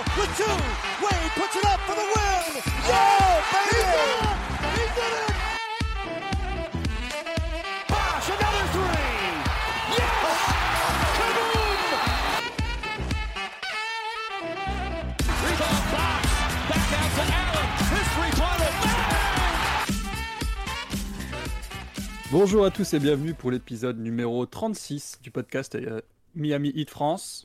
with 0.00 0.08
a 0.08 0.12
steal, 0.12 0.16
with 0.16 0.36
two. 0.36 0.56
Wade 1.04 1.32
puts 1.36 1.56
it 1.56 1.64
up 1.66 1.80
for 1.80 1.94
the 1.94 2.02
win. 2.02 2.62
Yeah, 2.88 3.42
baby! 3.52 3.84
He 4.76 4.84
did 4.96 5.14
it! 5.20 5.32
Bosh, 7.88 8.28
another 8.28 8.66
three. 8.72 9.12
Yes! 9.96 10.40
Kaboom! 11.16 11.80
Rebound 15.44 15.84
box. 15.92 16.24
Back 16.70 16.88
out 16.96 17.10
to 17.16 17.24
Allen. 17.40 17.68
His 17.92 18.06
three-pointer. 18.14 18.72
Bang! 18.82 19.90
Bonjour 22.32 22.64
à 22.64 22.70
tous 22.70 22.94
et 22.94 23.00
bienvenue 23.00 23.34
pour 23.34 23.50
l'épisode 23.50 23.98
numéro 23.98 24.46
36 24.46 25.18
du 25.22 25.30
podcast 25.30 25.74
euh, 25.74 26.00
Miami 26.34 26.70
Heat 26.74 26.88
France. 26.90 27.44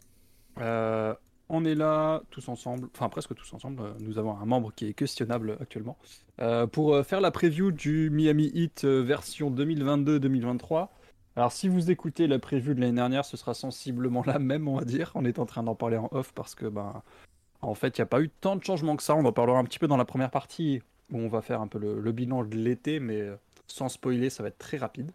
Euh, 0.59 1.13
on 1.49 1.65
est 1.65 1.75
là 1.75 2.21
tous 2.31 2.47
ensemble, 2.49 2.89
enfin 2.93 3.09
presque 3.09 3.35
tous 3.35 3.53
ensemble, 3.53 3.81
euh, 3.81 3.93
nous 3.99 4.17
avons 4.17 4.37
un 4.37 4.45
membre 4.45 4.73
qui 4.73 4.87
est 4.87 4.93
questionnable 4.93 5.57
actuellement, 5.61 5.97
euh, 6.41 6.67
pour 6.67 6.93
euh, 6.93 7.03
faire 7.03 7.21
la 7.21 7.31
preview 7.31 7.71
du 7.71 8.09
Miami 8.09 8.51
Heat 8.53 8.85
version 8.85 9.51
2022-2023. 9.51 10.89
Alors 11.35 11.51
si 11.51 11.67
vous 11.67 11.91
écoutez 11.91 12.27
la 12.27 12.39
preview 12.39 12.73
de 12.73 12.81
l'année 12.81 12.95
dernière, 12.95 13.25
ce 13.25 13.37
sera 13.37 13.53
sensiblement 13.53 14.23
la 14.25 14.39
même 14.39 14.67
on 14.67 14.77
va 14.77 14.85
dire, 14.85 15.11
on 15.15 15.25
est 15.25 15.39
en 15.39 15.45
train 15.45 15.63
d'en 15.63 15.75
parler 15.75 15.97
en 15.97 16.09
off 16.11 16.31
parce 16.33 16.55
que 16.55 16.65
ben, 16.65 17.03
en 17.61 17.75
fait 17.75 17.97
il 17.97 18.01
n'y 18.01 18.03
a 18.03 18.07
pas 18.07 18.21
eu 18.21 18.29
tant 18.29 18.55
de 18.55 18.63
changements 18.63 18.95
que 18.95 19.03
ça, 19.03 19.15
on 19.15 19.25
en 19.25 19.33
parlera 19.33 19.59
un 19.59 19.63
petit 19.65 19.79
peu 19.79 19.87
dans 19.87 19.97
la 19.97 20.05
première 20.05 20.31
partie 20.31 20.81
où 21.11 21.19
on 21.19 21.27
va 21.27 21.41
faire 21.41 21.61
un 21.61 21.67
peu 21.67 21.77
le, 21.77 22.11
bilan 22.11 22.43
de 22.43 22.55
l'été, 22.55 22.99
mais 22.99 23.29
sans 23.67 23.89
spoiler, 23.89 24.31
ça 24.31 24.41
va 24.41 24.49
être 24.49 24.57
très 24.57 24.77
rapide. 24.77 25.11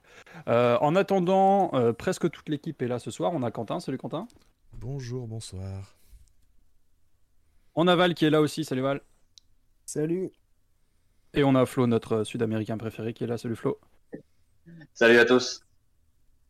En 0.46 0.94
attendant, 0.94 1.72
presque 1.98 2.30
toute 2.30 2.48
l'équipe 2.48 2.80
est 2.80 2.86
là 2.86 3.00
ce 3.00 3.10
soir. 3.10 3.32
On 3.34 3.42
a 3.42 3.50
Quentin, 3.50 3.80
salut 3.80 3.98
Quentin. 3.98 4.28
Bonjour, 4.72 5.26
bonsoir. 5.26 5.99
On 7.74 7.86
a 7.88 7.96
Val 7.96 8.14
qui 8.14 8.24
est 8.24 8.30
là 8.30 8.40
aussi, 8.40 8.64
salut 8.64 8.82
Val. 8.82 9.00
Salut. 9.86 10.30
Et 11.34 11.44
on 11.44 11.54
a 11.54 11.64
Flo, 11.66 11.86
notre 11.86 12.24
sud-américain 12.24 12.76
préféré, 12.76 13.14
qui 13.14 13.24
est 13.24 13.26
là, 13.26 13.38
salut 13.38 13.56
Flo. 13.56 13.78
Salut 14.94 15.18
à 15.18 15.24
tous. 15.24 15.60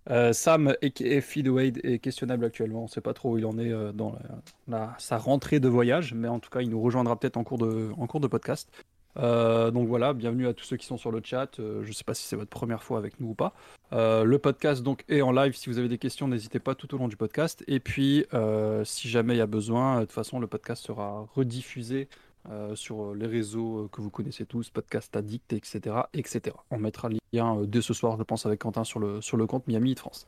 Euh, 0.09 0.33
Sam, 0.33 0.75
aka 0.83 1.21
Feed 1.21 1.48
Wade, 1.48 1.79
est 1.85 1.98
questionnable 1.98 2.45
actuellement. 2.47 2.81
On 2.81 2.85
ne 2.85 2.89
sait 2.89 3.03
pas 3.03 3.13
trop 3.13 3.33
où 3.35 3.39
il 3.39 3.45
en 3.45 3.59
est 3.59 3.71
euh, 3.71 3.93
dans 3.93 4.13
la- 4.13 4.43
la- 4.69 4.97
sa 4.98 5.19
rentrée 5.19 5.61
de 5.61 5.69
voyage, 5.69 6.15
mais 6.15 6.29
en 6.29 6.41
tout 6.41 6.48
cas, 6.48 6.63
il 6.63 6.71
nous 6.71 6.81
rejoindra 6.81 7.19
peut-être 7.21 7.37
en, 7.37 7.45
cours 7.45 7.59
de- 7.59 7.91
en 7.97 8.07
cours 8.07 8.21
de 8.21 8.27
podcast. 8.27 8.71
Euh, 9.16 9.70
donc 9.70 9.89
voilà, 9.89 10.12
bienvenue 10.12 10.47
à 10.47 10.55
tous 10.55 10.64
ceux 10.64 10.77
qui 10.77 10.86
sont 10.86 10.97
sur 10.97 11.11
le 11.11 11.20
chat. 11.22 11.58
Euh, 11.58 11.83
je 11.83 11.89
ne 11.89 11.92
sais 11.92 12.05
pas 12.05 12.14
si 12.14 12.25
c'est 12.27 12.36
votre 12.36 12.50
première 12.50 12.83
fois 12.83 12.98
avec 12.98 13.19
nous 13.20 13.30
ou 13.30 13.34
pas. 13.34 13.55
Euh, 13.92 14.25
le 14.25 14.39
podcast 14.39 14.83
donc 14.83 15.05
est 15.08 15.22
en 15.22 15.33
live. 15.33 15.56
Si 15.56 15.69
vous 15.69 15.78
avez 15.78 15.89
des 15.89 15.98
questions, 15.98 16.28
n'hésitez 16.28 16.61
pas 16.61 16.75
tout 16.75 16.94
au 16.94 16.98
long 16.98 17.08
du 17.08 17.17
podcast. 17.17 17.64
Et 17.67 17.80
puis, 17.80 18.25
euh, 18.34 18.84
si 18.84 19.08
jamais 19.08 19.34
il 19.34 19.39
y 19.39 19.42
a 19.42 19.47
besoin, 19.47 19.97
de 19.97 20.05
toute 20.05 20.12
façon, 20.12 20.39
le 20.39 20.47
podcast 20.47 20.84
sera 20.84 21.27
rediffusé 21.34 22.08
euh, 22.48 22.75
sur 22.75 23.14
les 23.14 23.27
réseaux 23.27 23.89
que 23.92 24.00
vous 24.00 24.08
connaissez 24.08 24.47
tous, 24.47 24.70
Podcast 24.70 25.14
Addict, 25.14 25.52
etc., 25.52 25.97
etc. 26.14 26.56
On 26.70 26.78
mettra 26.78 27.11
le 27.11 27.19
lien 27.34 27.58
euh, 27.58 27.67
dès 27.67 27.83
ce 27.83 27.92
soir, 27.92 28.17
je 28.17 28.22
pense, 28.22 28.47
avec 28.47 28.61
Quentin 28.61 28.83
sur 28.83 28.98
le, 28.98 29.20
sur 29.20 29.36
le 29.36 29.47
compte 29.47 29.67
Miami 29.67 29.91
Heat 29.91 29.98
France. 29.98 30.27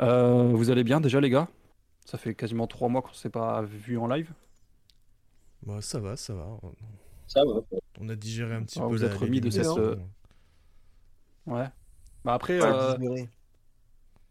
Euh, 0.00 0.50
vous 0.52 0.70
allez 0.70 0.84
bien 0.84 1.00
déjà, 1.00 1.20
les 1.20 1.30
gars? 1.30 1.48
Ça 2.04 2.18
fait 2.18 2.34
quasiment 2.34 2.66
trois 2.66 2.88
mois 2.88 3.00
qu'on 3.00 3.10
ne 3.10 3.14
s'est 3.14 3.30
pas 3.30 3.62
vu 3.62 3.96
en 3.96 4.06
live. 4.06 4.30
Bah, 5.62 5.80
ça 5.80 5.98
va, 6.00 6.16
ça 6.16 6.34
va. 6.34 6.58
Ça 7.26 7.40
va. 7.44 7.78
On 8.00 8.08
a 8.08 8.14
digéré 8.16 8.54
un 8.54 8.62
petit 8.62 8.78
Ah, 8.78 8.82
peu 8.82 8.88
vous 8.88 9.02
la 9.02 9.06
êtes 9.06 9.14
remis 9.14 9.40
de 9.40 9.50
cette, 9.50 9.64
l'élimination. 9.64 10.08
Ouais. 11.46 11.66
Bah 12.24 12.34
après, 12.34 12.60
Ouais, 12.60 12.68
euh, 12.72 13.24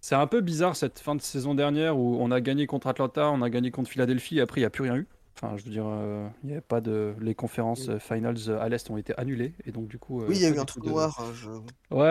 c'est 0.01 0.15
un 0.15 0.27
peu 0.27 0.41
bizarre 0.41 0.75
cette 0.75 0.99
fin 0.99 1.15
de 1.15 1.21
saison 1.21 1.55
dernière 1.55 1.97
où 1.97 2.17
on 2.19 2.31
a 2.31 2.39
gagné 2.41 2.67
contre 2.67 2.87
Atlanta, 2.87 3.29
on 3.31 3.41
a 3.41 3.49
gagné 3.49 3.71
contre 3.71 3.89
Philadelphie, 3.89 4.37
et 4.37 4.41
après 4.41 4.61
il 4.61 4.63
n'y 4.63 4.67
a 4.67 4.69
plus 4.69 4.83
rien 4.83 4.95
eu. 4.97 5.07
Enfin, 5.35 5.55
je 5.57 5.63
veux 5.65 5.71
dire, 5.71 5.85
euh, 5.85 6.27
il 6.43 6.47
n'y 6.47 6.53
avait 6.53 6.61
pas 6.61 6.81
de. 6.81 7.13
Les 7.19 7.35
conférences 7.35 7.89
euh, 7.89 7.99
finals 7.99 8.37
euh, 8.47 8.59
à 8.59 8.69
l'Est 8.69 8.89
ont 8.89 8.97
été 8.97 9.13
annulées, 9.19 9.53
et 9.65 9.71
donc 9.71 9.87
du 9.87 9.99
coup. 9.99 10.21
euh, 10.21 10.27
Oui, 10.29 10.35
il 10.35 10.41
y 10.41 10.45
a 10.45 10.49
eu 10.49 10.59
un 10.59 10.65
trou 10.65 10.79
de- 10.81 10.89
noir. 10.89 11.17
euh, 11.19 11.33
je- 11.33 11.49
Ouais, 11.49 11.61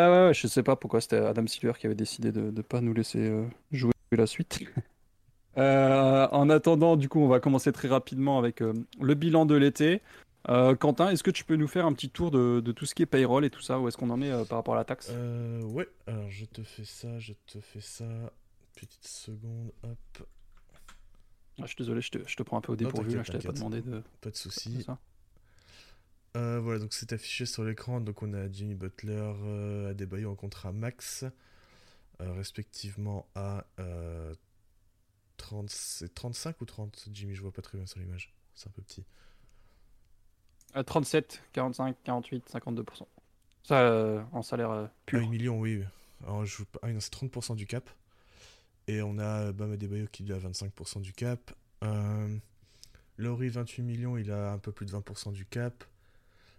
ouais, 0.09 0.27
ouais, 0.29 0.35
je 0.35 0.47
sais 0.47 0.63
pas 0.63 0.77
pourquoi 0.77 1.01
c'était 1.01 1.17
Adam 1.19 1.47
Silver 1.47 1.73
qui 1.79 1.87
avait 1.87 1.95
décidé 1.97 2.33
de 2.33 2.51
ne 2.51 2.63
pas 2.63 2.81
nous 2.81 2.95
laisser 2.95 3.21
euh, 3.29 3.45
jouer 3.73 3.93
la 4.13 4.27
suite. 4.27 4.61
Euh, 5.59 6.29
en 6.33 6.51
attendant, 6.51 6.97
du 6.97 7.09
coup, 7.09 7.19
on 7.21 7.29
va 7.29 7.41
commencer 7.41 7.73
très 7.73 7.89
rapidement 7.89 8.39
avec 8.39 8.61
euh, 8.61 8.75
le 9.01 9.15
bilan 9.15 9.47
de 9.47 9.55
l'été. 9.55 10.03
Euh, 10.49 10.77
Quentin, 10.77 11.11
est-ce 11.11 11.23
que 11.25 11.31
tu 11.31 11.45
peux 11.45 11.57
nous 11.57 11.67
faire 11.67 11.87
un 11.87 11.93
petit 11.93 12.11
tour 12.11 12.31
de, 12.31 12.61
de 12.61 12.73
tout 12.73 12.87
ce 12.87 12.95
qui 12.95 13.03
est 13.03 13.07
payroll 13.07 13.45
et 13.45 13.51
tout 13.51 13.61
ça? 13.63 13.81
Où 13.81 13.89
est-ce 13.89 13.97
qu'on 13.97 14.11
en 14.11 14.23
est 14.23 14.31
euh, 14.31 14.45
par 14.45 14.59
rapport 14.59 14.75
à 14.75 14.77
la 14.79 14.85
taxe? 14.85 15.09
Euh, 15.11 15.63
ouais, 15.63 15.89
alors 16.07 16.31
je 16.31 16.45
te 16.45 16.63
fais 16.63 16.85
ça, 16.85 17.19
je 17.19 17.33
te 17.47 17.61
fais 17.61 17.81
ça. 17.81 18.05
Petite 18.77 19.07
seconde, 19.07 19.73
hop, 19.83 20.29
Ah, 21.59 21.63
Je 21.63 21.67
suis 21.67 21.77
désolé, 21.77 22.01
je 22.01 22.11
te, 22.11 22.19
je 22.27 22.37
te 22.37 22.43
prends 22.43 22.59
un 22.59 22.61
peu 22.61 22.73
au 22.73 22.77
dépourvu, 22.77 23.17
là, 23.17 23.23
je 23.23 23.33
t'avais 23.33 23.47
pas 23.47 23.53
demandé 23.53 23.81
de 23.81 24.03
pas 24.21 24.31
de 24.31 24.37
soucis. 24.37 24.87
Euh, 26.37 26.61
voilà, 26.61 26.79
donc 26.81 26.93
c'est 26.93 27.13
affiché 27.15 27.47
sur 27.47 27.65
l'écran. 27.65 28.01
Donc 28.01 28.23
on 28.23 28.35
a 28.35 28.51
Jimmy 28.53 28.75
Butler, 28.75 29.33
euh, 29.43 29.91
Adebayo 29.91 30.31
en 30.31 30.35
contrat 30.35 30.71
max, 30.73 31.25
respectivement 32.21 33.27
à 33.35 33.65
euh, 33.81 34.35
30, 35.39 35.71
c'est 35.71 36.15
35 36.15 36.61
ou 36.61 36.67
30 36.67 37.09
Jimmy, 37.11 37.35
je 37.35 37.41
vois 37.43 37.53
pas 37.53 37.63
très 37.63 37.79
bien 37.79 37.87
sur 37.87 37.99
l'image. 37.99 38.35
C'est 38.55 38.69
un 38.69 38.73
peu 38.73 38.83
petit. 38.83 39.05
Euh, 40.75 40.83
37, 40.83 41.43
45, 41.53 41.97
48, 42.05 42.51
52%. 42.51 43.07
Ça, 43.63 43.81
euh, 43.81 44.23
en 44.33 44.43
salaire 44.43 44.71
euh, 44.71 44.87
Ah, 44.87 44.93
pur. 45.07 45.21
1 45.21 45.29
million, 45.29 45.59
oui. 45.61 45.83
Alors, 46.25 46.45
je... 46.45 46.63
ah, 46.83 46.89
non, 46.93 47.01
c'est 47.01 47.13
30% 47.13 47.55
du 47.57 47.67
cap. 47.67 47.89
Et 48.89 49.03
on 49.03 49.19
a 49.19 49.53
Bam 49.53 49.73
Adebayo 49.73 50.07
qui 50.11 50.23
lui 50.25 50.33
a 50.33 50.39
25% 50.39 51.01
du 51.01 51.13
cap. 51.13 51.53
Euh... 51.85 52.37
Laurie, 53.19 53.49
28 53.49 53.83
millions, 53.83 54.19
il 54.19 54.31
a 54.31 54.53
un 54.53 54.59
peu 54.59 54.73
plus 54.73 54.85
de 54.87 54.93
20% 54.93 55.33
du 55.33 55.47
cap. 55.47 55.85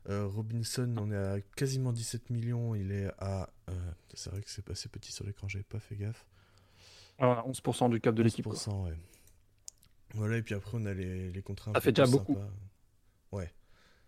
Euh, 0.10 0.26
Robinson, 0.26 0.92
on 0.98 1.12
est 1.12 1.16
à 1.16 1.40
quasiment 1.56 1.92
17 1.94 2.30
millions, 2.32 2.74
il 2.74 2.92
est 2.92 3.12
à... 3.20 3.50
euh, 3.70 3.74
C'est 4.16 4.32
vrai 4.32 4.42
que 4.42 4.50
c'est 4.50 4.68
assez 4.70 4.90
petit 4.90 5.12
sur 5.12 5.24
l'écran, 5.26 5.48
j'avais 5.48 5.64
pas 5.64 5.80
fait 5.80 5.96
gaffe. 5.96 6.26
Ah, 7.20 7.44
11% 7.48 7.92
du 7.92 8.02
cap 8.02 8.16
de 8.16 8.24
l'équipe. 8.24 8.46
quoi. 8.46 8.56
11%, 8.56 8.86
ouais. 8.86 8.98
Voilà, 10.16 10.38
et 10.38 10.42
puis 10.42 10.56
après, 10.56 10.72
on 10.74 10.86
a 10.86 10.94
les, 10.94 11.30
les 11.32 11.42
contrats 11.44 11.74
Ça 11.74 11.82
fait 11.82 11.92
déjà 11.92 12.10
beaucoup. 12.10 12.38
Ouais. 13.32 13.52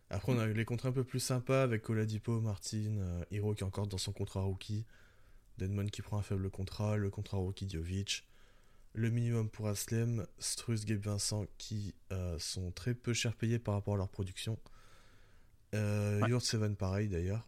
Après, 0.09 0.31
on 0.31 0.39
a 0.39 0.45
eu 0.45 0.53
les 0.53 0.65
contrats 0.65 0.89
un 0.89 0.93
peu 0.93 1.03
plus 1.03 1.19
sympas 1.19 1.61
avec 1.61 1.87
Oladipo, 1.89 2.41
Martin, 2.41 2.97
euh, 2.97 3.23
Hiro 3.31 3.53
qui 3.53 3.63
est 3.63 3.67
encore 3.67 3.87
dans 3.87 3.97
son 3.99 4.11
contrat 4.11 4.41
rookie, 4.41 4.85
Denman 5.57 5.91
qui 5.91 6.01
prend 6.01 6.17
un 6.17 6.23
faible 6.23 6.49
contrat, 6.49 6.97
le 6.97 7.09
contrat 7.11 7.37
rookie 7.37 7.69
Djovic, 7.69 8.25
le 8.93 9.11
minimum 9.11 9.49
pour 9.49 9.67
Aslem, 9.67 10.25
Struz, 10.39 10.83
Gabe 10.85 11.01
Vincent 11.01 11.45
qui 11.59 11.93
euh, 12.11 12.39
sont 12.39 12.71
très 12.71 12.95
peu 12.95 13.13
cher 13.13 13.35
payés 13.35 13.59
par 13.59 13.75
rapport 13.75 13.93
à 13.93 13.97
leur 13.97 14.09
production. 14.09 14.57
Euh, 15.75 16.19
Ouais. 16.21 16.29
Yurt 16.29 16.43
Seven, 16.43 16.75
pareil 16.75 17.07
d'ailleurs. 17.07 17.47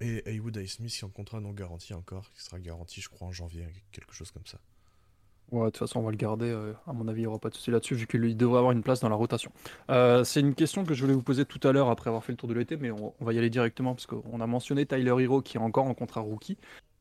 Et 0.00 0.22
Haywood 0.26 0.66
Smith 0.66 0.90
qui 0.90 1.00
est 1.00 1.04
en 1.04 1.10
contrat 1.10 1.40
non 1.40 1.52
garanti 1.52 1.92
encore, 1.92 2.32
qui 2.32 2.42
sera 2.42 2.58
garanti, 2.58 3.02
je 3.02 3.10
crois, 3.10 3.28
en 3.28 3.32
janvier, 3.32 3.66
quelque 3.92 4.14
chose 4.14 4.30
comme 4.30 4.46
ça. 4.46 4.58
Ouais, 5.52 5.66
de 5.66 5.70
toute 5.70 5.78
façon, 5.78 5.98
on 5.98 6.02
va 6.02 6.10
le 6.12 6.16
garder. 6.16 6.48
euh, 6.48 6.72
à 6.86 6.92
mon 6.92 7.08
avis, 7.08 7.20
il 7.20 7.24
n'y 7.24 7.26
aura 7.26 7.38
pas 7.38 7.48
de 7.48 7.54
souci 7.54 7.70
là-dessus, 7.70 7.94
vu 7.94 8.06
qu'il 8.06 8.36
devrait 8.36 8.58
avoir 8.58 8.72
une 8.72 8.82
place 8.82 9.00
dans 9.00 9.08
la 9.08 9.16
rotation. 9.16 9.50
Euh, 9.90 10.22
c'est 10.22 10.40
une 10.40 10.54
question 10.54 10.84
que 10.84 10.94
je 10.94 11.02
voulais 11.02 11.14
vous 11.14 11.22
poser 11.22 11.44
tout 11.44 11.60
à 11.66 11.72
l'heure 11.72 11.90
après 11.90 12.08
avoir 12.08 12.24
fait 12.24 12.32
le 12.32 12.36
tour 12.36 12.48
de 12.48 12.54
l'été, 12.54 12.76
mais 12.76 12.90
on, 12.92 13.12
va 13.20 13.32
y 13.32 13.38
aller 13.38 13.50
directement, 13.50 13.94
parce 13.94 14.06
qu'on 14.06 14.40
a 14.40 14.46
mentionné 14.46 14.86
Tyler 14.86 15.14
Hero 15.18 15.42
qui 15.42 15.56
est 15.56 15.60
encore 15.60 15.86
en 15.86 15.94
contrat 15.94 16.20
rookie. 16.20 16.56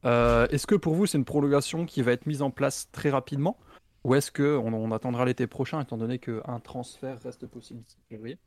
Euh, 0.05 0.47
est-ce 0.47 0.65
que 0.65 0.75
pour 0.75 0.95
vous, 0.95 1.05
c'est 1.05 1.17
une 1.17 1.25
prolongation 1.25 1.85
qui 1.85 2.01
va 2.01 2.11
être 2.11 2.25
mise 2.25 2.41
en 2.41 2.49
place 2.49 2.89
très 2.91 3.11
rapidement 3.11 3.57
Ou 4.03 4.15
est-ce 4.15 4.31
qu'on 4.31 4.73
on 4.73 4.91
attendra 4.91 5.25
l'été 5.25 5.45
prochain, 5.45 5.81
étant 5.81 5.97
donné 5.97 6.17
qu'un 6.17 6.59
transfert 6.63 7.19
reste 7.21 7.45
possible 7.45 7.81
d'ici 7.81 7.97
février? 8.09 8.39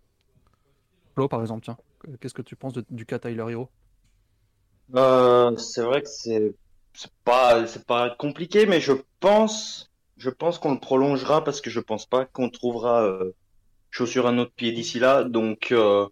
Flo, 1.15 1.29
par 1.29 1.43
exemple, 1.43 1.63
tiens, 1.63 1.77
qu'est-ce 2.21 2.35
que 2.35 2.43
tu 2.43 2.57
penses 2.57 2.73
du 2.91 3.07
cas 3.07 3.21
Tyler 3.21 3.45
Hero? 3.51 3.69
C'est 5.59 5.83
vrai 5.83 6.03
que 6.03 6.09
c'est 6.09 6.55
c'est 6.95 7.13
pas 7.25 7.67
c'est 7.67 7.87
pas 7.87 8.11
compliqué, 8.11 8.67
mais 8.67 8.81
je 8.81 8.93
pense 9.21 9.92
je 10.23 10.31
pense 10.31 10.61
qu'on 10.61 10.73
le 10.73 10.79
prolongera 10.79 11.43
parce 11.43 11.61
que 11.61 11.69
je 11.69 11.81
pense 11.81 12.07
pas 12.07 12.27
qu'on 12.27 12.49
trouvera 12.49 13.03
euh, 13.03 13.33
chaussure 13.91 14.29
à 14.29 14.33
notre 14.33 14.53
pied 14.53 14.71
d'ici 14.71 15.01
là. 15.01 15.25
Donc 15.25 15.73
euh, 15.73 16.07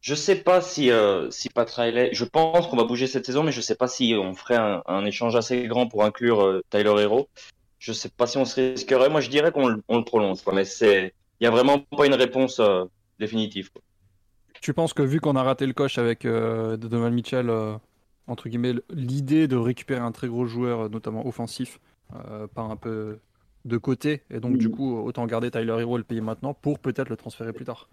je 0.00 0.16
sais 0.16 0.34
pas 0.34 0.60
si 0.60 0.90
euh, 0.90 1.30
si 1.30 1.48
Pat 1.48 1.70
Riley, 1.70 2.10
je 2.12 2.24
pense 2.24 2.66
qu'on 2.66 2.76
va 2.76 2.82
bouger 2.82 3.06
cette 3.06 3.24
saison, 3.24 3.44
mais 3.44 3.52
je 3.52 3.60
sais 3.60 3.76
pas 3.76 3.86
si 3.86 4.16
on 4.18 4.34
ferait 4.34 4.58
un, 4.84 5.04
échange 5.04 5.36
assez 5.36 5.68
grand 5.68 5.86
pour 5.86 6.02
inclure 6.02 6.44
euh, 6.44 6.64
Tyler 6.70 7.02
Hero. 7.02 7.28
Je 7.78 7.92
sais 7.92 8.08
pas 8.08 8.26
si 8.26 8.36
on 8.36 8.44
se 8.44 8.60
risquerait. 8.60 9.08
Moi, 9.08 9.20
je 9.20 9.30
dirais 9.30 9.52
qu'on 9.52 9.68
le, 9.68 9.82
on 9.86 9.98
le 9.98 10.04
prolonge, 10.04 10.40
mais 10.52 10.64
c'est 10.64 11.14
il 11.40 11.44
y 11.44 11.46
a 11.46 11.50
vraiment 11.50 11.78
pas 11.78 12.06
une 12.06 12.14
réponse 12.14 12.58
euh, 12.58 12.84
définitive. 13.20 13.70
Tu 14.60 14.74
penses 14.74 14.92
que 14.92 15.02
vu 15.02 15.20
qu'on 15.20 15.36
a 15.36 15.42
raté 15.44 15.66
le 15.66 15.72
coche 15.72 15.98
avec 15.98 16.24
euh, 16.24 16.76
Donovan 16.76 17.14
Mitchell, 17.14 17.50
entre 18.26 18.48
guillemets, 18.48 18.74
l'idée 18.90 19.46
de 19.46 19.56
récupérer 19.56 20.00
un 20.00 20.12
très 20.12 20.26
gros 20.26 20.46
joueur, 20.46 20.90
notamment 20.90 21.26
offensif, 21.26 21.78
euh, 22.28 22.46
par 22.46 22.70
un 22.70 22.76
peu 22.76 23.18
de 23.64 23.76
côté, 23.76 24.22
et 24.30 24.40
donc 24.40 24.56
du 24.56 24.70
coup, 24.70 24.98
autant 24.98 25.26
garder 25.26 25.50
Tyler 25.50 25.76
Hero 25.80 25.96
et 25.96 25.98
le 25.98 26.04
payer 26.04 26.22
maintenant 26.22 26.54
pour 26.54 26.78
peut-être 26.78 27.10
le 27.10 27.16
transférer 27.16 27.52
plus 27.52 27.64
tard. 27.64 27.88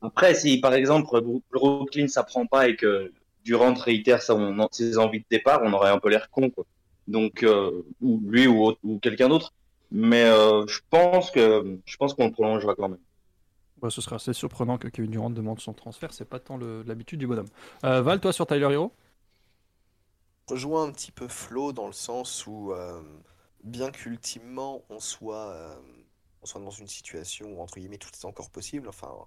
Après, 0.00 0.34
si 0.34 0.58
par 0.58 0.74
exemple 0.74 1.20
Brooklyn 1.52 2.08
ça 2.08 2.22
prend 2.24 2.46
pas 2.46 2.68
et 2.68 2.76
que 2.76 3.12
Durant 3.44 3.74
réitère 3.74 4.22
son, 4.22 4.68
ses 4.70 4.98
envies 4.98 5.18
de 5.18 5.24
départ, 5.28 5.62
on 5.64 5.72
aurait 5.72 5.90
un 5.90 5.98
peu 5.98 6.08
l'air 6.08 6.30
con 6.30 6.48
quoi. 6.50 6.64
Donc, 7.08 7.42
euh, 7.42 7.82
ou 8.00 8.22
lui 8.24 8.46
ou, 8.46 8.76
quelqu'un 9.00 9.28
d'autre. 9.28 9.52
Mais 9.90 10.24
euh, 10.24 10.64
je 10.68 10.78
pense 10.90 11.30
que 11.30 11.78
je 11.84 11.96
pense 11.96 12.14
qu'on 12.14 12.26
le 12.26 12.32
prolongera 12.32 12.74
quand 12.74 12.88
même. 12.88 13.00
Bah, 13.80 13.90
ce 13.90 14.00
serait 14.00 14.16
assez 14.16 14.32
surprenant 14.32 14.78
que 14.78 14.86
Kevin 14.86 15.10
Durant 15.10 15.30
demande 15.30 15.58
son 15.58 15.72
transfert, 15.72 16.12
c'est 16.12 16.24
pas 16.28 16.38
tant 16.38 16.56
l'habitude 16.86 17.18
du 17.18 17.26
bonhomme. 17.26 17.48
Euh, 17.84 18.00
Val, 18.00 18.20
toi 18.20 18.32
sur 18.32 18.46
Tyler 18.46 18.68
Hero? 18.70 18.92
Rejoins 20.52 20.84
un 20.84 20.92
petit 20.92 21.12
peu 21.12 21.28
Flo 21.28 21.72
dans 21.72 21.86
le 21.86 21.92
sens 21.92 22.46
où, 22.46 22.72
euh, 22.72 23.02
bien 23.64 23.90
qu'ultimement 23.90 24.84
on 24.90 25.00
soit, 25.00 25.50
euh, 25.52 25.80
on 26.42 26.46
soit 26.46 26.60
dans 26.60 26.70
une 26.70 26.88
situation 26.88 27.52
où, 27.52 27.60
entre 27.62 27.78
guillemets, 27.78 27.98
tout 27.98 28.10
est 28.12 28.24
encore 28.26 28.50
possible, 28.50 28.88
enfin, 28.88 29.26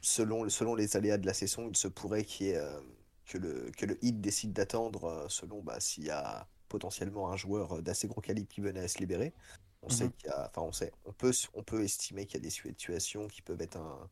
selon, 0.00 0.48
selon 0.48 0.74
les 0.74 0.96
aléas 0.96 1.18
de 1.18 1.26
la 1.26 1.34
saison, 1.34 1.68
il 1.68 1.76
se 1.76 1.88
pourrait 1.88 2.24
qu'il 2.24 2.46
y 2.46 2.50
ait, 2.50 2.56
euh, 2.56 2.80
que, 3.26 3.38
le, 3.38 3.70
que 3.76 3.86
le 3.86 4.02
Heat 4.04 4.20
décide 4.20 4.52
d'attendre 4.52 5.26
selon 5.28 5.62
bah, 5.62 5.80
s'il 5.80 6.04
y 6.04 6.10
a 6.10 6.48
potentiellement 6.68 7.30
un 7.32 7.36
joueur 7.36 7.82
d'assez 7.82 8.08
gros 8.08 8.20
calibre 8.20 8.48
qui 8.48 8.60
venait 8.60 8.80
à 8.80 8.88
se 8.88 8.98
libérer. 8.98 9.34
On 9.82 9.88
sait 9.88 10.08
Mhm. 10.08 10.12
qu'il 10.12 10.28
y 10.28 10.32
a, 10.32 10.48
enfin, 10.48 10.62
on 10.62 10.72
sait, 10.72 10.92
on 11.04 11.12
peut, 11.12 11.32
on 11.54 11.62
peut 11.64 11.82
estimer 11.84 12.26
qu'il 12.26 12.36
y 12.38 12.38
a 12.38 12.42
des 12.42 12.50
situations 12.50 13.28
qui 13.28 13.42
peuvent 13.42 13.60
être 13.62 13.76
un, 13.76 14.10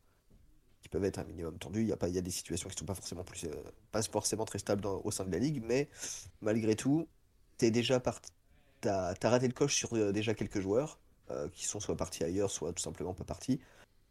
qui 0.87 0.89
peuvent 0.89 1.03
être 1.03 1.19
un 1.19 1.25
minimum 1.25 1.57
tendues. 1.59 1.81
Il 1.81 1.87
y 1.87 1.91
a 1.91 1.97
pas, 1.97 2.07
il 2.07 2.15
y 2.15 2.17
a 2.17 2.21
des 2.21 2.31
situations 2.31 2.69
qui 2.69 2.77
sont 2.77 2.85
pas 2.85 2.95
forcément 2.95 3.25
plus, 3.25 3.43
euh, 3.43 3.51
pas 3.91 4.01
forcément 4.01 4.45
très 4.45 4.57
stables 4.57 4.85
au 4.85 5.11
sein 5.11 5.25
de 5.25 5.31
la 5.31 5.37
ligue, 5.37 5.61
mais 5.61 5.89
malgré 6.41 6.75
tout, 6.75 7.09
t'es 7.57 7.71
déjà 7.71 7.99
parti, 7.99 8.31
t'as, 8.79 9.13
t'as 9.15 9.29
raté 9.29 9.47
le 9.47 9.53
coche 9.53 9.75
sur 9.75 9.93
euh, 9.93 10.13
déjà 10.13 10.33
quelques 10.33 10.61
joueurs 10.61 10.97
euh, 11.29 11.49
qui 11.49 11.65
sont 11.65 11.81
soit 11.81 11.97
partis 11.97 12.23
ailleurs, 12.23 12.49
soit 12.49 12.71
tout 12.71 12.81
simplement 12.81 13.13
pas 13.13 13.25
partis. 13.25 13.59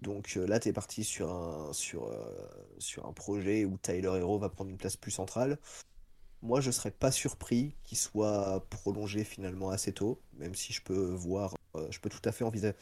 Donc 0.01 0.35
là, 0.35 0.61
t'es 0.61 0.75
parti 0.75 1.05
sur 1.05 1.33
un, 1.33 1.73
sur, 1.73 2.15
sur 2.79 3.07
un 3.07 3.15
projet 3.15 3.65
où 3.65 3.79
Tyler 3.79 4.13
Hero 4.19 4.39
va 4.39 4.51
prendre 4.51 4.69
une 4.69 4.77
place 4.77 4.99
plus 4.99 5.11
centrale. 5.11 5.59
Moi, 6.43 6.61
je 6.61 6.71
serais 6.71 6.91
pas 6.91 7.11
surpris 7.11 7.75
qu'il 7.83 7.97
soit 7.97 8.63
prolongé 8.69 9.25
finalement 9.25 9.71
assez 9.71 9.95
tôt, 9.95 10.21
même 10.35 10.55
si 10.55 10.75
je 10.75 10.83
peux 10.83 11.15
voir, 11.15 11.55
je 11.89 11.99
peux 11.99 12.11
tout 12.11 12.21
à 12.29 12.33
fait 12.33 12.45
envisa- 12.45 12.75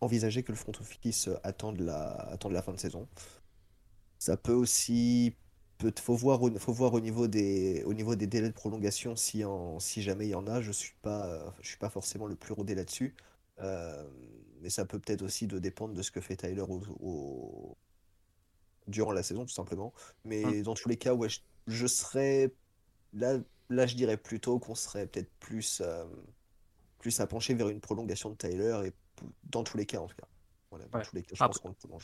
envisager 0.00 0.42
que 0.42 0.52
le 0.52 0.56
front 0.58 0.72
office 0.80 1.28
attende 1.44 1.80
la, 1.80 2.12
attende 2.12 2.52
la 2.52 2.62
fin 2.62 2.72
de 2.72 2.78
saison. 2.80 3.08
Ça 4.18 4.36
peut 4.36 4.52
aussi, 4.52 5.36
peut, 5.78 5.92
faut 6.00 6.14
voir, 6.14 6.42
au, 6.42 6.50
faut 6.58 6.72
voir 6.72 6.92
au 6.94 7.00
niveau 7.00 7.26
des, 7.28 7.82
au 7.84 7.94
niveau 7.94 8.14
des 8.16 8.26
délais 8.26 8.48
de 8.48 8.54
prolongation 8.54 9.16
si, 9.16 9.44
en, 9.44 9.80
si 9.80 10.02
jamais 10.02 10.26
il 10.26 10.30
y 10.30 10.34
en 10.34 10.46
a. 10.46 10.60
Je 10.60 10.72
suis 10.72 10.94
pas, 11.02 11.54
je 11.60 11.68
suis 11.68 11.78
pas 11.78 11.90
forcément 11.90 12.26
le 12.26 12.36
plus 12.36 12.52
rodé 12.54 12.74
là-dessus, 12.74 13.14
Euh, 13.60 14.08
mais 14.62 14.70
ça 14.70 14.86
peut 14.86 14.98
peut-être 14.98 15.20
aussi 15.22 15.46
de 15.46 15.58
dépendre 15.58 15.92
de 15.94 16.00
ce 16.02 16.10
que 16.10 16.20
fait 16.22 16.36
Tyler 16.36 16.62
au, 16.62 16.80
au- 17.00 17.76
durant 18.86 19.12
la 19.12 19.22
saison 19.22 19.44
tout 19.44 19.52
simplement. 19.52 19.92
Mais 20.24 20.62
Mm. 20.62 20.62
dans 20.62 20.74
tous 20.74 20.88
les 20.88 20.96
cas, 20.96 21.14
ouais, 21.14 21.28
je, 21.28 21.40
je 21.66 21.86
serais 21.86 22.52
là, 23.14 23.38
là, 23.70 23.86
je 23.86 23.96
dirais 23.96 24.16
plutôt 24.16 24.58
qu'on 24.58 24.74
serait 24.74 25.06
peut-être 25.06 25.32
plus, 25.40 25.82
euh, 25.84 26.04
plus 26.98 27.20
à 27.20 27.26
pencher 27.26 27.54
vers 27.54 27.68
une 27.68 27.80
prolongation 27.80 28.30
de 28.30 28.36
Tyler 28.36 28.82
et 28.86 28.92
dans 29.44 29.62
tous 29.64 29.76
les 29.76 29.86
cas 29.86 29.98
en 29.98 30.06
tout 30.06 30.16
cas. 30.16 30.26
Voilà, 30.70 30.86
dans 30.92 30.98
Ouais. 30.98 31.04
tous 31.04 31.16
les 31.16 31.22
cas, 31.22 31.34
je 31.34 31.42
Après- 31.44 31.60
pense 31.62 31.74
qu'on. 31.82 31.98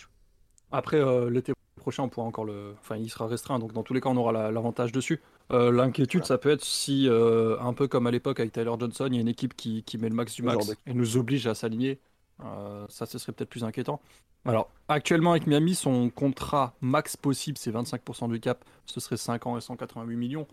Après, 0.72 0.96
euh, 0.98 1.30
l'été 1.30 1.52
prochain, 1.76 2.02
on 2.02 2.08
pourra 2.08 2.26
encore 2.26 2.44
le. 2.44 2.74
Enfin, 2.80 2.96
il 2.96 3.08
sera 3.08 3.26
restreint, 3.28 3.58
donc 3.58 3.72
dans 3.72 3.82
tous 3.84 3.94
les 3.94 4.00
cas, 4.00 4.08
on 4.08 4.16
aura 4.16 4.32
la- 4.32 4.50
l'avantage 4.50 4.90
dessus. 4.92 5.20
Euh, 5.52 5.70
L'inquiétude, 5.70 6.20
Voilà. 6.22 6.26
ça 6.28 6.38
peut 6.38 6.50
être 6.50 6.64
si, 6.64 7.08
euh, 7.08 7.56
un 7.60 7.72
peu 7.72 7.86
comme 7.86 8.08
à 8.08 8.10
l'époque 8.10 8.40
avec 8.40 8.52
Tyler 8.52 8.72
Johnson, 8.78 9.06
il 9.08 9.14
y 9.14 9.18
a 9.18 9.20
une 9.20 9.28
équipe 9.28 9.54
qui, 9.54 9.84
qui 9.84 9.96
met 9.98 10.08
le 10.08 10.14
max 10.16 10.34
du 10.34 10.42
max 10.42 10.66
de- 10.66 10.74
et 10.86 10.94
nous 10.94 11.16
oblige 11.16 11.46
à 11.46 11.54
s'aligner. 11.54 12.00
Ça, 12.88 13.06
ce 13.06 13.18
serait 13.18 13.32
peut-être 13.32 13.48
plus 13.50 13.64
inquiétant. 13.64 14.00
Alors, 14.44 14.70
actuellement, 14.88 15.30
avec 15.32 15.46
Miami, 15.46 15.74
son 15.74 16.10
contrat 16.10 16.74
max 16.80 17.16
possible, 17.16 17.56
c'est 17.58 17.70
25% 17.70 18.28
du 18.28 18.40
cap. 18.40 18.64
Ce 18.84 19.00
serait 19.00 19.16
5 19.16 19.46
ans 19.46 19.56
et 19.56 19.60
188 19.60 20.16
millions. 20.16 20.46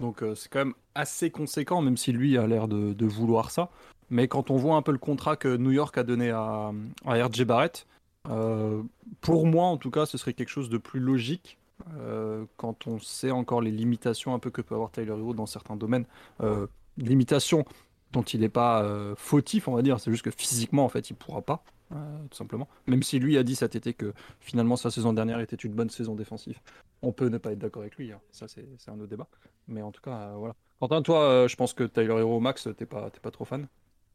Donc, 0.00 0.22
c'est 0.34 0.48
quand 0.50 0.58
même 0.60 0.74
assez 0.94 1.30
conséquent, 1.30 1.80
même 1.80 1.96
si 1.96 2.12
lui 2.12 2.36
a 2.36 2.46
l'air 2.46 2.66
de, 2.68 2.92
de 2.92 3.06
vouloir 3.06 3.50
ça. 3.50 3.70
Mais 4.12 4.28
quand 4.28 4.50
on 4.50 4.56
voit 4.56 4.76
un 4.76 4.82
peu 4.82 4.92
le 4.92 4.98
contrat 4.98 5.36
que 5.36 5.56
New 5.56 5.70
York 5.70 5.96
a 5.96 6.02
donné 6.02 6.30
à, 6.30 6.70
à 7.06 7.26
RJ 7.26 7.44
Barrett, 7.44 7.86
euh, 8.28 8.82
pour 9.22 9.46
moi, 9.46 9.64
en 9.64 9.78
tout 9.78 9.90
cas, 9.90 10.04
ce 10.04 10.18
serait 10.18 10.34
quelque 10.34 10.50
chose 10.50 10.68
de 10.68 10.76
plus 10.76 11.00
logique 11.00 11.58
euh, 11.96 12.44
quand 12.58 12.86
on 12.86 12.98
sait 12.98 13.30
encore 13.30 13.62
les 13.62 13.70
limitations 13.70 14.34
un 14.34 14.38
peu 14.38 14.50
que 14.50 14.60
peut 14.60 14.74
avoir 14.74 14.90
Tyler 14.90 15.12
Hero 15.12 15.32
dans 15.32 15.46
certains 15.46 15.76
domaines. 15.76 16.04
Euh, 16.42 16.66
limitations 16.98 17.64
dont 18.12 18.20
il 18.20 18.40
n'est 18.40 18.50
pas 18.50 18.86
fautif, 19.16 19.66
on 19.66 19.74
va 19.74 19.80
dire. 19.80 19.98
C'est 19.98 20.10
juste 20.10 20.24
que 20.24 20.30
physiquement, 20.30 20.84
en 20.84 20.90
fait, 20.90 21.08
il 21.08 21.14
pourra 21.14 21.40
pas, 21.40 21.64
tout 21.88 22.36
simplement. 22.36 22.68
Même 22.86 23.02
si 23.02 23.18
lui 23.18 23.38
a 23.38 23.42
dit 23.42 23.56
cet 23.56 23.76
été 23.76 23.94
que 23.94 24.12
finalement 24.40 24.76
sa 24.76 24.90
saison 24.90 25.14
dernière 25.14 25.40
était 25.40 25.56
une 25.56 25.72
bonne 25.72 25.88
saison 25.88 26.14
défensive. 26.14 26.60
On 27.00 27.12
peut 27.12 27.28
ne 27.28 27.38
pas 27.38 27.52
être 27.52 27.58
d'accord 27.58 27.80
avec 27.80 27.96
lui, 27.96 28.12
hein. 28.12 28.20
ça 28.30 28.48
c'est 28.48 28.90
un 28.90 29.00
autre 29.00 29.08
débat. 29.08 29.28
Mais 29.66 29.80
en 29.80 29.90
tout 29.90 30.02
cas, 30.02 30.34
voilà. 30.36 30.54
Quentin, 30.78 31.00
toi, 31.00 31.46
je 31.48 31.56
pense 31.56 31.72
que 31.72 31.84
Tyler 31.84 32.18
Hero 32.18 32.38
Max, 32.38 32.68
t'es 32.76 32.84
pas, 32.84 33.08
t'es 33.08 33.20
pas 33.20 33.30
trop 33.30 33.46
fan. 33.46 33.66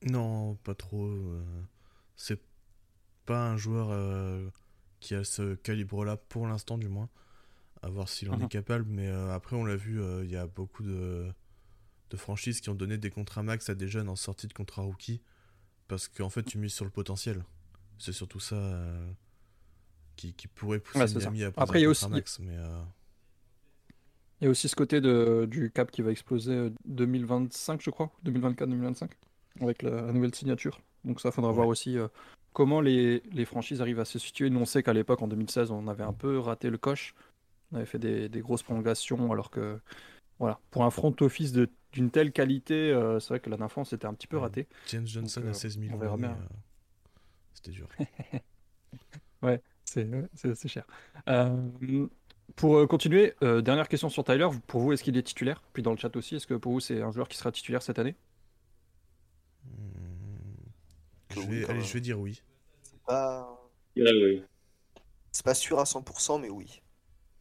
Non, 0.04 0.56
pas 0.64 0.76
trop. 0.76 1.06
euh, 1.08 1.44
C'est 2.16 2.40
pas 3.26 3.50
un 3.50 3.58
joueur 3.58 3.90
euh, 3.92 4.50
qui 5.00 5.16
a 5.16 5.24
ce 5.24 5.56
calibre-là 5.56 6.18
pour 6.18 6.48
l'instant, 6.48 6.78
du 6.78 6.88
moins. 6.88 7.10
À 7.84 7.90
voir 7.90 8.10
s'il 8.10 8.30
en 8.32 8.38
Mhm. 8.38 8.44
est 8.46 8.48
capable. 8.50 8.86
Mais 8.88 9.08
euh, 9.08 9.34
après, 9.34 9.56
on 9.56 9.66
l'a 9.66 9.76
vu, 9.76 10.02
il 10.24 10.30
y 10.32 10.36
a 10.36 10.48
beaucoup 10.48 10.84
de, 10.84 11.28
de 12.10 12.18
franchises 12.18 12.62
qui 12.62 12.70
ont 12.70 12.76
donné 12.76 12.98
des 12.98 13.10
contrats 13.10 13.44
max 13.44 13.70
à 13.70 13.76
des 13.76 13.88
jeunes 13.88 14.10
en 14.10 14.16
sortie 14.16 14.48
de 14.48 14.54
contrat 14.54 14.82
rookie. 14.82 15.22
Parce 15.88 16.08
qu'en 16.08 16.30
fait, 16.30 16.44
tu 16.44 16.58
mises 16.58 16.74
sur 16.74 16.86
le 16.86 16.92
potentiel. 16.92 17.44
C'est 18.00 18.12
surtout 18.14 18.40
ça 18.40 18.56
euh, 18.56 19.12
qui, 20.16 20.34
qui 20.34 20.48
pourrait 20.48 20.80
pousser 20.80 21.00
Ouais, 21.00 21.08
c'est 21.08 21.20
ça. 21.20 21.30
Miami 21.32 21.44
à 21.44 21.52
Après, 21.62 21.80
il 21.80 21.84
y 21.84 21.86
a 21.86 21.90
aussi- 21.90 22.08
max. 22.10 22.40
Mais 22.40 22.56
euh, 22.58 22.84
Il 24.42 24.46
y 24.46 24.48
a 24.48 24.50
aussi 24.52 24.68
ce 24.70 24.76
côté 24.76 25.02
de, 25.02 25.48
du 25.50 25.72
cap 25.72 25.90
qui 25.92 26.02
va 26.02 26.12
exploser 26.12 26.52
euh, 26.54 26.70
2025, 26.86 27.82
je 27.82 27.90
crois, 27.90 28.12
2024-2025, 28.26 29.10
avec 29.62 29.82
la, 29.84 30.02
la 30.02 30.12
nouvelle 30.14 30.34
signature. 30.36 30.80
Donc 31.04 31.20
ça, 31.22 31.32
faudra 31.32 31.52
Ouais. 31.52 31.56
voir 31.56 31.68
aussi 31.68 31.98
euh, 31.98 32.08
comment 32.54 32.82
les, 32.82 33.22
les 33.32 33.46
franchises 33.46 33.82
arrivent 33.82 34.00
à 34.00 34.06
se 34.06 34.20
situer. 34.20 34.50
Nous, 34.50 34.60
on 34.60 34.66
sait 34.66 34.84
qu'à 34.84 34.94
l'époque, 34.94 35.22
en 35.22 35.28
2016, 35.28 35.72
on 35.72 35.88
avait 35.88 36.04
un 36.04 36.14
peu 36.14 36.40
raté 36.40 36.70
le 36.70 36.78
coche. 36.78 37.16
On 37.72 37.78
avait 37.78 37.86
fait 37.86 38.00
des, 38.00 38.30
des 38.30 38.42
grosses 38.42 38.64
prolongations, 38.64 39.32
alors 39.32 39.50
que, 39.52 39.80
voilà, 40.40 40.60
pour 40.72 40.84
un 40.86 40.90
front 40.92 41.14
office 41.22 41.54
d'une 41.92 42.10
telle 42.12 42.32
qualité, 42.32 42.92
euh, 42.92 43.20
c'est 43.20 43.30
vrai 43.30 43.40
que 43.40 43.50
la 43.50 43.58
dernière 43.58 43.72
fois, 43.72 43.82
on 43.82 43.86
s'était 43.86 44.06
un 44.08 44.14
petit 44.14 44.28
peu 44.28 44.38
raté. 44.38 44.68
James 44.88 45.08
Johnson 45.08 45.42
euh, 45.46 45.50
à 45.52 45.54
16 45.54 45.78
on 45.78 45.80
millions. 45.82 45.98
verra 45.98 46.16
l'année, 46.18 46.28
bien. 46.28 46.38
euh, 46.42 46.56
C'était 47.54 47.72
dur. 47.72 47.88
Ouais, 49.42 49.62
c'est- 49.86 50.68
cher. 50.68 50.86
Euh, 51.30 52.08
pour 52.56 52.78
euh, 52.78 52.88
continuer, 52.88 53.34
euh, 53.44 53.62
dernière 53.62 53.88
question 53.88 54.10
sur 54.10 54.24
Tyler. 54.24 54.48
Pour 54.68 54.82
vous, 54.82 54.94
est-ce 54.94 55.04
qu'il 55.04 55.16
est 55.18 55.22
titulaire? 55.24 55.62
Puis 55.74 55.84
dans 55.84 55.92
le 55.92 55.98
chat 55.98 56.16
aussi, 56.16 56.36
est-ce 56.36 56.48
que 56.48 56.56
pour 56.56 56.72
vous, 56.72 56.80
c'est 56.80 57.02
un 57.02 57.12
joueur 57.12 57.28
qui 57.28 57.38
sera 57.38 57.52
titulaire 57.52 57.82
cette 57.84 58.00
année? 58.00 58.16
Je 61.30 61.40
oui, 61.40 61.60
vais, 61.60 61.70
allez, 61.70 61.82
je 61.84 61.94
vais 61.94 62.02
dire 62.02 62.20
oui. 62.20 62.42
C'est 62.84 63.02
pas, 63.06 63.48
Je 63.96 64.02
dirais 64.04 64.14
oui. 64.24 64.44
c'est 65.32 65.46
pas 65.46 65.54
sûr 65.54 65.80
à 65.80 65.86
100%, 65.86 66.40
mais 66.40 66.50
oui. 66.50 66.82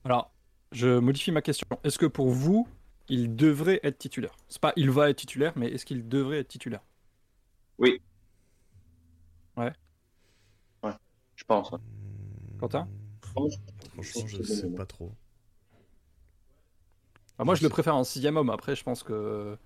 Alors, 0.04 0.32
je 0.72 0.98
modifie 0.98 1.32
ma 1.32 1.42
question. 1.42 1.66
Est-ce 1.84 1.98
que 1.98 2.06
pour 2.06 2.30
vous, 2.30 2.68
il 3.08 3.36
devrait 3.36 3.80
être 3.82 3.98
titulaire? 3.98 4.34
C'est 4.48 4.60
pas 4.60 4.72
il 4.76 4.90
va 4.90 5.10
être 5.10 5.16
titulaire, 5.18 5.52
mais 5.56 5.68
est-ce 5.68 5.84
qu'il 5.86 6.08
devrait 6.08 6.38
être 6.38 6.48
titulaire? 6.48 6.82
Je 11.36 11.44
pense. 11.44 11.72
hein. 11.72 11.78
Hmm. 11.78 12.58
Quentin? 12.58 12.88
Pense- 13.34 13.58
Franchement, 13.92 14.26
je 14.26 14.42
sais 14.42 14.70
pas 14.70 14.86
trop. 14.86 15.12
Ah, 17.38 17.44
Moi, 17.44 17.54
Je 17.54 17.60
je 17.60 17.64
le 17.64 17.68
préfère 17.70 17.94
en 17.96 18.04
sixième 18.04 18.36
homme. 18.36 18.50
Après, 18.50 18.74
je 18.76 18.82
pense 18.82 19.02
que 19.02 19.58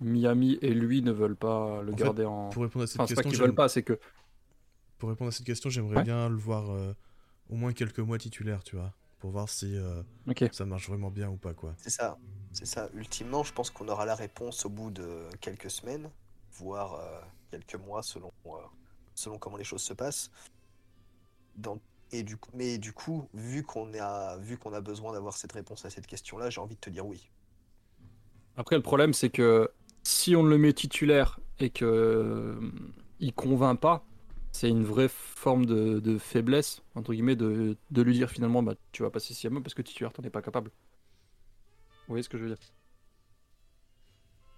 Miami 0.00 0.58
et 0.62 0.72
lui 0.72 1.02
ne 1.02 1.12
veulent 1.12 1.36
pas 1.36 1.82
le 1.82 1.92
En 1.92 1.96
fait, 1.96 2.02
garder 2.04 2.24
en. 2.24 2.48
Pour 2.50 2.62
répondre 2.62 2.84
à 2.84 2.86
cette 2.86 3.00
Enfin, 3.00 3.06
c'est 3.06 3.14
pas 3.14 3.22
question, 3.22 3.30
qu'ils 3.38 3.46
veulent 3.46 3.54
pas, 3.54 3.68
c'est 3.68 3.82
que. 3.82 3.98
pour 4.98 5.08
répondre 5.10 5.28
à 5.28 5.32
cette 5.32 5.46
question, 5.46 5.70
j'aimerais 5.70 5.96
Ouais. 5.98 6.02
bien 6.04 6.28
le 6.28 6.36
voir 6.36 6.70
euh, 6.70 6.94
au 7.48 7.54
moins 7.56 7.72
quelques 7.72 8.00
mois 8.00 8.18
titulaire, 8.18 8.62
tu 8.62 8.76
vois, 8.76 8.92
pour 9.18 9.30
voir 9.30 9.48
si 9.48 9.76
euh, 9.76 10.02
ça 10.52 10.64
marche 10.64 10.88
vraiment 10.88 11.10
bien 11.10 11.28
ou 11.30 11.36
pas, 11.36 11.52
quoi. 11.54 11.74
C'est 11.78 11.90
ça, 11.90 12.18
c'est 12.52 12.66
ça. 12.66 12.88
Ultimement, 12.94 13.42
je 13.42 13.52
pense 13.52 13.70
qu'on 13.70 13.88
aura 13.88 14.04
la 14.06 14.14
réponse 14.14 14.64
au 14.64 14.70
bout 14.70 14.90
de 14.90 15.24
quelques 15.40 15.70
semaines, 15.70 16.10
voire 16.52 16.94
euh, 16.94 17.20
quelques 17.50 17.74
mois 17.76 18.02
selon, 18.02 18.32
euh, 18.46 18.50
selon 19.14 19.38
comment 19.38 19.56
les 19.56 19.64
choses 19.64 19.82
se 19.82 19.92
passent. 19.94 20.30
Dans- 21.56 21.78
Et 22.12 22.22
du 22.22 22.36
coup, 22.36 22.50
mais 22.54 22.78
du 22.78 22.92
coup, 22.92 23.28
vu 23.34 23.62
qu'on 23.62 23.92
a, 23.94 24.36
vu 24.38 24.56
qu'on 24.58 24.72
a 24.72 24.80
besoin 24.80 25.12
d'avoir 25.12 25.36
cette 25.36 25.52
réponse 25.52 25.84
à 25.84 25.90
cette 25.90 26.06
question-là, 26.06 26.50
j'ai 26.50 26.60
envie 26.60 26.74
de 26.74 26.80
te 26.80 26.90
dire 26.90 27.06
oui. 27.06 27.30
Après, 28.56 28.76
le 28.76 28.82
problème, 28.82 29.12
c'est 29.14 29.30
que 29.30 29.70
si 30.02 30.36
on 30.36 30.42
le 30.42 30.58
met 30.58 30.72
titulaire 30.72 31.38
et 31.58 31.70
que 31.70 31.84
euh, 31.84 32.54
il 33.20 33.32
convainc 33.32 33.78
pas, 33.78 34.04
c'est 34.52 34.68
une 34.68 34.84
vraie 34.84 35.08
forme 35.08 35.66
de, 35.66 36.18
faiblesse, 36.18 36.82
entre 36.94 37.12
guillemets, 37.12 37.36
de, 37.36 37.76
lui 37.96 38.14
dire 38.14 38.30
finalement, 38.30 38.62
bah, 38.62 38.74
tu 38.92 39.02
vas 39.02 39.10
passer 39.10 39.34
homme 39.46 39.62
parce 39.62 39.74
que 39.74 39.82
titulaire, 39.82 40.12
t'en 40.12 40.22
es 40.22 40.30
pas 40.30 40.42
capable. 40.42 40.70
Vous 42.06 42.14
voyez 42.14 42.22
ce 42.22 42.28
que 42.28 42.38
je 42.38 42.44
veux 42.44 42.48
dire? 42.48 42.58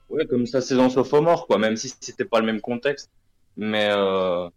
Ouais, 0.09 0.27
comme 0.27 0.47
sa 0.47 0.61
saison 0.61 0.89
sophomore, 0.89 1.47
quoi, 1.47 1.59
même 1.59 1.77
si 1.77 1.93
c'était 2.01 2.25
pas 2.25 2.41
le 2.41 2.47
même 2.47 2.61
contexte. 2.61 3.11
Mais, 3.57 3.89
euh, 3.91 4.49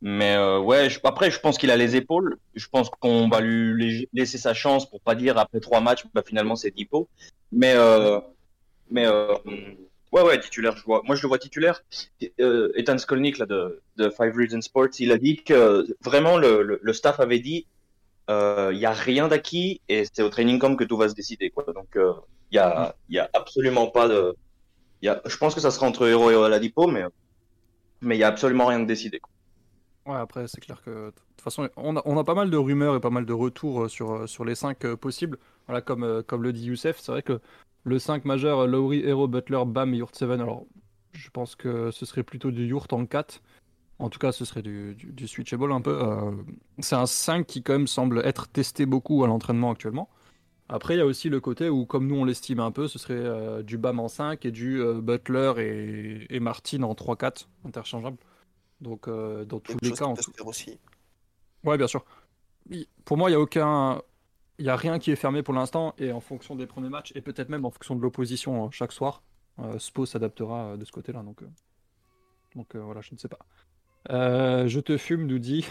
mais 0.00 0.36
euh, 0.36 0.60
ouais, 0.60 0.88
après, 1.04 1.30
je 1.30 1.40
pense 1.40 1.58
qu'il 1.58 1.70
a 1.70 1.76
les 1.76 1.96
épaules. 1.96 2.38
Je 2.54 2.66
pense 2.68 2.90
qu'on 2.90 3.28
va 3.28 3.40
lui 3.40 4.00
la- 4.00 4.06
laisser 4.12 4.38
sa 4.38 4.54
chance 4.54 4.88
pour 4.88 5.00
pas 5.00 5.14
dire 5.14 5.38
après 5.38 5.60
trois 5.60 5.80
matchs, 5.80 6.04
bah, 6.14 6.22
finalement, 6.24 6.56
c'est 6.56 6.70
Dipo. 6.70 7.08
Mais, 7.52 7.74
mais 8.90 9.06
Ouais, 10.12 10.22
ouais, 10.22 10.40
titulaire, 10.40 10.76
je 10.76 10.84
vois. 10.84 11.02
Moi, 11.04 11.14
je 11.14 11.22
le 11.22 11.28
vois 11.28 11.38
titulaire. 11.38 11.82
Euh, 12.40 12.72
Ethan 12.74 12.98
Skolnick, 12.98 13.38
là, 13.38 13.46
de, 13.46 13.80
de 13.96 14.10
Five 14.10 14.34
Reasons 14.36 14.60
Sports, 14.60 14.98
il 14.98 15.12
a 15.12 15.18
dit 15.18 15.36
que 15.42 15.86
vraiment, 16.02 16.36
le, 16.36 16.62
le, 16.62 16.80
le 16.82 16.92
staff 16.92 17.20
avait 17.20 17.38
dit 17.38 17.66
il 18.28 18.32
euh, 18.32 18.72
n'y 18.72 18.86
a 18.86 18.92
rien 18.92 19.26
d'acquis 19.26 19.80
et 19.88 20.04
c'est 20.04 20.22
au 20.22 20.28
training 20.28 20.60
camp 20.60 20.76
que 20.76 20.84
tout 20.84 20.96
va 20.96 21.08
se 21.08 21.14
décider. 21.14 21.50
Quoi. 21.50 21.64
Donc, 21.72 21.88
il 21.94 22.00
euh, 22.00 22.12
n'y 22.52 22.58
a, 22.58 22.94
y 23.08 23.18
a 23.18 23.28
absolument 23.32 23.88
pas 23.88 24.08
de. 24.08 24.36
Y 25.02 25.08
a, 25.08 25.20
je 25.26 25.36
pense 25.36 25.54
que 25.54 25.60
ça 25.60 25.70
sera 25.70 25.86
entre 25.86 26.06
Hero 26.06 26.30
et 26.30 26.36
Oladipo, 26.36 26.86
mais 26.86 27.04
mais 28.00 28.14
il 28.14 28.18
n'y 28.18 28.24
a 28.24 28.28
absolument 28.28 28.66
rien 28.66 28.80
de 28.80 28.84
décidé. 28.84 29.18
Quoi. 29.18 29.32
Ouais, 30.06 30.16
après, 30.16 30.48
c'est 30.48 30.60
clair 30.60 30.82
que 30.82 30.90
de 30.90 31.10
toute 31.10 31.40
façon, 31.42 31.68
on 31.76 31.96
a, 31.96 32.02
on 32.04 32.16
a, 32.18 32.24
pas 32.24 32.34
mal 32.34 32.50
de 32.50 32.56
rumeurs 32.56 32.96
et 32.96 33.00
pas 33.00 33.10
mal 33.10 33.26
de 33.26 33.32
retours 33.32 33.88
sur, 33.90 34.28
sur 34.28 34.44
les 34.44 34.54
5 34.54 34.94
possibles. 34.96 35.38
Voilà, 35.66 35.82
comme, 35.82 36.22
comme 36.26 36.42
le 36.42 36.52
dit 36.52 36.66
Youssef, 36.66 36.98
c'est 36.98 37.12
vrai 37.12 37.22
que 37.22 37.40
le 37.84 37.98
5 37.98 38.24
majeur, 38.24 38.66
Lowry, 38.66 39.00
Hero, 39.00 39.28
Butler, 39.28 39.62
Bam 39.66 39.94
et 39.94 39.98
Yurt 39.98 40.14
7. 40.14 40.30
Alors, 40.30 40.66
je 41.12 41.30
pense 41.30 41.56
que 41.56 41.90
ce 41.90 42.06
serait 42.06 42.22
plutôt 42.22 42.50
du 42.50 42.66
Yurt 42.66 42.92
en 42.92 43.06
4. 43.06 43.42
En 43.98 44.08
tout 44.08 44.18
cas, 44.18 44.32
ce 44.32 44.44
serait 44.44 44.62
du, 44.62 44.94
du, 44.94 45.28
switchable 45.28 45.72
un 45.72 45.80
peu. 45.82 46.02
Euh, 46.02 46.32
c'est 46.78 46.96
un 46.96 47.06
5 47.06 47.46
qui, 47.46 47.62
quand 47.62 47.74
même, 47.74 47.86
semble 47.86 48.22
être 48.24 48.48
testé 48.48 48.86
beaucoup 48.86 49.24
à 49.24 49.26
l'entraînement 49.26 49.70
actuellement. 49.70 50.08
Après, 50.70 50.94
il 50.94 50.98
y 50.98 51.02
a 51.02 51.06
aussi 51.06 51.28
le 51.28 51.40
côté 51.40 51.68
où, 51.68 51.84
comme 51.84 52.06
nous, 52.06 52.16
on 52.16 52.24
l'estime 52.24 52.60
un 52.60 52.70
peu, 52.70 52.88
ce 52.88 52.98
serait 52.98 53.14
euh, 53.14 53.62
du 53.62 53.76
Bam 53.76 54.00
en 54.00 54.08
5 54.08 54.44
et 54.46 54.50
du 54.50 54.80
euh, 54.80 55.00
Butler 55.00 55.52
et, 55.58 56.34
et, 56.34 56.40
Martin 56.40 56.82
en 56.82 56.94
3-4 56.94 57.46
interchangeable. 57.66 58.16
Donc, 58.80 59.08
euh, 59.08 59.44
dans 59.44 59.60
tous 59.60 59.76
les 59.82 59.92
cas. 59.92 60.04
En 60.04 60.14
tout... 60.14 60.32
aussi. 60.44 60.78
Ouais, 61.64 61.76
bien 61.76 61.86
sûr. 61.86 62.04
Pour 63.04 63.16
moi, 63.16 63.30
il 63.30 63.32
n'y 63.32 63.36
a 63.36 63.40
aucun 63.40 64.00
il 64.60 64.68
a 64.68 64.76
rien 64.76 64.98
qui 64.98 65.10
est 65.10 65.16
fermé 65.16 65.42
pour 65.42 65.54
l'instant 65.54 65.94
et 65.98 66.12
en 66.12 66.20
fonction 66.20 66.54
des 66.54 66.66
premiers 66.66 66.90
matchs 66.90 67.12
et 67.14 67.22
peut-être 67.22 67.48
même 67.48 67.64
en 67.64 67.70
fonction 67.70 67.96
de 67.96 68.02
l'opposition 68.02 68.66
euh, 68.66 68.70
chaque 68.70 68.92
soir, 68.92 69.22
euh, 69.58 69.78
Spo 69.78 70.04
s'adaptera 70.04 70.76
de 70.76 70.84
ce 70.84 70.92
côté-là. 70.92 71.22
Donc, 71.22 71.42
euh, 71.42 71.46
donc 72.54 72.76
voilà, 72.76 73.00
je 73.00 73.14
ne 73.14 73.18
sais 73.18 73.28
pas. 73.28 73.38
Je 74.08 74.80
te 74.80 74.96
fume, 74.96 75.26
nous 75.26 75.38
dit. 75.50 75.66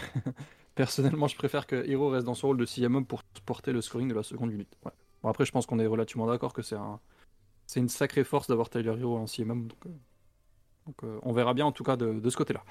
Personnellement, 0.74 1.28
je 1.28 1.36
préfère 1.36 1.66
que 1.66 1.88
Hero 1.88 2.08
reste 2.08 2.26
dans 2.26 2.34
son 2.34 2.48
rôle 2.48 2.56
de 2.56 2.84
homme 2.84 3.06
pour 3.06 3.22
porter 3.44 3.72
le 3.72 3.80
scoring 3.80 4.08
de 4.08 4.14
la 4.14 4.22
seconde 4.22 4.50
unité. 4.50 4.76
Ouais. 4.84 4.92
Bon, 5.22 5.28
après, 5.28 5.44
je 5.44 5.52
pense 5.52 5.66
qu'on 5.66 5.78
est 5.78 5.86
relativement 5.86 6.26
d'accord 6.26 6.52
que 6.52 6.62
c'est 6.62 6.76
un... 6.76 7.00
c'est 7.66 7.80
une 7.80 7.88
sacrée 7.88 8.24
force 8.24 8.48
d'avoir 8.48 8.70
Tyler 8.70 8.94
Hero 8.98 9.18
en 9.18 9.26
homme. 9.50 9.68
Donc, 9.68 9.86
donc 10.86 11.02
on 11.22 11.32
verra 11.32 11.54
bien 11.54 11.66
en 11.66 11.72
tout 11.72 11.84
cas 11.84 11.96
de, 11.96 12.18
de 12.18 12.30
ce 12.30 12.36
côté-là. 12.36 12.64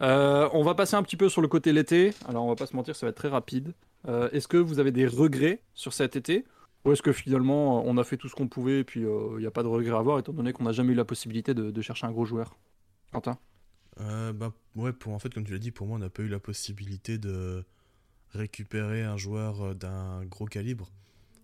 On 0.00 0.62
va 0.62 0.74
passer 0.74 0.96
un 0.96 1.02
petit 1.02 1.16
peu 1.16 1.28
sur 1.28 1.42
le 1.42 1.48
côté 1.48 1.72
l'été. 1.72 2.12
Alors, 2.28 2.44
on 2.44 2.48
va 2.48 2.56
pas 2.56 2.66
se 2.66 2.76
mentir, 2.76 2.94
ça 2.96 3.06
va 3.06 3.10
être 3.10 3.16
très 3.16 3.28
rapide. 3.28 3.74
Euh, 4.08 4.28
est-ce 4.30 4.48
que 4.48 4.56
vous 4.56 4.78
avez 4.78 4.92
des 4.92 5.06
regrets 5.06 5.62
sur 5.74 5.92
cet 5.92 6.16
été? 6.16 6.44
Ou 6.84 6.92
est-ce 6.92 7.02
que 7.02 7.12
finalement 7.12 7.84
on 7.84 7.96
a 7.96 8.04
fait 8.04 8.16
tout 8.16 8.28
ce 8.28 8.36
qu'on 8.36 8.46
pouvait 8.46 8.80
et 8.80 8.84
puis 8.84 9.00
il 9.00 9.06
euh, 9.06 9.40
n'y 9.40 9.46
a 9.46 9.50
pas 9.50 9.64
de 9.64 9.68
regrets 9.68 9.96
à 9.96 9.98
avoir 9.98 10.20
étant 10.20 10.32
donné 10.32 10.52
qu'on 10.52 10.62
n'a 10.62 10.72
jamais 10.72 10.92
eu 10.92 10.96
la 10.96 11.04
possibilité 11.04 11.52
de, 11.52 11.72
de, 11.72 11.82
chercher 11.82 12.06
un 12.06 12.12
gros 12.12 12.24
joueur? 12.24 12.56
Quentin? 13.12 13.38
Euh, 14.00 14.32
bah, 14.32 14.52
ouais, 14.76 14.92
pour, 14.92 15.12
en 15.12 15.18
fait, 15.18 15.34
comme 15.34 15.44
tu 15.44 15.52
l'as 15.52 15.58
dit, 15.58 15.72
pour 15.72 15.88
moi 15.88 15.96
on 15.96 15.98
n'a 15.98 16.10
pas 16.10 16.22
eu 16.22 16.28
la 16.28 16.38
possibilité 16.38 17.18
de 17.18 17.64
récupérer 18.30 19.02
un 19.02 19.16
joueur 19.16 19.74
d'un 19.74 20.24
gros 20.26 20.46
calibre. 20.46 20.92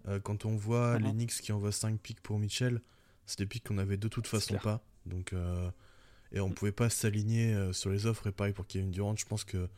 Euh, 0.07 0.21
quand 0.21 0.45
on 0.45 0.55
voit 0.55 0.99
Mhm. 0.99 1.07
les 1.07 1.13
Knicks 1.13 1.41
qui 1.41 1.51
envoient 1.51 1.73
5 1.73 1.99
pics 1.99 2.21
pour 2.21 2.39
Mitchell, 2.39 2.81
c'est 3.27 3.39
des 3.39 3.47
pics 3.47 3.67
qu'on 3.67 3.79
avait 3.79 3.97
de 3.97 4.09
toute 4.09 4.29
façon 4.29 4.57
pas. 4.59 4.81
Donc, 5.07 5.33
euh, 5.33 5.71
et 6.33 6.41
on 6.41 6.51
pouvait 6.51 6.73
pas 6.73 6.91
s'aligner 6.91 7.55
euh, 7.55 7.73
sur 7.73 7.91
les 7.91 8.07
offres. 8.07 8.27
Et 8.27 8.33
pareil 8.33 8.53
pour 8.53 8.67
Kevin 8.67 8.91
Durant, 8.91 9.17
je 9.17 9.27
pense 9.27 9.45
que 9.45 9.69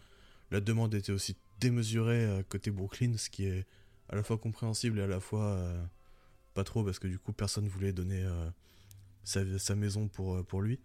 la 0.50 0.61
demande 0.61 0.94
était 0.94 1.12
aussi 1.12 1.37
démesurée 1.61 2.25
euh, 2.25 2.42
côté 2.49 2.70
Brooklyn, 2.70 3.16
ce 3.16 3.30
qui 3.30 3.44
est 3.46 3.66
à 4.08 4.16
la 4.16 4.23
fois 4.23 4.38
compréhensible 4.38 4.99
et 4.99 5.02
à 5.02 5.06
la 5.06 5.20
fois 5.20 5.44
euh, 5.44 5.84
pas 6.54 6.64
trop 6.64 6.84
parce 6.84 6.99
que 6.99 7.08
du 7.08 7.18
coup 7.18 7.32
personne 7.32 7.68
voulait 7.68 7.92
donner 7.92 8.23
euh, 8.23 8.50
sa, 9.25 9.58
sa, 9.58 9.75
maison 9.75 10.08
pour, 10.08 10.44
pour 10.46 10.62
lui. 10.62 10.78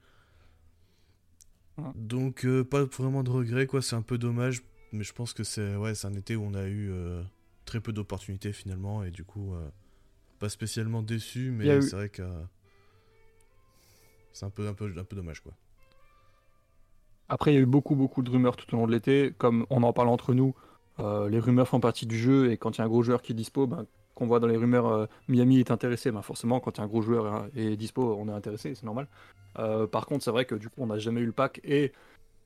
Ouais. 1.77 1.91
Donc 1.95 2.45
euh, 2.45 2.63
pas 2.63 2.85
vraiment 2.85 3.23
de 3.23 3.29
regrets 3.29 3.67
quoi, 3.67 3.81
c'est 3.81 3.95
un 3.95 4.01
peu 4.01 4.17
dommage, 4.17 4.63
mais 4.91 5.03
je 5.03 5.13
pense 5.13 5.33
que 5.33 5.43
c'est 5.43 5.75
ouais, 5.75 5.95
c'est 5.95 6.07
un 6.07 6.13
été 6.13 6.35
où 6.35 6.43
on 6.43 6.53
a 6.53 6.67
eu 6.67 6.91
très 7.65 7.79
peu 7.79 7.93
d'opportunités 7.93 8.53
finalement 8.53 9.03
et 9.03 9.11
du 9.11 9.23
coup 9.23 9.53
pas 10.39 10.49
spécialement 10.49 11.03
déçu, 11.03 11.51
mais 11.51 11.67
eu... 11.67 11.81
c'est 11.81 11.95
vrai 11.95 12.09
que 12.09 12.21
euh, 12.21 12.43
c'est 14.33 14.45
un 14.45 14.49
peu, 14.49 14.67
un, 14.67 14.73
peu, 14.73 14.91
un 14.97 15.03
peu 15.03 15.15
dommage 15.15 15.41
quoi. 15.41 15.53
Après, 17.29 17.51
il 17.51 17.55
y 17.55 17.57
a 17.57 17.61
eu 17.61 17.67
beaucoup, 17.67 17.95
beaucoup 17.95 18.23
de 18.23 18.29
rumeurs 18.31 18.55
tout 18.55 18.73
au 18.73 18.77
long 18.77 18.87
de 18.87 18.91
l'été. 18.91 19.33
Comme 19.37 19.67
on 19.69 19.83
en 19.83 19.93
parle 19.93 20.09
entre 20.09 20.33
nous, 20.33 20.55
euh, 20.99 21.29
les 21.29 21.39
rumeurs 21.39 21.67
font 21.67 21.79
partie 21.79 22.07
du 22.07 22.17
jeu. 22.17 22.51
Et 22.51 22.57
quand 22.57 22.75
il 22.75 22.79
y 22.79 22.81
a 22.81 22.85
un 22.85 22.87
gros 22.87 23.03
joueur 23.03 23.21
qui 23.21 23.33
est 23.33 23.35
dispo, 23.35 23.67
ben, 23.67 23.85
qu'on 24.15 24.25
voit 24.25 24.39
dans 24.39 24.47
les 24.47 24.57
rumeurs 24.57 24.87
euh, 24.87 25.05
Miami 25.27 25.59
est 25.59 25.69
intéressé, 25.69 26.11
ben, 26.11 26.23
forcément, 26.23 26.59
quand 26.59 26.71
il 26.71 26.77
y 26.79 26.81
a 26.81 26.85
un 26.85 26.87
gros 26.87 27.03
joueur 27.03 27.47
est 27.55 27.75
dispo, 27.75 28.17
on 28.19 28.27
est 28.27 28.33
intéressé, 28.33 28.73
c'est 28.73 28.83
normal. 28.83 29.07
Euh, 29.59 29.85
par 29.85 30.07
contre, 30.07 30.23
c'est 30.23 30.31
vrai 30.31 30.45
que 30.45 30.55
du 30.55 30.69
coup, 30.69 30.81
on 30.81 30.87
n'a 30.87 30.97
jamais 30.97 31.21
eu 31.21 31.25
le 31.27 31.31
pack. 31.31 31.61
Et 31.63 31.93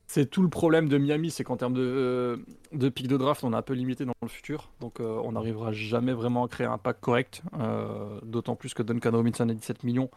c'est 0.07 0.29
tout 0.29 0.41
le 0.41 0.49
problème 0.49 0.89
de 0.89 0.97
Miami, 0.97 1.31
c'est 1.31 1.43
qu'en 1.43 1.57
termes 1.57 1.73
de, 1.73 1.81
euh, 1.81 2.37
de 2.73 2.89
pic 2.89 3.07
de 3.07 3.17
draft, 3.17 3.43
on 3.43 3.53
est 3.53 3.55
un 3.55 3.61
peu 3.61 3.73
limité 3.73 4.05
dans 4.05 4.13
le 4.21 4.27
futur. 4.27 4.69
Donc, 4.79 4.99
euh, 4.99 5.19
on 5.23 5.31
n'arrivera 5.31 5.71
jamais 5.71 6.13
vraiment 6.13 6.45
à 6.45 6.47
créer 6.47 6.67
un 6.67 6.77
pack 6.77 6.99
correct. 7.01 7.41
Euh, 7.59 8.19
d'autant 8.23 8.55
plus 8.55 8.73
que 8.73 8.83
Duncan 8.83 9.11
Robinson 9.11 9.47
a 9.49 9.53
17 9.53 9.83
millions. 9.83 10.09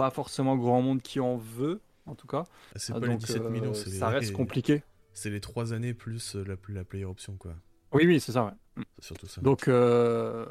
Pas 0.00 0.10
forcément 0.10 0.56
grand 0.56 0.82
monde 0.82 1.02
qui 1.02 1.20
en 1.20 1.36
veut 1.36 1.80
en 2.06 2.14
tout 2.14 2.26
cas. 2.26 2.44
C'est 2.76 2.92
pas 2.92 3.00
Donc, 3.00 3.10
les 3.10 3.16
17 3.16 3.42
millions, 3.44 3.74
c'est 3.74 3.90
ça 3.90 4.10
les... 4.10 4.18
reste 4.18 4.32
compliqué. 4.32 4.82
C'est 5.12 5.30
les 5.30 5.40
3 5.40 5.72
années 5.72 5.94
plus 5.94 6.34
la, 6.34 6.54
la 6.68 6.84
player 6.84 7.04
option, 7.04 7.36
quoi. 7.36 7.54
Oui, 7.92 8.06
oui, 8.06 8.20
c'est 8.20 8.32
ça, 8.32 8.44
ouais. 8.44 8.84
C'est 8.98 9.06
surtout 9.06 9.26
ça. 9.26 9.40
Donc, 9.40 9.68
euh... 9.68 10.46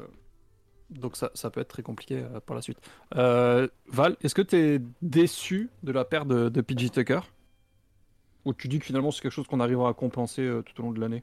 Donc 0.90 1.16
ça, 1.16 1.30
ça, 1.34 1.50
peut 1.50 1.60
être 1.60 1.68
très 1.68 1.82
compliqué 1.82 2.18
euh, 2.18 2.40
par 2.40 2.56
la 2.56 2.62
suite. 2.62 2.78
Euh, 3.14 3.68
Val, 3.86 4.16
est-ce 4.22 4.34
que 4.34 4.42
tu 4.42 4.56
es 4.56 4.80
déçu 5.02 5.70
de 5.84 5.92
la 5.92 6.04
perte 6.04 6.26
de, 6.26 6.48
de 6.48 6.60
PG 6.60 6.90
Tucker? 6.90 7.20
Ou 8.44 8.54
tu 8.54 8.66
dis 8.66 8.80
que 8.80 8.86
finalement 8.86 9.12
c'est 9.12 9.20
quelque 9.20 9.32
chose 9.32 9.46
qu'on 9.46 9.60
arrivera 9.60 9.90
à 9.90 9.94
compenser 9.94 10.42
euh, 10.42 10.62
tout 10.62 10.80
au 10.80 10.84
long 10.84 10.90
de 10.90 11.00
l'année? 11.00 11.22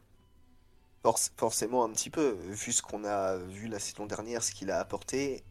Forc 1.04 1.20
Forcément 1.36 1.84
un 1.84 1.90
petit 1.90 2.10
peu, 2.10 2.38
vu 2.50 2.72
ce 2.72 2.82
qu'on 2.82 3.04
a 3.04 3.38
vu 3.38 3.68
la 3.68 3.80
saison 3.80 4.06
dernière, 4.06 4.42
ce 4.42 4.54
qu'il 4.54 4.72
a 4.72 4.80
apporté, 4.80 5.44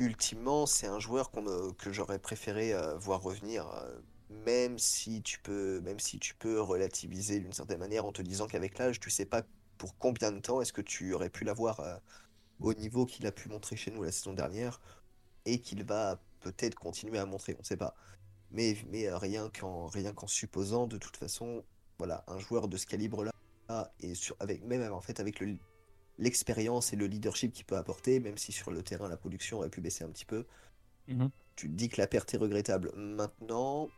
ultimement, 0.00 0.64
c'est 0.66 0.86
un 0.86 0.98
joueur 0.98 1.30
qu 1.30 1.40
que 1.78 1.92
j'aurais 1.92 2.18
préféré 2.18 2.72
euh, 2.72 2.96
voir 2.96 3.22
revenir, 3.22 3.68
euh, 3.68 4.00
même 4.30 4.78
si 4.78 5.22
tu 5.22 5.38
peux, 5.40 5.80
même 5.82 6.00
si 6.00 6.18
tu 6.18 6.34
peux 6.34 6.60
relativiser 6.60 7.38
d'une 7.38 7.52
certaine 7.52 7.78
manière 7.78 8.06
en 8.06 8.12
te 8.12 8.22
disant 8.22 8.46
qu'avec 8.46 8.78
l'âge, 8.78 8.98
tu 8.98 9.10
sais 9.10 9.26
pas 9.26 9.42
pour 9.78 9.96
combien 9.98 10.32
de 10.32 10.40
temps 10.40 10.62
est-ce 10.62 10.72
que 10.72 10.80
tu 10.80 11.12
aurais 11.12 11.28
pu 11.28 11.44
l'avoir 11.44 11.80
euh, 11.80 11.96
au 12.60 12.72
niveau 12.74 13.04
qu'il 13.06 13.26
a 13.26 13.32
pu 13.32 13.48
montrer 13.50 13.76
chez 13.76 13.90
nous 13.90 14.02
la 14.02 14.10
saison 14.10 14.32
dernière 14.32 14.80
et 15.44 15.60
qu'il 15.60 15.84
va 15.84 16.18
peut-être 16.40 16.74
continuer 16.74 17.18
à 17.18 17.26
montrer, 17.26 17.56
on 17.60 17.62
sait 17.62 17.76
pas. 17.76 17.94
Mais, 18.52 18.76
mais 18.90 19.12
rien 19.12 19.50
qu'en 19.50 20.26
supposant, 20.26 20.86
de 20.86 20.96
toute 20.96 21.16
façon, 21.16 21.62
voilà, 21.98 22.24
un 22.26 22.38
joueur 22.38 22.68
de 22.68 22.76
ce 22.76 22.86
calibre-là 22.86 23.32
et 24.00 24.12
avec 24.40 24.64
même 24.64 24.92
en 24.92 25.00
fait 25.00 25.20
avec 25.20 25.40
le 25.40 25.56
l'expérience 26.20 26.92
et 26.92 26.96
le 26.96 27.06
leadership 27.06 27.52
qu'il 27.52 27.64
peut 27.64 27.76
apporter, 27.76 28.20
même 28.20 28.38
si 28.38 28.52
sur 28.52 28.70
le 28.70 28.82
terrain 28.82 29.08
la 29.08 29.16
production 29.16 29.58
aurait 29.58 29.70
pu 29.70 29.80
baisser 29.80 30.04
un 30.04 30.10
petit 30.10 30.26
peu. 30.26 30.44
-hmm. 31.08 31.30
Tu 31.56 31.68
te 31.68 31.74
dis 31.74 31.88
que 31.88 32.00
la 32.00 32.06
perte 32.06 32.32
est 32.34 32.36
regrettable. 32.36 32.92
Maintenant, 32.94 33.88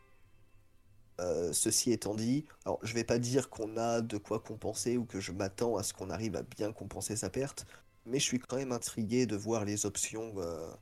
euh, 1.21 1.53
ceci 1.53 1.93
étant 1.93 2.15
dit, 2.15 2.47
alors 2.65 2.79
je 2.83 2.95
vais 2.95 3.05
pas 3.05 3.19
dire 3.19 3.51
qu'on 3.51 3.77
a 3.77 4.01
de 4.01 4.17
quoi 4.19 4.41
compenser 4.41 4.97
ou 4.97 5.05
que 5.05 5.21
je 5.21 5.33
m'attends 5.33 5.77
à 5.77 5.83
ce 5.83 5.93
qu'on 5.93 6.11
arrive 6.11 6.37
à 6.37 6.43
bien 6.43 6.73
compenser 6.73 7.17
sa 7.17 7.29
perte, 7.31 7.67
mais 8.07 8.19
je 8.19 8.25
suis 8.25 8.39
quand 8.39 8.57
même 8.57 8.73
intrigué 8.73 9.27
de 9.27 9.37
voir 9.37 9.65
les 9.65 9.85
options 9.87 10.35
euh, 10.39 10.73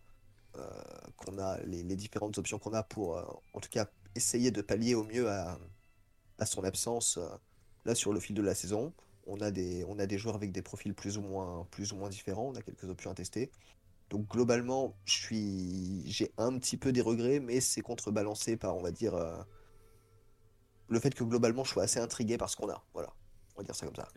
euh, 0.56 0.82
qu'on 1.16 1.38
a, 1.38 1.58
les, 1.64 1.82
les, 1.82 1.96
différentes 1.96 2.38
options 2.38 2.58
qu'on 2.58 2.74
a 2.74 2.82
pour, 2.82 3.08
en 3.54 3.60
tout 3.60 3.68
cas, 3.70 3.86
essayer 4.14 4.50
de 4.50 4.62
pallier 4.62 4.94
au 4.94 5.04
mieux 5.04 5.28
à, 5.28 5.58
à 6.38 6.46
son 6.46 6.64
absence 6.64 7.18
là 7.84 7.94
sur 7.94 8.12
le 8.12 8.20
fil 8.20 8.34
de 8.34 8.42
la 8.42 8.54
saison 8.54 8.92
on 9.26 9.40
a 9.40 9.50
des 9.50 9.84
on 9.88 9.98
a 9.98 10.06
des 10.06 10.18
joueurs 10.18 10.34
avec 10.34 10.52
des 10.52 10.62
profils 10.62 10.94
plus 10.94 11.18
ou 11.18 11.22
moins 11.22 11.66
plus 11.70 11.92
ou 11.92 11.96
moins 11.96 12.08
différents. 12.08 12.48
On 12.48 12.54
a 12.54 12.62
quelques 12.62 12.84
options 12.84 13.10
à 13.10 13.14
tester. 13.14 13.50
Donc 14.10 14.28
globalement 14.28 14.96
j'ai 15.04 16.32
un 16.36 16.58
petit 16.58 16.76
peu 16.76 16.92
des 16.92 17.00
regrets 17.00 17.38
mais 17.38 17.60
c'est 17.60 17.80
contrebalancé 17.80 18.56
par 18.56 18.76
on 18.76 18.82
va 18.82 18.90
dire 18.90 19.14
euh, 19.14 19.36
le 20.88 20.98
fait 20.98 21.14
que 21.14 21.22
globalement 21.22 21.62
je 21.64 21.70
sois 21.70 21.84
assez 21.84 22.00
intrigué 22.00 22.36
par 22.36 22.50
ce 22.50 22.56
qu'on 22.56 22.68
a. 22.68 22.82
Voilà. 22.92 23.12
On 23.54 23.60
va 23.60 23.64
dire 23.64 23.74
ça 23.74 23.86
comme 23.86 23.94
ça. 23.94 24.08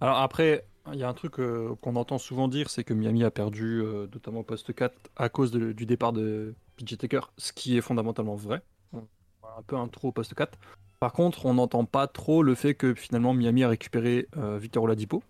Alors 0.00 0.18
après 0.18 0.66
il 0.92 0.98
y 0.98 1.04
a 1.04 1.08
un 1.08 1.14
truc 1.14 1.38
euh, 1.38 1.76
qu'on 1.80 1.96
entend 1.96 2.18
souvent 2.18 2.48
dire 2.48 2.70
c'est 2.70 2.84
que 2.84 2.94
Miami 2.94 3.22
a 3.22 3.30
perdu 3.30 3.82
euh, 3.82 4.08
notamment 4.12 4.40
au 4.40 4.44
poste 4.44 4.74
4 4.74 4.94
à 5.16 5.28
cause 5.28 5.52
du 5.52 5.86
départ 5.86 6.12
de 6.12 6.54
PJ 6.76 6.96
Tucker 6.96 7.20
ce 7.36 7.52
qui 7.52 7.76
est 7.76 7.82
fondamentalement 7.82 8.34
vrai. 8.34 8.62
Un 8.94 9.62
peu 9.66 9.76
un 9.76 9.86
trop 9.88 10.08
au 10.08 10.12
poste 10.12 10.34
4 10.34 10.58
par 11.02 11.12
contre, 11.12 11.46
on 11.46 11.54
n'entend 11.54 11.84
pas 11.84 12.06
trop 12.06 12.44
le 12.44 12.54
fait 12.54 12.76
que 12.76 12.94
finalement 12.94 13.34
Miami 13.34 13.64
a 13.64 13.68
récupéré 13.68 14.28
euh, 14.36 14.56
Victor 14.56 14.84
Oladipo, 14.84 15.20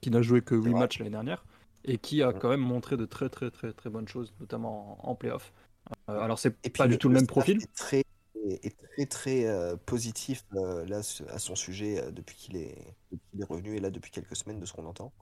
qui 0.00 0.12
n'a 0.12 0.22
joué 0.22 0.40
que 0.40 0.54
8 0.54 0.72
matchs 0.72 1.00
l'année 1.00 1.10
dernière, 1.10 1.44
et 1.84 1.98
qui 1.98 2.22
a 2.22 2.32
quand 2.32 2.48
même 2.48 2.60
montré 2.60 2.96
de 2.96 3.06
très 3.06 3.28
très 3.28 3.50
très 3.50 3.72
très 3.72 3.90
bonnes 3.90 4.06
choses, 4.06 4.32
notamment 4.38 5.04
en, 5.04 5.10
en 5.10 5.14
playoff. 5.16 5.52
Euh, 6.08 6.20
alors 6.20 6.38
c'est 6.38 6.52
pas 6.70 6.86
du 6.86 6.96
tout 6.96 7.08
le, 7.08 7.14
le 7.14 7.20
même 7.22 7.26
profil. 7.26 7.58
Est 7.60 7.74
très, 7.74 8.04
est 8.62 8.76
très 8.94 9.06
très 9.06 9.46
euh, 9.46 9.74
positif 9.74 10.44
là 10.52 11.00
à 11.30 11.38
son 11.40 11.56
sujet 11.56 12.12
depuis 12.12 12.36
qu'il 12.36 12.56
est, 12.56 12.94
qu 13.10 13.40
est 13.40 13.44
revenu 13.44 13.74
et 13.74 13.80
là 13.80 13.90
depuis 13.90 14.12
quelques 14.12 14.36
semaines 14.36 14.60
de 14.60 14.64
ce 14.64 14.74
qu'on 14.74 14.86
entend. 14.86 15.12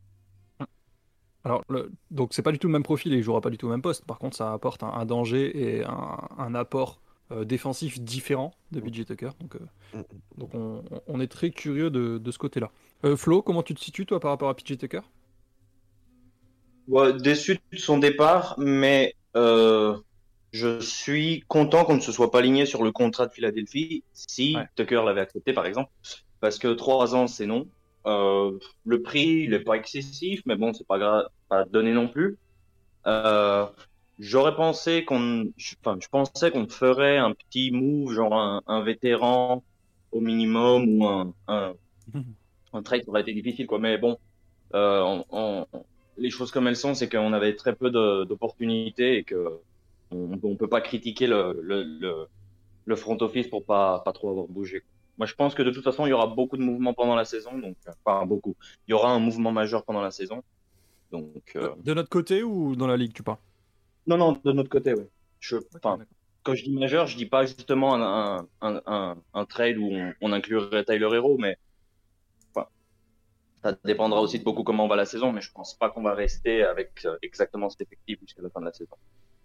Alors, 1.45 1.63
le- 1.71 1.93
donc 2.11 2.35
c'est 2.35 2.43
pas 2.43 2.53
du 2.53 2.59
tout 2.59 2.67
le 2.69 2.75
même 2.75 2.83
profil 2.83 3.15
et 3.15 3.17
il 3.17 3.23
jouera 3.23 3.41
pas 3.41 3.49
du 3.49 3.57
tout 3.57 3.69
au 3.69 3.71
même 3.71 3.81
poste. 3.81 4.05
Par 4.05 4.19
contre, 4.19 4.37
ça 4.37 4.53
apporte 4.53 4.83
un, 4.83 4.89
un 4.89 5.07
danger 5.07 5.79
et 5.79 5.85
un, 5.85 6.19
un 6.37 6.55
apport 6.55 7.01
euh, 7.33 7.45
défensif 7.45 8.01
différent 8.01 8.55
de 8.73 8.81
PJ 8.81 9.05
Tucker. 9.07 9.31
Donc, 9.41 9.57
euh, 9.57 9.61
Mm. 9.93 10.03
donc 10.39 10.51
on, 10.55 11.21
est 11.21 11.29
très 11.29 11.51
curieux 11.51 11.91
de, 11.91 12.19
de 12.19 12.31
ce 12.31 12.39
côté-là. 12.39 12.71
Euh, 13.05 13.17
Flo, 13.17 13.43
comment 13.43 13.63
tu 13.63 13.75
te 13.75 13.81
situes 13.81 14.07
toi 14.07 14.21
par 14.21 14.31
rapport 14.31 14.49
à 14.49 14.55
PJ 14.57 14.77
Tucker? 14.79 15.01
Ouais, 16.87 17.13
déçu 17.15 17.59
de 17.73 17.79
son 17.79 17.99
départ, 17.99 18.55
mais 18.59 19.15
euh, 19.37 19.97
je 20.53 20.81
suis 20.81 21.43
content 21.49 21.85
qu'on 21.85 21.97
ne 21.97 22.01
se 22.01 22.13
soit 22.13 22.31
pas 22.31 22.41
aligné 22.41 22.67
sur 22.67 22.83
le 22.83 22.93
contrat 22.93 23.27
de 23.27 23.33
Philadelphie 23.33 24.05
si 24.13 24.57
Ouais. 24.57 24.67
Tucker 24.77 25.03
l'avait 25.05 25.23
accepté, 25.23 25.53
par 25.53 25.67
exemple. 25.67 25.91
Parce 26.41 26.59
que 26.59 26.69
trois 26.75 27.15
ans, 27.15 27.27
c'est 27.27 27.47
non. 27.47 27.69
Euh, 28.07 28.59
le 28.85 29.03
prix, 29.03 29.45
il 29.45 29.55
est 29.55 29.61
pas 29.65 29.75
excessif, 29.77 30.43
mais 30.47 30.57
bon, 30.57 30.75
c'est 30.75 30.87
pas 30.87 30.99
grave, 30.99 31.27
pas 31.49 31.65
donné 31.65 31.93
non 31.93 32.09
plus. 32.09 32.39
J'aurais 34.19 34.55
pensé 34.55 35.05
qu'on, 35.05 35.53
enfin, 35.85 35.99
je 36.01 36.09
pensais 36.09 36.51
qu'on 36.53 36.69
ferait 36.69 37.19
un 37.19 37.33
petit 37.35 37.71
move, 37.73 38.13
genre 38.15 38.35
un, 38.35 38.63
un 38.67 38.83
vétéran 38.83 39.65
au 40.13 40.21
minimum 40.21 40.89
ou 41.01 41.07
un, 41.07 41.35
un, 41.49 41.75
un 42.73 42.83
trade 42.83 43.03
qui 43.05 43.11
aurait 43.11 43.23
été 43.23 43.35
difficile, 43.35 43.67
quoi. 43.67 43.79
Mais 43.79 43.99
bon, 43.99 44.19
euh, 44.75 45.03
on- 45.03 45.27
on- 45.31 45.67
les 46.19 46.31
choses 46.31 46.53
comme 46.53 46.69
elles 46.69 46.77
sont, 46.77 46.95
c'est 46.95 47.09
qu'on 47.11 47.33
avait 47.35 47.57
très 47.57 47.77
peu 47.77 47.91
d'opportunités 47.91 49.19
et 49.19 49.25
que 49.25 49.63
on, 50.11 50.39
on 50.43 50.57
peut 50.57 50.69
pas 50.69 50.81
critiquer 50.83 51.27
le, 51.29 51.59
le, 51.63 51.85
le, 51.85 52.29
le 52.87 52.97
front 52.97 53.19
office 53.23 53.49
pour 53.49 53.67
pas, 53.67 54.01
pas 54.05 54.13
trop 54.13 54.31
avoir 54.31 54.49
bougé. 54.49 54.85
Moi, 55.19 55.27
je 55.27 55.35
pense 55.35 55.55
que 55.55 55.63
de 55.63 55.71
toute 55.73 55.85
façon, 55.85 56.07
il 56.07 56.11
y 56.11 56.13
aura 56.15 56.29
beaucoup 56.29 56.57
de 56.59 56.63
mouvements 56.63 56.95
pendant 56.95 57.17
la 57.17 57.25
saison, 57.27 57.59
donc 57.59 57.77
euh, 57.89 57.93
enfin 58.07 58.27
beaucoup. 58.27 58.57
Il 58.89 58.93
y 58.93 58.95
aura 58.95 59.11
un 59.13 59.21
mouvement 59.21 59.53
majeur 59.53 59.85
pendant 59.85 60.03
la 60.03 60.11
saison, 60.13 60.43
donc 61.13 61.53
euh, 61.57 61.75
De 61.77 61.95
notre 61.95 62.09
côté 62.09 62.43
ou 62.43 62.75
dans 62.75 62.89
la 62.89 62.97
ligue, 62.97 63.13
tu 63.13 63.23
parles? 63.23 63.39
Non, 64.07 64.17
non, 64.19 64.33
de 64.45 64.53
notre 64.53 64.69
côté, 64.71 64.95
oui. 64.95 65.05
Je, 65.41 65.57
quand 66.43 66.55
je 66.55 66.65
dis 66.65 66.75
majeur, 66.75 67.07
je 67.07 67.17
dis 67.17 67.27
pas 67.27 67.47
justement 67.47 67.95
un, 67.95 68.39
un, 68.39 68.49
un, 68.61 68.83
un, 68.87 69.23
un 69.33 69.45
trade 69.47 69.79
où 69.79 69.91
on, 69.91 70.13
on 70.21 70.33
inclurait 70.33 70.85
Tyler 70.85 71.09
Hero, 71.13 71.39
mais 71.39 71.57
ça 73.63 73.77
dépendra 73.85 74.21
aussi 74.21 74.39
de 74.39 74.45
beaucoup 74.45 74.63
comment 74.63 74.87
va 74.89 74.97
la 74.97 75.07
saison, 75.07 75.33
mais 75.33 75.41
je 75.41 75.51
pense 75.51 75.75
pas 75.75 75.91
qu'on 75.91 76.03
va 76.03 76.15
rester 76.15 76.63
avec 76.65 77.05
euh, 77.05 77.17
exactement 77.23 77.71
cet 77.71 77.81
effectif 77.81 78.19
jusqu'à 78.21 78.43
la 78.43 78.51
fin 78.51 78.61
de 78.61 78.67
la 78.67 78.73
saison. 78.73 78.95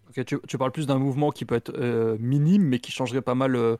Ok, 0.09 0.25
tu, 0.25 0.37
tu 0.47 0.57
parles 0.57 0.71
plus 0.71 0.87
d'un 0.87 0.97
mouvement 0.97 1.31
qui 1.31 1.45
peut 1.45 1.55
être 1.55 1.71
euh, 1.77 2.17
minime, 2.19 2.63
mais 2.63 2.79
qui 2.79 2.91
changerait 2.91 3.21
pas 3.21 3.35
mal 3.35 3.55
euh, 3.55 3.77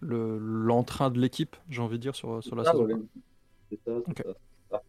le- 0.00 0.38
l'entrain 0.38 1.10
de 1.10 1.18
l'équipe, 1.20 1.56
j'ai 1.70 1.80
envie 1.80 1.96
de 1.96 2.02
dire, 2.02 2.14
sur, 2.14 2.42
sur 2.42 2.56
la 2.56 2.64
Ah, 2.64 2.72
saison. 2.72 2.84
ouais. 2.84 2.94
ça, 2.94 2.98
c'est 3.70 3.80
Ok. 4.10 4.22
ça. 4.70 4.82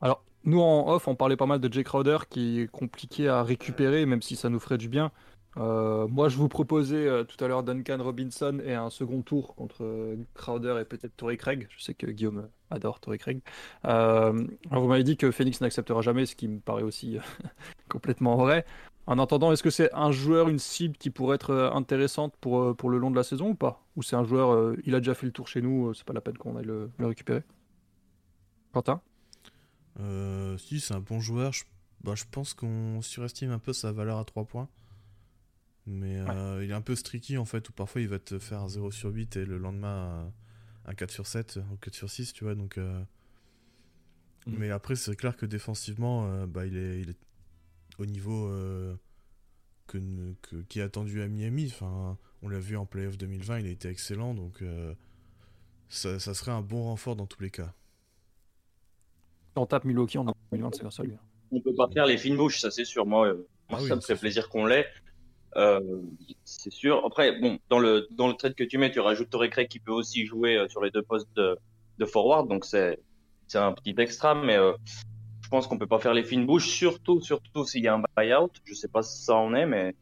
Alors, 0.00 0.22
nous 0.44 0.60
en 0.60 0.88
off, 0.88 1.08
on 1.08 1.14
parlait 1.14 1.36
pas 1.36 1.46
mal 1.46 1.60
de 1.60 1.72
Jay 1.72 1.84
Crowder 1.84 2.18
qui 2.28 2.60
est 2.60 2.66
compliqué 2.68 3.28
à 3.28 3.42
récupérer, 3.42 4.06
même 4.06 4.22
si 4.22 4.36
ça 4.36 4.48
nous 4.48 4.60
ferait 4.60 4.78
du 4.78 4.88
bien. 4.88 5.10
Euh, 5.56 6.08
moi, 6.08 6.28
je 6.28 6.36
vous 6.36 6.48
proposais 6.48 7.06
euh, 7.06 7.24
tout 7.24 7.42
à 7.44 7.48
l'heure 7.48 7.62
Duncan 7.62 7.98
Robinson 8.00 8.60
et 8.64 8.74
un 8.74 8.90
second 8.90 9.22
tour 9.22 9.54
contre 9.54 9.84
euh, 9.84 10.16
Crowder 10.34 10.78
et 10.80 10.84
peut-être 10.84 11.16
Torrey 11.16 11.36
Craig. 11.36 11.68
Je 11.70 11.82
sais 11.82 11.94
que 11.94 12.06
Guillaume 12.06 12.48
adore 12.70 13.00
Torrey 13.00 13.18
Craig. 13.18 13.40
Vous 13.84 14.86
m'avez 14.88 15.04
dit 15.04 15.16
que 15.16 15.30
Phoenix 15.30 15.60
n'acceptera 15.60 16.00
jamais, 16.02 16.26
ce 16.26 16.34
qui 16.34 16.48
me 16.48 16.58
paraît 16.60 16.82
aussi 16.82 17.18
complètement 17.88 18.36
vrai. 18.36 18.64
En 19.06 19.18
attendant, 19.18 19.52
est-ce 19.52 19.62
que 19.62 19.70
c'est 19.70 19.92
un 19.92 20.12
joueur, 20.12 20.48
une 20.48 20.58
cible 20.58 20.96
qui 20.96 21.10
pourrait 21.10 21.36
être 21.36 21.70
intéressante 21.74 22.34
pour, 22.40 22.74
pour 22.74 22.90
le 22.90 22.98
long 22.98 23.10
de 23.10 23.16
la 23.16 23.22
saison 23.22 23.50
ou 23.50 23.54
pas? 23.54 23.82
Ou 23.96 24.02
c'est 24.02 24.16
un 24.16 24.24
joueur, 24.24 24.74
il 24.84 24.94
a 24.94 24.98
déjà 24.98 25.14
fait 25.14 25.26
le 25.26 25.32
tour 25.32 25.46
chez 25.46 25.60
nous, 25.60 25.92
c'est 25.94 26.04
pas 26.04 26.14
la 26.14 26.22
peine 26.22 26.38
qu'on 26.38 26.56
aille 26.56 26.64
le, 26.64 26.90
le 26.98 27.06
récupérer? 27.06 27.42
Quentin? 28.72 29.00
Euh, 30.00 30.56
si, 30.58 30.80
c'est 30.80 30.94
un 30.94 31.00
bon 31.00 31.20
joueur. 31.20 31.52
Je, 31.52 31.64
bah, 32.02 32.14
je 32.14 32.24
pense 32.30 32.54
qu'on 32.54 33.00
surestime 33.02 33.50
un 33.50 33.58
peu 33.58 33.72
sa 33.72 33.92
valeur 33.92 34.18
à 34.18 34.24
3 34.24 34.44
points. 34.44 34.68
Mais 35.86 36.18
euh, 36.18 36.64
il 36.64 36.70
est 36.70 36.74
un 36.74 36.80
peu 36.80 36.96
streaky 36.96 37.36
en 37.36 37.44
fait, 37.44 37.68
où 37.68 37.72
parfois 37.72 38.00
il 38.00 38.08
va 38.08 38.18
te 38.18 38.38
faire 38.38 38.60
un 38.62 38.68
0 38.68 38.90
sur 38.90 39.10
8 39.10 39.36
et 39.36 39.44
le 39.44 39.58
lendemain 39.58 40.32
un, 40.86 40.90
un 40.90 40.94
4 40.94 41.10
sur 41.10 41.26
7 41.26 41.58
ou 41.72 41.76
4 41.76 41.94
sur 41.94 42.10
6, 42.10 42.32
tu 42.32 42.44
vois. 42.44 42.54
Donc, 42.54 42.78
euh, 42.78 43.02
Mhm. 44.46 44.58
Mais 44.58 44.70
après, 44.70 44.94
c'est 44.94 45.16
clair 45.16 45.36
que 45.38 45.46
défensivement, 45.46 46.46
bah, 46.46 46.66
il, 46.66 46.76
est, 46.76 47.00
il 47.00 47.10
est 47.10 47.18
au 47.98 48.04
niveau 48.04 48.50
que, 49.86 49.98
que- 50.42 50.62
qui 50.68 50.80
est 50.80 50.82
attendu 50.82 51.22
à 51.22 51.28
Miami. 51.28 51.70
Enfin, 51.72 52.18
on 52.42 52.48
l'a 52.50 52.58
vu 52.60 52.76
en 52.76 52.84
playoff 52.84 53.16
2020, 53.16 53.60
il 53.60 53.66
a 53.66 53.70
été 53.70 53.88
excellent. 53.88 54.34
Donc, 54.34 54.62
ça, 55.88 56.18
ça 56.20 56.34
serait 56.34 56.50
un 56.52 56.60
bon 56.60 56.82
renfort 56.82 57.16
dans 57.16 57.26
tous 57.26 57.40
les 57.42 57.50
cas. 57.50 57.72
Si 59.54 59.58
on 59.60 59.66
tape 59.66 59.84
Milwaukee 59.84 60.18
en 60.18 60.24
2020, 60.52 60.74
c'est 60.74 60.80
grâce 60.82 60.98
à 60.98 61.04
lui. 61.04 61.12
On 61.52 61.60
peut 61.60 61.74
pas 61.76 61.88
faire 61.92 62.06
les 62.06 62.18
fines 62.18 62.36
bouches, 62.36 62.58
ça 62.60 62.70
c'est 62.72 62.84
sûr. 62.84 63.06
Moi, 63.06 63.28
euh, 63.28 63.46
Ah 63.70 63.76
oui, 63.80 63.86
ça 63.88 63.94
me 63.96 64.00
sûr. 64.00 64.18
plaisir 64.18 64.48
qu'on 64.48 64.66
l'ait. 64.66 64.86
Euh, 65.56 65.80
c'est 66.44 66.72
sûr. 66.72 67.04
Après, 67.06 67.38
bon, 67.40 67.58
dans 67.70 67.78
le 67.78 68.08
dans 68.10 68.26
le 68.26 68.34
trade 68.34 68.56
que 68.56 68.64
tu 68.64 68.78
mets, 68.78 68.90
tu 68.90 68.98
rajoutes 68.98 69.30
Torrey 69.30 69.50
Craig 69.50 69.68
qui 69.68 69.78
peut 69.78 69.92
aussi 69.92 70.26
jouer 70.26 70.56
euh, 70.56 70.68
sur 70.68 70.82
les 70.82 70.90
deux 70.90 71.02
postes 71.02 71.28
de, 71.36 71.56
de 71.98 72.04
forward, 72.04 72.48
donc 72.48 72.64
c'est 72.64 72.98
c'est 73.46 73.58
un 73.58 73.72
petit 73.72 73.94
extra, 73.98 74.34
mais 74.34 74.56
euh, 74.56 74.72
je 75.42 75.48
pense 75.48 75.68
qu'on 75.68 75.78
peut 75.78 75.86
pas 75.86 76.00
faire 76.00 76.14
les 76.14 76.24
fines 76.24 76.44
bouches, 76.46 76.66
surtout 76.68 77.20
surtout 77.20 77.64
s'il 77.64 77.84
y 77.84 77.88
a 77.88 77.94
un 77.94 78.02
buyout. 78.16 78.50
Je 78.64 78.74
sais 78.74 78.88
pas 78.88 79.04
si 79.04 79.22
ça 79.22 79.36
en 79.36 79.54
est, 79.54 79.66
mais 79.66 79.94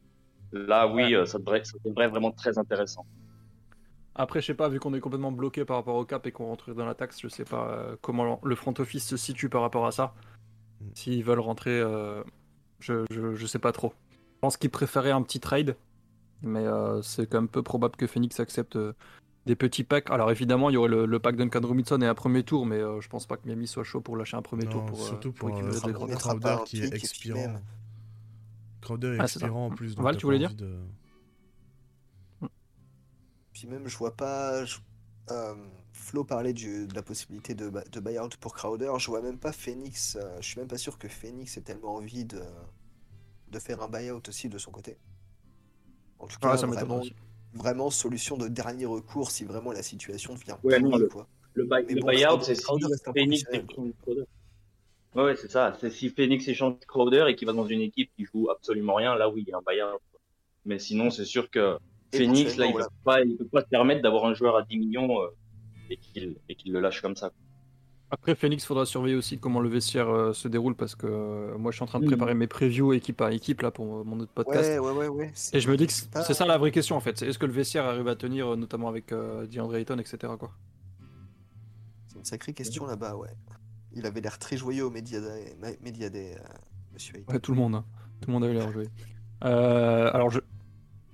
là, 0.51 0.87
oui, 0.87 1.15
Ouais. 1.15 1.27
ça 1.27 1.37
devrait 1.37 1.63
ça 1.63 1.77
devrait 1.85 2.07
vraiment 2.07 2.31
très 2.31 2.57
intéressant. 2.57 3.05
Après, 4.15 4.41
je 4.41 4.47
sais 4.47 4.53
pas, 4.53 4.69
vu 4.69 4.79
qu'on 4.79 4.93
est 4.93 4.99
complètement 4.99 5.31
bloqué 5.31 5.65
par 5.65 5.77
rapport 5.77 5.95
au 5.95 6.05
cap 6.05 6.25
et 6.27 6.31
qu'on 6.31 6.45
rentre 6.45 6.73
dans 6.73 6.85
la 6.85 6.93
taxe, 6.93 7.19
je 7.19 7.27
sais 7.27 7.45
pas 7.45 7.67
euh, 7.69 7.95
comment 8.01 8.39
le 8.43 8.55
front 8.55 8.73
office 8.77 9.07
se 9.07 9.17
situe 9.17 9.49
par 9.49 9.61
rapport 9.61 9.85
à 9.87 9.91
ça. 9.91 10.13
Mm. 10.81 10.85
S'ils 10.93 11.23
veulent 11.23 11.39
rentrer, 11.39 11.79
euh, 11.79 12.23
je, 12.79 13.05
je, 13.09 13.33
je 13.33 13.45
sais 13.47 13.59
pas 13.59 13.71
trop. 13.71 13.93
Je 14.11 14.39
pense 14.41 14.57
qu'ils 14.57 14.69
préféraient 14.69 15.11
un 15.11 15.21
petit 15.23 15.39
trade, 15.39 15.75
mais 16.43 16.65
euh, 16.65 17.01
c'est 17.01 17.25
quand 17.27 17.39
même 17.39 17.47
peu 17.47 17.63
probable 17.63 17.95
que 17.95 18.05
Phoenix 18.05 18.39
accepte 18.39 18.75
euh, 18.75 18.93
des 19.47 19.55
petits 19.55 19.83
packs. 19.83 20.11
Alors 20.11 20.29
évidemment, 20.29 20.69
il 20.69 20.73
y 20.73 20.77
aurait 20.77 20.89
le, 20.89 21.05
le 21.07 21.19
pack 21.19 21.35
Duncan 21.35 21.61
Robinson 21.63 21.99
et 22.01 22.05
un 22.05 22.13
premier 22.13 22.43
tour, 22.43 22.65
mais 22.67 22.77
euh, 22.77 23.01
je 23.01 23.09
pense 23.09 23.25
pas 23.25 23.37
que 23.37 23.47
Miami 23.47 23.65
soit 23.67 23.83
chaud 23.83 24.01
pour 24.01 24.15
lâcher 24.15 24.37
un 24.37 24.41
premier 24.43 24.65
tour 24.67 24.85
pour, 24.85 25.01
surtout 25.01 25.31
pour, 25.31 25.49
euh, 25.57 25.71
Jay 25.71 25.93
on 25.97 26.07
Crowder. 26.07 26.57
qui 26.65 26.81
est 26.83 26.93
expirant. 26.93 27.39
même. 27.39 27.61
Crowder 28.81 29.15
est 29.15 29.19
Ah, 29.19 29.23
expirant 29.23 29.65
en 29.67 29.69
plus. 29.71 29.95
donc 29.95 30.03
Val, 30.05 30.17
tu 30.17 30.25
voulais 30.25 30.37
dire 30.39 30.53
de- 30.53 30.77
Puis 33.63 33.71
même, 33.71 33.87
je 33.87 33.97
vois 33.97 34.13
pas. 34.13 34.65
je- 34.65 34.79
euh, 35.31 35.55
Flo 35.93 36.25
parlait 36.25 36.51
du- 36.51 36.85
de 36.85 36.93
la 36.93 37.01
possibilité 37.01 37.55
de, 37.55 37.69
de 37.69 37.99
buyout 38.01 38.27
pour 38.41 38.53
Crowder. 38.53 38.91
Je 38.99 39.07
vois 39.07 39.21
même 39.21 39.39
pas 39.39 39.53
Phoenix. 39.53 40.17
euh, 40.19 40.35
je 40.41 40.45
suis 40.49 40.59
même 40.59 40.67
pas 40.67 40.77
sûr 40.77 40.97
que 40.97 41.07
Phoenix 41.07 41.55
ait 41.55 41.61
tellement 41.61 41.95
envie 41.95 42.25
de, 42.25 42.41
de 43.51 43.59
faire 43.59 43.81
un 43.81 43.87
buyout 43.87 44.21
aussi 44.27 44.49
de 44.49 44.57
son 44.57 44.71
côté. 44.71 44.97
En 46.19 46.27
tout 46.27 46.37
cas, 46.39 46.51
Ouais, 46.51 46.57
ça 46.57 46.67
vraiment, 46.67 47.01
vraiment 47.53 47.89
solution 47.89 48.35
de 48.35 48.49
dernier 48.49 48.85
recours 48.85 49.31
si 49.31 49.45
vraiment 49.45 49.71
la 49.71 49.81
situation 49.81 50.33
devient 50.33 50.57
Ouais, 50.61 50.81
non, 50.81 50.97
le- 50.97 51.07
quoi. 51.07 51.25
Le, 51.53 51.63
buy- 51.63 51.85
le 51.87 52.01
bon, 52.01 52.07
buyout, 52.07 52.25
Crowder- 52.25 52.43
c'est 52.43 52.55
si 52.55 52.65
Phoenix 53.13 53.45
échange 53.49 53.93
Crowder. 54.01 54.23
Ouais, 55.15 55.23
ouais, 55.23 55.35
c'est 55.37 55.49
ça. 55.49 55.77
C'est 55.79 55.89
si 55.89 56.09
Phoenix 56.09 56.45
échange 56.49 56.79
Crowder 56.85 57.27
et 57.29 57.37
qu'il 57.37 57.45
va 57.47 57.53
dans 57.53 57.65
une 57.67 57.79
équipe 57.79 58.11
qui 58.17 58.25
joue 58.25 58.49
absolument 58.49 58.95
rien, 58.95 59.15
là 59.15 59.29
oui, 59.29 59.45
il 59.47 59.49
y 59.51 59.53
a 59.53 59.57
un 59.57 59.61
buyout. 59.65 60.01
Mais 60.65 60.79
sinon, 60.79 61.11
c'est 61.11 61.25
sûr 61.25 61.49
que 61.49 61.77
Phoenix, 62.17 62.57
là, 62.57 62.65
il 62.65 62.69
Éventuellement, 62.71 62.79
peut 62.87 63.03
pas, 63.03 63.21
il 63.21 63.37
peut 63.37 63.45
pas 63.45 63.61
se 63.61 63.67
permettre 63.67 64.01
d'avoir 64.01 64.25
un 64.25 64.33
joueur 64.33 64.55
à 64.55 64.63
10 64.63 64.77
millions 64.77 65.21
euh, 65.21 65.27
et 65.89 66.55
qu'il 66.55 66.73
le 66.73 66.79
lâche 66.79 67.01
comme 67.01 67.15
ça. 67.15 67.31
Après, 68.11 68.35
Phoenix, 68.35 68.63
faudra 68.63 68.85
surveiller 68.85 69.15
aussi 69.15 69.39
comment 69.39 69.59
le 69.59 69.69
vestiaire 69.69 70.07
euh, 70.07 70.33
se 70.33 70.47
déroule 70.47 70.75
parce 70.75 70.93
que 70.93 71.07
euh, 71.07 71.57
moi, 71.57 71.71
je 71.71 71.77
suis 71.77 71.83
en 71.83 71.87
train 71.87 71.99
de 71.99 72.05
Mhm. 72.05 72.11
préparer 72.11 72.33
mes 72.35 72.45
previews 72.45 72.93
équipe 72.93 73.17
par 73.17 73.29
équipe 73.29 73.61
là 73.63 73.71
pour 73.71 74.05
mon 74.05 74.19
autre 74.19 74.31
podcast. 74.31 74.69
Ouais, 74.69 74.77
ouais, 74.77 74.91
ouais, 74.91 75.07
ouais. 75.07 75.31
c'est- 75.33 75.55
Et 75.57 75.59
je 75.59 75.69
me 75.71 75.75
dis 75.77 75.87
que 75.87 75.93
c'est 75.93 76.33
ça 76.33 76.45
la 76.45 76.57
vraie 76.59 76.71
question 76.71 76.95
en 76.95 76.99
fait. 76.99 77.17
C'est 77.17 77.27
est-ce 77.27 77.39
que 77.39 77.47
le 77.47 77.53
vestiaire 77.53 77.85
arrive 77.85 78.07
à 78.07 78.15
tenir, 78.15 78.55
notamment 78.55 78.87
avec 78.87 79.11
euh, 79.11 79.47
DeAndre 79.47 79.75
Ayton, 79.77 79.97
etc. 79.97 80.33
Quoi. 80.37 80.51
C'est 82.07 82.19
une 82.19 82.25
sacrée 82.25 82.53
question 82.53 82.85
là-bas, 82.85 83.15
ouais. 83.15 83.29
Il 83.95 84.05
avait 84.05 84.21
l'air 84.21 84.37
très 84.37 84.57
joyeux 84.57 84.85
au 84.85 84.89
Ma- 84.91 84.99
Media 85.81 86.09
Day, 86.09 86.35
euh, 86.37 86.43
monsieur 86.93 87.15
Ayton. 87.17 87.39
Tout 87.39 87.51
le 87.51 87.57
monde. 87.57 87.75
hein. 87.75 87.85
Tout 88.21 88.27
le 88.27 88.33
monde 88.33 88.43
avait 88.43 88.53
l'air 88.53 88.71
joué. 88.71 88.87
Euh, 89.43 90.09
alors, 90.13 90.29
je. 90.29 90.39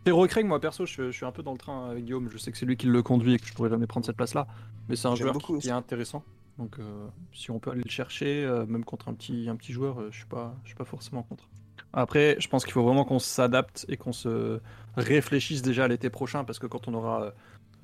Terro 0.10 0.26
Craig, 0.26 0.48
moi 0.48 0.60
perso, 0.60 0.88
je, 0.88 1.12
je 1.12 1.16
suis 1.16 1.26
un 1.26 1.32
peu 1.32 1.44
dans 1.44 1.52
le 1.52 1.60
train 1.60 1.92
avec 1.92 2.04
Guillaume. 2.04 2.30
Je 2.32 2.40
sais 2.40 2.52
que 2.52 2.58
c'est 2.58 2.66
lui 2.66 2.78
qui 2.78 2.88
le 2.88 3.04
conduit 3.04 3.36
et 3.36 3.38
que 3.38 3.46
je 3.46 3.54
pourrais 3.54 3.70
jamais 3.70 3.86
prendre 3.86 4.08
cette 4.08 4.18
place-là. 4.18 4.48
Mais 4.88 4.96
c'est 4.96 5.08
un 5.08 5.14
joueur 5.14 5.34
beaucoup 5.34 5.60
qui, 5.60 5.68
est 5.68 5.72
intéressant. 5.72 6.24
Donc, 6.58 6.80
euh, 6.80 7.06
si 7.32 7.52
on 7.52 7.60
peut 7.60 7.70
aller 7.70 7.84
le 7.86 7.92
chercher, 7.92 8.44
euh, 8.44 8.66
même 8.66 8.84
contre 8.84 9.08
un 9.10 9.14
petit, 9.14 9.48
un 9.50 9.56
petit 9.56 9.72
joueur, 9.72 10.00
euh, 10.02 10.08
je 10.10 10.18
suis 10.18 10.26
pas, 10.26 10.56
je 10.64 10.70
suis 10.70 10.76
pas 10.76 10.84
forcément 10.84 11.22
contre. 11.22 11.48
Après, 11.94 12.38
je 12.40 12.48
pense 12.48 12.64
qu'il 12.64 12.74
faut 12.74 12.82
vraiment 12.82 13.06
qu'on 13.06 13.20
s'adapte 13.20 13.86
et 13.88 13.98
qu'on 13.98 14.12
se 14.14 14.60
réfléchisse 14.98 15.62
déjà 15.62 15.84
à 15.84 15.88
l'été 15.88 16.10
prochain 16.10 16.44
parce 16.44 16.58
que 16.58 16.66
quand 16.66 16.88
on 16.88 16.96
aura 16.96 17.26
euh, 17.26 17.32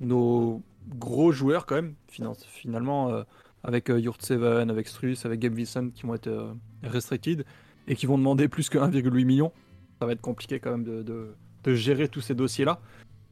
nos 0.00 0.62
gros 0.88 1.30
joueurs 1.30 1.64
quand 1.64 1.76
même, 1.76 1.94
finalement, 2.08 3.10
euh, 3.12 3.22
avec 3.62 3.88
euh, 3.88 4.00
Yurt 4.00 4.20
Seven, 4.20 4.68
avec 4.68 4.88
Struss, 4.88 5.24
avec 5.26 5.38
Gabe 5.38 5.54
Wilson 5.54 5.92
qui 5.94 6.02
vont 6.02 6.14
être 6.14 6.26
euh, 6.26 6.52
restricted 6.82 7.44
et 7.86 7.94
qui 7.94 8.06
vont 8.06 8.18
demander 8.18 8.48
plus 8.48 8.68
que 8.68 8.78
1,8 8.78 9.24
million, 9.24 9.52
ça 10.00 10.06
va 10.06 10.12
être 10.12 10.20
compliqué 10.20 10.58
quand 10.58 10.72
même 10.72 10.82
de, 10.82 11.04
de- 11.04 11.36
de 11.66 11.74
gérer 11.74 12.08
tous 12.08 12.20
ces 12.20 12.34
dossiers-là. 12.34 12.80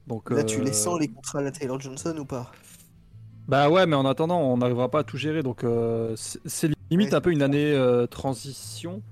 Donc, 0.07 0.31
Là, 0.33 0.45
tu 0.45 0.61
euh, 0.61 0.65
les 0.65 0.73
sens 0.73 0.99
les 1.01 1.09
contrats 1.09 1.39
à 1.39 1.43
la 1.43 1.51
Taylor 1.53 1.81
Johnson 1.81 2.15
ou 2.19 2.27
pas? 2.27 2.53
Bah 3.47 3.69
ouais, 3.69 3.87
mais 3.87 3.97
en 3.97 4.07
attendant, 4.07 4.41
on 4.41 4.57
n'arrivera 4.57 4.91
pas 4.91 5.01
à 5.01 5.05
tout 5.05 5.17
gérer. 5.19 5.43
Donc 5.43 5.65
euh, 5.65 6.15
c'est 6.17 6.71
limite 6.91 7.13
Ouais, 7.13 7.15
un 7.15 7.21
peu 7.21 7.31
une 7.31 7.43
année 7.43 7.73
euh, 7.73 8.07
transition 8.07 9.03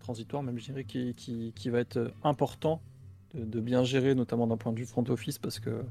transitoire 0.00 0.42
même 0.42 0.58
je 0.58 0.64
dirais, 0.66 0.84
qui, 0.84 1.14
qui, 1.14 1.52
qui 1.54 1.70
va 1.70 1.78
être 1.78 2.12
important 2.22 2.82
de, 3.34 3.44
de 3.44 3.60
bien 3.60 3.84
gérer, 3.84 4.14
notamment 4.14 4.46
d'un 4.46 4.56
point 4.56 4.72
de 4.72 4.78
vue 4.78 4.86
front 4.86 5.04
office, 5.08 5.38
parce 5.38 5.60
que 5.60 5.84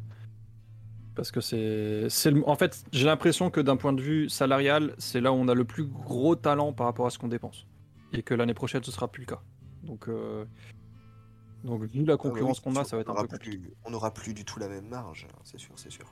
parce 1.15 1.31
que 1.31 1.41
c'est, 1.41 2.09
c'est 2.09 2.31
le- 2.31 2.47
en 2.47 2.55
fait, 2.55 2.83
j'ai 2.93 3.05
l'impression 3.05 3.49
que 3.51 3.59
d'un 3.59 3.75
point 3.77 3.93
de 3.93 4.01
vue 4.01 4.29
salarial, 4.29 4.95
c'est 4.97 5.19
là 5.21 5.31
où 5.31 5.35
on 5.35 5.47
a 5.47 5.53
le 5.53 5.65
plus 5.65 5.85
gros 5.85 6.35
talent 6.35 6.73
par 6.73 6.85
rapport 6.87 7.05
à 7.05 7.09
ce 7.09 7.19
qu'on 7.19 7.27
dépense, 7.27 7.67
et 8.13 8.23
que 8.23 8.33
l'année 8.33 8.53
prochaine 8.53 8.83
ce 8.83 8.91
sera 8.91 9.09
plus 9.11 9.21
le 9.21 9.27
cas. 9.27 9.41
Donc, 9.83 10.07
euh, 10.07 10.45
donc 11.63 11.83
vu 11.83 12.03
la 12.05 12.17
concurrence 12.17 12.61
Ah 12.63 12.67
oui, 12.69 12.73
qu'on 12.73 12.79
a, 12.79 12.83
sûr, 12.83 12.89
ça 12.89 12.95
va 12.97 13.01
être 13.01 13.09
un 13.11 13.15
peu 13.15 13.27
compliqué. 13.27 13.57
plus- 13.57 13.73
On 13.85 13.91
n'aura 13.91 14.13
plus 14.13 14.33
du 14.33 14.43
tout 14.45 14.59
la 14.59 14.67
même 14.67 14.87
marge, 14.87 15.27
hein, 15.29 15.39
c'est 15.43 15.59
sûr, 15.59 15.73
c'est 15.75 15.91
sûr. 15.91 16.05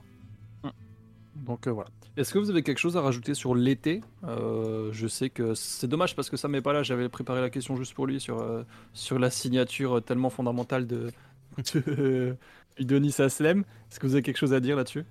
Donc 1.36 1.66
euh, 1.66 1.70
voilà. 1.70 1.88
Est-ce 2.16 2.34
que 2.34 2.38
vous 2.38 2.50
avez 2.50 2.62
quelque 2.62 2.78
chose 2.78 2.96
à 2.96 3.00
rajouter 3.00 3.34
sur 3.34 3.54
l'été? 3.54 4.02
Euh, 4.24 4.90
Je 4.92 5.06
sais 5.06 5.30
que 5.30 5.54
c'est 5.54 5.86
dommage 5.86 6.14
parce 6.14 6.28
que 6.28 6.36
ça 6.36 6.48
m'est 6.48 6.60
pas 6.60 6.72
là. 6.72 6.82
J'avais 6.82 7.08
préparé 7.08 7.40
la 7.40 7.48
question 7.50 7.76
juste 7.76 7.94
pour 7.94 8.06
lui 8.06 8.20
sur, 8.20 8.40
euh, 8.40 8.64
sur 8.92 9.18
la 9.18 9.30
signature 9.30 10.02
tellement 10.04 10.28
fondamentale 10.28 10.86
de, 10.86 11.10
de 11.74 12.36
Udonis 12.78 13.14
Aslem. 13.20 13.60
Est-ce 13.90 14.00
que 14.00 14.06
vous 14.06 14.14
avez 14.14 14.22
quelque 14.22 14.36
chose 14.38 14.52
à 14.52 14.60
dire 14.60 14.76
là-dessus? 14.76 15.04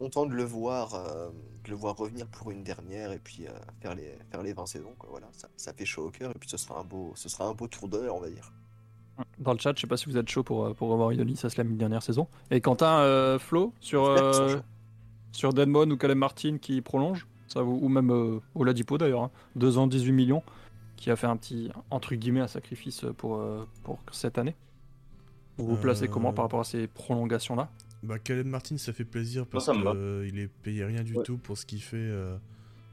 Content 0.00 0.26
de 0.26 0.32
le 0.34 0.42
voir, 0.44 0.94
euh, 0.94 1.28
de 1.64 1.70
le 1.70 1.76
voir 1.76 1.94
revenir 1.96 2.26
pour 2.26 2.50
une 2.50 2.64
dernière 2.64 3.12
et 3.12 3.18
puis 3.22 3.46
euh, 3.46 3.50
faire 3.80 3.94
les 3.94 4.16
faire 4.32 4.42
les 4.42 4.52
20 4.52 4.66
saisons, 4.66 4.94
quoi. 4.98 5.10
Voilà, 5.12 5.28
ça, 5.32 5.46
ça 5.56 5.72
fait 5.72 5.84
chaud 5.84 6.06
au 6.06 6.10
cœur 6.10 6.30
et 6.34 6.38
puis 6.40 6.48
ce 6.48 6.56
sera 6.56 6.80
un 6.80 6.84
beau, 6.84 7.12
ce 7.14 7.28
sera 7.28 7.44
un 7.44 7.52
beau 7.52 7.68
tour 7.68 7.86
d'honneur, 7.86 8.16
on 8.16 8.20
va 8.20 8.30
dire. 8.30 8.50
Dans 9.38 9.52
le 9.52 9.58
chat, 9.58 9.74
je 9.76 9.82
sais 9.82 9.86
pas 9.86 9.98
si 9.98 10.06
vous 10.06 10.16
êtes 10.16 10.28
chaud 10.28 10.42
pour, 10.42 10.64
euh, 10.64 10.72
pour 10.74 10.88
revoir 10.88 11.10
Udonis 11.10 11.38
Aslem 11.44 11.70
une 11.70 11.76
dernière 11.76 12.02
saison. 12.02 12.26
Et 12.50 12.60
Quentin, 12.62 13.00
euh, 13.00 13.38
Flo, 13.38 13.74
sur, 13.80 14.06
euh, 14.06 14.56
sur 15.32 15.52
Deadmon 15.52 15.90
ou 15.90 15.96
Caleb 15.98 16.16
Martin 16.16 16.56
qui 16.56 16.80
prolonge, 16.80 17.26
ça 17.46 17.60
vous, 17.62 17.78
ou 17.82 17.88
même 17.90 18.10
euh, 18.10 18.40
Oladipo 18.54 18.96
d'ailleurs, 18.96 19.24
hein, 19.24 19.30
2 19.56 19.76
ans 19.76 19.86
18 19.86 20.12
millions, 20.12 20.42
qui 20.96 21.10
a 21.10 21.16
fait 21.16 21.26
un 21.26 21.36
petit, 21.36 21.70
entre 21.90 22.14
guillemets, 22.14 22.40
un 22.40 22.48
sacrifice 22.48 23.04
pour, 23.18 23.36
euh, 23.36 23.66
pour 23.84 23.98
cette 24.12 24.38
année. 24.38 24.56
Vous 25.58 25.66
vous 25.66 25.76
placez 25.76 26.04
Euh, 26.06 26.08
comment 26.08 26.32
par 26.32 26.46
rapport 26.46 26.60
à 26.60 26.64
ces 26.64 26.86
prolongations-là? 26.86 27.68
Bah, 28.02 28.18
Caleb 28.18 28.46
Martin, 28.46 28.78
ça 28.78 28.92
fait 28.92 29.04
plaisir 29.04 29.46
parce 29.46 29.66
qu'il 29.66 30.38
est 30.38 30.48
payé 30.62 30.84
rien 30.84 31.02
du 31.02 31.16
Ouais. 31.16 31.22
tout 31.22 31.36
pour 31.38 31.58
ce 31.58 31.66
qu'il 31.66 31.82
fait. 31.82 31.96
euh, 31.98 32.38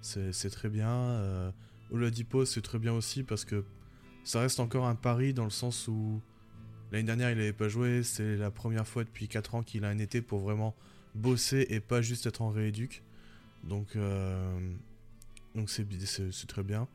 c'est 0.02 0.50
très 0.50 0.70
bien. 0.70 0.89
Euh, 0.89 1.52
Oladipo, 1.91 2.46
c'est 2.46 2.62
très 2.62 2.80
bien 2.80 2.93
aussi 2.93 3.24
parce 3.24 3.46
que 3.46 3.63
ça 4.24 4.41
reste 4.41 4.60
encore 4.60 4.86
un 4.86 4.96
pari 4.96 5.34
dans 5.34 5.43
le 5.46 5.50
sens 5.50 5.88
où 5.88 6.22
l'année 6.91 7.06
dernière, 7.06 7.32
il 7.32 7.38
n'avait 7.38 7.54
pas 7.54 7.70
joué. 7.70 8.04
C'est 8.04 8.36
la 8.36 8.52
première 8.52 8.86
fois 8.88 9.04
depuis 9.06 9.28
4 9.28 9.56
ans 9.56 9.63
qu'il 9.63 9.86
a 9.86 9.89
un 9.89 9.98
été 10.00 10.22
pour 10.22 10.39
vraiment 10.39 10.76
bosser 11.15 11.65
et 11.70 11.80
pas 11.80 12.02
juste 12.02 12.26
être 12.26 12.41
en 12.41 12.50
rééduc. 12.50 13.04
Donc, 13.63 13.96
euh, 13.96 14.60
donc 15.56 15.70
c'est 15.70 15.84
bi- 15.86 16.06
c'est 16.06 16.32
c'est 16.32 16.48
très 16.48 16.63
bien. 16.63 16.88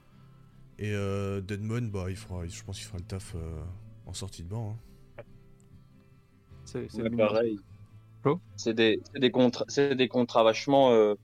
Et 0.79 0.93
euh, 0.95 1.41
Deadmon, 1.41 1.83
bah, 1.89 2.07
il 2.09 2.17
fera, 2.17 2.47
je 2.47 2.63
pense 2.63 2.77
qu'il 2.79 2.87
fera 2.87 2.99
le 2.99 3.05
taf 3.05 3.35
euh, 3.35 3.63
en 4.07 4.13
sortie 4.13 4.43
de 4.43 4.49
banc. 4.49 4.77
hein. 5.19 5.23
C'est 6.65 6.93
Ouais, 6.95 7.11
pareil. 7.11 7.59
C'est 8.57 8.75
des, 8.75 9.01
des 9.15 9.31
contrats, 9.31 9.65
des 9.95 10.09
contrats 10.09 10.43
vachement, 10.45 10.93
euh, 10.93 11.15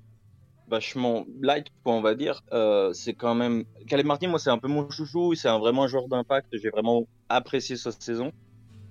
vachement 0.68 1.26
light, 1.40 1.66
quoi, 1.82 1.94
on 1.94 2.00
va 2.00 2.14
dire. 2.14 2.42
Euh, 2.52 2.92
c'est 2.92 3.14
quand 3.14 3.34
même, 3.34 3.64
Caleb 3.86 4.06
Martin, 4.06 4.28
moi, 4.28 4.38
c'est 4.38 4.50
un 4.50 4.58
peu 4.58 4.68
mon 4.68 4.88
chouchou. 4.90 5.34
C'est 5.34 5.48
un, 5.48 5.58
vraiment 5.58 5.84
un 5.84 5.86
joueur 5.86 6.08
d'impact. 6.08 6.48
J'ai 6.52 6.70
vraiment 6.70 7.06
apprécié 7.28 7.76
cette 7.76 8.02
saison. 8.02 8.32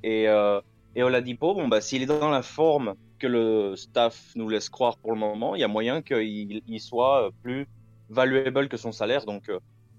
Et, 0.04 0.28
euh, 0.28 0.62
et 0.96 1.04
Oladipo, 1.04 1.54
bon, 1.54 1.68
bah, 1.68 1.82
s'il 1.82 2.02
est 2.02 2.08
dans 2.08 2.30
la 2.30 2.42
forme 2.42 2.96
que 3.20 3.28
le 3.28 3.76
staff 3.76 4.32
nous 4.36 4.48
laisse 4.48 4.70
croire 4.70 4.98
pour 4.98 5.12
le 5.12 5.18
moment, 5.20 5.56
il 5.56 5.62
y 5.62 5.64
a 5.64 5.68
moyen 5.68 6.02
qu'il 6.02 6.62
il 6.68 6.80
soit 6.80 7.28
euh, 7.28 7.32
plus 7.42 7.68
valuable 8.10 8.70
que 8.70 8.78
son 8.78 8.92
salaire. 8.92 9.26
Donc, 9.26 9.52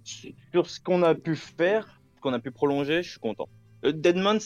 sur 0.05 0.71
ce 0.71 0.81
qu'on 0.81 1.03
a 1.03 1.15
pu 1.15 1.37
faire, 1.37 2.01
ce 2.17 2.21
qu'on 2.21 2.33
a 2.33 2.39
pu 2.39 2.51
prolonger, 2.51 3.03
je 3.03 3.11
suis 3.11 3.21
content. 3.21 3.49
Deadman, 3.83 4.39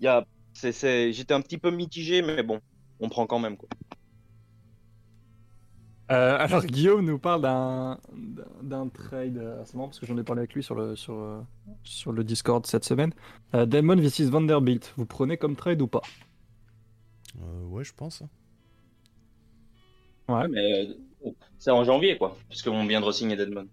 il 0.00 0.04
y 0.04 0.08
a, 0.08 0.24
c'est, 0.54 0.72
c'est, 0.72 1.12
j'étais 1.12 1.34
un 1.34 1.42
petit 1.42 1.58
peu 1.58 1.70
mitigé, 1.70 2.22
mais 2.22 2.42
bon, 2.42 2.60
on 3.00 3.10
prend 3.10 3.26
quand 3.26 3.38
même, 3.38 3.56
quoi. 3.58 3.68
Euh, 6.10 6.36
alors 6.38 6.66
Guillaume 6.66 7.02
nous 7.06 7.18
parle 7.18 7.40
d'un 7.40 7.98
d'un- 8.62 8.88
trade, 8.88 9.38
euh, 9.38 9.62
c'est 9.64 9.74
marrant 9.74 9.88
parce 9.88 9.98
que 9.98 10.04
j'en 10.04 10.18
ai 10.18 10.22
parlé 10.22 10.40
avec 10.40 10.52
lui 10.52 10.62
sur 10.62 10.74
le, 10.74 10.96
sur, 10.96 11.14
euh, 11.14 11.40
sur 11.82 12.12
le 12.12 12.22
Discord 12.24 12.66
cette 12.66 12.84
semaine. 12.84 13.12
Euh, 13.54 13.64
Damon 13.64 13.96
vs 13.96 14.28
Vanderbilt, 14.28 14.92
vous 14.98 15.06
prenez 15.06 15.38
comme 15.38 15.56
trade 15.56 15.80
ou 15.80 15.86
pas? 15.86 16.02
Euh, 17.40 17.64
ouais, 17.64 17.84
je 17.84 17.94
pense. 17.94 18.20
hein. 18.22 18.28
Ouais. 20.28 20.46
Mais 20.48 20.94
euh, 21.24 21.30
c'est 21.58 21.70
en 21.70 21.84
janvier, 21.84 22.18
quoi, 22.18 22.36
puisqu'on 22.50 22.84
vient 22.86 23.00
de 23.00 23.06
re-signer 23.06 23.36
Deadman. 23.36 23.66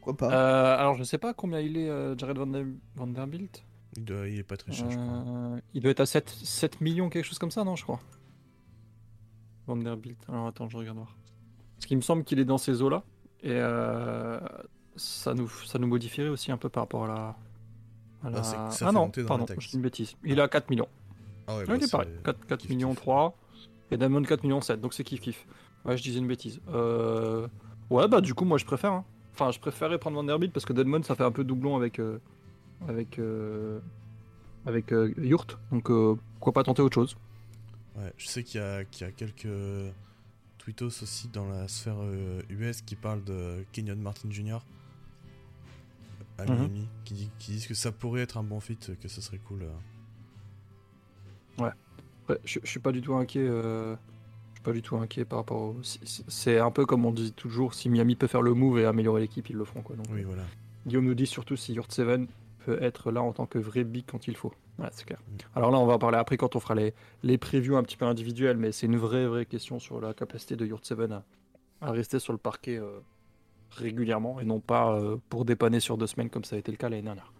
Pourquoi 0.00 0.16
pas? 0.28 0.34
Euh, 0.34 0.76
Alors 0.78 0.94
je 0.96 1.02
sais 1.02 1.18
pas 1.18 1.32
combien 1.34 1.60
il 1.60 1.78
est 1.78 1.88
euh, 1.88 2.16
Jared 2.16 2.36
Vander- 2.36 2.76
Vanderbilt. 2.94 3.64
Il, 3.98 4.04
doit- 4.04 4.28
il 4.28 4.38
est 4.38 4.42
pas 4.44 4.56
très 4.56 4.72
cher, 4.72 4.90
je 4.90 4.96
crois. 4.96 5.24
Euh, 5.26 5.60
il 5.74 5.82
doit 5.82 5.90
être 5.90 6.00
à 6.00 6.06
7, 6.06 6.28
7 6.30 6.80
millions, 6.80 7.10
quelque 7.10 7.24
chose 7.24 7.38
comme 7.38 7.50
ça, 7.50 7.64
non, 7.64 7.74
je 7.76 7.82
crois. 7.82 8.00
Vanderbilt. 9.66 10.18
Alors 10.28 10.46
attends, 10.46 10.68
je 10.68 10.76
regarde 10.76 10.96
voir. 10.96 11.14
Parce 11.76 11.86
qu'il 11.86 11.96
me 11.96 12.02
semble 12.02 12.24
qu'il 12.24 12.38
est 12.38 12.44
dans 12.44 12.58
ces 12.58 12.80
eaux-là. 12.82 13.02
Et 13.42 13.50
euh, 13.52 14.40
ça, 14.96 15.34
nous, 15.34 15.48
ça 15.48 15.78
nous 15.78 15.86
modifierait 15.86 16.28
aussi 16.28 16.50
un 16.50 16.56
peu 16.56 16.68
par 16.68 16.84
rapport 16.84 17.04
à 17.04 17.08
la. 17.08 17.36
à 18.24 18.30
la- 18.30 18.38
Ah, 18.38 18.70
ça 18.70 18.88
ah 18.88 18.92
non, 18.92 19.10
pardon, 19.26 19.46
je 19.58 19.68
dis 19.68 19.76
une 19.76 19.82
bêtise. 19.82 20.14
Il 20.24 20.38
est 20.38 20.42
à 20.42 20.48
4 20.48 20.70
millions. 20.70 20.88
Ah 21.46 21.54
ouais, 21.54 21.60
Ouais, 21.60 21.66
bah, 21.66 21.76
il 21.76 21.84
est 21.84 21.90
pareil. 21.90 22.08
4, 22.24 22.46
4 22.46 22.60
kiff, 22.60 22.70
millions 22.70 22.90
kiff. 22.90 23.00
3. 23.00 23.36
Et 23.90 23.96
Damon 23.96 24.22
4 24.22 24.42
millions 24.42 24.60
7. 24.60 24.80
Donc 24.80 24.94
c'est 24.94 25.04
kiff 25.04 25.20
kiff. 25.20 25.46
Ouais, 25.84 25.96
je 25.96 26.02
disais 26.02 26.18
une 26.18 26.26
bêtise. 26.26 26.60
Euh... 26.68 27.46
Ouais, 27.90 28.08
bah 28.08 28.20
du 28.20 28.34
coup, 28.34 28.44
moi 28.44 28.58
je 28.58 28.64
préfère. 28.64 28.92
hein. 28.92 29.04
Enfin, 29.34 29.50
je 29.52 29.60
préférais 29.60 29.98
prendre 29.98 30.16
Vanderbilt 30.16 30.52
parce 30.52 30.66
que 30.66 30.72
Deadmon 30.72 31.02
ça 31.04 31.14
fait 31.14 31.22
un 31.24 31.30
peu 31.30 31.44
doublon 31.44 31.76
avec. 31.76 31.98
euh, 32.00 32.18
avec. 32.86 33.18
euh, 33.18 33.80
avec 34.66 34.92
euh, 34.92 35.12
Yurt. 35.18 35.58
Donc 35.72 35.90
euh, 35.90 36.16
pourquoi 36.34 36.52
pas 36.52 36.62
tenter 36.64 36.82
autre 36.82 36.94
chose 36.94 37.16
Ouais, 37.96 38.12
je 38.16 38.26
sais 38.28 38.44
qu'il 38.44 38.60
y, 38.60 38.64
a- 38.64 38.84
qu'il 38.84 39.06
y 39.06 39.10
a 39.10 39.12
quelques 39.12 39.48
tweetos 40.58 40.86
aussi 41.02 41.28
dans 41.28 41.48
la 41.48 41.66
sphère 41.68 41.96
US 42.50 42.82
qui 42.82 42.94
parlent 42.96 43.24
de 43.24 43.64
Kenyon 43.72 43.96
Martin 43.96 44.30
Jr. 44.30 44.58
à. 46.38 46.44
Miami, 46.44 46.86
qui, 47.04 47.14
dit- 47.14 47.30
qui 47.38 47.52
disent 47.52 47.66
que 47.66 47.74
ça 47.74 47.90
pourrait 47.92 48.20
être 48.20 48.36
un 48.36 48.42
bon 48.44 48.60
fit, 48.60 48.76
que 49.00 49.08
ce 49.08 49.20
serait 49.20 49.38
cool. 49.38 49.64
Ouais, 51.58 51.70
je, 52.44 52.60
je 52.62 52.68
suis 52.70 52.80
pas 52.80 52.92
du 52.92 53.00
tout 53.00 53.14
inquiet. 53.16 53.46
euh, 53.48 53.96
Je 54.50 54.56
suis 54.56 54.62
pas 54.62 54.72
du 54.72 54.82
tout 54.82 54.96
inquiet 54.96 55.24
par 55.24 55.40
rapport 55.40 55.60
au. 55.60 55.76
C'est 55.82 56.58
un 56.58 56.70
peu 56.70 56.86
comme 56.86 57.04
on 57.04 57.10
dit 57.12 57.32
toujours 57.32 57.74
si 57.74 57.88
Miami 57.88 58.14
peut 58.16 58.26
faire 58.28 58.42
le 58.42 58.54
move 58.54 58.78
et 58.78 58.84
améliorer 58.86 59.22
l'équipe, 59.22 59.48
ils 59.50 59.56
le 59.56 59.64
feront 59.64 59.82
quoi. 59.82 59.96
Donc, 59.96 60.06
Oui, 60.12 60.22
voilà. 60.22 60.42
Guillaume 60.86 61.06
nous 61.06 61.14
dit 61.14 61.26
surtout 61.26 61.56
si 61.56 61.72
Yurt 61.74 61.90
Seven 61.90 62.28
être 62.80 63.10
là 63.10 63.22
en 63.22 63.32
tant 63.32 63.46
que 63.46 63.58
vrai 63.58 63.84
big 63.84 64.04
quand 64.06 64.28
il 64.28 64.36
faut. 64.36 64.52
C'est 64.92 65.04
clair. 65.04 65.20
Alors 65.54 65.70
là, 65.70 65.78
on 65.78 65.86
va 65.86 65.94
en 65.94 65.98
parler 65.98 66.18
après 66.18 66.36
quand 66.36 66.54
on 66.54 66.60
fera 66.60 66.74
les, 66.74 66.94
les 67.22 67.36
previews 67.36 67.76
un 67.76 67.82
petit 67.82 67.96
peu 67.96 68.04
individuelles, 68.04 68.56
mais 68.56 68.70
c'est 68.70 68.86
une 68.86 68.96
vraie, 68.96 69.26
vraie 69.26 69.46
question 69.46 69.78
sur 69.80 70.00
la 70.00 70.14
capacité 70.14 70.54
de 70.56 70.64
Yurt 70.64 70.84
Seven 70.84 71.12
à, 71.12 71.24
à 71.80 71.90
rester 71.90 72.18
sur 72.18 72.32
le 72.32 72.38
parquet 72.38 72.78
euh, 72.78 73.00
régulièrement 73.70 74.40
et 74.40 74.44
non 74.44 74.60
pas 74.60 74.92
euh, 74.92 75.16
pour 75.28 75.44
dépanner 75.44 75.80
sur 75.80 75.98
deux 75.98 76.06
semaines 76.06 76.30
comme 76.30 76.44
ça 76.44 76.56
a 76.56 76.58
été 76.58 76.70
le 76.70 76.76
cas 76.76 76.88
l'année 76.88 77.02
dernière. 77.02 77.32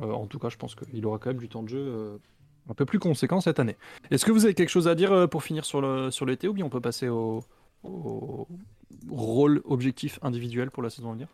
Euh, 0.00 0.10
en 0.10 0.26
tout 0.26 0.38
cas, 0.38 0.48
je 0.48 0.56
pense 0.56 0.74
qu'il 0.74 1.06
aura 1.06 1.18
quand 1.18 1.30
même 1.30 1.38
du 1.38 1.48
temps 1.48 1.62
de 1.62 1.68
jeu 1.68 2.20
un 2.68 2.74
peu 2.74 2.84
plus 2.84 2.98
conséquent 2.98 3.40
cette 3.40 3.60
année. 3.60 3.76
Est-ce 4.10 4.24
que 4.24 4.32
vous 4.32 4.44
avez 4.44 4.54
quelque 4.54 4.68
chose 4.68 4.88
à 4.88 4.94
dire 4.94 5.28
pour 5.28 5.42
finir 5.44 5.64
sur 5.64 5.80
le 5.80 6.10
sur 6.10 6.26
l'été 6.26 6.48
ou 6.48 6.52
bien 6.52 6.64
on 6.64 6.70
peut 6.70 6.80
passer 6.80 7.08
au, 7.08 7.44
au 7.82 8.46
rôle 9.08 9.62
objectif 9.64 10.18
individuel 10.22 10.70
pour 10.70 10.82
la 10.82 10.90
saison 10.90 11.10
à 11.10 11.12
venir? 11.12 11.28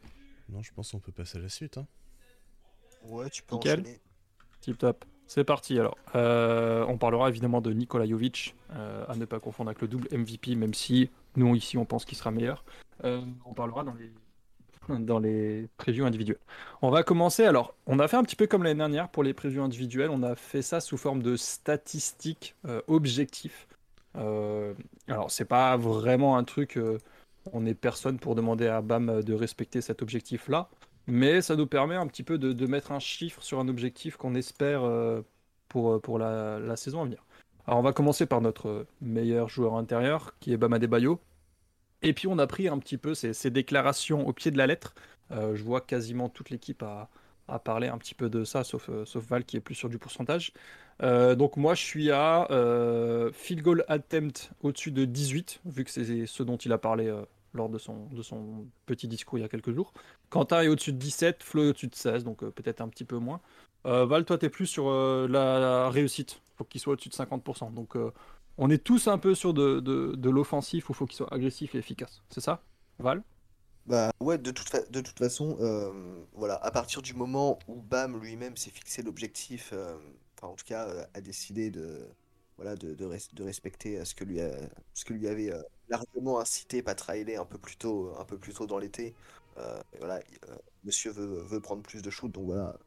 Non, 0.48 0.62
je 0.62 0.72
pense 0.72 0.92
qu'on 0.92 1.00
peut 1.00 1.12
passer 1.12 1.38
à 1.38 1.40
la 1.40 1.48
suite. 1.48 1.78
Hein. 1.78 1.86
Ouais, 3.08 3.30
tu 3.30 3.42
peux 3.42 3.56
Nickel. 3.56 3.80
enchaîner. 3.80 4.00
Tip 4.60 4.78
top. 4.78 5.04
C'est 5.26 5.44
parti 5.44 5.78
alors. 5.78 5.96
Euh, 6.14 6.84
on 6.88 6.98
parlera 6.98 7.28
évidemment 7.28 7.60
de 7.60 7.72
Nikola 7.72 8.06
Jovic, 8.06 8.54
euh, 8.72 9.04
à 9.08 9.16
ne 9.16 9.24
pas 9.24 9.40
confondre 9.40 9.70
avec 9.70 9.82
le 9.82 9.88
double 9.88 10.08
MVP, 10.12 10.54
même 10.54 10.74
si 10.74 11.10
nous 11.36 11.54
ici 11.56 11.76
on 11.78 11.84
pense 11.84 12.04
qu'il 12.04 12.16
sera 12.16 12.30
meilleur. 12.30 12.64
Euh, 13.04 13.20
on 13.44 13.52
parlera 13.54 13.82
dans 13.84 13.94
les 13.94 14.12
dans 14.88 15.18
les 15.18 15.68
previews 15.78 16.06
individuels. 16.06 16.38
On 16.82 16.90
va 16.90 17.02
commencer 17.02 17.44
alors. 17.44 17.74
On 17.86 17.98
a 17.98 18.08
fait 18.08 18.16
un 18.16 18.22
petit 18.22 18.36
peu 18.36 18.46
comme 18.46 18.62
l'année 18.62 18.78
dernière 18.78 19.08
pour 19.08 19.22
les 19.24 19.34
previews 19.34 19.62
individuels. 19.62 20.10
On 20.10 20.22
a 20.22 20.36
fait 20.36 20.62
ça 20.62 20.80
sous 20.80 20.96
forme 20.96 21.22
de 21.22 21.36
statistiques 21.36 22.54
euh, 22.66 22.82
objectifs. 22.86 23.66
Euh, 24.16 24.74
alors 25.08 25.30
c'est 25.30 25.44
pas 25.44 25.76
vraiment 25.76 26.36
un 26.36 26.44
truc. 26.44 26.76
euh, 26.76 26.98
on 27.52 27.60
n'est 27.60 27.74
personne 27.74 28.18
pour 28.18 28.34
demander 28.34 28.66
à 28.66 28.80
Bam 28.82 29.22
de 29.22 29.34
respecter 29.34 29.80
cet 29.80 30.02
objectif 30.02 30.48
là. 30.48 30.68
Mais 31.06 31.40
ça 31.40 31.54
nous 31.56 31.66
permet 31.66 31.94
un 31.94 32.06
petit 32.06 32.22
peu 32.22 32.38
de, 32.38 32.66
mettre 32.66 32.92
un 32.92 32.98
chiffre 32.98 33.42
sur 33.42 33.60
un 33.60 33.68
objectif 33.68 34.16
qu'on 34.16 34.34
espère 34.34 34.82
euh, 34.82 35.22
pour, 35.68 35.92
euh, 35.92 36.00
pour 36.00 36.18
la, 36.18 36.76
saison 36.76 37.02
à 37.02 37.04
venir. 37.04 37.24
Alors 37.66 37.78
on 37.78 37.82
va 37.82 37.92
commencer 37.92 38.26
par 38.26 38.40
notre 38.40 38.86
meilleur 39.00 39.48
joueur 39.48 39.76
intérieur, 39.76 40.34
qui 40.40 40.52
est 40.52 40.56
Bama 40.56 40.78
Bayo. 40.78 41.20
Et 42.02 42.12
puis 42.12 42.28
on 42.28 42.38
a 42.38 42.46
pris 42.46 42.68
un 42.68 42.78
petit 42.78 42.98
peu 42.98 43.14
ces, 43.14 43.50
déclarations 43.50 44.26
au 44.26 44.32
pied 44.32 44.50
de 44.50 44.58
la 44.58 44.66
lettre. 44.66 44.94
Euh, 45.30 45.54
je 45.54 45.62
vois 45.62 45.80
quasiment 45.80 46.28
toute 46.28 46.50
l'équipe 46.50 46.82
à, 46.82 47.08
à 47.48 47.58
parler 47.58 47.88
un 47.88 47.98
petit 47.98 48.14
peu 48.14 48.28
de 48.28 48.44
ça, 48.44 48.64
sauf, 48.64 48.90
sauf 49.04 49.24
Val 49.26 49.44
qui 49.44 49.56
est 49.56 49.60
plus 49.60 49.74
sur 49.74 49.88
du 49.88 49.98
pourcentage. 49.98 50.52
Donc 51.00 51.56
moi 51.56 51.74
je 51.74 51.82
suis 51.82 52.10
à 52.10 52.48
field 53.32 53.62
goal 53.62 53.84
attempt 53.88 54.50
au-dessus 54.62 54.92
de 54.92 55.04
18, 55.04 55.60
vu 55.66 55.84
que 55.84 55.90
c'est 55.90 56.26
ce 56.26 56.42
dont 56.42 56.56
il 56.56 56.72
a 56.72 56.78
parlé 56.78 57.12
lors 57.56 57.68
de 57.68 57.78
son, 57.78 58.06
de 58.06 58.22
son 58.22 58.66
petit 58.86 59.08
discours 59.08 59.38
il 59.38 59.42
y 59.42 59.44
a 59.44 59.48
quelques 59.48 59.72
jours. 59.72 59.92
Quentin 60.30 60.62
est 60.62 60.68
au-dessus 60.68 60.92
de 60.92 60.98
17, 60.98 61.42
Flo 61.42 61.64
est 61.64 61.68
au-dessus 61.70 61.88
de 61.88 61.94
16, 61.94 62.24
donc 62.24 62.42
euh, 62.42 62.50
peut-être 62.50 62.80
un 62.80 62.88
petit 62.88 63.04
peu 63.04 63.18
moins. 63.18 63.40
Euh, 63.86 64.06
Val, 64.06 64.24
toi, 64.24 64.38
tu 64.38 64.46
es 64.46 64.48
plus 64.48 64.66
sur 64.66 64.88
euh, 64.88 65.26
la, 65.28 65.90
réussite. 65.90 66.40
Il 66.54 66.56
faut 66.58 66.64
qu'il 66.64 66.80
soit 66.80 66.92
au-dessus 66.94 67.08
de 67.08 67.14
50%. 67.14 67.72
Donc, 67.74 67.96
on 68.58 68.70
est 68.70 68.82
tous 68.82 69.08
un 69.08 69.18
peu 69.18 69.34
sur 69.34 69.52
de, 69.52 69.80
de, 69.80 70.30
l'offensif 70.30 70.88
où 70.88 70.92
il 70.92 70.96
faut 70.96 71.06
qu'il 71.06 71.16
soit 71.16 71.32
agressif 71.32 71.74
et 71.74 71.78
efficace. 71.78 72.22
C'est 72.30 72.40
ça, 72.40 72.62
Val? 72.98 73.22
Bah 73.84 74.10
ouais, 74.20 74.38
de 74.38 74.50
toute, 74.50 74.90
de 74.90 75.00
toute 75.00 75.18
façon, 75.18 75.56
voilà, 76.32 76.54
à 76.56 76.70
partir 76.70 77.02
du 77.02 77.12
moment 77.14 77.58
où 77.68 77.82
Bam 77.82 78.20
lui-même 78.20 78.56
s'est 78.56 78.70
fixé 78.70 79.02
l'objectif, 79.02 79.74
enfin 80.36 80.52
en 80.52 80.54
tout 80.54 80.64
cas 80.64 80.88
a 81.12 81.20
décidé 81.20 81.70
de, 81.70 82.08
voilà, 82.56 82.74
de, 82.74 82.94
de, 82.94 83.08
de 83.34 83.42
respecter 83.44 84.02
ce 84.04 84.14
que 84.14 84.24
lui, 84.24 84.40
a, 84.40 84.50
ce 84.94 85.04
que 85.04 85.12
lui 85.12 85.28
avait 85.28 85.52
largement 85.88 86.40
incité 86.40 86.82
Pat 86.82 87.00
Riley 87.00 87.36
un 87.36 87.44
peu 87.44 87.58
plus 87.58 87.76
tôt, 87.76 88.12
un 88.18 88.24
peu 88.24 88.38
plus 88.38 88.54
tôt 88.54 88.66
dans 88.66 88.78
l'été. 88.78 89.14
voilà, 89.98 90.20
monsieur 90.84 91.10
veut, 91.12 91.42
veut 91.42 91.60
prendre 91.60 91.82
plus 91.82 92.02
de 92.02 92.10
shoot, 92.10 92.30
donc 92.32 92.46
voilà, 92.46 92.78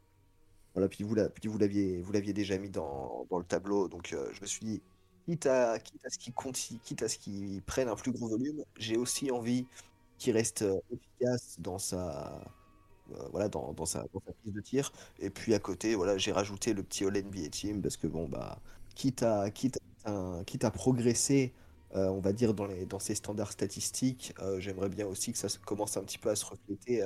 voilà, 0.73 0.87
puis 0.87 1.03
vous, 1.03 1.15
l'aviez, 1.57 2.01
vous 2.01 2.11
l'aviez 2.11 2.33
déjà 2.33 2.57
mis 2.57 2.69
dans, 2.69 3.25
dans 3.29 3.39
le 3.39 3.45
tableau, 3.45 3.87
donc 3.87 4.13
euh, 4.13 4.29
je 4.33 4.41
me 4.41 4.45
suis 4.45 4.65
dit, 4.65 4.81
quitte 5.25 5.45
à, 5.47 5.79
quitte 5.79 6.05
à 6.05 6.09
ce 6.09 6.17
qu'il 6.19 6.33
quitte 6.83 7.03
à 7.03 7.09
ce 7.09 7.17
qu'il 7.17 7.61
prenne 7.63 7.87
un 7.89 7.95
plus 7.95 8.11
gros 8.11 8.27
volume, 8.29 8.63
j'ai 8.77 8.97
aussi 8.97 9.31
envie 9.31 9.65
qu'il 10.17 10.33
reste 10.35 10.61
euh, 10.63 10.79
efficace 10.91 11.57
dans 11.59 11.79
sa, 11.79 12.41
euh, 13.13 13.27
voilà, 13.31 13.49
dans, 13.49 13.73
dans, 13.73 13.85
sa, 13.85 14.03
dans, 14.13 14.21
sa, 14.25 14.33
prise 14.33 14.53
de 14.53 14.61
tir. 14.61 14.91
Et 15.19 15.29
puis 15.29 15.53
à 15.55 15.59
côté, 15.59 15.95
voilà, 15.95 16.17
j'ai 16.17 16.31
rajouté 16.31 16.73
le 16.73 16.83
petit 16.83 17.05
All 17.05 17.17
NBA 17.17 17.49
Team 17.51 17.81
parce 17.81 17.97
que 17.97 18.07
bon 18.07 18.27
bah, 18.29 18.59
quitte 18.95 19.23
à, 19.23 19.49
quitte 19.51 19.79
à, 20.05 20.41
quitte 20.45 20.63
à 20.65 20.71
progresser. 20.71 21.53
On 21.93 22.19
va 22.19 22.33
dire 22.33 22.53
dans, 22.53 22.65
les, 22.65 22.85
dans 22.85 22.99
ces 22.99 23.15
standards 23.15 23.51
statistiques, 23.51 24.33
j'aimerais 24.59 24.89
bien 24.89 25.07
aussi 25.07 25.31
que 25.31 25.37
ça 25.37 25.47
commence 25.65 25.97
un 25.97 26.03
petit 26.03 26.17
peu 26.17 26.29
à 26.29 26.35
se 26.35 26.45
refléter 26.45 27.01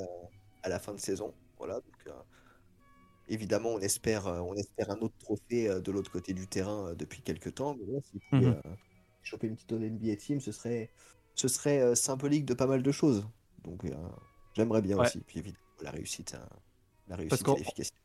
à 0.63 0.69
la 0.69 0.80
fin 0.80 0.93
de 0.93 1.00
saison. 1.00 1.34
Voilà, 1.58 1.76
donc, 1.76 2.13
Évidemment, 3.30 3.69
on 3.69 3.80
espère, 3.80 4.28
euh, 4.28 4.39
on 4.41 4.54
espère 4.56 4.91
un 4.91 4.98
autre 4.98 5.17
trophée 5.19 5.69
euh, 5.69 5.80
de 5.80 5.91
l'autre 5.91 6.12
côté 6.12 6.34
du 6.34 6.48
terrain 6.48 6.89
euh, 6.89 6.96
depuis 6.96 7.22
quelques 7.22 7.56
temps. 7.56 7.78
Mais 7.80 8.02
s'il 8.02 8.19
pouvait 8.30 8.52
mmh 8.52 8.62
choper 9.26 9.48
une 9.48 9.56
petite 9.56 9.72
NBA 9.72 10.17
Team, 10.17 10.41
ce 10.41 10.52
serait, 10.52 10.91
ce 11.34 11.48
serait 11.48 11.96
symbolique 11.96 12.43
de 12.43 12.54
pas 12.54 12.67
mal 12.67 12.84
de 12.84 12.91
choses. 12.91 13.26
Donc, 13.63 13.86
j'aimerais 14.54 14.82
bien 14.82 15.00
aussi. 15.00 15.22
Puis 15.22 15.39
évidemment, 15.39 15.63
la 15.82 15.91
réussite, 15.91 16.36
la 17.08 17.15
réussite 17.15 17.48
l'efficacité. 17.48 17.98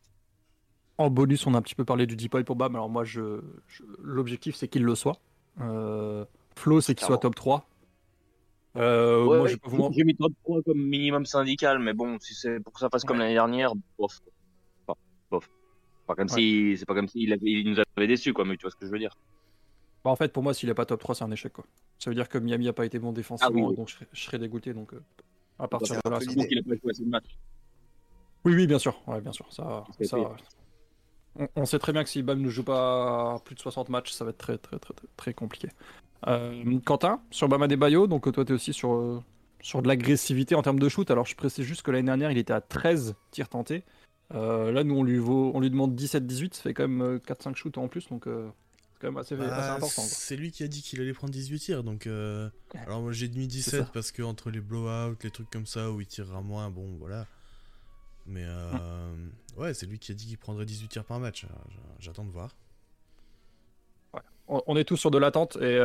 En 0.97 1.11
bonus, 1.11 1.45
on 1.49 1.55
a 1.55 1.59
un 1.59 1.63
petit 1.63 1.75
peu 1.75 1.85
parlé 1.85 2.07
du 2.07 2.15
deep 2.15 2.39
pour 2.45 2.55
Bam. 2.55 2.73
Alors 2.77 2.89
moi, 2.89 3.03
je, 3.03 3.43
l'objectif, 3.99 4.55
c'est 4.55 4.69
qu'il 4.69 4.85
le 4.85 4.95
soit. 4.95 5.21
Flo, 6.59 6.81
c'est 6.81 6.95
qu'il 6.95 7.07
soit 7.07 7.19
top 7.19 7.35
3. 7.35 7.67
Euh, 8.77 9.25
moi, 9.25 9.49
J'ai 9.93 10.05
mis 10.05 10.15
top 10.15 10.33
3 10.45 10.63
comme 10.63 10.79
minimum 10.79 11.27
syndical, 11.27 11.79
mais 11.79 11.95
bon, 11.95 12.19
si 12.21 12.35
c'est 12.35 12.61
pour 12.61 12.73
que 12.73 12.81
ça 12.81 12.89
fasse 12.91 13.05
comme 13.05 13.19
l'année 13.19 13.35
dernière, 13.35 13.73
bof 13.99 14.21
bof. 15.31 15.51
Pas 16.07 16.15
comme 16.15 16.29
si, 16.29 16.77
c'est 16.79 16.87
pas 16.87 16.95
comme 16.95 17.09
s'il 17.09 17.37
il 17.43 17.71
nous 17.71 17.77
avait 17.97 18.07
déçus, 18.07 18.33
quoi, 18.33 18.45
mais 18.45 18.57
tu 18.57 18.63
vois 18.63 18.71
ce 18.71 18.77
que 18.77 18.87
je 18.87 18.91
veux 18.91 18.99
dire. 18.99 19.17
Bah, 20.05 20.11
en 20.11 20.17
fait, 20.17 20.33
pour 20.33 20.43
moi, 20.43 20.55
s'il 20.55 20.69
est 20.69 20.75
pas 20.75 20.87
top 20.87 21.01
3, 21.01 21.15
c'est 21.15 21.25
un 21.25 21.31
échec, 21.31 21.53
quoi. 21.53 21.65
Ça 21.99 22.11
veut 22.11 22.15
dire 22.15 22.29
que 22.29 22.39
Miami 22.39 22.69
a 22.69 22.73
pas 22.73 22.87
été 22.87 22.99
bon 22.99 23.13
défensivement, 23.13 23.71
ah 23.73 23.75
donc 23.75 23.89
je 24.13 24.21
serais, 24.21 24.39
dégoûté, 24.39 24.73
donc 24.73 24.95
euh, 24.95 25.03
à 25.59 25.69
partir 25.69 25.97
de 26.05 26.11
là. 26.11 26.19
C'est 26.21 26.49
qu'il 26.49 26.59
a 26.59 26.63
pas 26.63 26.77
joué 26.81 26.91
assez 26.91 27.05
de 27.05 27.11
matchs. 27.11 27.37
Oui, 28.45 28.55
oui, 28.55 28.67
bien 28.67 28.79
sûr, 28.79 29.01
ouais, 29.07 29.21
bien 29.21 29.33
sûr. 29.33 29.47
Ça, 29.53 29.85
ça 30.01 30.17
on, 31.55 31.67
sait 31.67 31.79
très 31.79 31.93
bien 31.93 32.03
que 32.03 32.11
si 32.11 32.23
Bam 32.23 32.41
ne 32.41 32.49
joue 32.49 32.65
pas 32.65 33.39
plus 33.45 33.55
de 33.55 33.61
60 33.61 33.89
matchs, 33.91 34.13
ça 34.13 34.25
va 34.25 34.31
être 34.31 34.39
très, 34.39 34.59
très, 34.59 34.79
très, 34.79 34.95
très, 35.17 35.35
compliqué. 35.35 35.69
Euh, 36.27 36.81
Quentin, 36.85 37.21
sur 37.31 37.49
Bama 37.49 37.69
Bayo, 37.69 38.07
donc 38.07 38.31
toi, 38.33 38.45
tu 38.45 38.53
es 38.53 38.55
aussi 38.55 38.73
sur, 38.73 38.93
euh, 38.93 39.23
sur 39.61 39.83
de 39.83 39.89
l'agressivité 39.89 40.55
en 40.55 40.63
termes 40.63 40.79
de 40.79 40.89
shoot. 40.89 41.11
Alors, 41.11 41.27
je 41.27 41.37
précise 41.37 41.65
juste 41.65 41.83
que 41.83 41.91
l'année 41.91 42.07
dernière, 42.07 42.31
il 42.31 42.39
était 42.39 42.53
à 42.53 42.61
13 42.61 43.15
tirs 43.31 43.49
tentés. 43.49 43.85
Euh, 44.35 44.73
là, 44.73 44.85
nous, 44.85 44.97
on 44.97 45.03
lui, 45.03 45.19
vaut, 45.19 45.53
on 45.55 45.61
lui 45.61 45.71
demande 45.71 45.99
17-18, 45.99 46.55
ça 46.55 46.63
fait 46.63 46.75
quand 46.75 46.87
même 46.87 47.17
4-5 47.19 47.49
euh, 47.51 47.55
shoots 47.55 47.79
en 47.79 47.89
plus, 47.89 48.09
donc 48.09 48.27
euh, 48.27 48.49
c'est 48.93 49.01
quand 49.01 49.09
même 49.09 49.17
assez, 49.17 49.37
bah, 49.37 49.75
important. 49.75 50.03
C'est 50.03 50.37
lui 50.37 50.51
qui 50.51 50.63
a 50.65 50.69
dit 50.69 50.83
qu'il 50.83 51.01
allait 51.01 51.15
prendre 51.15 51.33
18 51.33 51.59
tirs, 51.59 51.85
donc. 51.85 52.07
Alors, 52.07 53.01
moi 53.01 53.13
j'ai 53.13 53.29
mis 53.29 53.47
17 53.47 53.87
parce 53.93 54.13
que 54.13 54.23
entre 54.23 54.51
les 54.51 54.61
blowouts, 54.61 55.17
les 55.23 55.31
trucs 55.31 55.51
comme 55.51 55.67
ça 55.67 55.91
où 55.91 56.01
il 56.01 56.07
tirera 56.07 56.43
moins, 56.43 56.71
bon, 56.71 56.97
voilà. 56.99 57.27
Mais 58.27 58.47
ouais, 59.57 59.73
c'est 59.73 59.87
lui 59.87 59.99
qui 59.99 60.13
a 60.13 60.15
dit 60.15 60.27
qu'il 60.27 60.39
prendrait 60.39 60.67
18 60.67 60.89
tirs 60.89 61.05
par 61.05 61.19
match. 61.21 61.47
J'attends 61.99 62.25
de 62.25 62.31
voir. 62.31 62.55
On 64.49 64.77
est 64.77 64.85
tous 64.85 64.97
sur 64.97 65.11
de 65.11 65.19
l'attente, 65.19 65.57
et 65.57 65.79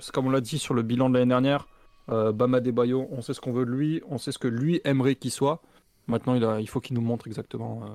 c'est 0.00 0.12
comme 0.12 0.26
on 0.26 0.30
l'a 0.30 0.40
dit 0.40 0.58
sur 0.58 0.74
le 0.74 0.82
bilan 0.82 1.08
de 1.08 1.14
l'année 1.14 1.28
dernière. 1.28 1.68
Bama 2.08 2.60
Debayo, 2.60 3.06
on 3.10 3.22
sait 3.22 3.32
ce 3.32 3.40
qu'on 3.40 3.52
veut 3.52 3.64
de 3.64 3.70
lui, 3.70 4.02
on 4.08 4.18
sait 4.18 4.32
ce 4.32 4.38
que 4.38 4.48
lui 4.48 4.80
aimerait 4.84 5.14
qu'il 5.14 5.30
soit. 5.30 5.62
Maintenant, 6.08 6.34
il, 6.34 6.44
a, 6.44 6.58
il 6.58 6.68
faut 6.68 6.80
qu'il 6.80 6.96
nous 6.96 7.02
montre 7.02 7.28
exactement. 7.28 7.84
Euh, 7.84 7.88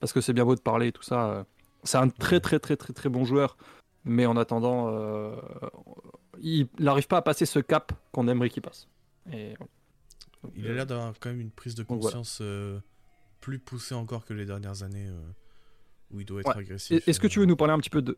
parce 0.00 0.12
que 0.12 0.20
c'est 0.20 0.32
bien 0.32 0.44
beau 0.44 0.54
de 0.54 0.60
parler 0.60 0.86
et 0.86 0.92
tout 0.92 1.02
ça. 1.02 1.30
Euh, 1.30 1.44
c'est 1.82 1.98
un 1.98 2.08
très, 2.08 2.40
très, 2.40 2.60
très, 2.60 2.76
très, 2.76 2.92
très 2.92 3.08
bon 3.08 3.24
joueur. 3.24 3.58
Mais 4.04 4.26
en 4.26 4.36
attendant, 4.36 4.88
euh, 4.88 5.34
il 6.40 6.68
n'arrive 6.78 7.08
pas 7.08 7.18
à 7.18 7.22
passer 7.22 7.46
ce 7.46 7.58
cap 7.58 7.92
qu'on 8.12 8.28
aimerait 8.28 8.48
qu'il 8.48 8.62
passe. 8.62 8.88
Et, 9.32 9.54
il 10.54 10.68
a 10.68 10.72
l'air 10.72 10.86
d'avoir 10.86 11.12
quand 11.18 11.30
même 11.30 11.40
une 11.40 11.50
prise 11.50 11.74
de 11.74 11.82
conscience 11.82 12.40
plus 13.40 13.58
poussée 13.58 13.96
encore 13.96 14.24
que 14.24 14.32
les 14.32 14.46
dernières 14.46 14.84
années 14.84 15.10
où 16.12 16.20
il 16.20 16.26
doit 16.26 16.40
être 16.40 16.56
agressif. 16.56 17.06
Est-ce 17.06 17.18
que 17.18 17.26
tu 17.26 17.40
veux 17.40 17.44
nous 17.44 17.56
parler 17.56 17.74
un 17.74 17.78
petit 17.80 17.90
peu 17.90 18.02
de. 18.02 18.16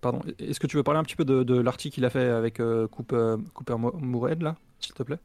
Pardon, 0.00 0.20
est-ce 0.38 0.60
que 0.60 0.66
tu 0.66 0.76
veux 0.76 0.82
parler 0.82 1.00
un 1.00 1.04
petit 1.04 1.16
peu 1.16 1.24
de, 1.24 1.60
l'article 1.60 1.94
qu'il 1.94 2.04
a 2.04 2.10
fait 2.10 2.28
avec 2.28 2.56
Cooper, 2.90 3.36
Cooper 3.54 3.76
Mourhead, 3.76 4.42
là, 4.42 4.56
s'il 4.78 4.94
te 4.94 5.02
plaît? 5.02 5.18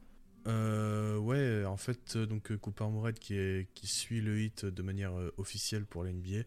Euh, 0.47 1.17
ouais, 1.17 1.65
en 1.65 1.75
fait, 1.75 2.15
euh, 2.15 2.25
donc 2.25 2.51
euh, 2.51 2.57
Cooper 2.57 2.85
est, 3.31 3.67
qui 3.73 3.87
suit 3.87 4.21
le 4.21 4.39
hit 4.39 4.65
de 4.65 4.81
manière 4.81 5.11
officielle 5.37 5.85
pour 5.85 6.03
l'NBA. 6.03 6.43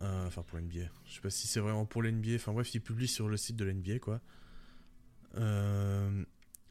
enfin, 0.00 0.42
pour 0.42 0.58
l'NBA. 0.58 0.88
Je 1.04 1.14
sais 1.14 1.20
pas 1.20 1.30
si 1.30 1.48
c'est 1.48 1.60
vraiment 1.60 1.86
pour 1.86 2.02
l'NBA. 2.02 2.36
Enfin, 2.36 2.52
bref, 2.52 2.72
il 2.74 2.80
publie 2.80 3.08
sur 3.08 3.28
le 3.28 3.36
site 3.36 3.56
de 3.56 3.64
l'NBA, 3.64 3.98
quoi. 3.98 4.20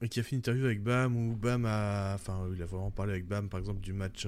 et 0.02 0.10
qui 0.10 0.19
a 0.19 0.23
fait 0.23 0.32
une 0.32 0.39
interview 0.39 0.65
avec 0.65 0.82
Bam 0.82 1.15
où 1.15 1.36
Bam 1.36 1.65
a. 1.65 2.13
Enfin, 2.15 2.47
il 2.54 2.62
a 2.62 2.65
vraiment 2.65 2.91
parlé 2.91 3.13
avec 3.13 3.28
Bam, 3.28 3.49
par 3.49 3.60
exemple, 3.60 3.82
du 3.82 3.91
match, 3.91 4.25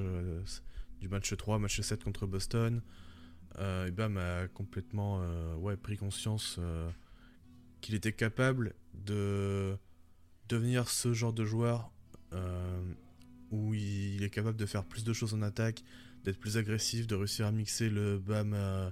du 0.99 1.07
match 1.07 1.35
3, 1.35 1.59
match 1.59 1.79
7 1.79 2.03
contre 2.03 2.27
Boston. 2.27 2.81
Et 3.59 3.91
Bam 3.91 4.17
a 4.17 4.47
complètement 4.47 5.21
ouais, 5.55 5.77
pris 5.77 5.97
conscience 5.97 6.59
qu'il 7.81 7.95
était 7.95 8.13
capable 8.13 8.75
de 8.93 9.77
devenir 10.47 10.89
ce 10.89 11.13
genre 11.13 11.33
de 11.33 11.45
joueur 11.45 11.91
euh, 12.33 12.93
où 13.49 13.73
il 13.73 14.23
est 14.23 14.29
capable 14.29 14.57
de 14.57 14.65
faire 14.65 14.85
plus 14.85 15.03
de 15.03 15.11
choses 15.11 15.33
en 15.33 15.41
attaque, 15.41 15.83
d'être 16.23 16.39
plus 16.39 16.57
agressif, 16.57 17.07
de 17.07 17.15
réussir 17.15 17.45
à 17.45 17.51
mixer 17.51 17.89
le 17.89 18.17
BAM 18.19 18.53
euh, 18.53 18.89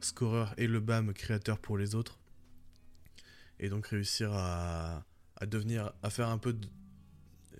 scoreur 0.00 0.54
et 0.56 0.66
le 0.66 0.80
BAM 0.80 1.12
créateur 1.12 1.58
pour 1.58 1.76
les 1.76 1.94
autres. 1.94 2.18
Et 3.58 3.68
donc 3.68 3.88
réussir 3.88 4.32
à, 4.32 5.04
devenir, 5.46 5.92
à 6.02 6.08
faire 6.08 6.28
un 6.28 6.38
peu 6.38 6.54
de... 6.54 6.66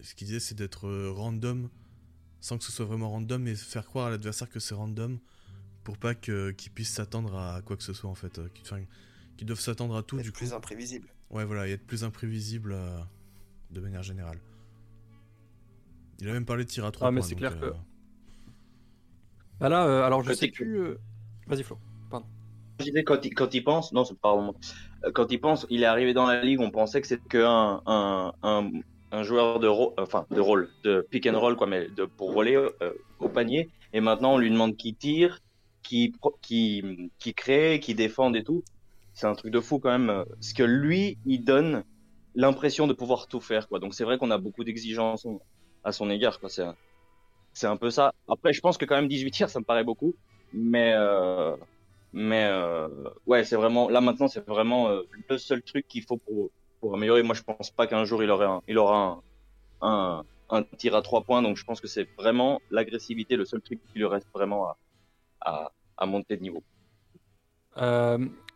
Ce 0.00 0.14
qu'il 0.14 0.28
disait, 0.28 0.40
c'est 0.40 0.54
d'être 0.54 0.88
random, 1.10 1.68
sans 2.40 2.56
que 2.56 2.64
ce 2.64 2.72
soit 2.72 2.86
vraiment 2.86 3.10
random, 3.10 3.42
mais 3.42 3.54
faire 3.54 3.84
croire 3.84 4.06
à 4.06 4.10
l'adversaire 4.10 4.48
que 4.48 4.60
c'est 4.60 4.74
random, 4.74 5.18
pour 5.90 5.98
pas 5.98 6.14
qu'il 6.14 6.54
puisse 6.72 6.90
s'attendre 6.90 7.36
à 7.36 7.62
quoi 7.62 7.76
que 7.76 7.82
ce 7.82 7.92
soit 7.92 8.08
en 8.08 8.14
fait. 8.14 8.40
Qu'ils 9.36 9.46
doivent 9.46 9.58
s'attendre 9.58 9.96
à 9.96 10.04
tout. 10.04 10.18
Être 10.18 10.24
du 10.24 10.30
plus 10.30 10.52
imprévisible. 10.52 11.08
Ouais, 11.30 11.44
voilà, 11.44 11.66
et 11.66 11.72
être 11.72 11.84
plus 11.84 12.04
imprévisible 12.04 12.72
euh, 12.72 13.00
de 13.72 13.80
manière 13.80 14.04
générale. 14.04 14.38
Il 16.20 16.28
a 16.28 16.32
même 16.32 16.44
parlé 16.44 16.64
de 16.64 16.70
tir 16.70 16.84
à 16.84 16.92
3 16.92 17.08
ah, 17.08 17.10
mais 17.10 17.22
c'est 17.22 17.34
clair 17.34 17.58
que. 17.58 17.64
Euh, 17.64 17.72
bah 19.58 19.68
là, 19.68 19.84
euh, 19.84 20.04
alors 20.04 20.22
je 20.22 20.32
sais 20.32 20.48
plus. 20.48 20.78
Euh, 20.78 20.98
vas-y, 21.48 21.64
Flo. 21.64 21.76
Pardon. 22.08 22.26
Je 22.78 22.84
disais, 22.84 23.02
quand 23.02 23.24
il, 23.24 23.34
quand 23.34 23.52
il 23.52 23.64
pense, 23.64 23.92
non, 23.92 24.04
c'est 24.04 24.18
pas 24.18 24.32
vraiment. 24.32 24.54
Quand 25.12 25.32
il 25.32 25.40
pense, 25.40 25.66
il 25.70 25.82
est 25.82 25.86
arrivé 25.86 26.14
dans 26.14 26.26
la 26.26 26.40
ligue, 26.40 26.60
on 26.60 26.70
pensait 26.70 27.00
que 27.00 27.08
c'était 27.08 27.28
qu'un 27.28 27.82
un, 27.84 28.32
un, 28.44 28.70
un, 29.10 29.22
joueur 29.24 29.58
de, 29.58 29.66
rôle, 29.66 29.94
enfin, 29.98 30.26
de 30.30 30.40
rôle, 30.40 30.70
de 30.84 31.04
pick 31.10 31.26
and 31.26 31.40
roll, 31.40 31.56
quoi, 31.56 31.66
mais 31.66 31.88
de, 31.88 32.04
pour 32.04 32.30
voler 32.30 32.62
au 33.18 33.28
panier. 33.28 33.68
Et 33.92 34.00
maintenant, 34.00 34.34
on 34.34 34.38
lui 34.38 34.50
demande 34.50 34.76
qui 34.76 34.94
tire, 34.94 35.40
qui, 35.82 36.14
qui, 36.42 37.10
qui 37.18 37.34
crée, 37.34 37.80
qui 37.80 37.94
défend 37.94 38.32
et 38.34 38.44
tout. 38.44 38.62
C'est 39.14 39.26
un 39.26 39.34
truc 39.34 39.52
de 39.52 39.60
fou 39.60 39.78
quand 39.78 39.90
même. 39.90 40.24
Ce 40.40 40.54
que 40.54 40.62
lui, 40.62 41.18
il 41.26 41.44
donne 41.44 41.84
l'impression 42.34 42.86
de 42.86 42.92
pouvoir 42.92 43.26
tout 43.26 43.40
faire, 43.40 43.68
quoi. 43.68 43.78
Donc 43.78 43.94
c'est 43.94 44.04
vrai 44.04 44.18
qu'on 44.18 44.30
a 44.30 44.38
beaucoup 44.38 44.64
d'exigences 44.64 45.26
à 45.84 45.92
son 45.92 46.10
égard. 46.10 46.40
Quoi. 46.40 46.48
C'est, 46.48 47.66
un 47.66 47.76
peu 47.76 47.90
ça. 47.90 48.14
Après, 48.28 48.52
je 48.52 48.60
pense 48.60 48.78
que 48.78 48.84
quand 48.84 48.96
même 48.96 49.08
18 49.08 49.30
tirs, 49.30 49.50
ça 49.50 49.60
me 49.60 49.64
paraît 49.64 49.84
beaucoup. 49.84 50.14
Mais, 50.52 50.92
euh, 50.94 51.56
mais 52.12 52.44
euh, 52.50 52.88
ouais, 53.26 53.44
c'est 53.44 53.56
vraiment 53.56 53.88
là 53.88 54.00
maintenant, 54.00 54.26
c'est 54.26 54.44
vraiment 54.46 54.88
euh, 54.88 55.02
le 55.28 55.38
seul 55.38 55.62
truc 55.62 55.86
qu'il 55.86 56.02
faut 56.02 56.18
pour, 56.80 56.94
améliorer. 56.94 57.22
Moi, 57.22 57.34
je 57.34 57.42
pense 57.42 57.70
pas 57.70 57.86
qu'un 57.86 58.04
jour 58.04 58.22
il 58.22 58.30
aurait 58.30 58.46
un, 58.46 58.62
il 58.66 58.78
aura 58.78 59.22
un, 59.82 60.24
un, 60.48 60.62
tir 60.78 60.94
à 60.96 61.02
trois 61.02 61.22
points. 61.22 61.42
Donc, 61.42 61.56
je 61.56 61.64
pense 61.64 61.80
que 61.80 61.88
c'est 61.88 62.08
vraiment 62.16 62.60
l'agressivité, 62.70 63.36
le 63.36 63.44
seul 63.44 63.60
truc 63.60 63.80
qui 63.92 63.98
lui 63.98 64.06
reste 64.06 64.28
vraiment 64.32 64.66
à, 64.66 64.76
à, 65.40 65.70
monter 66.06 66.36
de 66.36 66.42
niveau. 66.42 66.62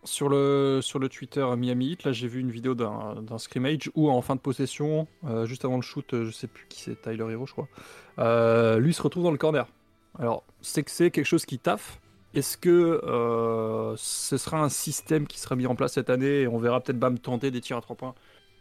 sur 0.05 0.29
le, 0.29 0.81
sur 0.83 0.99
le 0.99 1.09
Twitter 1.09 1.47
Miami 1.57 1.93
Heat, 1.93 2.05
là 2.05 2.13
j'ai 2.13 2.29
vu 2.29 2.41
une 2.41 2.51
vidéo 2.51 2.75
d'un 2.75 3.23
d'un 3.23 3.39
scrimmage 3.39 3.91
où 3.95 4.11
en 4.11 4.23
fin 4.23 4.37
de 4.37 4.41
possession, 4.41 5.07
euh, 5.25 5.47
juste 5.47 5.65
avant 5.65 5.77
le 5.77 5.83
shoot, 5.83 6.15
euh, 6.15 6.25
je 6.25 6.31
sais 6.31 6.47
plus 6.47 6.67
qui 6.69 6.81
c'est, 6.81 7.01
Tyler 7.03 7.33
Hero 7.33 7.47
je 7.47 7.53
crois, 7.53 7.69
euh, 8.19 8.79
lui 8.79 8.95
se 8.95 9.03
retrouve 9.03 9.25
dans 9.25 9.31
le 9.31 9.39
corner. 9.39 9.67
Alors 10.19 10.45
c'est 10.61 10.83
que 10.85 10.91
c'est 10.91 11.11
quelque 11.11 11.27
chose 11.27 11.45
qui 11.45 11.59
taffe. 11.59 12.01
Est-ce 12.35 12.57
que 12.57 12.69
euh, 13.05 13.95
ce 13.97 14.37
sera 14.37 14.61
un 14.61 14.69
système 14.69 15.27
qui 15.27 15.39
sera 15.39 15.55
mis 15.55 15.67
en 15.67 15.77
place 15.77 15.93
cette 15.93 16.11
année 16.11 16.43
et 16.43 16.49
on 16.49 16.59
verra 16.59 16.81
peut-être 16.81 16.99
Bam 16.99 17.19
tenter 17.19 17.53
des 17.53 17.61
tirs 17.61 17.77
à 17.77 17.81
3 17.81 17.95
points? 17.97 18.15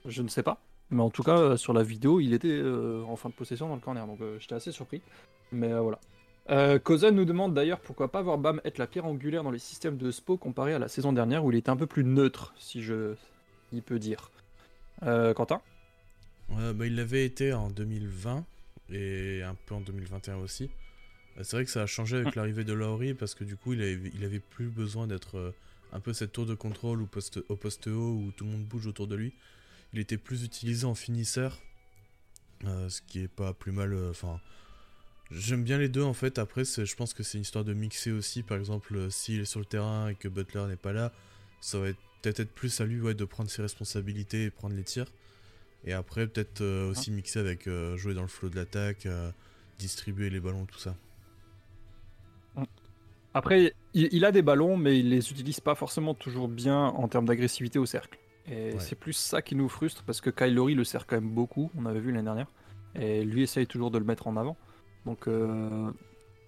Je 0.05 0.21
ne 0.21 0.27
sais 0.27 0.43
pas. 0.43 0.59
Mais 0.91 1.01
en 1.01 1.09
tout 1.09 1.23
cas, 1.23 1.37
euh, 1.37 1.57
sur 1.57 1.73
la 1.73 1.81
vidéo, 1.81 2.19
il 2.19 2.33
était 2.33 2.49
euh, 2.49 3.03
en 3.07 3.15
fin 3.15 3.29
de 3.29 3.33
possession 3.33 3.67
dans 3.67 3.75
le 3.75 3.81
corner. 3.81 4.05
Donc 4.05 4.21
euh, 4.21 4.37
j'étais 4.39 4.55
assez 4.55 4.71
surpris. 4.71 5.01
Mais 5.51 5.71
euh, 5.73 5.81
voilà. 5.81 5.99
Euh, 6.49 6.77
Kozan 6.77 7.11
nous 7.11 7.25
demande 7.25 7.53
d'ailleurs 7.53 7.79
pourquoi 7.79 8.11
pas 8.11 8.21
voir 8.21 8.37
Bam 8.37 8.59
être 8.65 8.77
la 8.77 8.87
pierre 8.87 9.05
angulaire 9.05 9.43
dans 9.43 9.51
les 9.51 9.59
systèmes 9.59 9.97
de 9.97 10.11
SPO 10.11 10.37
comparé 10.37 10.73
à 10.73 10.79
la 10.79 10.89
saison 10.89 11.13
dernière 11.13 11.45
où 11.45 11.51
il 11.51 11.57
était 11.57 11.69
un 11.69 11.77
peu 11.77 11.87
plus 11.87 12.03
neutre, 12.03 12.53
si 12.57 12.83
je 12.83 13.15
il 13.71 13.81
peut 13.81 13.97
dire. 13.99 14.29
Euh, 15.03 15.33
Quentin? 15.33 15.61
Ouais, 16.49 16.73
bah, 16.73 16.85
il 16.85 16.95
l'avait 16.95 17.25
été 17.25 17.53
en 17.53 17.69
2020 17.69 18.45
et 18.91 19.41
un 19.41 19.55
peu 19.65 19.75
en 19.75 19.81
2021 19.81 20.35
aussi. 20.37 20.69
Euh, 21.37 21.43
C'est 21.43 21.55
vrai 21.55 21.65
que 21.65 21.71
ça 21.71 21.83
a 21.83 21.85
changé 21.85 22.17
avec 22.17 22.35
l'arrivée 22.35 22.65
de 22.65 22.73
Lowry 22.73 23.13
parce 23.13 23.35
que 23.35 23.43
du 23.45 23.55
coup, 23.55 23.73
il 23.73 23.81
avait, 23.81 24.11
il 24.13 24.23
avait 24.25 24.39
plus 24.41 24.67
besoin 24.67 25.07
d'être 25.07 25.37
euh, 25.37 25.51
un 25.93 25.99
peu 26.01 26.13
cette 26.13 26.33
tour 26.33 26.45
de 26.45 26.55
contrôle 26.55 27.01
ou 27.01 27.07
poste, 27.07 27.39
au 27.49 27.55
poste 27.55 27.87
haut 27.87 28.11
où 28.11 28.31
tout 28.35 28.43
le 28.43 28.51
monde 28.51 28.65
bouge 28.65 28.85
autour 28.85 29.07
de 29.07 29.15
lui. 29.15 29.33
Il 29.93 29.99
était 29.99 30.17
plus 30.17 30.43
utilisé 30.43 30.85
en 30.85 30.95
finisseur, 30.95 31.57
euh, 32.65 32.89
ce 32.89 33.01
qui 33.01 33.21
est 33.21 33.27
pas 33.27 33.53
plus 33.53 33.71
mal. 33.71 33.93
euh, 33.93 34.09
Enfin, 34.11 34.39
j'aime 35.33 35.63
bien 35.63 35.77
les 35.77 35.89
deux 35.89 36.03
en 36.03 36.13
fait. 36.13 36.39
Après, 36.39 36.63
je 36.65 36.95
pense 36.95 37.13
que 37.13 37.23
c'est 37.23 37.37
une 37.37 37.43
histoire 37.43 37.63
de 37.65 37.73
mixer 37.73 38.11
aussi. 38.11 38.43
Par 38.43 38.57
exemple, 38.57 38.95
euh, 38.95 39.09
s'il 39.09 39.41
est 39.41 39.45
sur 39.45 39.59
le 39.59 39.65
terrain 39.65 40.09
et 40.09 40.15
que 40.15 40.27
Butler 40.27 40.65
n'est 40.67 40.75
pas 40.75 40.93
là, 40.93 41.11
ça 41.61 41.79
va 41.79 41.89
être- 41.89 41.99
peut-être 42.21 42.39
être 42.41 42.53
plus 42.53 42.79
à 42.81 42.85
lui 42.85 43.01
ouais, 43.01 43.13
de 43.13 43.25
prendre 43.25 43.49
ses 43.49 43.61
responsabilités 43.61 44.45
et 44.45 44.49
prendre 44.51 44.75
les 44.75 44.83
tirs. 44.83 45.11
Et 45.85 45.93
après, 45.93 46.27
peut-être 46.27 46.61
euh, 46.61 46.89
aussi 46.91 47.11
mixer 47.11 47.39
avec 47.39 47.67
euh, 47.67 47.97
jouer 47.97 48.13
dans 48.13 48.21
le 48.21 48.27
flow 48.29 48.49
de 48.49 48.55
l'attaque, 48.55 49.05
euh, 49.05 49.31
distribuer 49.79 50.29
les 50.29 50.39
ballons, 50.39 50.65
tout 50.65 50.79
ça. 50.79 50.95
Après, 53.33 53.73
il, 53.93 54.09
il 54.11 54.25
a 54.25 54.31
des 54.31 54.43
ballons, 54.43 54.77
mais 54.77 54.99
il 54.99 55.09
les 55.09 55.31
utilise 55.31 55.59
pas 55.59 55.75
forcément 55.75 56.13
toujours 56.13 56.47
bien 56.47 56.77
en 56.85 57.07
termes 57.07 57.25
d'agressivité 57.25 57.79
au 57.79 57.85
cercle. 57.85 58.19
Et 58.47 58.73
Ouais. 58.73 58.79
c'est 58.79 58.95
plus 58.95 59.13
ça 59.13 59.41
qui 59.41 59.55
nous 59.55 59.69
frustre 59.69 60.03
parce 60.03 60.21
que 60.21 60.29
Kyle 60.29 60.53
Lowry 60.53 60.75
le 60.75 60.83
sert 60.83 61.07
quand 61.07 61.15
même 61.15 61.31
beaucoup, 61.33 61.71
on 61.75 61.85
avait 61.85 61.99
vu 61.99 62.11
l'année 62.11 62.23
dernière. 62.25 62.47
Et 62.95 63.23
lui 63.25 63.41
essaye 63.41 63.65
toujours 63.65 63.89
de 63.89 63.97
le 63.97 64.05
mettre 64.05 64.27
en 64.27 64.37
avant. 64.37 64.55
Donc 65.05 65.27
euh, 65.27 65.91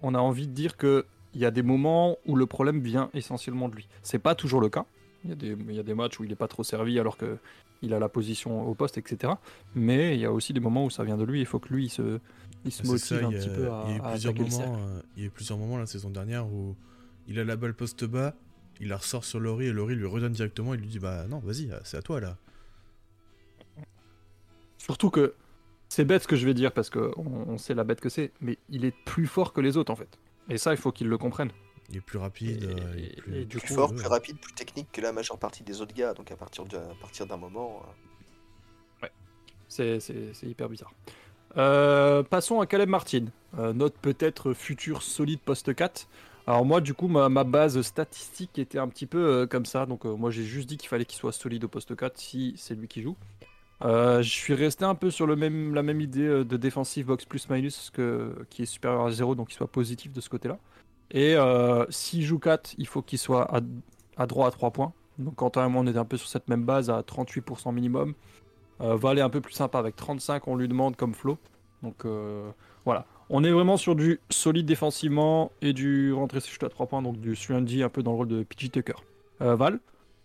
on 0.02 0.14
a 0.14 0.18
envie 0.18 0.46
de 0.46 0.52
dire 0.52 0.76
que 0.76 1.04
il 1.34 1.40
y 1.40 1.44
a 1.44 1.50
des 1.50 1.62
moments 1.62 2.16
où 2.26 2.34
le 2.34 2.46
problème 2.46 2.80
vient 2.80 3.10
essentiellement 3.12 3.68
de 3.68 3.76
lui. 3.76 3.88
C'est 4.02 4.18
pas 4.18 4.34
toujours 4.34 4.60
le 4.60 4.70
cas. 4.70 4.86
Il 5.24 5.30
y, 5.30 5.32
a 5.32 5.36
des, 5.36 5.56
il 5.68 5.74
y 5.74 5.80
a 5.80 5.82
des 5.82 5.94
matchs 5.94 6.18
où 6.18 6.24
il 6.24 6.32
est 6.32 6.36
pas 6.36 6.48
trop 6.48 6.64
servi 6.64 6.98
alors 6.98 7.16
que 7.16 7.36
il 7.82 7.92
a 7.92 7.98
la 7.98 8.08
position 8.08 8.66
au 8.66 8.74
poste, 8.74 8.96
etc. 8.96 9.34
Mais 9.74 10.14
il 10.14 10.20
y 10.20 10.24
a 10.24 10.32
aussi 10.32 10.52
des 10.52 10.60
moments 10.60 10.84
où 10.84 10.90
ça 10.90 11.04
vient 11.04 11.18
de 11.18 11.24
lui. 11.24 11.40
Il 11.40 11.46
faut 11.46 11.58
que 11.58 11.72
lui 11.74 11.86
il 11.86 11.90
se, 11.90 12.20
il 12.64 12.86
motive 12.86 12.98
ça, 12.98 13.16
un 13.16 13.30
il 13.30 13.36
a, 13.36 13.38
petit 13.38 13.48
peu 13.48 13.70
à, 13.70 13.84
il 13.86 13.90
y 13.90 13.94
a 13.94 13.96
eu 13.96 14.00
à 14.00 14.32
plusieurs 14.32 14.34
moments, 14.34 14.78
euh, 14.78 15.02
il 15.16 15.22
y 15.22 15.24
a 15.24 15.28
eu 15.28 15.30
plusieurs 15.30 15.58
moments 15.58 15.76
la 15.76 15.86
saison 15.86 16.10
dernière 16.10 16.46
où 16.46 16.74
il 17.28 17.38
a 17.38 17.44
la 17.44 17.56
balle 17.56 17.74
poste 17.74 18.04
bas, 18.04 18.34
il 18.80 18.88
la 18.88 18.96
ressort 18.96 19.24
sur 19.24 19.40
Laurie 19.40 19.66
et 19.66 19.72
Laurie 19.72 19.94
lui 19.94 20.06
redonne 20.06 20.32
directement 20.32 20.74
et 20.74 20.76
lui 20.76 20.86
dit 20.86 20.98
bah 20.98 21.26
non 21.28 21.40
vas-y 21.40 21.70
c'est 21.84 21.96
à 21.96 22.02
toi 22.02 22.20
là. 22.20 22.38
Surtout 24.78 25.10
que 25.10 25.34
c'est 25.88 26.04
bête 26.04 26.22
ce 26.22 26.28
que 26.28 26.36
je 26.36 26.44
vais 26.46 26.54
dire 26.54 26.72
parce 26.72 26.90
qu'on 26.90 27.12
on 27.16 27.58
sait 27.58 27.74
la 27.74 27.84
bête 27.84 28.00
que 28.00 28.08
c'est, 28.08 28.32
mais 28.40 28.58
il 28.68 28.84
est 28.84 28.94
plus 29.04 29.26
fort 29.26 29.52
que 29.52 29.60
les 29.60 29.76
autres 29.76 29.92
en 29.92 29.96
fait. 29.96 30.18
Et 30.48 30.58
ça, 30.58 30.72
il 30.72 30.76
faut 30.76 30.92
qu'il 30.92 31.08
le 31.08 31.18
comprenne. 31.18 31.50
Il 31.90 31.96
est 31.98 32.00
plus 32.00 32.18
rapide, 32.18 32.64
Et- 32.64 32.66
euh, 32.66 32.94
il 32.96 33.04
est 33.04 33.06
et- 33.08 33.16
plus, 33.16 33.36
et 33.36 33.44
du 33.44 33.58
Plus 33.58 33.68
coup, 33.68 33.74
fort, 33.74 33.90
ouais. 33.92 33.96
plus 33.96 34.06
rapide, 34.08 34.38
plus 34.40 34.52
technique 34.54 34.88
que 34.92 35.00
la 35.00 35.12
majeure 35.12 35.38
partie 35.38 35.62
des 35.62 35.80
autres 35.80 35.94
gars. 35.94 36.14
Donc 36.14 36.30
à 36.32 36.36
partir 36.36 36.64
de- 36.64 36.76
à 36.76 36.94
partir 37.00 37.26
d'un 37.26 37.36
moment. 37.36 37.82
euh, 39.02 39.06
C'est 39.68 39.98
c'est- 40.00 40.32
c'est 40.32 40.46
hyper 40.46 40.68
bizarre. 40.68 40.92
Euh, 41.56 42.22
passons 42.22 42.60
à 42.60 42.66
Caleb 42.66 42.88
Martin, 42.88 43.26
euh, 43.58 43.72
notre 43.72 43.98
peut-être 43.98 44.52
futur 44.54 45.02
solide 45.02 45.40
poste 45.40 45.74
4. 45.74 46.08
Alors 46.46 46.64
moi, 46.64 46.80
du 46.80 46.94
coup, 46.94 47.08
ma, 47.08 47.28
ma 47.28 47.42
base 47.42 47.80
statistique 47.82 48.58
était 48.60 48.78
un 48.78 48.86
petit 48.88 49.06
peu 49.06 49.18
euh, 49.18 49.46
comme 49.46 49.66
ça. 49.66 49.84
Donc 49.84 50.06
euh, 50.06 50.14
moi, 50.14 50.30
j'ai 50.30 50.44
juste 50.44 50.68
dit 50.68 50.76
qu'il 50.76 50.88
fallait 50.88 51.04
qu'il 51.04 51.18
soit 51.18 51.32
solide 51.32 51.64
au 51.64 51.68
poste 51.68 51.96
4 51.96 52.16
si 52.18 52.54
c'est 52.56 52.74
lui 52.76 52.86
qui 52.86 53.02
joue. 53.02 53.16
Euh, 53.84 54.22
je 54.22 54.30
suis 54.30 54.54
resté 54.54 54.84
un 54.84 54.94
peu 54.94 55.10
sur 55.10 55.26
le 55.26 55.36
même, 55.36 55.74
la 55.74 55.82
même 55.82 56.00
idée 56.00 56.26
euh, 56.26 56.44
de 56.44 56.56
défensive 56.56 57.06
box 57.06 57.26
plus 57.26 57.48
minus 57.50 57.90
que, 57.90 58.34
qui 58.48 58.62
est 58.62 58.66
supérieur 58.66 59.04
à 59.04 59.10
0, 59.10 59.34
donc 59.34 59.48
qu'il 59.48 59.56
soit 59.56 59.70
positif 59.70 60.12
de 60.12 60.20
ce 60.20 60.30
côté-là. 60.30 60.58
Et 61.10 61.36
euh, 61.36 61.84
s'il 61.90 62.22
joue 62.24 62.38
4, 62.38 62.74
il 62.78 62.86
faut 62.86 63.02
qu'il 63.02 63.18
soit 63.18 63.44
à, 63.54 63.60
à 64.16 64.26
droit 64.26 64.48
à 64.48 64.50
3 64.50 64.70
points. 64.70 64.92
Donc 65.18 65.36
Quentin 65.36 65.66
et 65.66 65.70
moi, 65.70 65.82
on 65.82 65.86
est 65.86 65.96
un 65.96 66.04
peu 66.04 66.16
sur 66.16 66.28
cette 66.28 66.48
même 66.48 66.64
base 66.64 66.90
à 66.90 67.00
38% 67.00 67.72
minimum. 67.72 68.14
Euh, 68.80 68.96
va 68.96 69.10
aller 69.10 69.22
un 69.22 69.30
peu 69.30 69.40
plus 69.40 69.54
sympa 69.54 69.78
avec 69.78 69.96
35, 69.96 70.48
on 70.48 70.56
lui 70.56 70.68
demande 70.68 70.96
comme 70.96 71.14
flow. 71.14 71.38
Donc 71.82 72.04
euh, 72.04 72.50
voilà. 72.84 73.06
On 73.30 73.42
est 73.42 73.50
vraiment 73.50 73.76
sur 73.76 73.96
du 73.96 74.20
solide 74.30 74.66
défensivement 74.66 75.50
et 75.62 75.72
du 75.72 76.12
rentrée 76.12 76.40
shoot 76.40 76.62
à 76.62 76.68
3 76.68 76.86
points, 76.86 77.02
donc 77.02 77.18
du 77.20 77.34
3 77.34 77.56
un 77.56 77.88
peu 77.88 78.02
dans 78.02 78.12
le 78.12 78.16
rôle 78.18 78.28
de 78.28 78.42
PG 78.42 78.68
Tucker. 78.70 78.94
Val, 79.40 79.80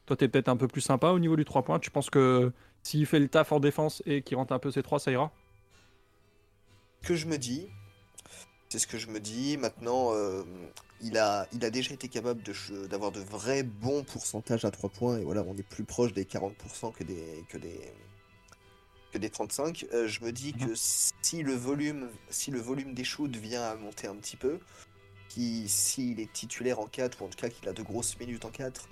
toi 0.05 0.15
t'es 0.15 0.27
peut-être 0.27 0.49
un 0.49 0.55
peu 0.55 0.67
plus 0.67 0.81
sympa 0.81 1.09
au 1.09 1.19
niveau 1.19 1.35
du 1.35 1.45
3 1.45 1.63
points. 1.63 1.79
Tu 1.79 1.89
penses 1.89 2.09
que 2.09 2.51
s'il 2.83 3.05
fait 3.05 3.19
le 3.19 3.27
taf 3.27 3.51
en 3.51 3.59
défense 3.59 4.01
et 4.05 4.21
qu'il 4.21 4.37
rentre 4.37 4.53
un 4.53 4.59
peu 4.59 4.71
ses 4.71 4.83
3, 4.83 4.99
ça 4.99 5.11
ira 5.11 5.31
que 7.03 7.15
je 7.15 7.27
me 7.27 7.37
dis, 7.37 7.67
c'est 8.69 8.79
ce 8.79 8.87
que 8.87 8.97
je 8.97 9.07
me 9.07 9.19
dis. 9.19 9.57
Maintenant, 9.57 10.13
euh, 10.13 10.43
il, 11.01 11.17
a, 11.17 11.47
déjà 11.51 11.93
été 11.93 12.07
capable 12.07 12.41
d'avoir 12.89 13.11
de 13.11 13.19
vrais 13.19 13.63
bons 13.63 14.03
pourcentages 14.03 14.65
à 14.65 14.71
3 14.71 14.89
points. 14.89 15.17
Et 15.19 15.23
voilà, 15.23 15.43
on 15.47 15.55
est 15.55 15.67
plus 15.67 15.83
proche 15.83 16.13
des 16.13 16.25
40% 16.25 16.93
que 16.93 17.03
des, 17.03 17.43
que 17.49 17.57
des, 17.57 17.79
que 19.11 19.17
des 19.17 19.29
35. 19.29 19.87
Euh, 19.93 20.07
je 20.07 20.23
me 20.23 20.31
dis 20.31 20.53
que 20.53 20.73
si 20.75 21.43
le 21.43 21.53
volume, 21.53 22.09
des 22.93 23.03
shoots 23.03 23.35
vient 23.35 23.63
à 23.63 23.75
monter 23.75 24.07
un 24.07 24.15
petit 24.15 24.37
peu, 24.37 24.59
s'il 25.29 26.19
est 26.19 26.31
titulaire 26.31 26.79
en 26.79 26.87
4, 26.87 27.21
ou 27.21 27.25
en 27.25 27.29
tout 27.29 27.37
cas 27.37 27.49
qu'il 27.49 27.67
a 27.67 27.73
de 27.73 27.83
grosses 27.83 28.19
minutes 28.19 28.45
en 28.45 28.51
4, 28.51 28.87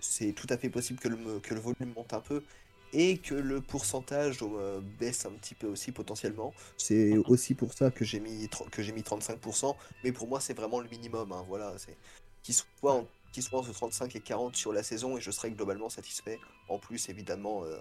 c'est 0.00 0.32
tout 0.32 0.46
à 0.50 0.56
fait 0.56 0.70
possible 0.70 0.98
que 0.98 1.08
le, 1.08 1.40
que 1.40 1.54
le 1.54 1.60
volume 1.60 1.92
monte 1.94 2.14
un 2.14 2.20
peu. 2.20 2.42
Et 2.92 3.18
que 3.18 3.34
le 3.34 3.60
pourcentage 3.60 4.38
euh, 4.42 4.80
baisse 4.98 5.24
un 5.26 5.30
petit 5.32 5.54
peu 5.54 5.68
aussi 5.68 5.92
potentiellement. 5.92 6.52
C'est 6.76 7.16
aussi 7.28 7.54
pour 7.54 7.72
ça 7.72 7.90
que 7.90 8.04
j'ai 8.04 8.18
mis, 8.20 8.48
que 8.72 8.82
j'ai 8.82 8.92
mis 8.92 9.02
35%, 9.02 9.76
mais 10.04 10.10
pour 10.12 10.26
moi 10.28 10.40
c'est 10.40 10.54
vraiment 10.54 10.80
le 10.80 10.88
minimum. 10.88 11.30
hein, 11.32 11.44
voilà, 11.46 11.72
c'est 11.78 11.96
qu'il 12.42 12.54
soit, 12.54 12.94
en- 12.94 13.06
qu'il 13.32 13.42
soit 13.44 13.60
entre 13.60 13.72
35 13.72 14.16
et 14.16 14.20
40 14.20 14.56
sur 14.56 14.72
la 14.72 14.82
saison 14.82 15.16
et 15.16 15.20
je 15.20 15.30
serai 15.30 15.50
globalement 15.52 15.88
satisfait. 15.88 16.38
En 16.68 16.78
plus 16.78 17.08
évidemment 17.08 17.62
euh, 17.64 17.76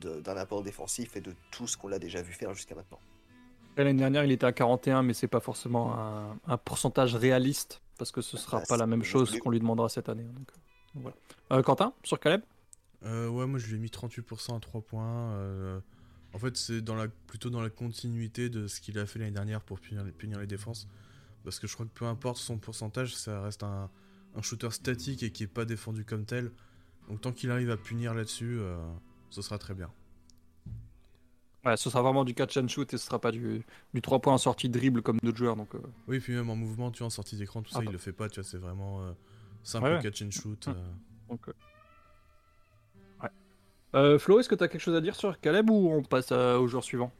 de- 0.00 0.20
d'un 0.20 0.36
apport 0.36 0.62
défensif 0.62 1.16
et 1.16 1.20
de 1.20 1.34
tout 1.50 1.66
ce 1.66 1.76
qu'on 1.76 1.88
l'a 1.88 1.98
déjà 1.98 2.22
vu 2.22 2.32
faire 2.32 2.54
jusqu'à 2.54 2.74
maintenant. 2.76 3.00
L'année 3.76 3.94
dernière, 3.94 4.24
il 4.24 4.30
était 4.30 4.46
à 4.46 4.52
41, 4.52 5.02
mais 5.02 5.14
c'est 5.14 5.26
pas 5.26 5.40
forcément 5.40 5.94
un, 5.98 6.38
un 6.46 6.56
pourcentage 6.56 7.16
réaliste 7.16 7.80
parce 7.98 8.12
que 8.12 8.20
ce 8.22 8.36
sera 8.36 8.58
Ah, 8.58 8.66
pas 8.68 8.76
la 8.76 8.86
même 8.86 9.02
chose 9.02 9.36
qu'on 9.40 9.50
lui 9.50 9.58
demandera 9.58 9.88
cette 9.88 10.08
année. 10.08 10.22
donc 10.22 10.48
voilà. 10.94 11.16
Euh, 11.50 11.60
Quentin, 11.62 11.92
sur 12.04 12.20
Caleb? 12.20 12.42
Euh, 13.04 13.28
ouais, 13.28 13.46
moi 13.46 13.58
je 13.58 13.66
lui 13.66 13.76
ai 13.76 13.78
mis 13.78 13.90
38% 13.90 14.56
à 14.56 14.60
3 14.60 14.80
points. 14.82 15.32
euh, 15.34 15.80
en 16.32 16.38
fait, 16.38 16.56
c'est 16.56 16.80
dans 16.82 16.94
la, 16.96 17.08
plutôt 17.08 17.50
dans 17.50 17.60
la 17.62 17.70
continuité 17.70 18.48
de 18.48 18.66
ce 18.66 18.80
qu'il 18.80 18.98
a 18.98 19.06
fait 19.06 19.18
l'année 19.18 19.30
dernière 19.32 19.60
pour 19.62 19.80
punir, 19.80 20.04
les- 20.04 20.12
punir 20.12 20.38
les 20.40 20.46
défenses. 20.46 20.88
Parce 21.44 21.60
que 21.60 21.66
je 21.68 21.74
crois 21.74 21.86
que 21.86 21.92
peu 21.92 22.06
importe 22.06 22.38
son 22.38 22.58
pourcentage, 22.58 23.16
ça 23.16 23.42
reste 23.42 23.62
un, 23.64 23.90
un 24.36 24.42
shooter 24.42 24.70
statique 24.72 25.22
et 25.22 25.32
qui 25.32 25.44
est 25.44 25.48
pas 25.48 25.64
défendu 25.66 26.04
comme 26.04 26.26
tel. 26.26 26.52
Donc 27.08 27.20
tant 27.22 27.32
qu'il 27.32 27.50
arrive 27.50 27.70
à 27.70 27.76
punir 27.78 28.14
là-dessus, 28.14 28.58
euh, 28.60 28.76
ce 29.30 29.42
sera 29.42 29.58
très 29.58 29.74
bien. 29.74 29.90
Ouais, 31.64 31.76
ce 31.78 31.88
sera 31.90 32.02
vraiment 32.02 32.24
du 32.24 32.34
catch 32.34 32.56
and 32.58 32.68
shoot 32.68 32.92
et 32.92 32.98
ce 32.98 33.06
sera 33.06 33.18
pas 33.20 33.32
du, 33.32 33.64
du 33.94 34.02
3 34.02 34.20
points 34.20 34.34
en 34.34 34.38
sortie 34.38 34.68
de 34.68 34.78
dribble 34.78 35.02
comme 35.02 35.18
d'autres 35.22 35.38
joueurs. 35.38 35.56
Donc, 35.56 35.74
euh, 35.74 35.80
Oui, 36.06 36.20
puis 36.20 36.34
même 36.34 36.50
en 36.50 36.56
mouvement, 36.56 36.90
tu 36.90 36.98
vois, 36.98 37.06
en 37.06 37.10
sortie 37.10 37.36
d'écran, 37.36 37.62
tout 37.62 37.70
ça, 37.70 37.80
Ah 37.80 37.82
il 37.82 37.86
bah. 37.86 37.92
le 37.92 37.98
fait 37.98 38.12
pas, 38.12 38.28
tu 38.28 38.40
vois, 38.40 38.48
c'est 38.48 38.58
vraiment 38.58 39.02
euh, 39.02 39.12
simple 39.62 39.86
Ouais, 39.86 39.94
ouais. 39.96 40.02
catch 40.02 40.22
and 40.22 40.30
shoot. 40.30 40.68
Donc. 41.28 41.48
Euh, 43.94 44.18
Flo, 44.18 44.40
est-ce 44.40 44.48
que 44.48 44.54
tu 44.56 44.64
as 44.64 44.68
quelque 44.68 44.80
chose 44.80 44.96
à 44.96 45.00
dire 45.00 45.14
sur 45.14 45.38
Caleb 45.40 45.70
ou 45.70 45.92
on 45.92 46.02
passe 46.02 46.32
au 46.32 46.66
joueur 46.66 46.82
suivant? 46.82 47.12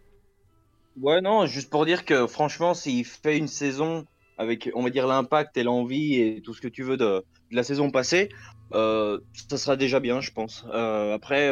Ouais, 1.00 1.20
non, 1.20 1.46
juste 1.46 1.70
pour 1.70 1.86
dire 1.86 2.04
que 2.04 2.26
franchement, 2.26 2.74
s'il 2.74 3.04
fait 3.04 3.38
une 3.38 3.48
saison 3.48 4.06
avec, 4.38 4.70
on 4.74 4.82
va 4.82 4.90
dire, 4.90 5.06
l'impact 5.06 5.56
et 5.56 5.62
l'envie 5.62 6.20
et 6.20 6.40
tout 6.42 6.54
ce 6.54 6.60
que 6.60 6.68
tu 6.68 6.82
veux 6.82 6.96
de, 6.96 7.24
la 7.52 7.62
saison 7.62 7.90
passée, 7.90 8.28
euh, 8.72 9.20
ça 9.48 9.56
sera 9.56 9.76
déjà 9.76 10.00
bien, 10.00 10.20
je 10.20 10.32
pense. 10.32 10.64
Euh, 10.72 11.14
après, 11.14 11.50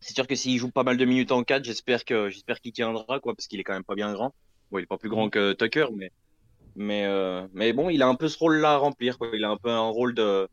c'est 0.00 0.14
sûr 0.14 0.26
que 0.26 0.36
s'il 0.36 0.58
joue 0.58 0.70
pas 0.70 0.84
mal 0.84 0.96
de 0.96 1.04
minutes 1.04 1.32
en 1.32 1.42
4, 1.42 1.64
j'espère 1.64 2.00
j'espère 2.06 2.60
qu'il 2.60 2.72
tiendra, 2.72 3.18
quoi, 3.18 3.34
parce 3.34 3.48
qu'il 3.48 3.58
est 3.58 3.64
quand 3.64 3.72
même 3.72 3.84
pas 3.84 3.96
bien 3.96 4.12
grand. 4.12 4.32
Bon, 4.70 4.78
il 4.78 4.82
est 4.82 4.86
pas 4.86 4.98
plus 4.98 5.08
grand 5.10 5.28
que 5.28 5.52
Tucker, 5.52 5.86
mais 5.96 6.12
mais 6.76 7.72
bon, 7.72 7.88
il 7.88 8.02
a 8.02 8.06
un 8.06 8.14
peu 8.14 8.28
ce 8.28 8.38
rôle-là 8.38 8.74
à 8.74 8.76
remplir. 8.76 9.16
Il 9.32 9.44
a 9.44 9.50
un 9.50 9.56
peu 9.56 9.70
un 9.70 9.88
rôle 9.88 10.14
de 10.14 10.48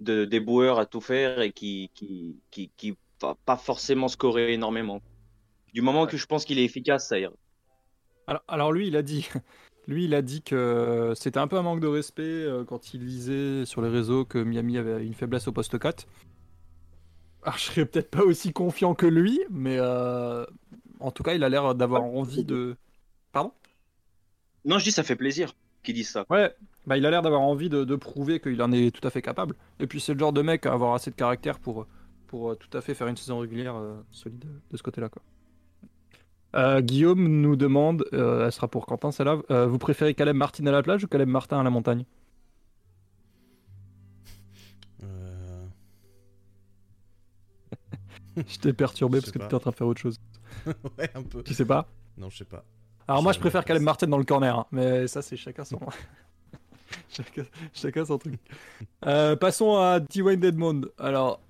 de 0.00 0.78
à 0.78 0.86
tout 0.86 1.00
faire 1.00 1.40
et 1.40 1.52
qui 1.52 1.90
qui 1.94 2.36
qui 2.50 2.96
pas 3.18 3.56
forcément 3.56 4.08
scorer 4.08 4.52
énormément. 4.52 5.00
Du 5.72 5.82
moment 5.82 6.06
que 6.06 6.16
je 6.16 6.26
pense 6.26 6.44
qu'il 6.44 6.58
est 6.58 6.64
efficace, 6.64 7.08
ça 7.08 7.18
ira. 7.18 7.32
alors, 8.26 8.42
alors 8.48 8.72
lui, 8.72 8.88
il 8.88 8.96
a 8.96 9.02
dit, 9.02 9.28
Lui, 9.86 10.04
il 10.04 10.14
a 10.14 10.22
dit 10.22 10.42
que 10.42 11.12
c'était 11.14 11.38
un 11.38 11.46
peu 11.46 11.56
un 11.56 11.62
manque 11.62 11.80
de 11.80 11.86
respect 11.86 12.22
euh, 12.22 12.64
quand 12.64 12.94
il 12.94 13.04
disait 13.04 13.64
sur 13.66 13.82
les 13.82 13.88
réseaux 13.88 14.24
que 14.24 14.38
Miami 14.38 14.78
avait 14.78 15.04
une 15.04 15.14
faiblesse 15.14 15.46
au 15.46 15.52
poste 15.52 15.78
4. 15.78 16.06
Alors, 17.42 17.58
je 17.58 17.64
serais 17.64 17.84
peut-être 17.84 18.10
pas 18.10 18.22
aussi 18.22 18.52
confiant 18.52 18.94
que 18.94 19.04
lui, 19.04 19.40
mais 19.50 19.76
euh, 19.78 20.46
en 21.00 21.10
tout 21.10 21.22
cas, 21.22 21.34
il 21.34 21.44
a 21.44 21.50
l'air 21.50 21.74
d'avoir 21.74 22.02
envie 22.02 22.44
de. 22.44 22.76
Pardon? 23.32 23.52
Non, 24.64 24.78
je 24.78 24.84
dis 24.84 24.92
ça 24.92 25.02
fait 25.02 25.16
plaisir 25.16 25.52
qu'ils 25.82 25.94
disent 25.94 26.10
ça. 26.10 26.24
Ouais, 26.30 26.54
bah, 26.86 26.96
il 26.96 27.04
a 27.04 27.10
l'air 27.10 27.20
d'avoir 27.20 27.42
envie 27.42 27.68
de, 27.68 27.84
de 27.84 27.96
prouver 27.96 28.40
qu'il 28.40 28.62
en 28.62 28.72
est 28.72 28.90
tout 28.90 29.06
à 29.06 29.10
fait 29.10 29.20
capable. 29.20 29.54
Et 29.80 29.86
puis, 29.86 30.00
c'est 30.00 30.14
le 30.14 30.18
genre 30.18 30.32
de 30.32 30.40
mec 30.40 30.64
à 30.64 30.72
avoir 30.72 30.94
assez 30.94 31.10
de 31.10 31.16
caractère 31.16 31.58
pour, 31.58 31.86
pour 32.34 32.50
euh, 32.50 32.54
tout 32.56 32.76
à 32.76 32.80
fait 32.80 32.94
faire 32.94 33.06
une 33.06 33.16
saison 33.16 33.38
régulière 33.38 33.76
euh, 33.76 33.94
solide 34.10 34.44
de 34.68 34.76
ce 34.76 34.82
côté-là. 34.82 35.08
Quoi. 35.08 35.22
Euh, 36.56 36.80
Guillaume 36.80 37.28
nous 37.40 37.54
demande, 37.54 38.04
euh, 38.12 38.46
elle 38.46 38.50
sera 38.50 38.66
pour 38.66 38.86
Quentin 38.86 39.12
celle-là, 39.12 39.38
euh, 39.52 39.68
vous 39.68 39.78
préférez 39.78 40.14
Caleb 40.14 40.34
Martin 40.34 40.66
à 40.66 40.72
la 40.72 40.82
plage 40.82 41.04
ou 41.04 41.06
Caleb 41.06 41.28
Martin 41.28 41.60
à 41.60 41.62
la 41.62 41.70
montagne? 41.70 42.04
Euh, 45.04 45.66
Je 48.36 48.58
t'ai 48.58 48.72
perturbé 48.72 49.20
parce 49.20 49.30
que 49.30 49.38
tu 49.38 49.44
es 49.44 49.54
en 49.54 49.60
train 49.60 49.70
de 49.70 49.76
faire 49.76 49.86
autre 49.86 50.00
chose. 50.00 50.18
ouais, 50.98 51.08
un 51.14 51.22
peu. 51.22 51.44
Tu 51.44 51.54
sais 51.54 51.64
pas? 51.64 51.86
Non, 52.18 52.30
je 52.30 52.38
sais 52.38 52.44
pas. 52.44 52.64
Alors 53.06 53.22
moi 53.22 53.30
je 53.32 53.38
préfère 53.38 53.64
Caleb 53.64 53.84
Martin 53.84 54.08
dans 54.08 54.18
le 54.18 54.24
corner, 54.24 54.58
hein, 54.58 54.66
mais 54.72 55.06
ça 55.06 55.22
c'est 55.22 55.36
chacun 55.36 55.64
son... 55.64 55.78
chacun, 57.10 57.44
chacun 57.72 58.04
son 58.04 58.18
truc. 58.18 58.40
Euh, 59.06 59.36
passons 59.36 59.76
à 59.76 60.00
Dwayne 60.00 60.40
Dedmond. 60.40 60.86
Alors, 60.98 61.43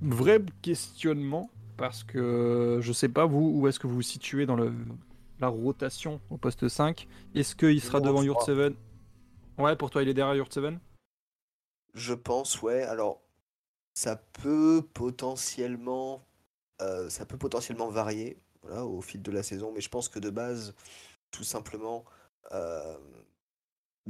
vrai 0.00 0.40
questionnement, 0.62 1.50
parce 1.76 2.04
que 2.04 2.78
je 2.80 2.92
sais 2.92 3.08
pas 3.08 3.26
vous, 3.26 3.52
où 3.54 3.68
est-ce 3.68 3.78
que 3.78 3.86
vous 3.86 3.96
vous 3.96 4.02
situez 4.02 4.46
dans 4.46 4.56
le, 4.56 4.72
la 5.40 5.48
rotation 5.48 6.20
au 6.30 6.36
poste 6.36 6.68
5. 6.68 7.06
Est-ce 7.34 7.54
qu'il 7.54 7.80
sera 7.80 8.00
devant. 8.00 8.22
Yurt 8.22 8.42
7 8.42 8.74
Ouais, 9.58 9.76
pour 9.76 9.90
toi 9.90 10.02
il 10.02 10.08
est 10.08 10.14
derrière 10.14 10.34
Yurt 10.36 10.52
7 10.52 10.74
Je 11.94 12.14
pense, 12.14 12.62
ouais. 12.62 12.82
Alors, 12.82 13.20
ça 13.94 14.16
peut 14.16 14.82
potentiellement, 14.94 16.24
euh, 16.80 17.08
ça 17.10 17.26
peut 17.26 17.38
potentiellement 17.38 17.88
varier 17.88 18.38
voilà, 18.62 18.84
au 18.84 19.00
fil 19.00 19.22
de 19.22 19.32
la 19.32 19.42
saison, 19.42 19.72
mais 19.74 19.80
je 19.80 19.88
pense 19.88 20.08
que 20.08 20.18
de 20.18 20.30
base, 20.30 20.74
tout 21.30 21.44
simplement, 21.44 22.04
euh, 22.52 22.96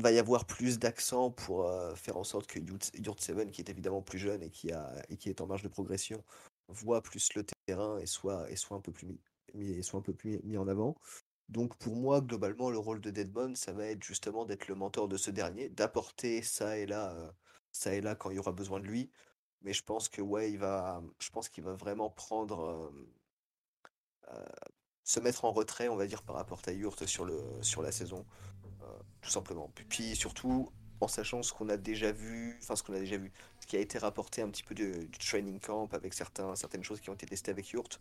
va 0.03 0.13
y 0.13 0.19
avoir 0.19 0.47
plus 0.47 0.79
d'accent 0.79 1.31
pour 1.31 1.69
euh, 1.69 1.95
faire 1.95 2.17
en 2.17 2.25
sorte 2.25 2.47
que 2.47 2.59
Yurt 2.59 3.21
Seven, 3.21 3.51
qui 3.51 3.61
est 3.61 3.71
évidemment 3.71 4.03
plus 4.03 4.19
jeune 4.19 4.43
et 4.43 4.51
qui, 4.51 4.73
a, 4.73 4.93
et 5.09 5.17
qui 5.17 5.29
est 5.29 5.41
en 5.41 5.47
marge 5.47 5.63
de 5.63 5.69
progression, 5.69 6.23
voit 6.69 7.03
plus 7.03 7.35
le 7.35 7.45
terrain 7.67 7.99
et 7.99 8.07
soit, 8.07 8.51
et 8.51 8.57
soit 8.57 8.77
un 8.77 8.81
peu 8.81 8.93
plus 8.93 9.09
mis, 9.55 9.83
soit 9.83 9.99
un 9.99 10.03
peu 10.03 10.15
plus 10.15 10.41
mis 10.45 10.57
en 10.59 10.69
avant. 10.69 10.97
Donc 11.49 11.77
pour 11.79 11.97
moi, 11.97 12.21
globalement, 12.21 12.71
le 12.71 12.79
rôle 12.79 13.01
de 13.01 13.11
Deadbone, 13.11 13.57
ça 13.57 13.73
va 13.73 13.87
être 13.87 14.03
justement 14.03 14.45
d'être 14.45 14.69
le 14.69 14.75
mentor 14.75 15.09
de 15.09 15.17
ce 15.17 15.31
dernier, 15.31 15.71
d'apporter 15.71 16.43
ça 16.43 16.77
et 16.77 16.87
là, 16.87 17.13
euh, 17.13 17.31
ça 17.73 17.95
et 17.95 18.01
là 18.01 18.15
quand 18.15 18.31
il 18.31 18.37
y 18.37 18.39
aura 18.39 18.53
besoin 18.53 18.81
de 18.81 18.87
lui. 18.87 19.11
Mais 19.63 19.73
je 19.73 19.83
pense 19.83 20.09
que 20.09 20.23
ouais, 20.23 20.53
il 20.53 20.59
va, 20.59 21.03
je 21.19 21.31
pense 21.31 21.49
qu'il 21.49 21.65
va 21.65 21.73
vraiment 21.73 22.11
prendre, 22.11 22.93
euh, 24.31 24.45
se 25.05 25.21
mettre 25.21 25.47
en 25.47 25.53
retrait, 25.53 25.89
on 25.89 25.97
va 25.97 26.07
dire, 26.07 26.23
par 26.23 26.37
rapport 26.37 26.61
à 26.67 26.73
Yurt 26.73 27.07
sur 27.07 27.25
le, 27.25 27.43
sur 27.63 27.83
la 27.83 27.91
saison, 27.91 28.27
tout 29.21 29.31
simplement. 29.31 29.71
Puis, 29.89 30.17
surtout 30.17 30.71
en 31.01 31.09
sachant 31.09 31.43
ce 31.43 31.53
qu'on 31.53 31.69
a 31.69 31.77
déjà 31.77 32.13
vu, 32.13 32.59
enfin 32.63 32.75
ce 32.75 32.83
qu'on 32.83 32.95
a 32.95 32.99
déjà 32.99 33.17
vu, 33.17 33.33
ce 33.61 33.67
qui 33.67 33.77
a 33.77 33.81
été 33.81 33.99
rapporté 33.99 34.43
un 34.43 34.49
petit 34.49 34.63
peu 34.63 34.75
de- 34.75 35.05
du 35.05 35.19
training 35.19 35.61
camp 35.61 35.89
avec 35.93 36.13
certains, 36.15 36.55
certaines 36.57 36.83
choses 36.83 37.01
qui 37.01 37.11
ont 37.11 37.15
été 37.15 37.27
testées 37.27 37.51
avec 37.51 37.69
Yurt. 37.71 38.01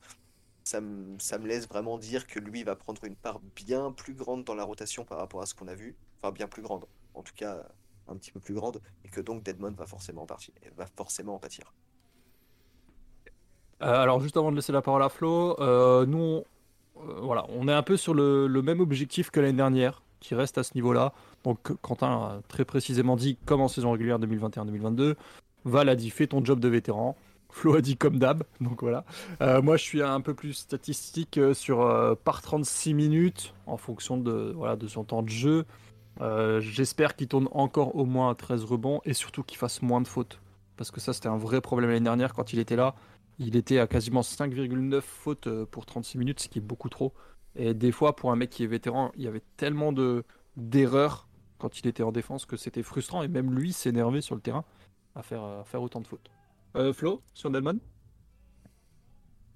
Ça 0.63 0.81
me, 0.81 1.17
ça 1.19 1.37
me 1.37 1.47
laisse 1.47 1.67
vraiment 1.67 1.97
dire 1.97 2.27
que 2.27 2.39
lui 2.39 2.63
va 2.63 2.75
prendre 2.75 3.03
une 3.05 3.15
part 3.15 3.39
bien 3.55 3.91
plus 3.91 4.13
grande 4.13 4.43
dans 4.43 4.55
la 4.55 4.63
rotation 4.63 5.05
par 5.05 5.19
rapport 5.19 5.41
à 5.41 5.45
ce 5.45 5.53
qu'on 5.53 5.67
a 5.67 5.75
vu. 5.75 5.95
Enfin, 6.21 6.31
bien 6.31 6.47
plus 6.47 6.61
grande. 6.61 6.85
En 7.13 7.23
tout 7.23 7.33
cas, 7.35 7.67
un 8.07 8.17
petit 8.17 8.31
peu 8.31 8.39
plus 8.39 8.53
grande. 8.53 8.81
Et 9.05 9.09
que 9.09 9.21
donc 9.21 9.43
Deadmon 9.43 9.71
va 9.71 9.85
forcément 9.85 10.23
en 10.23 10.25
partir, 10.25 10.53
va 10.75 10.87
forcément 10.87 11.35
en 11.35 11.39
pâtir. 11.39 11.73
Euh, 13.83 13.85
alors 13.85 14.19
juste 14.19 14.35
avant 14.35 14.51
de 14.51 14.55
laisser 14.55 14.71
la 14.73 14.81
parole 14.81 15.03
à 15.03 15.09
Flo, 15.09 15.55
euh, 15.61 16.05
nous, 16.07 16.43
on, 16.95 17.07
euh, 17.07 17.19
voilà, 17.21 17.45
on 17.49 17.67
est 17.67 17.73
un 17.73 17.83
peu 17.83 17.95
sur 17.95 18.15
le 18.15 18.61
même 18.61 18.79
objectif 18.79 19.29
que 19.29 19.39
l'année 19.39 19.57
dernière, 19.57 20.01
qui 20.27 20.35
reste 20.35 20.57
à 20.57 20.63
ce 20.63 20.71
niveau-là. 20.75 21.13
Donc 21.43 21.71
Quentin 21.81 22.07
a 22.07 22.41
très 22.49 22.65
précisément 22.65 23.15
dit, 23.15 23.37
comme 23.45 23.61
en 23.61 23.69
saison 23.69 23.91
régulière 23.91 24.19
2021-2022, 24.19 25.15
Val 25.63 25.87
a 25.89 25.95
dit 25.95 26.09
fais 26.09 26.27
ton 26.27 26.43
job 26.43 26.59
de 26.59 26.67
vétéran. 26.67 27.15
Flo 27.49 27.75
a 27.75 27.81
dit 27.81 27.95
comme 27.95 28.19
d'hab, 28.19 28.43
donc 28.61 28.81
voilà. 28.81 29.05
Euh, 29.41 29.61
moi, 29.61 29.77
je 29.77 29.83
suis 29.83 30.03
un 30.03 30.19
peu 30.19 30.33
plus 30.33 30.53
statistique 30.53 31.37
euh, 31.37 31.53
sur 31.53 31.81
euh, 31.81 32.13
par 32.21 32.41
36 32.41 32.93
minutes, 32.93 33.53
en 33.67 33.77
fonction 33.77 34.17
de, 34.17 34.53
voilà, 34.53 34.75
de 34.75 34.85
son 34.87 35.05
temps 35.05 35.23
de 35.23 35.29
jeu. 35.29 35.65
J'espère 36.59 37.15
qu'il 37.15 37.27
tourne 37.27 37.47
encore 37.51 37.95
au 37.95 38.05
moins 38.05 38.31
à 38.31 38.35
13 38.35 38.65
rebonds 38.65 39.01
et 39.05 39.13
surtout 39.13 39.43
qu'il 39.43 39.57
fasse 39.57 39.81
moins 39.81 40.01
de 40.01 40.07
fautes. 40.07 40.39
Parce 40.75 40.91
que 40.91 40.99
ça, 40.99 41.13
c'était 41.13 41.29
un 41.29 41.37
vrai 41.37 41.61
problème 41.61 41.91
l'année 41.91 42.03
dernière 42.03 42.33
quand 42.33 42.53
il 42.53 42.59
était 42.59 42.75
là. 42.75 42.95
Il 43.39 43.55
était 43.55 43.79
à 43.79 43.87
quasiment 43.87 44.21
5,9 44.21 44.99
fautes 45.01 45.47
pour 45.65 45.85
36 45.85 46.17
minutes, 46.17 46.39
ce 46.41 46.47
qui 46.49 46.57
est 46.57 46.61
beaucoup 46.61 46.89
trop. 46.89 47.13
Et 47.57 47.73
des 47.73 47.91
fois, 47.91 48.15
pour 48.15 48.31
un 48.31 48.35
mec 48.35 48.51
qui 48.51 48.63
est 48.63 48.67
vétéran, 48.67 49.11
il 49.15 49.23
y 49.23 49.27
avait 49.27 49.43
tellement 49.57 49.91
de 49.91 50.23
d'erreurs 50.55 51.27
quand 51.57 51.79
il 51.79 51.87
était 51.87 52.03
en 52.03 52.11
défense 52.11 52.45
que 52.45 52.55
c'était 52.55 52.83
frustrant. 52.83 53.23
Et 53.23 53.27
même 53.27 53.53
lui 53.53 53.73
s'énervait 53.73 54.21
sur 54.21 54.35
le 54.35 54.41
terrain 54.41 54.63
à 55.15 55.23
faire, 55.23 55.63
faire 55.65 55.81
autant 55.81 55.99
de 55.99 56.07
fautes. 56.07 56.29
Euh, 56.75 56.93
Flo, 56.93 57.21
sur 57.33 57.49
Delmon 57.49 57.79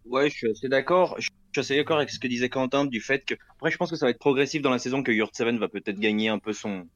Ouais, 0.06 0.30
je 0.30 0.36
suis 0.36 0.49
assez 0.49 0.68
d'accord. 0.68 1.16
Je 1.20 1.30
suis 1.54 1.60
assez 1.60 1.76
d'accord 1.76 1.97
avec 1.97 2.10
ce 2.10 2.20
que 2.20 2.28
disait 2.28 2.49
Quentin 2.49 2.86
du 2.86 3.02
fait 3.02 3.24
que, 3.24 3.36
après, 3.52 3.70
je 3.70 3.78
pense 3.78 3.91
que 3.91 3.95
ça 3.95 4.08
va 4.08 4.10
être 4.10 4.20
progressif 4.20 4.64
dans 4.64 4.72
la 4.72 4.80
saison 4.80 5.04
que 5.04 5.12
Yurt 5.12 5.36
7 5.36 5.58
va 5.58 5.68
peut-être 5.68 5.99
gagner 5.99 6.30
un 6.30 6.39
peu 6.39 6.54
son, 6.54 6.88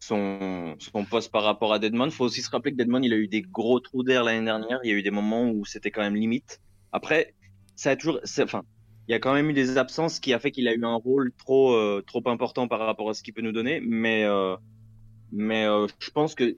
son, 0.00 0.76
son 0.78 1.04
poste 1.04 1.30
par 1.30 1.42
rapport 1.42 1.74
à 1.74 1.78
Deadmon. 1.78 2.10
Faut 2.10 2.24
aussi 2.24 2.40
se 2.40 2.48
rappeler 2.50 2.72
que 2.72 2.78
Deadmon, 2.78 3.02
il 3.02 3.12
a 3.12 3.16
eu 3.16 3.28
des 3.28 3.42
gros 3.42 3.80
trous 3.80 4.04
d'air 4.04 4.24
l'année 4.24 4.44
dernière. 4.44 4.80
Il 4.84 4.90
y 4.90 4.94
a 4.94 4.96
eu 4.96 5.02
des 5.02 5.10
moments 5.10 5.50
où 5.50 5.66
c'était 5.66 5.90
quand 5.90 6.02
même 6.02 6.16
limite. 6.16 6.60
Après, 6.92 7.34
ça 7.74 7.90
a 7.90 7.96
toujours, 7.96 8.20
enfin, 8.40 8.62
il 9.08 9.12
y 9.12 9.14
a 9.14 9.18
quand 9.18 9.32
même 9.34 9.50
eu 9.50 9.52
des 9.52 9.78
absences 9.78 10.20
qui 10.20 10.32
a 10.34 10.38
fait 10.38 10.50
qu'il 10.50 10.66
a 10.68 10.74
eu 10.74 10.84
un 10.84 10.96
rôle 10.96 11.32
trop, 11.38 11.72
euh, 11.74 12.02
trop 12.06 12.22
important 12.26 12.68
par 12.68 12.80
rapport 12.80 13.08
à 13.10 13.14
ce 13.14 13.22
qu'il 13.22 13.34
peut 13.34 13.42
nous 13.42 13.52
donner. 13.52 13.80
Mais, 13.80 14.24
euh, 14.24 14.56
mais 15.32 15.64
euh, 15.66 15.86
je 16.00 16.10
pense 16.10 16.34
que 16.34 16.56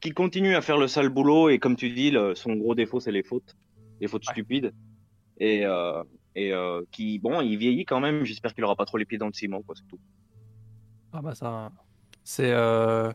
qu'il 0.00 0.14
continue 0.14 0.54
à 0.56 0.60
faire 0.60 0.76
le 0.76 0.88
sale 0.88 1.08
boulot 1.08 1.48
et 1.48 1.58
comme 1.58 1.76
tu 1.76 1.88
dis, 1.90 2.10
le- 2.10 2.34
son 2.34 2.54
gros 2.56 2.74
défaut, 2.74 2.98
c'est 2.98 3.12
les 3.12 3.22
fautes, 3.22 3.54
les 4.00 4.08
fautes 4.08 4.24
stupides. 4.24 4.72
Et, 5.38 5.64
euh, 5.64 6.02
et 6.34 6.52
euh, 6.52 6.82
qui, 6.90 7.18
bon, 7.18 7.40
il 7.40 7.56
vieillit 7.58 7.84
quand 7.84 8.00
même. 8.00 8.24
J'espère 8.24 8.54
qu'il 8.54 8.64
aura 8.64 8.74
pas 8.76 8.86
trop 8.86 8.98
les 8.98 9.04
pieds 9.04 9.18
dans 9.18 9.26
le 9.28 9.32
ciment, 9.32 9.62
quoi, 9.62 9.74
c'est 9.76 9.86
tout. 9.88 10.00
Ah 11.12 11.20
bah 11.22 11.34
ça. 11.34 11.70
C'est. 12.24 12.50
euh, 12.52 13.12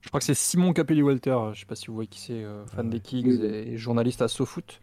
Je 0.00 0.08
crois 0.08 0.18
que 0.20 0.26
c'est 0.26 0.34
Simon 0.34 0.72
Capelli-Walter, 0.72 1.38
je 1.54 1.60
sais 1.60 1.66
pas 1.66 1.74
si 1.76 1.86
vous 1.86 1.94
voyez 1.94 2.08
qui 2.08 2.20
c'est, 2.20 2.42
euh, 2.42 2.66
fan 2.66 2.90
des 2.90 3.00
Kings 3.00 3.40
et 3.42 3.76
journaliste 3.78 4.20
à 4.22 4.28
SoFoot, 4.28 4.80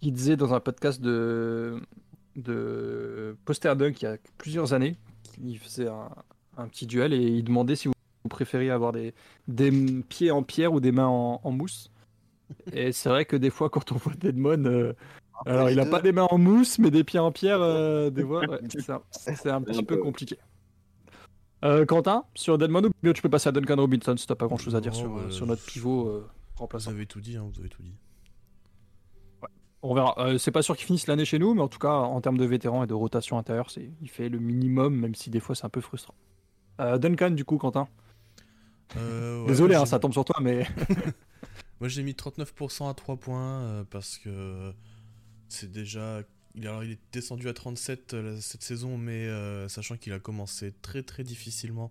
qui 0.00 0.10
disait 0.12 0.36
dans 0.36 0.54
un 0.54 0.60
podcast 0.60 1.00
de, 1.00 1.80
de 2.36 3.36
Poster 3.44 3.74
Dunk 3.76 4.00
il 4.00 4.04
y 4.04 4.08
a 4.08 4.16
plusieurs 4.38 4.72
années, 4.72 4.96
il 5.42 5.58
faisait 5.58 5.88
un, 5.88 6.08
un 6.56 6.68
petit 6.68 6.86
duel 6.86 7.12
et 7.12 7.18
il 7.18 7.44
demandait 7.44 7.76
si 7.76 7.88
vous, 7.88 7.94
préfériez 8.30 8.70
avoir 8.70 8.92
des, 8.92 9.14
des 9.48 9.70
pieds 10.08 10.30
en 10.30 10.42
pierre 10.42 10.72
ou 10.72 10.80
des 10.80 10.92
mains 10.92 11.08
en, 11.08 11.40
en 11.42 11.50
mousse. 11.50 11.90
Et 12.72 12.92
c'est 12.92 13.08
vrai 13.08 13.24
que 13.24 13.36
des 13.36 13.50
fois, 13.50 13.68
quand 13.68 13.92
on 13.92 13.96
voit 13.96 14.14
Deadmon, 14.14 14.64
euh, 14.64 14.92
alors 15.46 15.70
il 15.70 15.80
a 15.80 15.84
deux. 15.84 15.90
pas 15.90 16.00
des 16.00 16.12
mains 16.12 16.28
en 16.30 16.38
mousse, 16.38 16.78
mais 16.78 16.90
des 16.90 17.04
pieds 17.04 17.18
en 17.18 17.32
pierre, 17.32 17.60
euh, 17.60 18.10
des 18.10 18.22
fois, 18.24 18.40
ouais, 18.48 18.60
c'est 19.10 19.50
un, 19.50 19.62
petit 19.62 19.82
peu 19.82 19.96
compliqué. 19.96 20.36
Euh, 21.64 21.84
Quentin, 21.86 22.24
sur 22.34 22.58
Deadmon 22.58 22.84
ou 22.84 22.90
bien 23.02 23.12
tu 23.12 23.22
peux 23.22 23.28
passer 23.28 23.48
à 23.48 23.52
Duncan 23.52 23.76
Robinson 23.76 24.16
si 24.16 24.26
t'as 24.26 24.34
pas 24.34 24.46
grand 24.46 24.56
chose 24.56 24.74
à 24.74 24.80
dire 24.80 24.92
Non, 24.92 24.98
sur, 24.98 25.32
sur 25.32 25.46
notre 25.46 25.64
pivot 25.64 26.08
euh, 26.08 26.26
Vous 26.56 26.60
remplaçant. 26.60 26.90
avez 26.90 27.06
tout 27.06 27.20
dit, 27.20 27.36
hein, 27.36 27.48
vous 27.52 27.60
avez 27.60 27.68
tout 27.68 27.82
dit. 27.82 27.94
On 29.82 29.94
verra. 29.94 30.14
Euh, 30.18 30.38
c'est 30.38 30.52
pas 30.52 30.62
sûr 30.62 30.76
qu'il 30.76 30.86
finisse 30.86 31.06
l'année 31.06 31.24
chez 31.24 31.38
nous, 31.38 31.54
mais 31.54 31.60
en 31.62 31.68
tout 31.68 31.78
cas, 31.78 31.92
en 31.92 32.20
termes 32.20 32.38
de 32.38 32.44
vétéran 32.44 32.84
et 32.84 32.86
de 32.86 32.94
rotation 32.94 33.36
intérieure, 33.38 33.70
c'est, 33.70 33.90
il 34.00 34.08
fait 34.08 34.28
le 34.28 34.38
minimum, 34.38 34.94
même 34.94 35.14
si 35.14 35.28
des 35.30 35.40
fois 35.40 35.54
c'est 35.54 35.64
un 35.64 35.70
peu 35.70 35.80
frustrant. 35.80 36.14
Euh, 36.80 36.98
Duncan, 36.98 37.30
du 37.30 37.44
coup, 37.44 37.58
Quentin. 37.58 37.88
Euh, 38.96 39.42
ouais, 39.42 39.48
Désolé, 39.48 39.74
hein, 39.74 39.86
ça 39.86 39.98
tombe 39.98 40.12
sur 40.12 40.24
toi, 40.24 40.36
mais 40.40 40.66
Moi 41.80 41.88
j'ai 41.88 42.02
mis 42.04 42.12
39% 42.12 42.88
à 42.88 42.94
3 42.94 43.16
points 43.16 43.84
parce 43.90 44.18
que 44.18 44.72
c'est 45.48 45.70
déjà. 45.70 46.22
Il, 46.54 46.66
alors, 46.68 46.84
il 46.84 46.92
est 46.92 47.00
descendu 47.12 47.48
à 47.48 47.54
37 47.54 48.12
euh, 48.14 48.34
la- 48.34 48.40
cette 48.40 48.62
saison, 48.62 48.98
mais 48.98 49.26
sachant 49.68 49.96
qu'il 49.96 50.12
a 50.12 50.18
commencé 50.20 50.72
très 50.82 51.02
très 51.02 51.24
difficilement, 51.24 51.90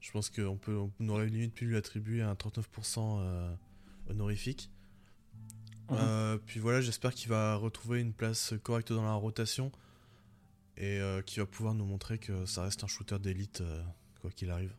je 0.00 0.12
pense 0.12 0.30
qu'on 0.30 0.56
peut, 0.56 0.78
on 1.00 1.08
aurait 1.08 1.26
limite 1.26 1.54
pu 1.54 1.64
lui 1.64 1.76
attribuer 1.76 2.22
un 2.22 2.34
39% 2.34 3.18
euh, 3.20 3.52
honorifique. 4.10 4.70
Euh, 5.92 6.38
puis 6.46 6.60
voilà, 6.60 6.80
j'espère 6.80 7.14
qu'il 7.14 7.28
va 7.30 7.56
retrouver 7.56 8.00
une 8.00 8.12
place 8.12 8.54
correcte 8.62 8.92
dans 8.92 9.04
la 9.04 9.14
rotation 9.14 9.72
et 10.76 11.00
euh, 11.00 11.22
qu'il 11.22 11.40
va 11.40 11.46
pouvoir 11.46 11.74
nous 11.74 11.84
montrer 11.84 12.18
que 12.18 12.44
ça 12.46 12.62
reste 12.62 12.84
un 12.84 12.86
shooter 12.86 13.18
d'élite 13.18 13.62
euh, 13.62 13.82
quoi 14.20 14.30
qu'il 14.30 14.50
arrive. 14.50 14.74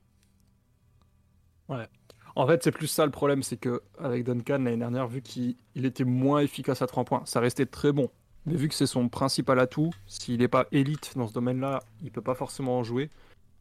en 2.36 2.48
fait, 2.48 2.64
c'est 2.64 2.72
plus 2.72 2.88
ça 2.88 3.06
le 3.06 3.12
problème, 3.12 3.44
c'est 3.44 3.58
que 3.58 3.82
avec 3.98 4.24
Duncan 4.24 4.60
l'année 4.60 4.78
dernière, 4.78 5.08
vu 5.08 5.22
qu'il 5.22 5.56
il 5.76 5.86
était 5.86 6.04
moins 6.06 6.40
efficace 6.40 6.82
à 6.82 6.88
3 6.88 7.06
points, 7.06 7.24
ça 7.26 7.40
restait 7.40 7.66
très 7.66 7.92
bon. 7.92 8.10
Mais 8.46 8.56
vu 8.56 8.70
que 8.70 8.76
c'est 8.76 8.88
son 8.88 9.10
principal 9.10 9.60
atout, 9.60 9.92
s'il 10.08 10.40
n'est 10.40 10.48
pas 10.48 10.68
élite 10.72 11.14
dans 11.18 11.28
ce 11.28 11.34
domaine-là, 11.34 11.84
il 12.02 12.12
peut 12.12 12.22
pas 12.22 12.36
forcément 12.36 12.78
en 12.80 12.84
jouer. 12.84 13.10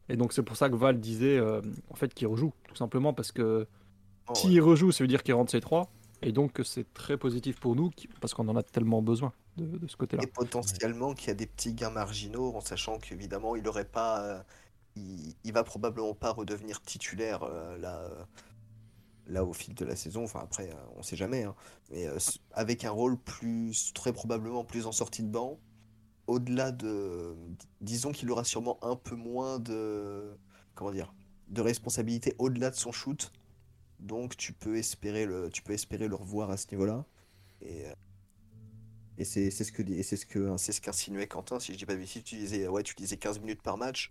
Et 0.07 0.15
donc 0.15 0.33
c'est 0.33 0.43
pour 0.43 0.55
ça 0.55 0.69
que 0.69 0.75
Val 0.75 0.99
disait 0.99 1.37
euh, 1.37 1.61
en 1.89 1.95
fait 1.95 2.13
qu'il 2.13 2.27
rejoue, 2.27 2.53
tout 2.67 2.75
simplement 2.75 3.13
parce 3.13 3.31
que 3.31 3.67
Oh, 4.29 4.35
s'il 4.35 4.53
ouais. 4.53 4.59
rejoue, 4.59 4.91
ça 4.91 5.03
veut 5.03 5.07
dire 5.07 5.23
qu'il 5.23 5.33
rentre 5.33 5.51
ses 5.51 5.59
trois. 5.61 5.89
Et 6.21 6.31
donc 6.31 6.59
c'est 6.63 6.93
très 6.93 7.17
positif 7.17 7.59
pour 7.59 7.75
nous 7.75 7.91
parce 8.19 8.33
qu'on 8.33 8.47
en 8.47 8.55
a 8.55 8.63
tellement 8.63 9.01
besoin 9.01 9.31
de, 9.57 9.87
ce 9.87 9.95
côté-là. 9.95 10.23
Et 10.23 10.27
potentiellement 10.27 11.13
qu'il 11.13 11.27
y 11.27 11.31
a 11.31 11.35
des 11.35 11.45
petits 11.45 11.73
gains 11.73 11.89
marginaux, 11.89 12.55
en 12.55 12.61
sachant 12.61 12.97
qu'évidemment, 12.97 13.55
il 13.55 13.67
aurait 13.67 13.85
pas. 13.85 14.21
euh, 14.21 14.43
il, 14.95 15.53
va 15.53 15.63
probablement 15.63 16.13
pas 16.13 16.31
redevenir 16.31 16.81
titulaire 16.81 17.43
euh, 17.43 17.77
là, 17.77 17.99
euh, 17.99 18.23
là 19.27 19.43
au 19.43 19.53
fil 19.53 19.73
de 19.75 19.85
la 19.85 19.95
saison. 19.95 20.23
Enfin, 20.23 20.41
après, 20.43 20.69
on 20.95 21.03
sait 21.03 21.15
jamais. 21.15 21.43
hein. 21.43 21.55
Mais 21.91 22.07
avec 22.53 22.85
un 22.85 22.91
rôle 22.91 23.17
plus. 23.17 23.93
très 23.93 24.13
probablement 24.13 24.63
plus 24.63 24.85
en 24.85 24.91
sortie 24.91 25.23
de 25.23 25.29
banc, 25.29 25.59
au-delà 26.27 26.71
de. 26.71 27.35
Disons 27.81 28.11
qu'il 28.11 28.29
aura 28.31 28.43
sûrement 28.43 28.77
un 28.83 28.95
peu 28.95 29.15
moins 29.15 29.59
de. 29.59 30.37
Comment 30.75 30.91
dire 30.91 31.13
De 31.47 31.61
responsabilité 31.61 32.35
au-delà 32.37 32.69
de 32.71 32.75
son 32.75 32.91
shoot. 32.91 33.31
Donc, 33.99 34.37
tu 34.37 34.53
peux 34.53 34.77
espérer 34.77 35.25
le, 35.25 35.49
tu 35.49 35.61
peux 35.61 35.73
espérer 35.73 36.07
le 36.07 36.15
revoir 36.15 36.49
à 36.51 36.57
ce 36.57 36.67
niveau-là. 36.71 37.05
Et. 37.61 37.85
euh, 37.87 37.93
et 39.17 39.25
c'est 39.25 39.51
c'est 39.51 39.65
ce 39.65 39.71
que 39.71 39.83
c'est 40.01 40.15
ce 40.15 40.25
que 40.25 40.55
c'est 40.57 40.71
ce 40.71 40.79
qu'insinuait 40.81 41.27
Quentin 41.27 41.59
si 41.59 41.73
je 41.73 41.77
dis 41.77 41.85
pas 41.85 41.93
de 41.93 41.99
bêtises 41.99 42.23
tu 42.23 42.35
disais 42.37 42.67
ouais 42.69 42.83
tu 42.83 42.95
disais 42.95 43.17
15 43.17 43.39
minutes 43.39 43.61
par 43.61 43.77
match 43.77 44.09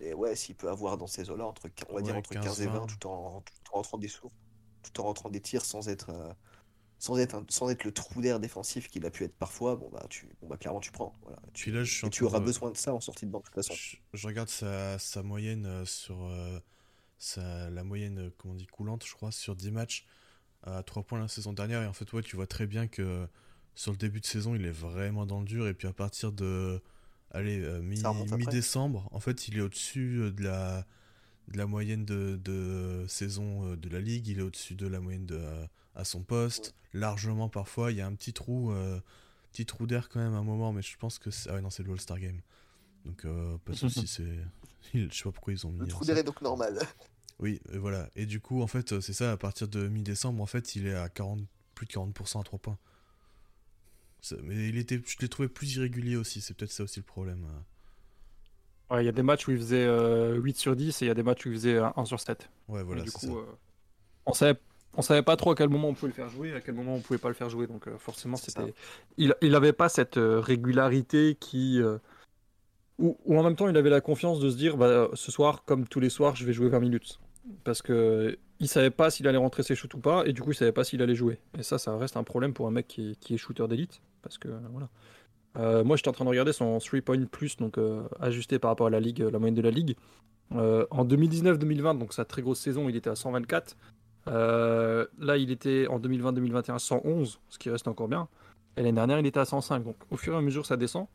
et 0.00 0.12
ouais 0.12 0.36
s'il 0.36 0.54
peut 0.54 0.68
avoir 0.68 0.98
dans 0.98 1.06
ces 1.06 1.30
eaux-là 1.30 1.46
entre 1.46 1.70
on 1.88 1.94
va 1.94 2.02
dire 2.02 2.14
entre 2.16 2.34
15 2.34 2.60
et 2.60 2.66
20 2.66 2.84
15-20. 2.84 2.86
tout 2.98 3.06
en 3.08 3.40
tout 3.40 3.52
en 3.72 3.76
rentrant 3.76 3.96
des 3.96 4.08
sourds 4.08 4.32
tout 4.82 5.00
en 5.00 5.04
rentrant 5.04 5.30
des 5.30 5.40
tirs 5.40 5.64
sans 5.64 5.88
être 5.88 6.10
euh, 6.10 6.32
sans 6.98 7.18
être 7.18 7.34
un- 7.36 7.46
sans 7.48 7.70
être 7.70 7.84
le 7.84 7.92
trou 7.92 8.20
d'air 8.20 8.38
défensif 8.38 8.88
qu'il 8.88 9.06
a 9.06 9.10
pu 9.10 9.24
être 9.24 9.34
parfois 9.34 9.76
bon 9.76 9.88
bah 9.90 10.04
tu 10.10 10.28
bon 10.42 10.48
bah 10.48 10.58
clairement 10.58 10.80
tu 10.80 10.90
prends 10.92 11.14
voilà 11.22 11.38
tu, 11.54 11.70
là, 11.70 11.82
je 11.82 12.06
et 12.06 12.10
tu 12.10 12.24
auras 12.24 12.40
de- 12.40 12.44
besoin 12.44 12.70
de 12.70 12.76
ça 12.76 12.92
en 12.92 13.00
sortie 13.00 13.24
de 13.24 13.30
banc 13.30 13.38
de 13.40 13.44
toute 13.44 13.54
façon 13.54 13.72
Je, 13.72 13.96
je 14.12 14.26
regarde 14.26 14.50
sa, 14.50 14.98
sa 14.98 15.22
moyenne 15.22 15.64
euh, 15.64 15.86
sur 15.86 16.22
euh, 16.22 16.60
la 17.28 17.84
moyenne, 17.84 18.18
euh, 18.18 18.30
comment 18.38 18.54
on 18.54 18.56
dit, 18.56 18.66
coulante, 18.66 19.04
je 19.06 19.12
crois, 19.14 19.32
sur 19.32 19.56
10 19.56 19.70
matchs 19.70 20.06
à 20.62 20.82
3 20.82 21.02
points 21.04 21.18
la 21.20 21.28
saison 21.28 21.52
dernière. 21.52 21.82
Et 21.82 21.86
en 21.86 21.92
fait, 21.92 22.12
ouais, 22.12 22.22
tu 22.22 22.36
vois 22.36 22.46
très 22.46 22.66
bien 22.66 22.86
que 22.88 23.26
sur 23.74 23.92
le 23.92 23.98
début 23.98 24.20
de 24.20 24.26
saison, 24.26 24.54
il 24.54 24.64
est 24.66 24.70
vraiment 24.70 25.26
dans 25.26 25.40
le 25.40 25.46
dur. 25.46 25.68
Et 25.68 25.74
puis 25.74 25.88
à 25.88 25.92
partir 25.92 26.32
de 26.32 26.82
allez, 27.32 27.60
euh, 27.62 27.80
mi- 27.82 28.00
mi-décembre, 28.46 29.08
en 29.12 29.20
fait, 29.20 29.48
il 29.48 29.58
est 29.58 29.60
au-dessus 29.60 30.18
euh, 30.20 30.30
de 30.32 30.42
la, 30.44 30.86
de 31.48 31.58
la 31.58 31.66
moyenne 31.66 32.04
de, 32.04 32.40
de 32.42 33.04
saison 33.08 33.74
de 33.76 33.88
la 33.88 34.00
ligue. 34.00 34.28
Il 34.28 34.38
est 34.40 34.42
au-dessus 34.42 34.74
de 34.76 34.86
la 34.86 35.00
moyenne 35.00 35.26
de, 35.26 35.40
à 35.94 36.04
son 36.04 36.22
poste. 36.22 36.74
Largement 36.92 37.48
parfois. 37.48 37.92
Il 37.92 37.98
y 37.98 38.00
a 38.00 38.06
un 38.06 38.14
petit 38.14 38.32
trou, 38.32 38.72
euh, 38.72 39.00
petit 39.52 39.66
trou 39.66 39.86
d'air 39.86 40.08
quand 40.08 40.20
même 40.20 40.34
à 40.34 40.38
un 40.38 40.44
moment. 40.44 40.72
Mais 40.72 40.82
je 40.82 40.96
pense 40.98 41.18
que 41.18 41.30
c'est. 41.30 41.50
Ah 41.50 41.54
ouais, 41.54 41.60
non, 41.62 41.70
c'est 41.70 41.82
le 41.84 41.92
All-Star 41.92 42.18
Game. 42.20 42.40
Donc, 43.04 43.24
euh, 43.24 43.58
pas 43.64 43.72
de 43.72 43.78
soucis, 43.88 44.06
c'est. 44.08 44.38
Je 44.94 45.08
sais 45.10 45.24
pas 45.24 45.32
pourquoi 45.32 45.52
ils 45.52 45.66
ont 45.66 45.70
mis. 45.72 45.78
le 45.78 45.84
euh, 45.84 45.88
trou 45.88 46.04
d'air 46.04 46.16
est 46.18 46.24
donc 46.24 46.40
normal 46.42 46.78
Oui, 47.40 47.60
et 47.72 47.78
voilà. 47.78 48.08
Et 48.16 48.26
du 48.26 48.40
coup, 48.40 48.60
en 48.62 48.66
fait, 48.66 48.92
euh, 48.92 49.00
c'est 49.00 49.14
ça, 49.14 49.32
à 49.32 49.36
partir 49.36 49.66
de 49.68 49.88
mi-décembre, 49.88 50.42
en 50.42 50.46
fait, 50.46 50.76
il 50.76 50.86
est 50.86 50.94
à 50.94 51.08
40, 51.08 51.40
plus 51.74 51.86
de 51.86 51.92
40% 51.92 52.40
à 52.40 52.44
3 52.44 52.58
points. 52.58 52.78
Mais 54.42 54.68
il 54.68 54.76
était, 54.76 55.00
je 55.06 55.16
l'ai 55.20 55.28
trouvé 55.28 55.48
plus 55.48 55.76
irrégulier 55.76 56.16
aussi, 56.16 56.42
c'est 56.42 56.52
peut-être 56.54 56.72
ça 56.72 56.82
aussi 56.84 57.00
le 57.00 57.04
problème. 57.04 57.46
euh. 58.90 58.94
Ouais, 58.94 59.02
il 59.02 59.06
y 59.06 59.08
a 59.08 59.12
des 59.12 59.22
matchs 59.22 59.46
où 59.48 59.52
il 59.52 59.56
faisait 59.58 59.86
euh, 59.86 60.34
8 60.36 60.56
sur 60.58 60.76
10 60.76 61.00
et 61.00 61.04
il 61.06 61.08
y 61.08 61.10
a 61.10 61.14
des 61.14 61.22
matchs 61.22 61.46
où 61.46 61.48
il 61.48 61.54
faisait 61.54 61.76
euh, 61.76 61.88
1 61.96 62.04
sur 62.04 62.20
7. 62.20 62.50
Ouais, 62.68 62.82
voilà, 62.82 63.00
Et 63.00 63.04
du 63.04 63.12
coup, 63.12 63.20
ça. 63.26 63.32
euh, 63.32 63.46
on 64.26 64.32
savait, 64.34 64.60
on 64.94 65.02
savait 65.02 65.22
pas 65.22 65.36
trop 65.36 65.52
à 65.52 65.54
quel 65.54 65.68
moment 65.70 65.88
on 65.88 65.94
pouvait 65.94 66.08
le 66.08 66.14
faire 66.14 66.28
jouer, 66.28 66.52
à 66.54 66.60
quel 66.60 66.74
moment 66.74 66.96
on 66.96 67.00
pouvait 67.00 67.18
pas 67.18 67.28
le 67.28 67.34
faire 67.34 67.48
jouer. 67.50 67.66
Donc 67.66 67.88
euh, 67.88 67.96
forcément, 67.98 68.36
c'était, 68.36 68.74
il, 69.16 69.34
il 69.42 69.54
avait 69.54 69.72
pas 69.72 69.88
cette 69.88 70.16
euh, 70.18 70.40
régularité 70.40 71.36
qui, 71.40 71.80
euh, 71.80 71.98
ou, 73.00 73.16
ou 73.24 73.38
en 73.38 73.42
même 73.42 73.56
temps, 73.56 73.68
il 73.68 73.76
avait 73.76 73.90
la 73.90 74.00
confiance 74.00 74.40
de 74.40 74.50
se 74.50 74.56
dire, 74.56 74.76
bah, 74.76 75.08
ce 75.14 75.32
soir, 75.32 75.64
comme 75.64 75.86
tous 75.86 76.00
les 76.00 76.10
soirs, 76.10 76.36
je 76.36 76.44
vais 76.44 76.52
jouer 76.52 76.68
20 76.68 76.80
minutes, 76.80 77.20
parce 77.64 77.82
que 77.82 78.38
il 78.60 78.68
savait 78.68 78.90
pas 78.90 79.10
s'il 79.10 79.26
allait 79.26 79.38
rentrer 79.38 79.62
ses 79.62 79.74
shoots 79.74 79.94
ou 79.94 80.00
pas, 80.00 80.24
et 80.26 80.32
du 80.32 80.42
coup, 80.42 80.52
il 80.52 80.54
savait 80.54 80.72
pas 80.72 80.84
s'il 80.84 81.00
allait 81.02 81.14
jouer. 81.14 81.40
Et 81.58 81.62
ça, 81.62 81.78
ça 81.78 81.96
reste 81.96 82.16
un 82.16 82.24
problème 82.24 82.52
pour 82.52 82.66
un 82.66 82.70
mec 82.70 82.86
qui, 82.86 83.16
est 83.30 83.36
shooter 83.36 83.66
d'élite, 83.68 84.02
parce 84.22 84.38
que 84.38 84.48
voilà. 84.70 84.88
Euh, 85.58 85.82
moi, 85.82 85.96
j'étais 85.96 86.08
en 86.08 86.12
train 86.12 86.24
de 86.24 86.30
regarder 86.30 86.52
son 86.52 86.78
3 86.78 87.00
point 87.00 87.24
plus, 87.24 87.56
donc 87.56 87.78
euh, 87.78 88.02
ajusté 88.20 88.58
par 88.58 88.70
rapport 88.70 88.86
à 88.86 88.90
la 88.90 89.00
ligue, 89.00 89.20
la 89.20 89.38
moyenne 89.38 89.54
de 89.54 89.62
la 89.62 89.70
ligue. 89.70 89.96
Euh, 90.54 90.86
en 90.90 91.04
2019-2020, 91.04 91.98
donc 91.98 92.12
sa 92.12 92.24
très 92.24 92.42
grosse 92.42 92.60
saison, 92.60 92.88
il 92.88 92.96
était 92.96 93.10
à 93.10 93.14
124. 93.14 93.76
Euh, 94.28 95.06
là, 95.18 95.36
il 95.36 95.50
était 95.50 95.86
en 95.88 95.98
2020-2021 95.98 96.74
à 96.74 96.78
111, 96.78 97.40
ce 97.48 97.58
qui 97.58 97.70
reste 97.70 97.88
encore 97.88 98.08
bien. 98.08 98.28
Et 98.76 98.82
l'année 98.82 98.92
dernière, 98.92 99.18
il 99.18 99.26
était 99.26 99.40
à 99.40 99.44
105. 99.44 99.84
Donc, 99.84 99.96
au 100.10 100.16
fur 100.16 100.34
et 100.34 100.36
à 100.36 100.40
mesure, 100.40 100.66
ça 100.66 100.76
descend. 100.76 101.06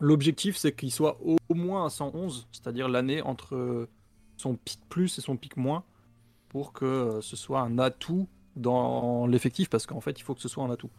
L'objectif, 0.00 0.56
c'est 0.56 0.74
qu'il 0.74 0.90
soit 0.90 1.18
au 1.22 1.54
moins 1.54 1.86
à 1.86 1.90
111, 1.90 2.48
c'est-à-dire 2.52 2.88
l'année 2.88 3.22
entre 3.22 3.88
son 4.36 4.56
pic 4.56 4.80
plus 4.88 5.18
et 5.18 5.20
son 5.20 5.36
pic 5.36 5.56
moins, 5.56 5.84
pour 6.48 6.72
que 6.72 6.84
euh, 6.84 7.20
ce 7.20 7.36
soit 7.36 7.60
un 7.60 7.78
atout 7.78 8.28
dans 8.56 9.26
l'effectif, 9.26 9.70
parce 9.70 9.86
qu'en 9.86 10.00
fait, 10.00 10.18
il 10.18 10.22
faut 10.22 10.34
que 10.34 10.40
ce 10.40 10.48
soit 10.48 10.64
un 10.64 10.70
atout. 10.70 10.90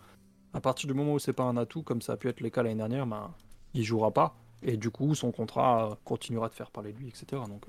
À 0.54 0.62
partir 0.62 0.88
du 0.88 0.94
moment 0.94 1.14
où 1.14 1.20
c'est 1.20 1.34
pas 1.34 1.44
un 1.44 1.58
atout, 1.58 1.84
comme 1.84 2.02
ça 2.02 2.14
a 2.14 2.18
pu 2.18 2.30
être 2.30 2.42
le 2.42 2.50
cas 2.50 2.64
l'année 2.64 2.76
dernière, 2.76 3.06
ben, 3.06 3.34
il 3.74 3.84
jouera 3.84 4.12
pas. 4.12 4.36
Et 4.64 4.78
du 4.78 4.90
coup, 4.90 5.16
son 5.16 5.32
contrat 5.32 5.92
euh, 5.92 5.96
continuera 6.06 6.50
de 6.50 6.54
faire 6.54 6.72
parler 6.72 6.94
de 6.94 7.00
lui, 7.00 7.10
etc. 7.10 7.42
Donc, 7.48 7.66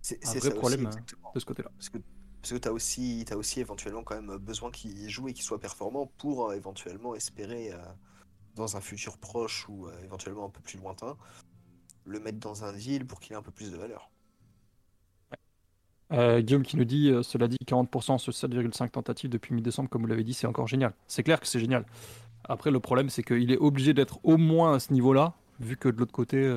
c'est 0.00 0.24
un 0.26 0.30
vrai 0.30 0.48
aussi, 0.48 0.50
problème, 0.50 0.86
exactement. 0.86 1.32
de 1.34 1.40
ce 1.40 1.44
côté-là. 1.44 1.70
Parce 1.76 1.90
que, 1.90 1.98
parce 2.40 2.52
que 2.52 2.58
tu 2.58 2.68
as 2.68 2.72
aussi, 2.72 3.24
t'as 3.26 3.36
aussi 3.36 3.60
éventuellement 3.60 4.02
quand 4.02 4.20
même 4.20 4.38
besoin 4.38 4.70
qu'il 4.70 5.08
joue 5.08 5.28
et 5.28 5.34
qu'il 5.34 5.44
soit 5.44 5.60
performant 5.60 6.10
pour 6.18 6.50
euh, 6.50 6.54
éventuellement 6.54 7.14
espérer, 7.14 7.72
euh, 7.72 7.78
dans 8.60 8.76
un 8.76 8.80
futur 8.80 9.18
proche 9.18 9.68
ou 9.68 9.86
euh, 9.86 9.92
éventuellement 10.04 10.46
un 10.46 10.50
peu 10.50 10.60
plus 10.60 10.78
lointain, 10.78 11.16
le 12.04 12.20
mettre 12.20 12.38
dans 12.38 12.64
un 12.64 12.72
deal 12.72 13.06
pour 13.06 13.18
qu'il 13.20 13.32
ait 13.32 13.36
un 13.36 13.42
peu 13.42 13.50
plus 13.50 13.72
de 13.72 13.76
valeur. 13.76 14.10
Euh, 16.12 16.40
Guillaume 16.40 16.64
qui 16.64 16.76
nous 16.76 16.84
dit, 16.84 17.10
euh, 17.10 17.22
cela 17.22 17.46
dit, 17.46 17.56
40% 17.66 18.18
sur 18.18 18.32
7,5 18.32 18.90
tentatives 18.90 19.30
depuis 19.30 19.54
mi-décembre, 19.54 19.88
comme 19.88 20.02
vous 20.02 20.08
l'avez 20.08 20.24
dit, 20.24 20.34
c'est 20.34 20.46
encore 20.46 20.66
génial. 20.66 20.92
C'est 21.06 21.22
clair 21.22 21.38
que 21.40 21.46
c'est 21.46 21.60
génial. 21.60 21.84
Après, 22.44 22.70
le 22.70 22.80
problème, 22.80 23.10
c'est 23.10 23.22
qu'il 23.22 23.50
est 23.52 23.58
obligé 23.58 23.94
d'être 23.94 24.18
au 24.24 24.36
moins 24.36 24.74
à 24.74 24.80
ce 24.80 24.92
niveau-là, 24.92 25.34
vu 25.60 25.76
que 25.76 25.88
de 25.88 25.98
l'autre 25.98 26.12
côté, 26.12 26.52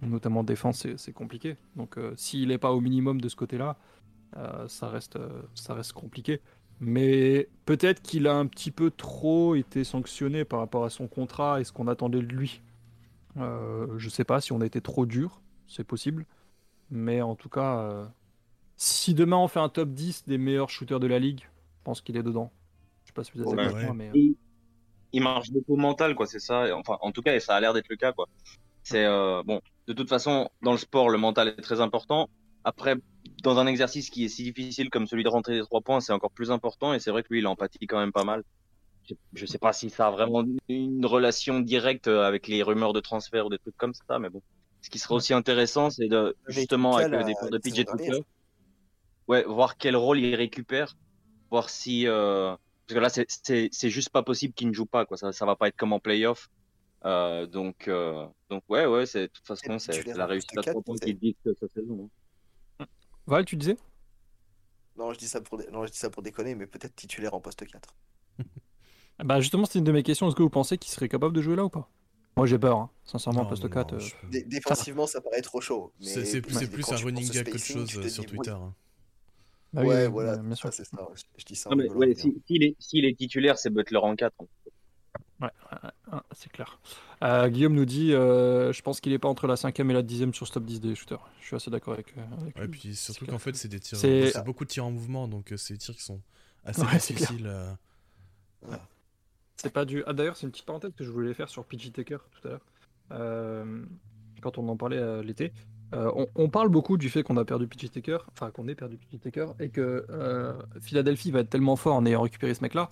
notamment 0.00 0.40
en 0.40 0.44
défense, 0.44 0.86
c'est- 0.96 1.12
compliqué. 1.12 1.56
Donc, 1.76 1.98
s'il 2.16 2.48
n'est 2.48 2.58
pas 2.58 2.72
au 2.72 2.80
minimum 2.80 3.20
de 3.20 3.28
ce 3.28 3.36
côté-là, 3.36 3.76
ça, 4.68 4.92
ça 5.54 5.74
reste 5.74 5.92
compliqué. 5.92 6.40
Mais 6.84 7.48
peut-être 7.64 8.02
qu'il 8.02 8.26
a 8.28 8.34
un 8.34 8.46
petit 8.46 8.70
peu 8.70 8.90
trop 8.90 9.54
été 9.54 9.84
sanctionné 9.84 10.44
par 10.44 10.58
rapport 10.60 10.84
à 10.84 10.90
son 10.90 11.08
contrat 11.08 11.60
et 11.60 11.64
ce 11.64 11.72
qu'on 11.72 11.88
attendait 11.88 12.18
de 12.20 12.26
lui. 12.26 12.62
Euh, 13.38 13.98
je 13.98 14.08
sais 14.10 14.24
pas 14.24 14.40
si 14.40 14.52
on 14.52 14.60
a 14.60 14.66
été 14.66 14.80
trop 14.80 15.06
dur, 15.06 15.42
c'est 15.66 15.84
possible. 15.84 16.26
Mais 16.90 17.22
en 17.22 17.36
tout 17.36 17.48
cas, 17.48 17.78
euh, 17.80 18.06
si 18.76 19.14
demain 19.14 19.38
on 19.38 19.48
fait 19.48 19.60
un 19.60 19.68
top 19.70 19.90
10 19.90 20.24
des 20.26 20.38
meilleurs 20.38 20.70
shooters 20.70 21.00
de 21.00 21.06
la 21.08 21.18
ligue, 21.18 21.42
je 21.42 21.82
pense 21.84 22.02
qu'il 22.02 22.16
est 22.16 22.22
dedans. 22.22 22.52
Je 23.04 23.08
sais 23.10 23.14
pas 23.14 23.24
si 23.24 23.32
vous 23.34 23.42
êtes 23.42 23.50
d'accord 23.50 23.94
mais. 23.94 24.10
euh, 24.10 24.12
il, 24.14 24.36
il 25.12 25.22
marche 25.22 25.50
beaucoup 25.52 25.76
mental, 25.76 26.14
quoi, 26.14 26.26
c'est 26.26 26.40
ça. 26.40 26.76
Enfin, 26.76 26.98
en 27.00 27.12
tout 27.12 27.22
cas, 27.22 27.34
et 27.34 27.40
ça 27.40 27.54
a 27.56 27.60
l'air 27.60 27.72
d'être 27.74 27.88
le 27.88 27.96
cas, 27.96 28.12
quoi. 28.12 28.26
C'est 28.82 29.04
euh, 29.04 29.42
bon. 29.44 29.60
De 29.86 29.92
toute 29.92 30.08
façon, 30.08 30.50
dans 30.62 30.72
le 30.72 30.78
sport, 30.78 31.10
le 31.10 31.18
mental 31.18 31.48
est 31.48 31.62
très 31.62 31.80
important. 31.80 32.28
Après, 32.64 32.96
dans 33.42 33.58
un 33.58 33.66
exercice 33.66 34.10
qui 34.10 34.24
est 34.24 34.28
si 34.28 34.42
difficile 34.44 34.90
comme 34.90 35.06
celui 35.06 35.22
de 35.24 35.28
rentrer 35.28 35.54
des 35.54 35.62
trois 35.62 35.80
points, 35.80 36.00
c'est 36.00 36.12
encore 36.12 36.32
plus 36.32 36.50
important. 36.50 36.94
Et 36.94 36.98
c'est 36.98 37.10
vrai 37.10 37.22
que 37.22 37.28
lui, 37.30 37.40
il 37.40 37.46
empathie 37.46 37.86
quand 37.86 37.98
même 37.98 38.12
pas 38.12 38.24
mal. 38.24 38.42
Je, 39.04 39.14
je 39.34 39.46
sais 39.46 39.58
pas 39.58 39.72
si 39.74 39.90
ça 39.90 40.06
a 40.06 40.10
vraiment 40.10 40.44
une 40.68 41.04
relation 41.04 41.60
directe 41.60 42.08
avec 42.08 42.48
les 42.48 42.62
rumeurs 42.62 42.94
de 42.94 43.00
transfert 43.00 43.46
ou 43.46 43.50
des 43.50 43.58
trucs 43.58 43.76
comme 43.76 43.92
ça, 44.08 44.18
mais 44.18 44.30
bon. 44.30 44.42
Ce 44.80 44.90
qui 44.90 44.98
serait 44.98 45.14
aussi 45.14 45.32
intéressant, 45.34 45.90
c'est 45.90 46.08
de 46.08 46.36
justement 46.48 46.96
avec 46.96 47.10
le 47.10 47.24
départ 47.24 47.48
de 47.48 47.54
la 47.56 47.60
PJ. 47.60 47.84
Tucker, 47.86 48.20
ouais, 49.28 49.44
voir 49.44 49.76
quel 49.76 49.96
rôle 49.96 50.20
il 50.20 50.34
récupère, 50.34 50.94
voir 51.50 51.70
si 51.70 52.06
euh, 52.06 52.54
parce 52.86 52.94
que 52.94 52.98
là 53.00 53.08
c'est 53.08 53.26
c'est 53.72 53.90
juste 53.90 54.10
pas 54.10 54.22
possible 54.22 54.52
qu'il 54.52 54.68
ne 54.68 54.74
joue 54.74 54.84
pas 54.86 55.06
quoi, 55.06 55.16
ça 55.16 55.32
ça 55.32 55.46
va 55.46 55.56
pas 55.56 55.68
être 55.68 55.76
comme 55.76 55.92
en 55.94 56.00
playoff. 56.00 56.48
Euh, 57.06 57.46
donc 57.46 57.88
euh, 57.88 58.26
donc 58.50 58.62
ouais 58.68 58.86
ouais 58.86 59.06
c'est 59.06 59.22
de 59.22 59.26
toute 59.32 59.46
façon 59.46 59.78
c'est 59.78 60.02
la 60.14 60.26
réussite 60.26 60.56
à 60.58 60.62
trois 60.62 60.82
points 60.82 60.98
qui 60.98 61.14
dicte 61.14 61.48
sa 61.60 61.68
saison. 61.68 62.04
hein. 62.04 62.08
Val, 63.26 63.44
tu 63.44 63.56
disais? 63.56 63.76
Non, 64.96 65.12
je 65.12 65.18
dis 65.20 65.28
ça 65.28 65.40
pour, 65.40 65.56
dé- 65.58 65.68
non, 65.70 65.86
je 65.86 65.92
dis 65.92 65.98
ça 65.98 66.10
pour 66.10 66.22
déconner, 66.24 66.56
mais 66.56 66.66
peut-être 66.66 66.96
titulaire 66.96 67.34
en 67.34 67.40
poste 67.40 67.64
4. 67.64 67.94
Bah 69.24 69.40
justement, 69.40 69.64
c'est 69.66 69.78
une 69.78 69.84
de 69.84 69.92
mes 69.92 70.02
questions. 70.02 70.28
Est-ce 70.28 70.36
que 70.36 70.42
vous 70.42 70.50
pensez 70.50 70.78
qu'il 70.78 70.92
serait 70.92 71.08
capable 71.08 71.34
de 71.34 71.42
jouer 71.42 71.56
là 71.56 71.64
ou 71.64 71.68
pas? 71.70 71.88
Moi, 72.36 72.46
j'ai 72.46 72.58
peur. 72.58 72.78
hein. 72.78 72.90
Sincèrement, 73.04 73.42
Non, 73.42 73.48
poste 73.48 73.62
non, 73.62 73.68
4. 73.70 73.94
non, 73.94 73.98
euh, 73.98 74.40
défensivement, 74.46 75.06
ça 75.06 75.20
paraît 75.20 75.40
trop 75.42 75.60
chaud. 75.60 75.92
mais 76.00 76.24
C'est 76.24 76.40
plus 76.42 76.92
un 76.92 76.96
running 76.96 77.28
gag 77.30 77.48
qu'autre 77.48 77.64
chose 77.64 77.96
euh, 77.96 78.08
sur 78.08 78.24
dis, 78.24 78.28
oui. 78.32 78.38
Twitter. 78.38 78.50
hein. 78.50 78.74
bah 79.72 79.82
oui, 79.82 79.88
ouais, 79.88 80.06
oui, 80.06 80.12
voilà, 80.12 80.36
bien 80.38 80.54
sûr. 80.54 80.70
ça, 80.70 80.72
c'est 80.72 80.84
ça. 80.84 81.08
Je 81.36 81.44
dis 81.44 81.56
ça. 81.56 81.70
Non, 81.70 81.76
mais 81.76 81.84
rigolant, 81.84 81.98
ouais, 81.98 82.06
mais, 82.08 82.14
si- 82.14 82.42
s'il 82.46 82.62
est 82.64 82.76
s'il 82.78 83.04
est 83.04 83.16
titulaire, 83.18 83.58
c'est 83.58 83.70
Butler 83.70 83.98
en 83.98 84.14
4. 84.16 84.34
Ouais, 84.40 84.46
ouais, 84.46 84.73
ouais, 85.40 85.48
c'est 86.32 86.50
clair. 86.52 86.78
Euh, 87.22 87.48
Guillaume 87.48 87.74
nous 87.74 87.84
dit 87.84 88.12
euh, 88.12 88.72
Je 88.72 88.82
pense 88.82 89.00
qu'il 89.00 89.12
est 89.12 89.18
pas 89.18 89.28
entre 89.28 89.46
la 89.46 89.56
5 89.56 89.78
et 89.80 89.84
la 89.84 90.02
10 90.02 90.32
sur 90.32 90.46
ce 90.46 90.52
top 90.52 90.64
10 90.64 90.80
des 90.80 90.94
shooters. 90.94 91.20
Je 91.40 91.46
suis 91.46 91.56
assez 91.56 91.70
d'accord 91.70 91.94
avec, 91.94 92.14
euh, 92.16 92.20
avec 92.40 92.56
Ouais, 92.56 92.62
lui. 92.62 92.70
puis 92.70 92.94
surtout 92.96 93.24
C'est 93.24 93.30
qu'en 93.30 93.38
fait, 93.38 93.54
c'est 93.56 93.68
des 93.68 93.80
tirs. 93.80 93.98
C'est- 93.98 94.44
beaucoup 94.44 94.64
de 94.64 94.70
tirs 94.70 94.84
en 94.86 94.90
mouvement, 94.90 95.28
donc 95.28 95.52
c'est 95.56 95.74
des 95.74 95.78
tirs 95.78 95.94
qui 95.94 96.02
sont 96.02 96.20
assez 96.64 96.82
Ouais, 96.82 96.92
difficiles. 96.98 97.50
C'est 99.56 99.72
pas 99.72 99.84
du. 99.84 100.02
Ah, 100.06 100.12
d'ailleurs, 100.12 100.36
c'est 100.36 100.46
une 100.46 100.50
petite 100.52 100.66
parenthèse 100.66 100.92
que 100.96 101.04
je 101.04 101.10
voulais 101.10 101.32
faire 101.34 101.48
sur 101.48 101.64
PG 101.64 101.90
Tucker 101.92 102.18
tout 102.32 102.48
à 102.48 102.50
l'heure. 102.50 102.60
Euh, 103.12 103.84
quand 104.42 104.58
on 104.58 104.68
en 104.68 104.76
parlait 104.76 105.22
l'été. 105.22 105.52
Euh, 105.94 106.10
on, 106.16 106.26
on 106.34 106.48
parle 106.48 106.70
beaucoup 106.70 106.96
du 106.96 107.08
fait 107.08 107.22
qu'on 107.22 107.36
a 107.36 107.44
perdu 107.44 107.68
PJ 107.68 107.90
Tucker, 107.90 108.18
enfin 108.32 108.50
qu'on 108.50 108.66
ait 108.68 108.74
perdu 108.74 108.96
PJ 108.96 109.20
Tucker, 109.20 109.46
et 109.60 109.68
que 109.68 110.04
euh, 110.10 110.52
Philadelphie 110.80 111.30
va 111.30 111.40
être 111.40 111.50
tellement 111.50 111.76
fort 111.76 111.94
en 111.94 112.04
ayant 112.04 112.22
récupéré 112.22 112.52
ce 112.52 112.62
mec-là. 112.62 112.88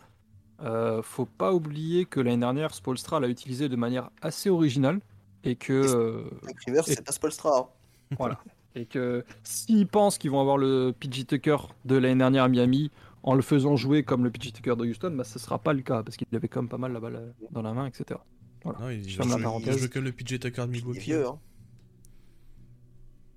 Euh, 0.63 1.03
faut 1.03 1.27
pas 1.27 1.53
oublier 1.53 2.05
que 2.05 2.21
l'année 2.21 2.37
dernière, 2.39 2.73
Spolstra 2.75 3.19
l'a 3.21 3.29
utilisé 3.29 3.69
de 3.69 3.77
manière 3.77 4.11
assez 4.21 4.49
originale, 4.49 5.01
et 5.45 5.57
que 5.57 5.73
euh, 5.73 6.23
Et- 6.69 6.83
c'est 6.85 7.05
pas 7.05 7.13
Spolstra. 7.13 7.59
hein. 7.59 7.67
voilà, 8.19 8.39
et 8.75 8.87
que 8.87 9.25
s'ils 9.43 9.87
pensent 9.89 10.19
qu'ils 10.19 10.31
vont 10.31 10.41
avoir 10.41 10.59
le 10.59 10.93
PJ 10.99 11.27
Tucker 11.27 11.57
de 11.85 11.97
l'année 11.97 12.19
dernière 12.19 12.45
à 12.45 12.49
Miami 12.49 12.91
en 13.25 13.35
le 13.35 13.43
faisant 13.43 13.75
jouer 13.77 14.03
comme 14.05 14.23
le 14.25 14.31
PJ 14.31 14.53
Tucker 14.53 14.77
de 14.77 14.85
Houston, 14.87 15.13
bah 15.17 15.25
ce 15.25 15.39
sera 15.39 15.59
pas 15.59 15.73
le 15.73 15.83
cas 15.83 16.03
parce 16.03 16.17
qu'il 16.17 16.27
avait 16.33 16.49
quand 16.49 16.63
même 16.63 16.69
pas 16.69 16.79
mal 16.79 16.93
la 16.93 17.01
balle 17.01 17.17
euh, 17.17 17.33
dans 17.51 17.63
la 17.63 17.73
main, 17.73 17.87
etc. 17.87 18.21
Non, 18.65 18.75
il, 18.91 19.09
Je 19.09 19.17
ferme 19.17 19.31
la 19.31 19.37
il 19.39 19.43
parenthèse. 19.43 19.79
joue 19.79 19.89
comme 19.89 20.05
le 20.05 20.13
PJ 20.13 20.39
Tucker 20.39 20.67
de 20.67 20.73
Il 20.73 20.77
est 20.77 20.81
Milwaukee. 20.81 21.01
vieux. 21.01 21.27
Hein. 21.27 21.39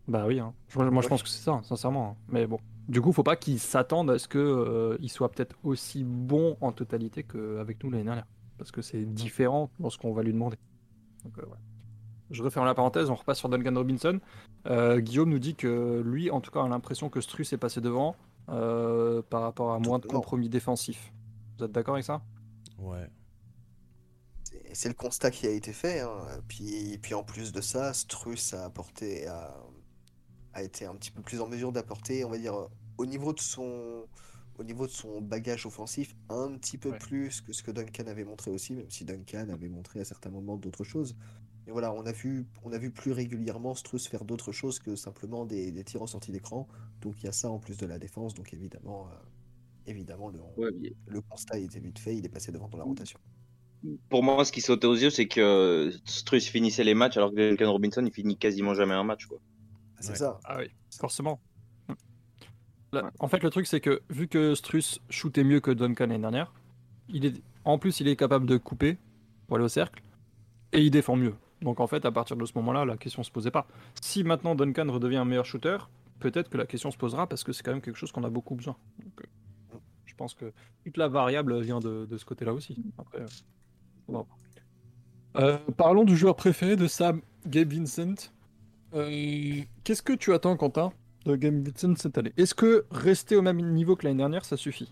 Bah 0.07 0.25
oui, 0.27 0.39
hein. 0.39 0.53
Moi 0.75 1.01
je 1.01 1.07
pense 1.07 1.23
que 1.23 1.29
c'est 1.29 1.41
ça, 1.43 1.61
sincèrement. 1.63 2.11
hein. 2.11 2.23
Mais 2.29 2.45
bon, 2.45 2.59
du 2.87 3.01
coup, 3.01 3.11
faut 3.11 3.23
pas 3.23 3.35
qu'ils 3.35 3.59
s'attendent 3.59 4.11
à 4.11 4.19
ce 4.19 4.27
que 4.27 4.37
euh, 4.37 4.97
il 5.01 5.09
soit 5.09 5.29
peut-être 5.31 5.55
aussi 5.63 6.03
bon 6.03 6.57
en 6.61 6.71
totalité 6.71 7.23
qu'avec 7.23 7.83
nous 7.83 7.89
l'année 7.91 8.03
dernière, 8.03 8.27
parce 8.57 8.71
que 8.71 8.81
c'est 8.81 9.03
différent 9.05 9.69
lorsqu'on 9.79 10.13
va 10.13 10.23
lui 10.23 10.33
demander. 10.33 10.57
Donc, 11.23 11.37
euh, 11.39 11.43
ouais. 11.43 11.57
Je 12.31 12.41
referme 12.41 12.65
la 12.65 12.73
parenthèse, 12.73 13.09
on 13.11 13.15
repasse 13.15 13.37
sur 13.37 13.49
Duncan 13.49 13.75
Robinson. 13.75 14.19
Euh, 14.67 14.99
Guillaume 14.99 15.29
nous 15.29 15.37
dit 15.39 15.53
que 15.55 16.01
lui, 16.03 16.31
en 16.31 16.41
tout 16.41 16.49
cas, 16.51 16.63
a 16.63 16.67
l'impression 16.67 17.09
que 17.09 17.21
Strus 17.21 17.53
est 17.53 17.57
passé 17.57 17.81
devant 17.81 18.15
euh, 18.49 19.21
par 19.29 19.41
rapport 19.41 19.71
à 19.73 19.79
moins 19.79 19.99
de 19.99 20.07
compromis 20.07 20.49
défensifs. 20.49 21.13
Vous 21.57 21.65
êtes 21.65 21.71
d'accord 21.71 21.93
avec 21.95 22.05
ça? 22.05 22.21
Ouais. 22.79 23.07
C'est- 24.43 24.61
C'est 24.73 24.89
le 24.89 24.95
constat 24.95 25.31
qui 25.31 25.45
a 25.47 25.51
été 25.51 25.71
fait. 25.71 26.01
hein. 26.01 26.17
Puis, 26.47 26.97
puis 27.01 27.13
en 27.13 27.23
plus 27.23 27.51
de 27.51 27.61
ça, 27.61 27.93
Struss 27.93 28.53
a 28.53 28.65
apporté, 28.65 29.27
a, 29.27 29.55
a 30.55 30.63
été 30.63 30.85
un 30.85 30.95
petit 30.95 31.11
peu 31.11 31.21
plus 31.23 31.41
en 31.41 31.47
mesure 31.47 31.71
d'apporter, 31.73 32.25
on 32.25 32.31
va 32.31 32.39
dire, 32.39 32.55
au 32.97 33.05
niveau 33.07 33.33
de 33.33 33.39
son, 33.41 34.07
au 34.57 34.63
niveau 34.63 34.87
de 34.87 34.91
son 34.91 35.21
bagage 35.21 35.65
offensif, 35.67 36.15
un 36.29 36.57
petit 36.57 36.77
peu 36.79 36.91
Ouais. 36.91 36.97
plus 36.97 37.41
que 37.41 37.53
ce 37.53 37.63
que 37.63 37.71
Duncan 37.71 38.07
avait 38.07 38.25
montré 38.25 38.51
aussi, 38.51 38.75
même 38.75 38.89
si 38.89 39.05
Duncan 39.05 39.49
avait 39.49 39.69
montré 39.69 40.01
à 40.01 40.05
certains 40.05 40.31
moments 40.31 40.57
d'autres 40.57 40.83
choses. 40.85 41.15
Mais 41.65 41.71
voilà, 41.73 41.93
on 41.93 42.05
a 42.05 42.11
vu, 42.11 42.47
on 42.63 42.71
a 42.73 42.77
vu 42.77 42.91
plus 42.91 43.11
régulièrement 43.11 43.75
Struss 43.75 44.07
faire 44.07 44.25
d'autres 44.25 44.51
choses 44.51 44.79
que 44.79 44.95
simplement 44.95 45.45
des, 45.45 45.71
des 45.71 45.83
tirs 45.83 46.03
en 46.03 46.07
sortie 46.07 46.31
d'écran. 46.31 46.67
Donc 47.01 47.21
il 47.23 47.25
y 47.25 47.29
a 47.29 47.31
ça 47.33 47.49
en 47.49 47.59
plus 47.59 47.77
de 47.77 47.85
la 47.87 47.99
défense. 47.99 48.35
Donc 48.35 48.53
évidemment, 48.53 49.09
euh, 49.09 49.15
évidemment 49.87 50.29
le, 50.29 50.41
Ouais, 50.57 50.95
le 51.07 51.21
constat 51.21 51.59
été 51.59 51.79
vite 51.81 51.99
fait. 51.99 52.17
Il 52.17 52.25
est 52.25 52.29
passé 52.29 52.51
devant 52.51 52.69
dans 52.69 52.77
la 52.79 52.85
rotation. 52.85 53.19
Pour 54.09 54.23
moi, 54.23 54.43
ce 54.45 54.51
qui 54.51 54.61
sautait 54.61 54.87
aux 54.87 54.95
yeux, 54.95 55.09
c'est 55.11 55.27
que 55.27 55.91
Struss 56.05 56.47
finissait 56.47 56.83
les 56.83 56.93
matchs 56.95 57.17
alors 57.17 57.31
que 57.31 57.35
Duncan 57.35 57.71
Robinson, 57.71 58.03
il 58.05 58.11
finit 58.11 58.37
quasiment 58.37 58.73
jamais 58.73 58.93
un 58.95 59.03
match. 59.03 59.25
Quoi. 59.27 59.39
C'est 60.05 60.11
Ouais. 60.13 60.17
ça. 60.17 60.39
Ah 60.45 60.57
oui, 60.59 60.67
forcément. 60.99 61.39
Là, 62.93 63.11
En 63.19 63.27
fait, 63.27 63.43
le 63.43 63.49
truc, 63.49 63.67
c'est 63.67 63.81
que 63.81 64.01
vu 64.09 64.27
que 64.27 64.55
Struss 64.55 64.99
shootait 65.09 65.43
mieux 65.43 65.59
que 65.59 65.71
Duncan 65.71 66.05
l'année 66.07 66.19
dernière, 66.19 66.53
il 67.09 67.25
est... 67.25 67.41
en 67.65 67.77
plus, 67.77 67.99
il 67.99 68.07
est 68.07 68.15
capable 68.15 68.45
de 68.45 68.57
couper 68.57 68.97
pour 69.47 69.57
aller 69.57 69.65
au 69.65 69.69
cercle 69.69 70.01
et 70.71 70.81
il 70.81 70.91
défend 70.91 71.15
mieux. 71.15 71.35
Donc, 71.61 71.79
en 71.79 71.87
fait, 71.87 72.05
à 72.05 72.11
partir 72.11 72.37
de 72.37 72.45
ce 72.45 72.53
moment-là, 72.55 72.85
la 72.85 72.97
question 72.97 73.23
se 73.23 73.31
posait 73.31 73.51
pas. 73.51 73.67
Si 74.01 74.23
maintenant 74.23 74.55
Duncan 74.55 74.85
redevient 74.91 75.17
un 75.17 75.25
meilleur 75.25 75.45
shooter, 75.45 75.77
peut-être 76.19 76.49
que 76.49 76.57
la 76.57 76.65
question 76.65 76.91
se 76.91 76.97
posera 76.97 77.27
parce 77.27 77.43
que 77.43 77.51
c'est 77.51 77.63
quand 77.63 77.71
même 77.71 77.81
quelque 77.81 77.97
chose 77.97 78.11
qu'on 78.11 78.23
a 78.23 78.29
beaucoup 78.29 78.55
besoin. 78.55 78.77
Donc, 79.03 79.21
euh, 79.21 79.77
je 80.05 80.13
pense 80.15 80.33
que 80.33 80.53
toute 80.85 80.97
la 80.97 81.07
variable 81.07 81.59
vient 81.61 81.79
de, 81.79 82.05
de 82.05 82.17
ce 82.17 82.25
côté-là 82.25 82.53
aussi. 82.53 82.77
Après, 82.97 83.19
euh. 84.09 84.23
Euh, 85.37 85.57
parlons 85.75 86.03
du 86.05 86.15
joueur 86.15 86.35
préféré 86.35 86.75
de 86.75 86.87
Sam, 86.87 87.21
Gabe 87.45 87.73
Vincent. 87.73 88.31
Euh, 88.95 89.61
Qu'est-ce 89.83 90.01
que 90.01 90.13
tu 90.13 90.33
attends, 90.33 90.55
Quentin, 90.57 90.93
de 91.25 91.35
Gabe 91.35 91.67
Vincent 91.67 91.95
cette 91.97 92.17
année? 92.17 92.33
Est-ce 92.37 92.55
que 92.55 92.85
rester 92.91 93.35
au 93.35 93.41
même 93.41 93.61
niveau 93.73 93.95
que 93.95 94.05
l'année 94.05 94.17
dernière, 94.19 94.45
ça 94.45 94.57
suffit? 94.57 94.91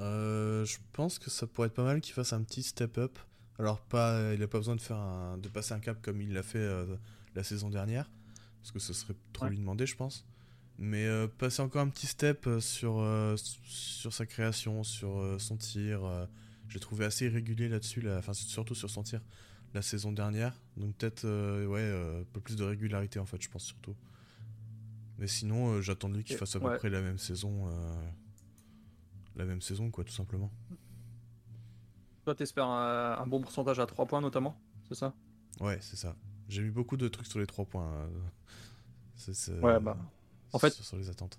Euh, 0.00 0.64
je 0.64 0.78
pense 0.92 1.18
que 1.18 1.30
ça 1.30 1.46
pourrait 1.46 1.66
être 1.68 1.74
pas 1.74 1.84
mal 1.84 2.00
qu'il 2.00 2.14
fasse 2.14 2.32
un 2.32 2.42
petit 2.42 2.62
step 2.62 2.96
up. 2.98 3.18
Alors 3.58 3.80
pas, 3.80 4.32
il 4.34 4.42
a 4.42 4.48
pas 4.48 4.58
besoin 4.58 4.76
de 4.76 4.80
faire 4.80 4.96
un- 4.96 5.36
de 5.38 5.48
passer 5.48 5.74
un 5.74 5.78
cap 5.80 6.00
comme 6.00 6.20
il 6.22 6.32
l'a 6.32 6.42
fait 6.42 6.58
euh, 6.58 6.86
la 7.34 7.42
saison 7.44 7.68
dernière, 7.68 8.10
parce 8.60 8.72
que 8.72 8.78
ce 8.78 8.92
serait 8.94 9.14
trop 9.32 9.44
Ouais. 9.44 9.50
lui 9.50 9.58
demander, 9.58 9.86
je 9.86 9.94
pense. 9.94 10.24
Mais 10.78 11.04
euh, 11.06 11.28
passer 11.28 11.60
encore 11.60 11.82
un 11.82 11.88
petit 11.88 12.06
step 12.06 12.48
sur 12.60 13.00
euh, 13.00 13.36
sur 13.64 14.12
sa 14.14 14.24
création, 14.24 14.82
sur 14.82 15.18
euh, 15.18 15.38
son 15.38 15.56
tir. 15.58 16.02
euh, 16.04 16.24
J'ai 16.68 16.80
trouvé 16.80 17.04
assez 17.04 17.26
irrégulier 17.26 17.68
là-dessus, 17.68 18.00
là, 18.00 18.16
enfin 18.18 18.32
surtout 18.32 18.74
sur 18.74 18.88
son 18.88 19.02
tir 19.02 19.20
la 19.74 19.82
saison 19.82 20.12
dernière. 20.12 20.54
Donc 20.76 20.94
peut-être 20.96 21.24
euh, 21.24 21.66
ouais 21.66 21.80
euh, 21.80 22.20
un 22.22 22.24
peu 22.32 22.40
plus 22.40 22.56
de 22.56 22.64
régularité 22.64 23.18
en 23.18 23.26
fait, 23.26 23.40
je 23.42 23.48
pense 23.48 23.64
surtout. 23.64 23.94
Mais 25.18 25.26
sinon, 25.26 25.74
euh, 25.74 25.80
j'attends 25.80 26.08
de 26.08 26.16
lui 26.16 26.24
qu'il 26.24 26.36
fasse 26.36 26.56
à 26.56 26.60
peu 26.60 26.66
ouais. 26.66 26.78
près 26.78 26.90
la 26.90 27.00
même 27.00 27.18
saison, 27.18 27.66
la 29.36 29.44
même 29.44 29.60
saison 29.62 29.90
quoi, 29.90 30.04
tout 30.04 30.12
simplement. 30.12 30.50
Toi, 32.24 32.34
t'espères 32.34 32.66
un, 32.66 33.18
un 33.18 33.26
bon 33.26 33.40
pourcentage 33.40 33.80
à 33.80 33.86
3 33.86 34.06
points, 34.06 34.20
notamment 34.20 34.56
C'est 34.88 34.94
ça? 34.94 35.12
Ouais, 35.60 35.78
c'est 35.80 35.96
ça. 35.96 36.14
J'ai 36.48 36.62
mis 36.62 36.70
beaucoup 36.70 36.96
de 36.96 37.08
trucs 37.08 37.26
sur 37.26 37.38
les 37.40 37.46
trois 37.46 37.64
points. 37.64 37.88
euh, 37.88 38.06
c'est- 39.16 39.34
c'est- 39.34 39.58
Ouais, 39.60 39.80
bah, 39.80 39.96
en 40.52 40.58
fait- 40.58 40.70
sur, 40.70 40.96
les 40.96 41.08
attentes. 41.10 41.38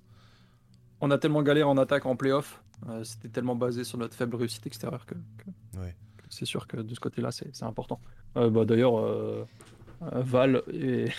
On 1.01 1.11
a 1.11 1.17
tellement 1.17 1.41
galéré 1.43 1.67
en 1.69 1.77
attaque 1.77 2.05
en 2.05 2.15
playoff, 2.15 2.63
c'était 3.03 3.29
tellement 3.29 3.55
basé 3.55 3.83
sur 3.83 3.97
notre 3.97 4.15
faible 4.15 4.35
réussite 4.35 4.65
extérieure 4.65 5.05
que, 5.05 5.15
que- 5.15 5.79
Ouais. 5.79 5.95
C'est 6.33 6.45
sûr 6.45 6.67
que 6.67 6.77
de 6.77 6.93
ce 6.93 6.99
côté-là, 6.99 7.31
c'est 7.31 7.63
important. 7.63 7.99
Euh, 8.37 8.49
bah, 8.49 8.65
D'ailleurs, 8.65 8.99
euh, 8.99 9.45
euh, 10.11 10.21
Val, 10.21 10.63
est... 10.73 11.11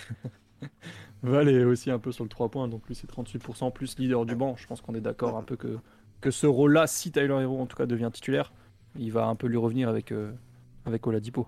Val 1.23 1.49
est 1.49 1.63
aussi 1.63 1.91
un 1.91 1.99
peu 1.99 2.11
sur 2.11 2.23
le 2.23 2.29
3 2.29 2.49
points, 2.49 2.67
donc 2.67 2.87
lui 2.87 2.95
c'est 2.95 3.09
38% 3.09 3.71
plus 3.73 3.97
leader 3.97 4.25
du 4.25 4.35
banc. 4.35 4.55
Je 4.57 4.67
pense 4.67 4.81
qu'on 4.81 4.95
est 4.95 5.01
d'accord 5.01 5.37
un 5.37 5.43
peu 5.43 5.55
que, 5.55 5.77
que 6.21 6.31
ce 6.31 6.47
rôle-là, 6.47 6.87
si 6.87 7.11
Tyler 7.11 7.37
Hero 7.41 7.59
en 7.59 7.65
tout 7.65 7.77
cas 7.77 7.85
devient 7.85 8.09
titulaire, 8.13 8.53
il 8.97 9.11
va 9.11 9.25
un 9.25 9.35
peu 9.35 9.47
lui 9.47 9.57
revenir 9.57 9.89
avec, 9.89 10.11
euh, 10.11 10.31
avec 10.85 11.05
Oladipo. 11.07 11.47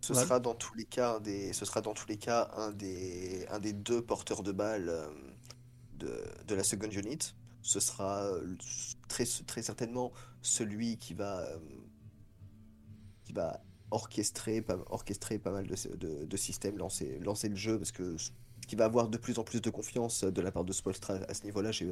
Ce 0.00 0.14
sera 0.14 0.40
dans 0.40 0.54
tous 0.54 0.74
les 0.74 0.84
cas 0.84 1.16
un 1.16 1.20
des, 1.20 1.52
ce 1.52 1.64
sera 1.64 1.80
dans 1.80 1.94
tous 1.94 2.08
les 2.08 2.16
cas 2.16 2.50
un 2.56 2.72
des, 2.72 3.46
un 3.50 3.60
des 3.60 3.72
deux 3.72 4.02
porteurs 4.02 4.42
de 4.42 4.50
balles 4.50 4.88
euh, 4.88 5.06
de, 5.98 6.20
de 6.48 6.54
la 6.56 6.64
second 6.64 6.90
unit. 6.90 7.18
Ce 7.64 7.78
sera 7.78 8.28
très, 9.06 9.24
très 9.46 9.62
certainement 9.62 10.12
celui 10.40 10.96
qui 10.96 11.14
va, 11.14 11.46
va 13.32 13.62
orchestrer, 13.90 14.62
pas, 14.62 14.78
orchestrer 14.90 15.38
pas 15.38 15.50
mal 15.50 15.66
de, 15.66 16.24
de, 16.24 16.36
systèmes, 16.36 16.78
lancer, 16.78 17.18
lancer 17.20 17.48
le 17.48 17.56
jeu, 17.56 17.78
parce 17.78 17.92
que 17.92 18.16
qui 18.66 18.76
va 18.76 18.84
avoir 18.84 19.08
de 19.08 19.18
plus 19.18 19.38
en 19.38 19.44
plus 19.44 19.60
de 19.60 19.70
confiance 19.70 20.24
de 20.24 20.40
la 20.40 20.52
part 20.52 20.64
de 20.64 20.72
Spolstra 20.72 21.14
à 21.28 21.34
ce 21.34 21.44
niveau-là, 21.44 21.72
j'ai 21.72 21.86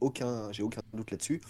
aucun, 0.00 0.50
aucun 0.60 0.80
doute 0.94 1.10
là-dessus. 1.10 1.40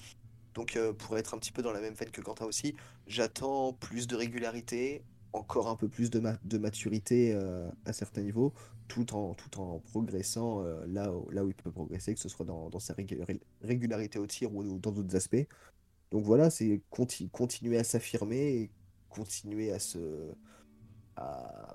Donc 0.54 0.76
euh, 0.76 0.92
pour 0.92 1.16
être 1.16 1.34
un 1.34 1.38
petit 1.38 1.52
peu 1.52 1.62
dans 1.62 1.72
la 1.72 1.80
même 1.80 1.94
veine 1.94 2.10
que 2.10 2.20
Quentin 2.20 2.46
aussi, 2.46 2.74
j'attends 3.06 3.74
plus 3.74 4.06
de 4.06 4.16
régularité, 4.16 5.02
encore 5.32 5.68
un 5.68 5.76
peu 5.76 5.88
plus 5.88 6.10
de, 6.10 6.18
ma- 6.18 6.38
de 6.44 6.58
maturité 6.58 7.32
euh, 7.34 7.70
à 7.84 7.92
certains 7.92 8.22
niveaux, 8.22 8.52
tout 8.88 9.14
en, 9.14 9.34
tout 9.34 9.60
en 9.60 9.80
progressant 9.80 10.64
euh, 10.64 10.84
là, 10.86 11.12
où, 11.12 11.30
là 11.30 11.44
où 11.44 11.48
il 11.48 11.54
peut 11.54 11.70
progresser, 11.70 12.14
que 12.14 12.20
ce 12.20 12.28
soit 12.28 12.46
dans, 12.46 12.68
dans 12.70 12.80
sa 12.80 12.94
régula- 12.94 13.38
régularité 13.62 14.18
au 14.18 14.26
tir 14.26 14.54
ou, 14.54 14.78
dans 14.78 14.92
d'autres 14.92 15.14
aspects. 15.14 15.46
Donc 16.10 16.24
voilà, 16.24 16.50
c'est 16.50 16.80
conti- 16.90 17.28
continuer 17.28 17.78
à 17.78 17.84
s'affirmer 17.84 18.62
et 18.62 18.70
continuer 19.16 19.72
à 19.72 19.78
se... 19.78 19.98
à- 21.16 21.74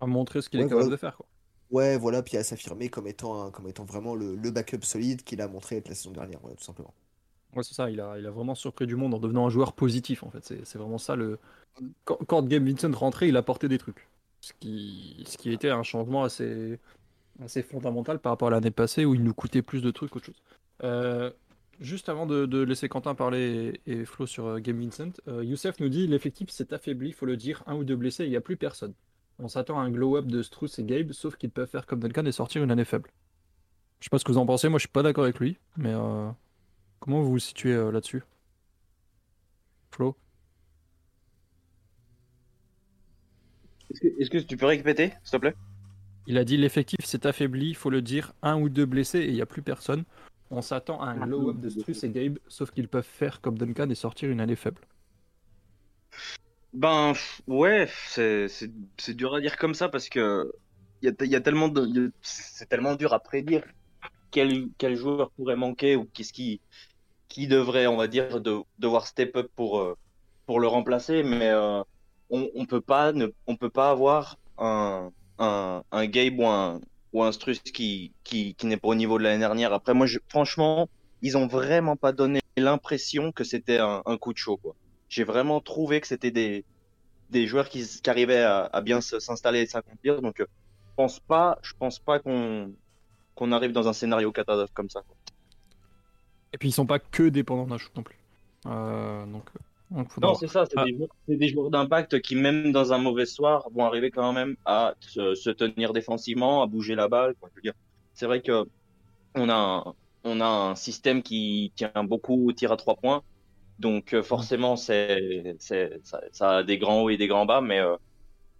À 0.00 0.06
montrer 0.06 0.42
ce 0.42 0.50
qu'il 0.50 0.60
Ouais, 0.60 0.66
est 0.66 0.68
capable 0.68 0.90
voilà. 0.90 0.90
de 0.90 0.96
faire. 0.96 1.16
Quoi. 1.16 1.26
Ouais, 1.70 1.96
voilà, 1.98 2.22
puis 2.22 2.36
à 2.36 2.44
s'affirmer 2.44 2.88
comme 2.90 3.06
étant, 3.08 3.50
comme 3.50 3.66
étant 3.68 3.84
vraiment 3.84 4.14
le, 4.14 4.36
le 4.36 4.50
backup 4.50 4.82
solide 4.82 5.22
qu'il 5.24 5.40
a 5.40 5.48
montré 5.48 5.76
être 5.76 5.88
la 5.88 5.94
saison 5.94 6.10
dernière, 6.12 6.38
voilà, 6.40 6.56
tout 6.56 6.64
simplement. 6.64 6.94
Ouais, 7.54 7.62
c'est 7.62 7.74
ça, 7.74 7.90
il 7.90 8.00
a, 8.00 8.18
il 8.18 8.26
a 8.26 8.30
vraiment 8.30 8.54
surpris 8.54 8.86
du 8.86 8.96
monde 8.96 9.12
en 9.14 9.18
devenant 9.18 9.46
un 9.46 9.50
joueur 9.50 9.74
positif 9.74 10.22
en 10.22 10.30
fait. 10.30 10.42
C'est 10.44 10.64
c'est 10.64 10.78
vraiment 10.78 10.98
ça 10.98 11.16
le. 11.16 11.38
Quand, 12.04 12.16
quand 12.26 12.42
Gabe 12.48 12.64
Vincent 12.66 12.90
rentrait, 12.92 13.28
il 13.28 13.36
apportait 13.36 13.68
des 13.68 13.78
trucs. 13.78 14.08
Ce 14.40 14.52
qui, 14.58 15.24
ce 15.28 15.36
qui 15.38 15.52
était 15.52 15.70
un 15.70 15.82
changement 15.82 16.24
assez, 16.24 16.80
assez 17.42 17.62
fondamental 17.62 18.20
par 18.20 18.32
rapport 18.32 18.48
à 18.48 18.52
l'année 18.52 18.70
passée 18.72 19.04
où 19.04 19.14
il 19.14 19.22
nous 19.24 19.34
coûtait 19.34 19.62
plus 19.62 19.82
de 19.82 19.90
trucs 19.90 20.10
qu'autre 20.10 20.26
chose. 20.26 20.42
Euh, 20.84 21.32
juste 21.82 22.08
avant 22.08 22.26
de, 22.26 22.46
de 22.46 22.62
laisser 22.62 22.88
Quentin 22.88 23.14
parler 23.14 23.80
et, 23.86 23.92
et 23.92 24.04
Flo 24.04 24.26
sur 24.26 24.46
euh, 24.46 24.58
Gabe 24.58 24.78
Vincent, 24.78 25.12
euh, 25.28 25.44
Youssef 25.44 25.78
nous 25.80 25.88
dit 25.88 26.06
l'effectif 26.06 26.50
s'est 26.50 26.72
affaibli, 26.72 27.08
il 27.08 27.14
faut 27.14 27.26
le 27.26 27.36
dire, 27.36 27.62
un 27.66 27.74
ou 27.74 27.84
deux 27.84 27.96
blessés, 27.96 28.24
il 28.24 28.30
n'y 28.30 28.36
a 28.36 28.40
plus 28.40 28.56
personne. 28.56 28.94
On 29.38 29.48
s'attend 29.48 29.78
à 29.80 29.82
un 29.82 29.90
glow-up 29.90 30.26
de 30.26 30.42
Struss 30.42 30.78
et 30.78 30.84
Gabe, 30.84 31.12
sauf 31.12 31.36
qu'ils 31.36 31.50
peuvent 31.50 31.68
faire 31.68 31.86
comme 31.86 32.00
Duncan 32.00 32.24
et 32.26 32.32
sortir 32.32 32.62
une 32.62 32.70
année 32.70 32.84
faible. 32.84 33.10
Je 34.00 34.04
sais 34.04 34.10
pas 34.10 34.18
ce 34.18 34.24
que 34.24 34.32
vous 34.32 34.38
en 34.38 34.46
pensez, 34.46 34.68
moi 34.68 34.78
je 34.78 34.82
suis 34.82 34.92
pas 34.92 35.02
d'accord 35.02 35.24
avec 35.24 35.38
lui, 35.38 35.58
mais 35.76 35.92
euh, 35.92 36.28
comment 37.00 37.22
vous 37.22 37.30
vous 37.30 37.38
situez 37.38 37.72
euh, 37.72 37.90
là-dessus? 37.90 38.22
Flo? 39.90 40.16
Est-ce 43.90 44.00
que, 44.00 44.08
est-ce 44.20 44.30
que 44.30 44.38
tu 44.38 44.56
peux 44.56 44.66
répéter, 44.66 45.12
s'il 45.22 45.32
te 45.32 45.36
plaît? 45.36 45.54
Il 46.26 46.38
a 46.38 46.44
dit 46.44 46.56
l'effectif 46.56 47.04
s'est 47.04 47.26
affaibli, 47.26 47.70
il 47.70 47.74
faut 47.74 47.90
le 47.90 48.00
dire, 48.00 48.32
un 48.42 48.60
ou 48.60 48.68
deux 48.68 48.86
blessés 48.86 49.18
et 49.18 49.28
il 49.28 49.34
n'y 49.34 49.42
a 49.42 49.46
plus 49.46 49.62
personne. 49.62 50.04
On 50.54 50.60
s'attend 50.60 51.00
à 51.00 51.06
un 51.06 51.26
glow-up 51.26 51.58
de 51.60 51.70
Struss 51.70 52.04
et 52.04 52.10
Gabe, 52.10 52.38
sauf 52.46 52.70
qu'ils 52.70 52.86
peuvent 52.86 53.06
faire 53.06 53.40
comme 53.40 53.56
Duncan 53.56 53.88
et 53.88 53.94
sortir 53.94 54.28
une 54.28 54.38
année 54.38 54.54
faible. 54.54 54.82
Ben 56.74 57.14
ouais, 57.46 57.88
c'est 57.88 59.16
dur 59.16 59.34
à 59.34 59.40
dire 59.40 59.56
comme 59.56 59.72
ça 59.72 59.88
parce 59.88 60.10
que 60.10 60.52
il 61.00 61.08
y 61.08 61.22
a, 61.22 61.26
y 61.26 61.36
a 61.36 61.40
tellement 61.40 61.68
de, 61.68 62.12
c'est 62.20 62.68
tellement 62.68 62.94
dur 62.96 63.14
à 63.14 63.18
prédire 63.18 63.64
quel, 64.30 64.68
quel 64.76 64.94
joueur 64.94 65.30
pourrait 65.30 65.56
manquer 65.56 65.96
ou 65.96 66.04
qu'est-ce 66.12 66.34
qui, 66.34 66.60
qui 67.28 67.48
devrait, 67.48 67.86
on 67.86 67.96
va 67.96 68.06
dire, 68.06 68.40
de, 68.42 68.60
devoir 68.78 69.06
step 69.06 69.34
up 69.36 69.50
pour, 69.56 69.80
euh, 69.80 69.96
pour 70.46 70.60
le 70.60 70.68
remplacer, 70.68 71.22
mais 71.22 71.48
euh, 71.50 71.82
on, 72.30 72.50
on 72.54 72.66
peut 72.66 72.82
pas 72.82 73.12
ne, 73.12 73.28
on 73.46 73.56
peut 73.56 73.70
pas 73.70 73.90
avoir 73.90 74.38
un, 74.58 75.10
un, 75.38 75.82
un 75.90 76.06
Gabe 76.06 76.38
ou 76.38 76.46
un, 76.46 76.80
ou 77.12 77.22
un 77.22 77.32
Struss 77.32 77.60
qui, 77.60 78.12
qui, 78.24 78.54
qui 78.54 78.66
n'est 78.66 78.76
pas 78.76 78.88
au 78.88 78.94
niveau 78.94 79.18
de 79.18 79.24
l'année 79.24 79.38
dernière. 79.38 79.72
Après, 79.72 79.94
moi, 79.94 80.06
je, 80.06 80.18
franchement, 80.28 80.88
ils 81.20 81.36
ont 81.36 81.46
vraiment 81.46 81.96
pas 81.96 82.12
donné 82.12 82.40
l'impression 82.56 83.32
que 83.32 83.44
c'était 83.44 83.78
un, 83.78 84.02
un 84.06 84.16
coup 84.16 84.32
de 84.32 84.38
chaud. 84.38 84.60
J'ai 85.08 85.24
vraiment 85.24 85.60
trouvé 85.60 86.00
que 86.00 86.06
c'était 86.06 86.30
des, 86.30 86.64
des 87.30 87.46
joueurs 87.46 87.68
qui, 87.68 87.86
qui 87.86 88.10
arrivaient 88.10 88.42
à, 88.42 88.64
à 88.72 88.80
bien 88.80 89.00
s'installer 89.00 89.60
et 89.60 89.66
s'accomplir. 89.66 90.22
Donc, 90.22 90.40
euh, 90.40 90.46
je 90.90 90.94
pense 90.96 91.20
pas, 91.20 91.58
je 91.62 91.72
pense 91.78 91.98
pas 91.98 92.18
qu'on 92.18 92.72
qu'on 93.34 93.50
arrive 93.50 93.72
dans 93.72 93.88
un 93.88 93.94
scénario 93.94 94.30
catastrophe 94.30 94.72
comme 94.74 94.90
ça. 94.90 95.00
Quoi. 95.00 95.16
Et 96.52 96.58
puis 96.58 96.68
ils 96.68 96.72
sont 96.72 96.84
pas 96.84 96.98
que 96.98 97.30
dépendants 97.30 97.66
d'un 97.66 97.78
shoot 97.78 97.96
non 97.96 98.02
plus. 98.02 98.18
Euh, 98.66 99.24
donc, 99.24 99.48
donc 99.92 100.10
faudra... 100.10 100.30
Non, 100.30 100.34
c'est 100.34 100.48
ça, 100.48 100.64
c'est 100.66 100.74
Ah. 100.76 100.84
des, 101.28 101.36
des 101.36 101.48
joueurs 101.48 101.70
d'impact 101.70 102.20
qui, 102.20 102.34
même 102.36 102.72
dans 102.72 102.92
un 102.92 102.98
mauvais 102.98 103.26
soir, 103.26 103.68
vont 103.72 103.84
arriver 103.84 104.10
quand 104.10 104.32
même 104.32 104.56
à 104.64 104.94
se, 105.00 105.34
se 105.34 105.50
tenir 105.50 105.92
défensivement, 105.92 106.62
à 106.62 106.66
bouger 106.66 106.94
la 106.94 107.08
balle. 107.08 107.34
C'est 108.14 108.26
vrai 108.26 108.42
que 108.42 108.66
on 109.34 109.48
a 109.48 109.54
un, 109.54 109.94
on 110.24 110.40
a 110.40 110.46
un 110.46 110.74
système 110.76 111.22
qui 111.22 111.72
tient 111.76 111.92
beaucoup 112.04 112.48
au 112.48 112.52
tir 112.52 112.72
à 112.72 112.76
trois 112.76 112.96
points. 112.96 113.22
Donc 113.78 114.14
euh, 114.14 114.22
forcément, 114.22 114.76
c'est, 114.76 115.56
c'est, 115.58 116.00
ça, 116.04 116.20
ça 116.32 116.58
a 116.58 116.62
des 116.64 116.78
grands 116.78 117.02
hauts 117.02 117.10
et 117.10 117.16
des 117.16 117.26
grands 117.28 117.46
bas, 117.46 117.60
mais 117.60 117.80
euh, 117.80 117.96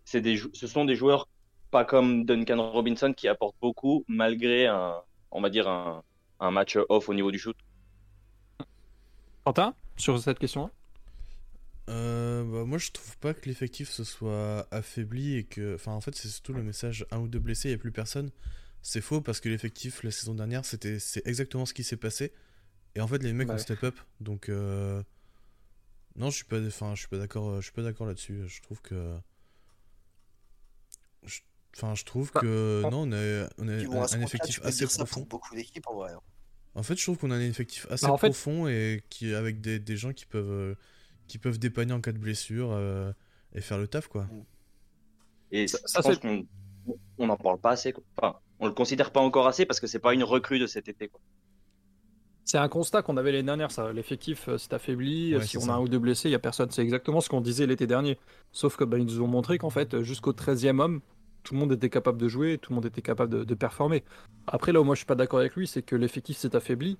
c'est 0.04 0.20
des, 0.20 0.36
ce 0.52 0.66
sont 0.66 0.84
des 0.84 0.96
joueurs 0.96 1.28
pas 1.70 1.84
comme 1.84 2.24
Duncan 2.24 2.70
Robinson 2.72 3.12
qui 3.16 3.28
apportent 3.28 3.56
beaucoup 3.60 4.04
malgré 4.08 4.66
un, 4.66 4.96
on 5.30 5.40
va 5.40 5.50
dire 5.50 5.68
un, 5.68 6.02
un 6.40 6.50
match 6.50 6.78
off 6.88 7.08
au 7.08 7.14
niveau 7.14 7.30
du 7.32 7.38
shoot. 7.38 7.56
Quentin, 9.44 9.74
sur 9.96 10.18
cette 10.18 10.38
question-là? 10.40 10.70
Euh, 11.88 12.44
bah, 12.44 12.64
moi, 12.64 12.78
je 12.78 12.90
trouve 12.92 13.16
pas 13.18 13.34
que 13.34 13.48
l'effectif 13.48 13.90
se 13.90 14.04
soit 14.04 14.66
affaibli 14.70 15.36
et 15.36 15.44
que. 15.44 15.74
Enfin, 15.74 15.92
en 15.92 16.00
fait, 16.00 16.14
c'est 16.14 16.28
surtout 16.28 16.52
le 16.52 16.62
message 16.62 17.04
un 17.10 17.18
ou 17.18 17.28
deux 17.28 17.38
blessés, 17.40 17.68
il 17.68 17.72
n'y 17.72 17.76
a 17.76 17.78
plus 17.78 17.92
personne. 17.92 18.30
C'est 18.82 19.00
faux 19.00 19.20
parce 19.20 19.40
que 19.40 19.48
l'effectif 19.48 20.02
la 20.02 20.10
saison 20.10 20.34
dernière, 20.34 20.64
c'était 20.64 20.98
c'est 20.98 21.26
exactement 21.26 21.66
ce 21.66 21.74
qui 21.74 21.84
s'est 21.84 21.96
passé. 21.96 22.32
Et 22.94 23.00
en 23.00 23.06
fait, 23.08 23.22
les 23.22 23.32
mecs 23.32 23.48
Bah 23.48 23.54
ont 23.54 23.58
step 23.58 23.82
up. 23.84 23.96
Donc, 24.20 24.48
euh, 24.48 25.02
non, 26.16 26.30
je 26.30 26.36
suis 26.36 26.44
pas, 26.44 26.60
enfin, 26.66 26.94
je 26.94 27.00
suis 27.00 27.08
pas 27.08 27.18
d'accord, 27.18 27.56
je 27.56 27.62
suis 27.62 27.72
pas 27.72 27.82
d'accord 27.82 28.06
là-dessus. 28.06 28.42
Je 28.46 28.60
trouve 28.62 28.80
que. 28.82 29.14
je- 31.24 31.40
Enfin, 31.76 31.94
je 31.94 32.04
trouve 32.04 32.30
Bah, 32.34 32.42
que 32.42 32.82
en- 32.84 32.90
non, 32.90 33.02
on 33.08 33.12
a, 33.12 33.48
on 33.56 33.66
a 33.68 33.76
Puis 33.78 33.86
bon, 33.86 34.02
à 34.02 34.14
un, 34.14 34.20
effectif 34.20 34.60
assez 34.62 34.86
profond. 34.86 35.22
beaucoup 35.22 35.54
d'équipes 35.54 35.86
en 35.86 35.94
vrai. 35.94 36.12
hein. 36.12 36.20
En 36.74 36.82
fait, 36.82 36.96
je 36.96 37.02
trouve 37.02 37.16
qu'on 37.16 37.30
a 37.30 37.36
un 37.36 37.40
effectif 37.40 37.86
assez 37.90 38.04
Bah, 38.06 38.12
en 38.12 38.18
fait- 38.18 38.28
profond 38.28 38.68
et 38.68 39.02
qui 39.08 39.32
avec 39.34 39.60
des, 39.62 39.78
des 39.78 39.96
gens 39.96 40.12
qui 40.12 40.26
peuvent 40.26 40.50
euh, 40.50 40.74
qui 41.28 41.38
peuvent 41.38 41.58
dépanner 41.58 41.92
en 41.92 42.00
cas 42.00 42.12
de 42.12 42.18
blessure 42.18 42.70
euh, 42.72 43.12
et 43.54 43.60
faire 43.60 43.78
le 43.78 43.86
taf 43.88 44.08
quoi. 44.08 44.26
Et 45.50 45.66
Ça- 45.68 45.78
je 45.86 45.90
ça, 45.92 46.02
pense 46.02 46.14
c'est- 46.14 46.20
qu'on 46.20 46.46
on 47.18 47.26
n'en 47.26 47.36
parle 47.36 47.58
pas 47.58 47.70
assez. 47.70 47.92
Quoi. 47.92 48.02
Enfin, 48.16 48.36
on 48.58 48.66
le 48.66 48.72
considère 48.72 49.10
pas 49.12 49.20
encore 49.20 49.46
assez 49.46 49.66
parce 49.66 49.80
que 49.80 49.86
c'est 49.86 49.98
pas 50.00 50.14
une 50.14 50.24
recrue 50.24 50.58
de 50.58 50.66
cet 50.66 50.88
été. 50.88 51.08
Quoi. 51.08 51.20
C'est 52.44 52.58
un 52.58 52.68
constat 52.68 53.02
qu'on 53.02 53.16
avait 53.16 53.30
l'année 53.30 53.44
dernière, 53.46 53.70
ça. 53.70 53.92
L'effectif 53.92 54.48
euh, 54.48 54.58
s'est 54.58 54.74
affaibli. 54.74 55.36
Ouais, 55.36 55.46
si 55.46 55.56
on 55.58 55.60
ça. 55.60 55.74
a 55.74 55.76
un 55.76 55.80
ou 55.80 55.88
deux 55.88 55.98
blessés, 56.00 56.28
il 56.28 56.32
n'y 56.32 56.36
a 56.36 56.40
personne. 56.40 56.70
C'est 56.70 56.82
exactement 56.82 57.20
ce 57.20 57.28
qu'on 57.28 57.40
disait 57.40 57.66
l'été 57.66 57.86
dernier. 57.86 58.18
Sauf 58.50 58.76
que 58.76 58.82
bah, 58.84 58.98
ils 58.98 59.04
nous 59.04 59.20
ont 59.20 59.28
montré 59.28 59.58
qu'en 59.58 59.70
fait, 59.70 60.02
jusqu'au 60.02 60.32
13e 60.32 60.80
homme, 60.80 61.00
tout 61.44 61.54
le 61.54 61.60
monde 61.60 61.72
était 61.72 61.90
capable 61.90 62.18
de 62.18 62.26
jouer, 62.28 62.58
tout 62.58 62.72
le 62.72 62.76
monde 62.76 62.86
était 62.86 63.02
capable 63.02 63.32
de, 63.32 63.44
de 63.44 63.54
performer. 63.54 64.02
Après, 64.48 64.72
là 64.72 64.80
où 64.80 64.84
moi 64.84 64.94
je 64.96 65.00
suis 65.00 65.06
pas 65.06 65.14
d'accord 65.14 65.38
avec 65.40 65.54
lui, 65.54 65.66
c'est 65.68 65.82
que 65.82 65.94
l'effectif 65.96 66.36
s'est 66.36 66.54
affaibli. 66.56 66.98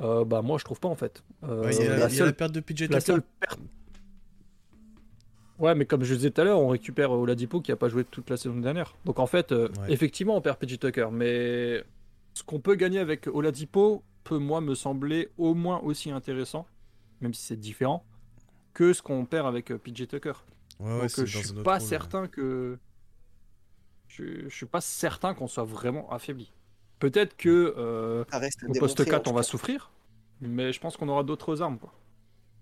Euh, 0.00 0.24
bah, 0.24 0.40
moi 0.42 0.58
je 0.58 0.64
trouve 0.64 0.80
pas 0.80 0.88
en 0.88 0.94
fait. 0.94 1.22
Euh, 1.44 1.64
Ouais, 1.64 1.76
il 1.76 1.84
y 1.84 1.86
a, 1.86 1.90
la 1.90 1.96
la, 1.98 2.06
il 2.08 2.12
y 2.12 2.14
a 2.14 2.18
seule- 2.18 2.26
la 2.26 2.32
perte 2.32 2.52
de 2.52 2.60
PJ 2.60 2.80
la 2.82 2.86
Tucker. 2.88 3.00
seule 3.00 3.22
perte. 3.40 3.60
Ouais, 5.58 5.74
mais 5.74 5.84
comme 5.86 6.02
je 6.02 6.14
disais 6.14 6.30
tout 6.30 6.40
à 6.40 6.44
l'heure, 6.44 6.58
on 6.60 6.68
récupère 6.68 7.12
Oladipo 7.12 7.60
qui 7.60 7.70
a 7.72 7.76
pas 7.76 7.88
joué 7.88 8.04
toute 8.04 8.28
la 8.30 8.36
saison 8.36 8.56
dernière. 8.56 8.94
Donc 9.04 9.18
en 9.18 9.26
fait, 9.26 9.52
euh, 9.52 9.68
Ouais. 9.80 9.92
effectivement, 9.92 10.36
on 10.36 10.40
perd 10.40 10.58
PJ 10.58 10.78
Tucker, 10.78 11.08
mais 11.12 11.84
ce 12.34 12.42
qu'on 12.42 12.58
peut 12.58 12.74
gagner 12.74 12.98
avec 12.98 13.28
Oladipo 13.28 14.02
peut, 14.24 14.38
moi, 14.38 14.60
me 14.60 14.74
sembler 14.74 15.28
au 15.38 15.54
moins 15.54 15.78
aussi 15.80 16.10
intéressant, 16.10 16.66
même 17.20 17.34
si 17.34 17.42
c'est 17.44 17.56
différent, 17.56 18.04
que 18.72 18.92
ce 18.92 19.02
qu'on 19.02 19.24
perd 19.26 19.46
avec 19.46 19.70
euh, 19.70 19.78
PJ 19.78 20.08
Tucker. 20.08 20.32
Ouais, 20.80 21.00
Donc 21.02 21.18
euh, 21.18 21.26
je 21.26 21.38
suis 21.38 21.52
pas 21.62 21.78
rôle, 21.78 21.80
certain 21.88 22.26
que. 22.26 22.78
Je, 24.08 24.48
je 24.48 24.54
suis 24.54 24.66
pas 24.66 24.80
certain 24.80 25.32
qu'on 25.34 25.46
soit 25.46 25.64
vraiment 25.64 26.10
affaibli. 26.10 26.50
Peut-être 27.02 27.36
que 27.36 27.74
euh, 27.76 28.22
au 28.22 28.72
poste 28.78 28.98
démontrer, 28.98 29.02
en 29.02 29.04
4, 29.18 29.22
tout 29.24 29.30
on 29.30 29.34
va 29.34 29.42
souffrir, 29.42 29.90
mais 30.40 30.72
je 30.72 30.78
pense 30.78 30.96
qu'on 30.96 31.08
aura 31.08 31.24
d'autres 31.24 31.60
armes. 31.60 31.78
Quoi. 31.78 31.92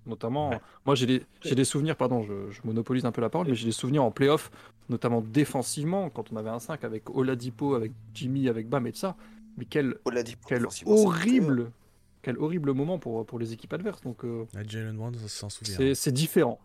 Notamment, 0.06 0.48
Ouais. 0.48 0.60
moi 0.86 0.94
j'ai 0.94 1.04
des, 1.04 1.22
j'ai 1.42 1.54
des 1.54 1.64
souvenirs, 1.64 1.94
pardon, 1.94 2.22
je, 2.22 2.50
je 2.50 2.60
monopolise 2.64 3.04
un 3.04 3.12
peu 3.12 3.20
la 3.20 3.28
parole, 3.28 3.48
mais 3.48 3.54
j'ai 3.54 3.66
des 3.66 3.72
souvenirs 3.72 4.02
en 4.02 4.10
playoff, 4.10 4.50
notamment 4.88 5.20
défensivement, 5.20 6.08
quand 6.08 6.32
on 6.32 6.36
avait 6.36 6.48
un 6.48 6.58
5 6.58 6.82
avec 6.84 7.10
Oladipo, 7.10 7.74
avec 7.74 7.92
Jimmy, 8.14 8.48
avec 8.48 8.66
Bam 8.66 8.86
et 8.86 8.92
de 8.92 8.96
ça. 8.96 9.14
Mais 9.58 9.66
quel, 9.66 9.96
Oladipo, 10.06 10.48
horrible, 10.86 11.70
quel 12.22 12.38
horrible 12.38 12.72
moment 12.72 12.98
pour, 12.98 13.26
pour 13.26 13.38
les 13.38 13.52
équipes 13.52 13.74
adverses. 13.74 14.00
Donc 14.00 14.24
euh, 14.24 14.46
Ah, 14.56 14.60
Jalen 14.66 14.96
Brown 14.96 15.14
s'en 15.14 15.50
souvient. 15.50 15.76
c'est 15.76 15.94
c'est 15.94 16.12
différent. 16.12 16.58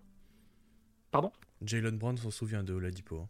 Pardon? 1.12 1.32
Jalen 1.62 1.98
Brown 1.98 2.16
s'en 2.18 2.32
souvient 2.32 2.64
de 2.64 2.74
Oladipo. 2.74 3.26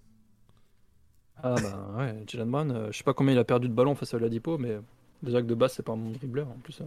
Hein. 1.37 1.41
Ah 1.43 1.55
bah 1.61 1.95
ouais, 1.97 2.23
Jalen 2.27 2.49
Brown, 2.49 2.71
euh, 2.71 2.91
je 2.91 2.97
sais 2.97 3.03
pas 3.03 3.13
combien 3.13 3.33
il 3.33 3.39
a 3.39 3.43
perdu 3.43 3.67
de 3.69 3.73
ballons 3.73 3.95
face 3.95 4.13
à 4.13 4.17
Oladipo, 4.17 4.57
mais 4.57 4.77
déjà 5.23 5.41
que 5.41 5.47
de 5.47 5.55
base 5.55 5.73
c'est 5.73 5.83
pas 5.83 5.93
un 5.93 5.97
bon 5.97 6.11
dribbleur 6.11 6.47
en 6.49 6.57
plus. 6.59 6.81
euh. 6.81 6.85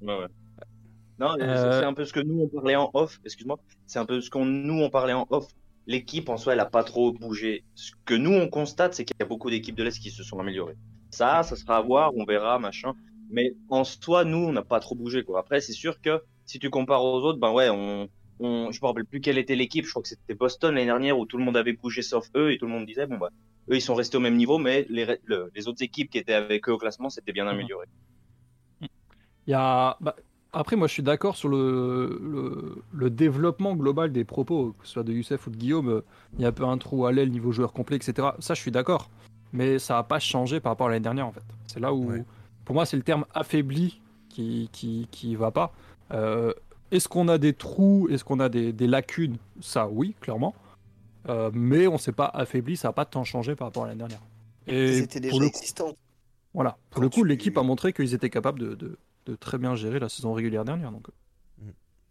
Ouais, 0.00 0.18
ouais. 0.18 0.26
Non, 1.18 1.36
Euh, 1.40 1.80
c'est 1.80 1.86
un 1.86 1.94
peu 1.94 2.04
ce 2.04 2.12
que 2.12 2.20
nous 2.20 2.40
on 2.42 2.48
parlait 2.48 2.76
en 2.76 2.90
off. 2.94 3.20
Excuse-moi. 3.24 3.58
C'est 3.86 3.98
un 3.98 4.06
peu 4.06 4.20
ce 4.20 4.30
qu'on 4.30 4.44
nous 4.44 4.82
on 4.82 4.90
parlait 4.90 5.12
en 5.12 5.26
off. 5.30 5.46
L'équipe 5.86 6.28
en 6.28 6.36
soi, 6.36 6.54
elle 6.54 6.60
a 6.60 6.66
pas 6.66 6.84
trop 6.84 7.12
bougé. 7.12 7.64
Ce 7.74 7.92
que 8.04 8.14
nous 8.14 8.32
on 8.32 8.48
constate, 8.48 8.94
c'est 8.94 9.04
qu'il 9.04 9.16
y 9.18 9.22
a 9.22 9.26
beaucoup 9.26 9.50
d'équipes 9.50 9.76
de 9.76 9.82
l'Est 9.84 9.98
qui 10.00 10.10
se 10.10 10.22
sont 10.22 10.38
améliorées. 10.38 10.76
Ça, 11.10 11.42
ça 11.42 11.56
sera 11.56 11.76
à 11.78 11.82
voir, 11.82 12.12
on 12.16 12.24
verra, 12.24 12.58
machin. 12.58 12.94
Mais 13.30 13.54
en 13.68 13.84
soi, 13.84 14.24
nous, 14.24 14.38
on 14.38 14.52
n'a 14.52 14.62
pas 14.62 14.80
trop 14.80 14.94
bougé, 14.94 15.24
quoi. 15.24 15.40
Après, 15.40 15.60
c'est 15.60 15.72
sûr 15.72 16.00
que 16.00 16.22
si 16.44 16.58
tu 16.58 16.70
compares 16.70 17.04
aux 17.04 17.20
autres, 17.22 17.38
ben 17.40 17.52
ouais, 17.52 17.68
on, 17.70 18.08
on, 18.42 18.70
je 18.72 18.80
me 18.82 18.86
rappelle 18.86 19.04
plus 19.06 19.20
quelle 19.20 19.38
était 19.38 19.54
l'équipe. 19.56 19.84
Je 19.84 19.90
crois 19.90 20.02
que 20.02 20.08
c'était 20.08 20.34
Boston 20.34 20.74
l'année 20.74 20.86
dernière 20.86 21.18
où 21.18 21.26
tout 21.26 21.38
le 21.38 21.44
monde 21.44 21.56
avait 21.56 21.72
bougé 21.72 22.02
sauf 22.02 22.26
eux 22.36 22.52
et 22.52 22.58
tout 22.58 22.66
le 22.66 22.72
monde 22.72 22.86
disait 22.86 23.06
bon 23.06 23.18
bah 23.18 23.30
eux 23.70 23.76
ils 23.76 23.80
sont 23.80 23.94
restés 23.94 24.16
au 24.16 24.20
même 24.20 24.36
niveau, 24.36 24.58
mais 24.58 24.86
les, 24.90 25.06
le- 25.24 25.50
les 25.54 25.68
autres 25.68 25.82
équipes 25.82 26.10
qui 26.10 26.18
étaient 26.18 26.34
avec 26.34 26.68
eux 26.68 26.72
au 26.72 26.78
classement 26.78 27.08
s'étaient 27.10 27.32
bien 27.32 27.46
améliorées. 27.46 27.86
Il 29.46 29.50
y 29.50 29.54
a... 29.54 29.96
bah, 30.00 30.14
après, 30.52 30.76
moi, 30.76 30.86
je 30.86 30.92
suis 30.92 31.02
d'accord 31.02 31.34
sur 31.36 31.48
le, 31.48 32.20
le, 32.22 32.82
le 32.92 33.10
développement 33.10 33.74
global 33.74 34.12
des 34.12 34.24
propos, 34.24 34.74
que 34.78 34.86
ce 34.86 34.92
soit 34.92 35.02
de 35.02 35.12
Youssef 35.12 35.46
ou 35.46 35.50
de 35.50 35.56
Guillaume. 35.56 35.88
euh, 35.88 36.00
Il 36.36 36.42
y 36.42 36.44
a 36.44 36.48
un 36.48 36.52
peu 36.52 36.64
un 36.64 36.76
trou 36.76 37.06
à 37.06 37.12
l'aile 37.12 37.30
niveau 37.30 37.52
joueur 37.52 37.72
complet, 37.72 37.96
etc. 37.96 38.28
Ça, 38.38 38.52
je 38.54 38.60
suis 38.60 38.70
d'accord. 38.70 39.08
Mais 39.54 39.78
ça 39.78 39.94
n'a 39.94 40.02
pas 40.02 40.18
changé 40.18 40.60
par 40.60 40.72
rapport 40.72 40.88
à 40.88 40.90
l'année 40.90 41.02
dernière, 41.02 41.26
en 41.26 41.32
fait. 41.32 41.42
C'est 41.66 41.80
là 41.80 41.94
où, 41.94 42.10
Ouais. 42.10 42.22
pour 42.66 42.74
moi, 42.74 42.84
c'est 42.84 42.98
le 42.98 43.02
terme 43.02 43.24
affaibli 43.32 44.00
qui 44.28 44.68
qui, 44.72 45.08
qui 45.10 45.36
va 45.36 45.50
pas. 45.50 45.72
Euh, 46.12 46.52
Est-ce 46.92 47.08
qu'on 47.08 47.26
a 47.28 47.38
des 47.38 47.54
trous? 47.54 48.08
Est-ce 48.10 48.22
qu'on 48.24 48.38
a 48.38 48.48
des, 48.48 48.72
des 48.72 48.86
lacunes? 48.86 49.38
Ça, 49.60 49.88
oui, 49.88 50.14
clairement. 50.20 50.54
Euh, 51.28 51.50
mais 51.54 51.86
on 51.86 51.98
s'est 51.98 52.12
pas 52.12 52.26
affaibli, 52.26 52.76
ça 52.76 52.88
n'a 52.88 52.92
pas 52.92 53.04
tant 53.04 53.24
changé 53.24 53.56
par 53.56 53.68
rapport 53.68 53.84
à 53.84 53.86
l'année 53.88 53.98
dernière. 53.98 54.20
Et 54.66 54.98
Ils 54.98 55.02
étaient 55.04 55.20
déjà 55.20 55.36
coup, 55.38 55.42
existants. 55.44 55.96
voilà. 56.54 56.78
Pour 56.90 56.96
Quand 56.96 57.02
le 57.02 57.08
coup, 57.08 57.22
tu- 57.22 57.28
l'équipe 57.28 57.56
a 57.58 57.62
montré 57.62 57.92
qu'ils 57.92 58.14
étaient 58.14 58.30
capables 58.30 58.58
de, 58.60 58.74
de- 58.74 58.98
de 59.26 59.34
très 59.36 59.58
bien 59.58 59.74
gérer 59.76 59.98
la 60.00 60.08
saison 60.08 60.32
régulière 60.34 60.64
dernière. 60.64 60.90
Donc, 60.92 61.06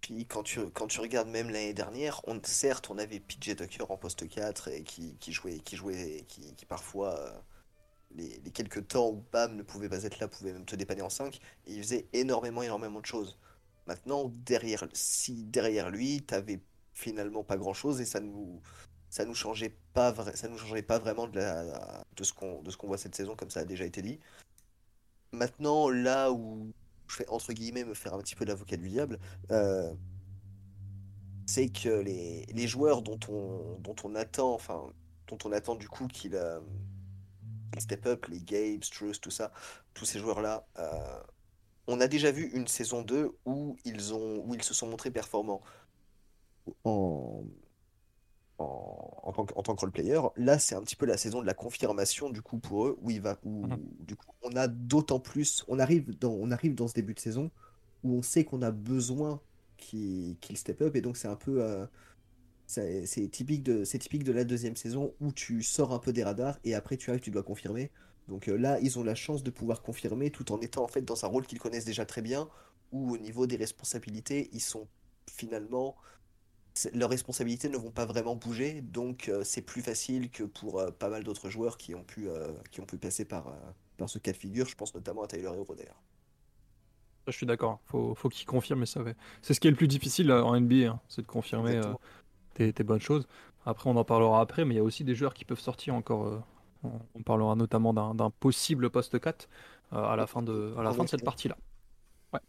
Puis 0.01 0.25
quand 0.25 0.43
tu, 0.43 0.61
quand 0.73 0.87
tu 0.87 0.99
regardes 0.99 1.27
même 1.29 1.47
l'année 1.49 1.73
dernière, 1.73 2.21
on, 2.25 2.39
certes, 2.43 2.89
on 2.89 2.97
avait 2.97 3.19
PJ 3.19 3.55
Tucker 3.55 3.83
en 3.89 3.97
poste 3.97 4.27
4 4.27 4.69
et 4.69 4.83
qui, 4.83 5.15
qui 5.19 5.31
jouait, 5.31 5.59
qui 5.59 5.75
jouait, 5.75 6.25
qui, 6.27 6.53
qui 6.55 6.65
parfois, 6.65 7.19
euh, 7.19 7.31
les, 8.15 8.39
les 8.43 8.51
quelques 8.51 8.87
temps 8.87 9.09
où 9.09 9.23
Bam 9.31 9.55
ne 9.55 9.63
pouvait 9.63 9.89
pas 9.89 10.03
être 10.05 10.19
là, 10.19 10.27
pouvait 10.27 10.53
même 10.53 10.65
te 10.65 10.75
dépanner 10.75 11.01
en 11.03 11.09
5, 11.09 11.35
et 11.67 11.73
il 11.73 11.83
faisait 11.83 12.07
énormément, 12.13 12.63
énormément 12.63 12.99
de 13.01 13.05
choses. 13.05 13.37
Maintenant, 13.87 14.31
derrière, 14.45 14.87
si 14.93 15.43
derrière 15.43 15.89
lui, 15.89 16.21
t'avais 16.21 16.61
finalement 16.93 17.43
pas 17.43 17.57
grand 17.57 17.73
chose 17.73 17.99
et 18.01 18.05
ça 18.05 18.19
nous, 18.19 18.61
ça 19.09 19.25
nous 19.25 19.35
changeait 19.35 19.75
pas, 19.93 20.13
ça 20.35 20.47
nous 20.47 20.57
changeait 20.57 20.83
pas 20.83 20.99
vraiment 20.99 21.27
de, 21.27 21.37
la, 21.37 22.03
de 22.15 22.23
ce 22.23 22.33
qu'on, 22.33 22.61
de 22.61 22.71
ce 22.71 22.77
qu'on 22.77 22.87
voit 22.87 22.97
cette 22.97 23.15
saison, 23.15 23.35
comme 23.35 23.49
ça 23.49 23.61
a 23.61 23.65
déjà 23.65 23.85
été 23.85 24.01
dit. 24.01 24.19
Maintenant, 25.31 25.89
là 25.89 26.31
où 26.31 26.71
je 27.07 27.15
fais 27.15 27.27
entre 27.29 27.53
guillemets 27.53 27.83
me 27.83 27.93
faire 27.93 28.13
un 28.13 28.19
petit 28.19 28.35
peu 28.35 28.45
l'avocat 28.45 28.77
du 28.77 28.89
diable, 28.89 29.19
euh, 29.51 29.93
c'est 31.45 31.69
que 31.69 31.89
les, 31.89 32.45
les 32.45 32.67
joueurs 32.67 33.01
dont 33.01 33.19
on, 33.27 33.79
dont 33.79 33.95
on 34.03 34.15
attend, 34.15 34.53
enfin, 34.53 34.87
dont 35.27 35.37
on 35.43 35.51
attend 35.51 35.75
du 35.75 35.89
coup 35.89 36.07
qu'ils 36.07 36.35
euh, 36.35 36.59
step 37.77 38.05
up, 38.05 38.25
les 38.27 38.39
Gabe, 38.39 38.83
Struce, 38.83 39.19
tout 39.19 39.31
ça, 39.31 39.51
tous 39.93 40.05
ces 40.05 40.19
joueurs-là, 40.19 40.65
euh, 40.79 41.21
on 41.87 41.99
a 42.01 42.07
déjà 42.07 42.31
vu 42.31 42.49
une 42.53 42.67
saison 42.67 43.01
2 43.03 43.31
où 43.45 43.77
ils, 43.85 44.13
ont, 44.13 44.43
où 44.45 44.55
ils 44.55 44.63
se 44.63 44.73
sont 44.73 44.87
montrés 44.87 45.11
performants. 45.11 45.61
En, 46.83 47.45
en, 48.57 49.19
en 49.23 49.31
tant 49.33 49.45
que, 49.45 49.53
en 49.55 49.63
tant 49.63 49.75
que 49.75 49.81
role-player. 49.81 50.19
Là, 50.37 50.59
c'est 50.59 50.75
un 50.75 50.81
petit 50.81 50.95
peu 50.95 51.05
la 51.05 51.17
saison 51.17 51.41
de 51.41 51.45
la 51.47 51.53
confirmation 51.53 52.29
du 52.29 52.41
coup 52.41 52.59
pour 52.59 52.85
eux, 52.87 52.97
où 53.01 53.09
il 53.11 53.21
va, 53.21 53.39
où 53.43 53.69
Mhm. 53.69 53.81
du 53.99 54.15
coup, 54.15 54.27
on 54.43 54.55
a 54.55 54.67
d'autant 54.67 55.19
plus, 55.19 55.63
on 55.67 55.79
arrive 55.79 56.17
dans, 56.19 56.31
on 56.31 56.51
arrive 56.51 56.75
dans 56.75 56.87
ce 56.87 56.93
début 56.93 57.13
de 57.13 57.19
saison 57.19 57.51
où 58.03 58.15
on 58.17 58.21
sait 58.21 58.45
qu'on 58.45 58.61
a 58.61 58.71
besoin 58.71 59.41
qu'il 59.77 60.37
qu'il 60.39 60.57
step 60.57 60.81
up, 60.81 60.95
et 60.95 61.01
donc 61.01 61.17
c'est 61.17 61.27
un 61.27 61.35
peu, 61.35 61.63
euh, 61.63 61.85
c'est 62.67 63.29
typique 63.31 63.63
de, 63.63 63.83
c'est 63.85 63.99
typique 63.99 64.23
de 64.23 64.31
la 64.33 64.43
deuxième 64.45 64.75
saison 64.77 65.13
où 65.21 65.31
tu 65.33 65.63
sors 65.63 65.93
un 65.93 65.99
peu 65.99 66.13
des 66.13 66.23
radars 66.23 66.59
et 66.63 66.75
après 66.75 66.97
tu 66.97 67.09
arrives, 67.11 67.21
tu 67.21 67.31
dois 67.31 67.43
confirmer. 67.43 67.91
Donc 68.27 68.47
euh, 68.47 68.55
là, 68.55 68.79
ils 68.81 68.99
ont 68.99 69.03
la 69.03 69.15
chance 69.15 69.43
de 69.43 69.49
pouvoir 69.51 69.81
confirmer 69.81 70.31
tout 70.31 70.51
en 70.51 70.59
étant 70.61 70.83
en 70.83 70.87
fait 70.87 71.01
dans 71.01 71.25
un 71.25 71.27
rôle 71.27 71.45
qu'ils 71.45 71.59
connaissent 71.59 71.85
déjà 71.85 72.05
très 72.05 72.21
bien, 72.21 72.47
où 72.91 73.11
au 73.11 73.17
niveau 73.17 73.47
des 73.47 73.57
responsabilités, 73.57 74.49
ils 74.53 74.61
sont 74.61 74.87
finalement 75.27 75.95
leurs 76.93 77.09
responsabilités 77.09 77.69
ne 77.69 77.77
vont 77.77 77.91
pas 77.91 78.05
vraiment 78.05 78.35
bouger, 78.35 78.81
donc 78.81 79.27
euh, 79.27 79.43
c'est 79.43 79.61
plus 79.61 79.81
facile 79.81 80.29
que 80.29 80.43
pour 80.43 80.79
euh, 80.79 80.91
pas 80.91 81.09
mal 81.09 81.23
d'autres 81.23 81.49
joueurs 81.49 81.77
qui 81.77 81.95
ont 81.95 82.03
pu, 82.03 82.29
euh, 82.29 82.47
qui 82.71 82.81
ont 82.81 82.85
pu 82.85 82.97
passer 82.97 83.25
par, 83.25 83.53
par 83.97 84.09
ce 84.09 84.19
cas 84.19 84.31
de 84.31 84.37
figure. 84.37 84.67
Je 84.67 84.75
pense 84.75 84.93
notamment 84.95 85.23
à 85.23 85.27
Tyler 85.27 85.43
Hero 85.43 85.75
d'ailleurs. 85.75 86.01
Je 87.27 87.33
suis 87.33 87.45
d'accord. 87.45 87.79
Faut, 87.85 88.15
faut 88.15 88.29
qu'il 88.29 88.47
confirme 88.47 88.83
et 88.83 88.85
ça. 88.85 89.01
C'est 89.41 89.53
ce 89.53 89.59
qui 89.59 89.67
est 89.67 89.71
le 89.71 89.77
plus 89.77 89.87
difficile 89.87 90.31
en 90.31 90.59
NBA, 90.59 90.89
hein, 90.89 90.99
c'est 91.07 91.21
de 91.21 91.27
confirmer 91.27 91.79
tes 92.55 92.83
bonnes 92.83 93.01
choses. 93.01 93.27
Après, 93.65 93.89
on 93.89 93.95
en 93.95 94.03
parlera 94.03 94.41
après, 94.41 94.65
mais 94.65 94.73
il 94.73 94.77
y 94.77 94.79
a 94.81 94.83
aussi 94.83 95.03
des 95.03 95.13
joueurs 95.13 95.33
qui 95.33 95.45
peuvent 95.45 95.59
sortir 95.59 95.93
encore. 95.93 96.43
On, 96.83 97.23
parlera 97.23 97.55
notamment 97.55 97.93
d'un 97.93 98.29
possible 98.29 98.89
poste 98.89 99.19
4 99.19 99.49
euh, 99.93 100.03
à 100.03 100.15
la 100.15 100.27
fin 100.27 100.41
de, 100.41 100.73
à 100.77 100.83
la 100.83 100.91
fin 100.91 101.03
de 101.03 101.09
cette 101.09 101.23
partie-là. 101.23 101.57
Ouais. 102.33 102.39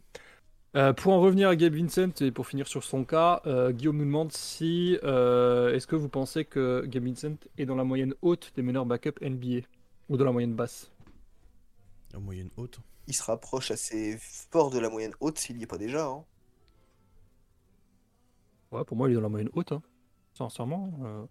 Euh, 0.75 0.91
pour 0.91 1.13
en 1.13 1.21
revenir 1.21 1.49
à 1.49 1.55
Gabe 1.55 1.75
Vincent 1.75 2.09
et 2.21 2.31
pour 2.31 2.47
finir 2.47 2.67
sur 2.67 2.83
son 2.83 3.05
cas, 3.05 3.41
euh, 3.45 3.71
Guillaume 3.71 3.97
nous 3.97 4.05
demande 4.05 4.31
si 4.31 4.97
euh, 5.03 5.73
est-ce 5.75 5.85
que 5.85 5.95
vous 5.95 6.09
pensez 6.09 6.45
que 6.45 6.83
Gabe 6.87 7.05
Vincent 7.05 7.35
est 7.59 7.67
dans 7.67 7.75
la 7.75 7.83
moyenne 7.83 8.15
haute 8.23 8.51
des 8.55 8.63
meneurs 8.63 8.87
backup 8.87 9.21
NBA 9.21 9.67
ou 10.09 10.17
dans 10.17 10.25
la 10.25 10.31
moyenne 10.31 10.55
basse? 10.55 10.91
En 12.15 12.21
moyenne 12.21 12.49
haute. 12.57 12.79
Il 13.05 13.13
se 13.13 13.21
rapproche 13.21 13.69
assez 13.69 14.17
fort 14.19 14.71
de 14.71 14.79
la 14.79 14.89
moyenne 14.89 15.13
haute 15.19 15.37
s'il 15.37 15.57
n'y 15.57 15.63
est 15.63 15.67
pas 15.67 15.77
déjà. 15.77 16.07
hein. 16.07 16.23
Ouais, 18.71 18.83
pour 18.83 18.97
moi, 18.97 19.09
il 19.09 19.11
est 19.11 19.15
dans 19.15 19.21
la 19.21 19.29
moyenne 19.29 19.51
haute, 19.53 19.73
hein, 19.73 19.83
sincèrement. 20.33 21.27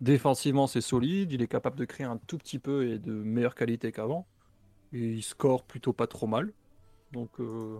Défensivement, 0.00 0.66
c'est 0.66 0.80
solide. 0.80 1.32
Il 1.32 1.42
est 1.42 1.46
capable 1.48 1.76
de 1.76 1.84
créer 1.84 2.06
un 2.06 2.16
tout 2.16 2.38
petit 2.38 2.58
peu 2.58 2.88
et 2.88 2.98
de 2.98 3.12
meilleure 3.12 3.54
qualité 3.54 3.92
qu'avant. 3.92 4.26
Et 4.92 4.98
il 5.12 5.22
score 5.22 5.64
plutôt 5.64 5.92
pas 5.92 6.06
trop 6.06 6.26
mal. 6.26 6.52
Donc, 7.12 7.30
euh, 7.40 7.78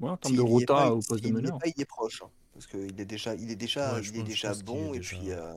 ouais, 0.00 0.10
en 0.10 0.16
termes 0.16 0.36
de 0.36 0.40
rota 0.40 0.74
pas, 0.74 0.90
au 0.92 1.00
poste 1.00 1.22
de 1.24 1.30
meneur. 1.30 1.58
pas, 1.58 1.68
il 1.68 1.80
est 1.80 1.84
proche. 1.84 2.22
hein, 2.22 2.30
parce 2.52 2.66
qu'il 2.66 3.00
est 3.00 3.04
déjà, 3.04 3.34
il 3.34 3.50
est 3.50 3.56
déjà, 3.56 3.94
Ouais, 3.94 4.02
il 4.02 4.16
est 4.18 4.22
déjà 4.22 4.52
bon 4.64 4.92
est 4.92 4.96
et 4.96 4.98
déjà- 5.00 5.16
puis. 5.16 5.30
euh, 5.32 5.52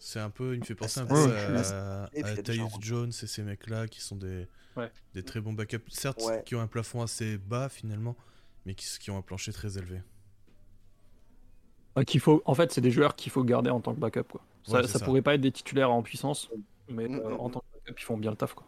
C'est 0.00 0.20
un 0.20 0.30
peu, 0.30 0.54
il 0.54 0.60
me 0.60 0.64
fait 0.64 0.76
penser 0.76 1.00
un 1.00 1.06
Ouais, 1.08 1.24
peu 1.24 1.28
ouais, 1.28 1.72
à, 1.72 2.04
à 2.04 2.36
Tyus 2.44 2.60
un- 2.60 2.80
Jones 2.80 3.08
et 3.08 3.26
ces 3.26 3.42
mecs-là 3.42 3.88
qui 3.88 4.00
sont 4.00 4.14
des, 4.14 4.46
Ouais. 4.76 4.92
des 5.14 5.24
très 5.24 5.40
bons 5.40 5.52
backups, 5.52 5.90
certes 5.90 6.22
Ouais. 6.24 6.40
qui 6.46 6.54
ont 6.54 6.60
un 6.60 6.68
plafond 6.68 7.02
assez 7.02 7.36
bas 7.36 7.68
finalement, 7.68 8.14
mais 8.64 8.74
qui, 8.76 8.86
qui 9.00 9.10
ont 9.10 9.18
un 9.18 9.22
plancher 9.22 9.52
très 9.52 9.76
élevé. 9.76 10.00
Ouais, 11.96 12.04
qu'il 12.04 12.20
faut, 12.20 12.42
en 12.44 12.54
fait, 12.54 12.72
c'est 12.72 12.80
des 12.80 12.90
joueurs 12.90 13.16
qu'il 13.16 13.32
faut 13.32 13.42
garder 13.44 13.70
en 13.70 13.80
tant 13.80 13.94
que 13.94 14.00
backup. 14.00 14.24
Quoi. 14.30 14.40
Ça, 14.64 14.76
Ouais, 14.76 14.82
c'est 14.82 14.88
ça 14.88 14.98
ça. 14.98 15.04
pourrait 15.04 15.22
pas 15.22 15.34
être 15.34 15.40
des 15.40 15.52
titulaires 15.52 15.90
en 15.90 16.02
puissance, 16.02 16.50
mais 16.88 17.08
Mm, 17.08 17.14
euh, 17.14 17.30
mm, 17.30 17.40
en 17.40 17.48
mm. 17.48 17.52
tant 17.52 17.60
que 17.60 17.66
backup, 17.74 17.94
ils 17.98 18.04
font 18.04 18.16
bien 18.16 18.30
le 18.30 18.36
taf. 18.36 18.54
Quoi. 18.54 18.66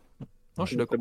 Non, 0.58 0.64
je 0.64 0.70
suis 0.70 0.76
d'accord. 0.76 0.98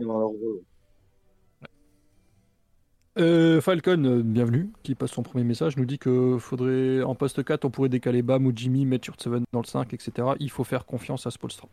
Euh, 3.18 3.60
Falcon, 3.60 4.02
euh, 4.06 4.22
bienvenue, 4.24 4.70
qui 4.84 4.96
passe 4.96 5.12
son 5.12 5.24
premier 5.24 5.44
message, 5.44 5.76
nous 5.76 5.86
dit 5.86 6.00
que 6.00 6.38
faudrait 6.40 7.02
en 7.02 7.16
poste 7.16 7.44
4, 7.44 7.66
on 7.66 7.70
pourrait 7.70 7.90
décaler 7.90 8.22
Bam 8.22 8.46
ou 8.46 8.54
Jimmy, 8.56 8.86
mettre 8.86 9.12
Seven 9.18 9.44
dans 9.52 9.60
le 9.60 9.66
5, 9.66 9.94
etc. 9.94 10.30
Il 10.40 10.50
faut 10.50 10.64
faire 10.64 10.86
confiance 10.86 11.28
à 11.28 11.32
Spolstra. 11.32 11.68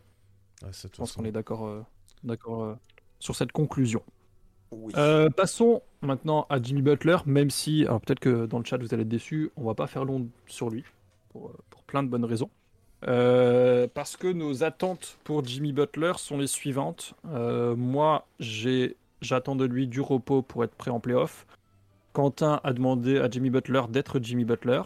Je 0.61 0.87
pense 0.87 1.13
qu'on 1.13 1.23
est 1.23 1.31
d'accord 1.31 1.67
euh, 1.67 1.81
d'accord 2.23 2.63
euh, 2.63 2.75
sur 3.19 3.35
cette 3.35 3.51
conclusion. 3.51 4.01
Euh, 4.95 5.29
passons 5.29 5.81
maintenant 6.01 6.45
à 6.49 6.61
Jimmy 6.61 6.81
Butler, 6.81 7.17
même 7.25 7.49
si, 7.49 7.85
alors 7.85 8.01
peut-être 8.01 8.19
que 8.19 8.45
dans 8.45 8.59
le 8.59 8.65
chat 8.65 8.77
vous 8.77 8.93
allez 8.93 9.03
être 9.03 9.09
déçus, 9.09 9.51
on 9.55 9.63
va 9.63 9.73
pas 9.73 9.87
faire 9.87 10.05
long 10.05 10.27
sur 10.45 10.69
lui, 10.69 10.83
pour, 11.29 11.49
euh, 11.49 11.53
plein 11.85 12.03
de 12.03 12.09
bonnes 12.09 12.25
raisons. 12.25 12.49
Euh, 13.07 13.87
parce 13.93 14.17
que 14.17 14.27
nos 14.27 14.63
attentes 14.63 15.17
pour 15.23 15.45
Jimmy 15.45 15.71
Butler 15.71 16.13
sont 16.17 16.37
les 16.37 16.47
suivantes. 16.47 17.13
Moi, 17.23 18.27
j'attends 19.21 19.55
de 19.55 19.65
lui 19.65 19.87
du 19.87 20.01
repos 20.01 20.41
pour 20.41 20.63
être 20.63 20.75
prêt 20.75 20.91
en 20.91 20.99
playoff. 20.99 21.45
Quentin 22.11 22.59
a 22.63 22.73
demandé 22.73 23.19
à 23.19 23.29
Jimmy 23.29 23.49
Butler 23.49 23.83
d'être 23.89 24.19
Jimmy 24.21 24.43
Butler, 24.43 24.81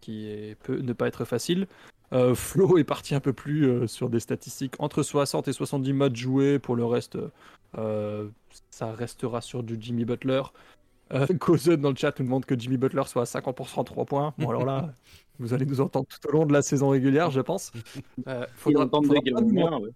qui 0.00 0.28
est, 0.28 0.56
peut 0.62 0.78
ne 0.78 0.92
pas 0.94 1.08
être 1.08 1.26
facile. 1.26 1.66
Euh, 2.12 2.34
Flo 2.34 2.78
est 2.78 2.84
parti 2.84 3.14
un 3.14 3.20
peu 3.20 3.32
plus 3.32 3.64
euh, 3.68 3.86
sur 3.86 4.08
des 4.08 4.20
statistiques 4.20 4.74
entre 4.78 5.02
60 5.02 5.48
et 5.48 5.52
70 5.52 5.92
matchs 5.92 6.16
joués. 6.16 6.58
Pour 6.58 6.76
le 6.76 6.84
reste, 6.84 7.18
euh, 7.78 8.28
ça 8.70 8.92
restera 8.92 9.40
sur 9.40 9.62
du 9.62 9.76
Jimmy 9.80 10.04
Butler. 10.04 10.42
Euh, 11.12 11.26
Cousin 11.40 11.76
dans 11.76 11.90
le 11.90 11.96
chat 11.96 12.18
nous 12.20 12.24
demande 12.26 12.44
que 12.44 12.58
Jimmy 12.58 12.76
Butler 12.76 13.02
soit 13.06 13.22
à 13.22 13.24
50% 13.24 13.84
3 13.84 14.04
points. 14.04 14.34
Bon, 14.38 14.50
alors 14.50 14.64
là, 14.64 14.92
vous 15.38 15.52
allez 15.52 15.66
nous 15.66 15.80
entendre 15.80 16.06
tout 16.08 16.28
au 16.28 16.32
long 16.32 16.46
de 16.46 16.52
la 16.52 16.62
saison 16.62 16.90
régulière, 16.90 17.30
je 17.30 17.40
pense. 17.40 17.72
Euh, 18.28 18.46
Faut 18.56 18.70
faudra- 18.70 18.84
entendre 18.84 19.06
faudra 19.08 19.22
des 19.22 19.32
pas 19.32 19.40
gamins, 19.42 19.78
ouais. 19.78 19.90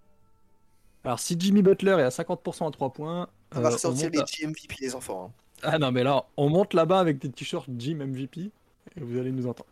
Alors, 1.05 1.19
si 1.19 1.35
Jimmy 1.39 1.63
Butler 1.63 1.93
est 1.99 2.03
à 2.03 2.11
50% 2.11 2.69
à 2.69 2.71
3 2.71 2.93
points, 2.93 3.29
On 3.55 3.61
va 3.61 3.69
euh, 3.69 3.73
ressortir 3.73 4.11
les 4.11 4.19
GMVP 4.19 4.75
les 4.83 4.95
enfants. 4.95 5.33
hein. 5.33 5.59
ah 5.63 5.79
non, 5.79 5.91
mais 5.93 6.03
là, 6.05 6.25
on 6.37 6.49
monte 6.51 6.75
là-bas 6.75 7.01
avec 7.01 7.19
des 7.19 7.31
t-shirts 7.31 7.69
Jim 7.79 7.97
MVP 8.05 8.41
et 8.97 9.01
vous 9.01 9.19
allez 9.19 9.33
nous 9.33 9.47
entendre. 9.47 9.71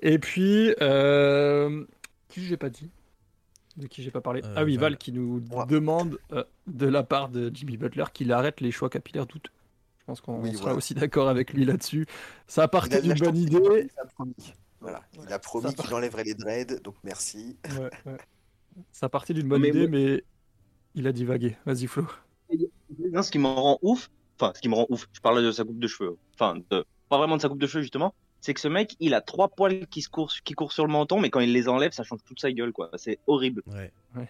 Et 0.00 0.18
puis, 0.18 0.74
euh, 0.80 1.84
qui 2.28 2.44
j'ai 2.44 2.56
pas 2.56 2.70
dit 2.70 2.90
De 3.76 3.86
qui 3.86 4.02
j'ai 4.02 4.10
pas 4.10 4.20
parlé 4.20 4.42
Euh, 4.44 4.54
Ah 4.56 4.64
oui, 4.64 4.76
Val, 4.76 4.92
Val. 4.92 4.98
qui 4.98 5.12
nous 5.12 5.42
Ouais. 5.50 5.66
demande 5.66 6.18
euh, 6.32 6.44
de 6.66 6.86
la 6.86 7.02
part 7.02 7.28
de 7.28 7.50
Jimmy 7.52 7.76
Butler 7.76 8.04
qu'il 8.12 8.32
arrête 8.32 8.60
les 8.60 8.70
choix 8.70 8.88
capillaires 8.90 9.26
douteux. 9.26 9.50
Je 10.00 10.04
pense 10.06 10.20
qu'on 10.20 10.40
Oui, 10.40 10.52
sera 10.52 10.62
voilà. 10.62 10.76
aussi 10.76 10.94
d'accord 10.94 11.28
avec 11.28 11.52
lui 11.52 11.64
là-dessus. 11.64 12.06
Ça 12.46 12.64
Il 12.64 12.68
partait 12.70 12.96
a 12.96 13.00
d'une 13.00 13.14
bonne 13.14 13.36
idée. 13.36 13.58
il 13.62 14.00
a 14.00 14.06
promis. 14.06 14.34
Voilà, 14.80 15.02
il 15.22 15.32
a 15.32 15.38
promis 15.38 15.74
qu'il 15.74 15.92
enlèverait 15.94 16.24
les 16.24 16.34
dreads, 16.34 16.80
donc 16.82 16.94
merci. 17.04 17.56
Ouais, 17.78 17.90
ouais. 18.06 18.16
Ça 18.92 19.08
partait 19.10 19.34
d'une 19.34 19.46
bonne 19.48 19.60
Mais 19.60 19.68
idée, 19.68 19.86
moi- 19.86 19.98
mais 19.98 20.24
il 20.94 21.06
a 21.06 21.12
divagué. 21.12 21.56
Vas-y, 21.66 21.86
Flo. 21.86 22.06
Non, 23.12 23.22
ce 23.22 23.30
qui 23.30 23.38
me 23.38 23.46
rend 23.46 23.78
ouf, 23.82 24.10
enfin, 24.40 24.52
ce 24.56 24.60
qui 24.60 24.68
me 24.68 24.74
rend 24.74 24.86
ouf, 24.88 25.06
je 25.12 25.20
parlais 25.20 25.42
de 25.42 25.52
sa 25.52 25.64
coupe 25.64 25.78
de 25.78 25.86
cheveux, 25.86 26.16
enfin, 26.34 26.56
de, 26.70 26.84
pas 27.08 27.18
vraiment 27.18 27.36
de 27.36 27.42
sa 27.42 27.48
coupe 27.48 27.60
de 27.60 27.66
cheveux, 27.66 27.82
justement, 27.82 28.14
c'est 28.40 28.54
que 28.54 28.60
ce 28.60 28.68
mec, 28.68 28.96
il 29.00 29.14
a 29.14 29.20
trois 29.20 29.48
poils 29.48 29.86
qui, 29.86 30.02
se 30.02 30.08
courent, 30.08 30.32
qui 30.44 30.54
courent 30.54 30.72
sur 30.72 30.86
le 30.86 30.92
menton, 30.92 31.20
mais 31.20 31.30
quand 31.30 31.40
il 31.40 31.52
les 31.52 31.68
enlève, 31.68 31.92
ça 31.92 32.02
change 32.04 32.20
toute 32.24 32.40
sa 32.40 32.50
gueule, 32.52 32.72
quoi. 32.72 32.90
C'est 32.96 33.18
horrible. 33.26 33.62
Ouais. 33.66 33.92
Ouais, 34.16 34.28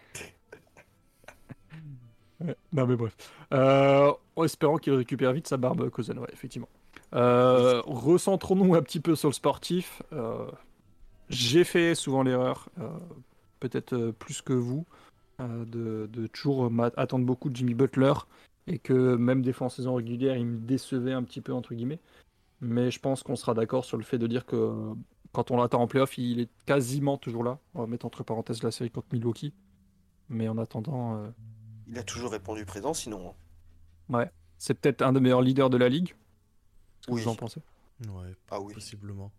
Non 2.73 2.87
mais 2.87 2.97
bref. 2.97 3.17
Euh, 3.53 4.13
en 4.37 4.45
espérant 4.45 4.79
qu'il 4.79 4.95
récupère 4.95 5.33
vite 5.33 5.47
sa 5.47 5.57
barbe 5.57 5.91
Cousin, 5.91 6.17
ouais, 6.17 6.29
effectivement. 6.33 6.69
Euh, 7.15 7.83
Recentrons-nous 7.87 8.75
un 8.75 8.83
petit 8.83 9.01
peu 9.01 9.15
sur 9.15 9.29
le 9.29 9.35
sportif. 9.35 10.03
Euh, 10.13 10.47
J'ai 11.29 11.65
fait 11.65 11.95
souvent 11.95 12.23
l'erreur, 12.23 12.69
euh, 12.81 12.89
peut-être 13.61 13.93
euh, 13.95 14.13
plus 14.13 14.43
que 14.43 14.53
vous, 14.53 14.87
euh, 15.41 15.65
de, 15.65 16.09
de 16.13 16.27
toujours 16.27 16.71
attendre 16.97 17.25
beaucoup 17.27 17.51
de 17.51 17.57
Jimmy 17.57 17.75
Butler 17.75 18.15
et 18.67 18.79
que 18.79 19.17
même 19.17 19.43
des 19.43 19.53
fois 19.53 19.67
en 19.67 19.71
saison 19.71 19.95
régulière, 19.95 20.37
il 20.37 20.47
me 20.47 20.59
décevait 20.59 21.13
un 21.13 21.23
petit 21.23 21.41
peu 21.41 21.53
entre 21.53 21.75
guillemets. 21.75 22.01
Mais 22.61 22.91
je 22.91 23.01
pense 23.01 23.23
qu'on 23.23 23.37
sera 23.37 23.55
d'accord 23.55 23.85
sur 23.85 23.97
le 23.97 24.03
fait 24.05 24.19
de 24.19 24.27
dire 24.27 24.45
que 24.47 24.57
euh, 24.57 24.95
quand 25.33 25.51
on 25.51 25.57
l'attend 25.57 25.81
en 25.83 25.87
playoff, 25.87 26.19
il 26.19 26.41
est 26.41 26.51
quasiment 26.67 27.17
toujours 27.17 27.45
là. 27.45 27.59
On 27.75 27.81
va 27.81 27.87
mettre 27.87 28.05
entre 28.07 28.23
parenthèses 28.23 28.63
la 28.63 28.71
série 28.71 28.91
contre 28.91 29.09
Milwaukee. 29.13 29.55
Mais 30.29 30.49
en 30.49 30.59
attendant, 30.59 31.17
euh, 31.17 31.31
Il 31.89 31.99
a 31.99 32.03
toujours 32.03 32.31
répondu 32.33 32.65
présent, 32.65 32.95
sinon. 32.95 33.35
hein. 34.11 34.27
c'est 34.59 34.75
peut-être 34.75 35.03
un 35.03 35.13
des 35.13 35.21
meilleurs 35.21 35.43
leaders 35.43 35.71
de 35.71 35.77
la 35.77 35.89
ligue. 35.89 36.15
Que 37.07 37.13
Oui. 37.13 37.23
vous 37.23 37.29
en 37.29 37.35
pensez? 37.35 37.63
Ouais, 38.07 38.35
Ah 38.51 38.61
oui. 38.61 38.75
possiblement. 38.75 39.33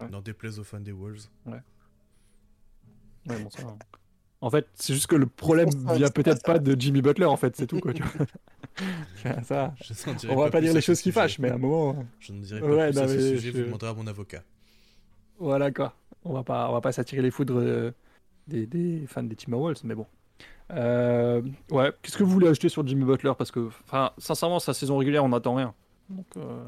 Ouais. 0.00 0.08
N'en 0.08 0.20
déplaise 0.20 0.58
aux 0.60 0.64
fans 0.64 0.80
des 0.80 0.92
Wolves. 0.92 1.26
Ouais, 1.46 1.60
bon, 3.26 3.50
ça, 3.50 3.62
hein. 3.62 3.76
En 4.40 4.50
fait, 4.50 4.68
c'est 4.74 4.94
juste 4.94 5.08
que 5.08 5.16
le 5.16 5.26
problème 5.26 5.68
ça, 5.70 5.94
vient 5.94 6.08
peut-être 6.10 6.44
pas 6.44 6.54
pas 6.54 6.58
de 6.60 6.76
Jimmy 6.80 7.02
Butler, 7.02 7.24
en 7.24 7.36
fait, 7.36 7.56
c'est 7.56 7.66
tout. 7.66 7.80
Quoi, 7.80 7.92
tu 7.92 8.02
vois. 8.04 8.26
ça, 9.42 9.74
Je 9.82 9.92
n'en 10.08 10.14
dirai 10.16 10.32
on 10.32 10.36
va 10.38 10.50
pas 10.50 10.60
dire 10.60 10.72
les 10.72 10.80
ce 10.80 10.86
choses 10.86 11.00
qui 11.02 11.10
fâchent, 11.10 11.38
mais 11.40 11.50
à 11.50 11.54
un 11.54 11.58
moment, 11.58 12.06
Je 12.20 12.32
ne 12.32 12.40
dirai 12.42 12.60
Ouais, 12.62 12.76
pas 12.76 12.86
plus 12.92 12.96
non, 12.96 13.02
à 13.02 13.08
ce 13.08 13.18
sujet, 13.36 13.50
je- 13.52 13.58
vous 13.58 13.64
demanderez 13.64 13.90
à 13.90 13.94
mon 13.94 14.06
avocat. 14.06 14.44
voilà 15.38 15.70
quoi. 15.72 15.94
On 16.24 16.32
va 16.32 16.42
pas, 16.44 16.68
on 16.70 16.72
va 16.72 16.80
pas 16.80 16.92
s'attirer 16.92 17.22
les 17.22 17.30
foudres 17.32 17.58
euh, 17.58 17.92
des, 18.46 18.66
des 18.66 19.06
fans 19.08 19.22
des 19.24 19.34
Timberwolves, 19.36 19.80
mais 19.84 19.94
bon. 19.96 20.06
Euh, 20.70 21.40
ouais, 21.70 21.92
qu'est-ce 22.02 22.16
que 22.18 22.22
vous 22.24 22.30
voulez 22.30 22.46
ajouter 22.48 22.68
sur 22.68 22.86
Jimmy 22.86 23.04
Butler? 23.04 23.32
Parce 23.36 23.50
que, 23.50 23.68
enfin, 23.84 24.12
sincèrement, 24.18 24.60
sa 24.60 24.74
saison 24.74 24.98
régulière, 24.98 25.24
on 25.24 25.30
n'attend 25.30 25.54
rien. 25.54 25.74
Donc, 26.10 26.26
euh, 26.36 26.64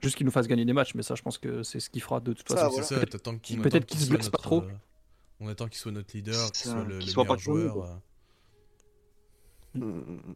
juste 0.00 0.16
qu'il 0.16 0.24
nous 0.26 0.32
fasse 0.32 0.46
gagner 0.46 0.64
des 0.64 0.72
matchs, 0.72 0.94
mais 0.94 1.02
ça, 1.02 1.14
je 1.14 1.22
pense 1.22 1.36
que 1.36 1.62
c'est 1.62 1.80
ce 1.80 1.90
qu'il 1.90 2.02
fera 2.02 2.20
de 2.20 2.32
toute 2.32 2.48
Ça, 2.48 2.56
façon. 2.70 2.80
voilà. 2.96 3.06
Qu'il- 3.42 3.60
peut-être 3.60 3.84
qu'il 3.86 3.98
se 3.98 4.06
soit 4.06 4.14
blesse 4.16 4.28
pas 4.30 4.38
trop. 4.38 4.62
On 5.40 5.48
attend 5.48 5.66
qu'il 5.68 5.76
soit 5.78 5.92
notre 5.92 6.16
leader, 6.16 6.46
qu'il 6.46 6.56
C'est 6.56 6.68
soit 6.70 6.78
ça, 6.82 6.84
le, 6.84 7.00
soit 7.00 7.24
meilleur 7.24 7.38
joueur. 7.38 7.84
euh. 7.84 9.78
Mm, 9.78 9.84
mm. 9.84 10.34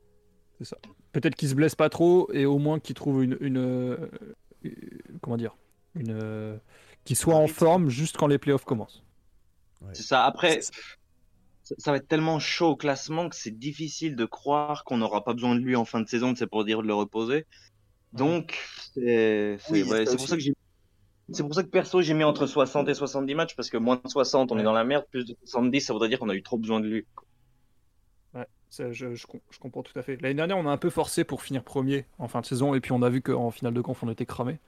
Peut-être 1.12 1.34
qu'il 1.34 1.48
se 1.48 1.54
blesse 1.54 1.74
pas 1.74 1.88
trop 1.88 2.30
et 2.32 2.44
au 2.44 2.58
moins 2.58 2.78
qu'il 2.80 2.94
trouve 2.94 3.24
une, 3.24 3.36
une, 3.40 3.56
euh, 3.56 4.10
une- 4.62 5.00
comment 5.22 5.38
dire 5.38 5.56
une 5.94 6.10
euh, 6.12 6.58
qu'il 7.04 7.16
soit 7.16 7.34
en 7.34 7.46
forme 7.48 7.88
juste 7.88 8.16
quand 8.18 8.26
les 8.26 8.36
playoffs 8.38 8.64
commencent. 8.64 9.02
Ouais. 9.80 9.88
C'est 9.94 10.02
ça. 10.02 10.24
Après, 10.26 10.60
C'est 10.60 10.72
ça, 11.62 11.74
ça 11.78 11.90
va 11.92 11.96
être 11.96 12.06
tellement 12.08 12.38
chaud 12.38 12.68
au 12.68 12.76
classement 12.76 13.28
que 13.30 13.36
c'est 13.36 13.58
difficile 13.58 14.14
de 14.16 14.24
croire 14.26 14.84
qu'on 14.84 14.98
n'aura 14.98 15.24
pas 15.24 15.32
besoin 15.32 15.54
de 15.54 15.60
lui 15.60 15.74
en 15.76 15.86
fin 15.86 16.00
de 16.00 16.08
saison, 16.08 16.34
c'est 16.36 16.46
pour 16.46 16.64
dire 16.66 16.82
de 16.82 16.86
le 16.86 16.94
reposer. 16.94 17.46
Donc, 18.12 18.58
c'est 18.92 19.56
c'est- 19.60 19.72
Oui, 19.72 19.82
ouais, 19.84 20.04
ça 20.04 20.10
c'est 20.12 20.16
pour 20.18 20.28
ça 20.28 20.36
que 20.36 20.42
j'ai. 20.42 20.52
C'est 21.32 21.42
pour 21.42 21.54
ça 21.54 21.62
que 21.62 21.68
perso 21.68 22.02
j'ai 22.02 22.14
mis 22.14 22.24
entre 22.24 22.46
60 22.46 22.88
et 22.88 22.94
70 22.94 23.34
matchs 23.34 23.54
parce 23.56 23.70
que 23.70 23.76
moins 23.76 24.00
de 24.02 24.08
60 24.08 24.50
on 24.50 24.54
Ouais. 24.54 24.60
est 24.60 24.64
dans 24.64 24.72
la 24.72 24.84
merde, 24.84 25.04
plus 25.10 25.24
de 25.24 25.36
70 25.44 25.80
ça 25.80 25.92
voudrait 25.92 26.08
dire 26.08 26.18
qu'on 26.18 26.28
a 26.28 26.34
eu 26.34 26.42
trop 26.42 26.56
besoin 26.58 26.80
de 26.80 26.86
lui. 26.88 27.06
Ouais, 28.34 28.46
ça, 28.68 28.90
je, 28.92 29.14
je 29.14 29.26
com- 29.26 29.40
je 29.50 29.58
comprends 29.58 29.82
tout 29.82 29.96
à 29.98 30.02
fait. 30.02 30.16
L'année 30.20 30.34
dernière, 30.34 30.58
on 30.58 30.66
a 30.66 30.70
un 30.70 30.76
peu 30.76 30.90
forcé 30.90 31.24
pour 31.24 31.42
finir 31.42 31.62
premier 31.64 32.06
en 32.18 32.28
fin 32.28 32.40
de 32.40 32.46
saison, 32.46 32.74
et 32.74 32.80
puis 32.80 32.92
on 32.92 33.02
a 33.02 33.10
vu 33.10 33.22
qu'en 33.22 33.50
finale 33.50 33.74
de 33.74 33.80
conf, 33.80 34.02
on 34.02 34.08
était 34.10 34.26
cramé. 34.26 34.58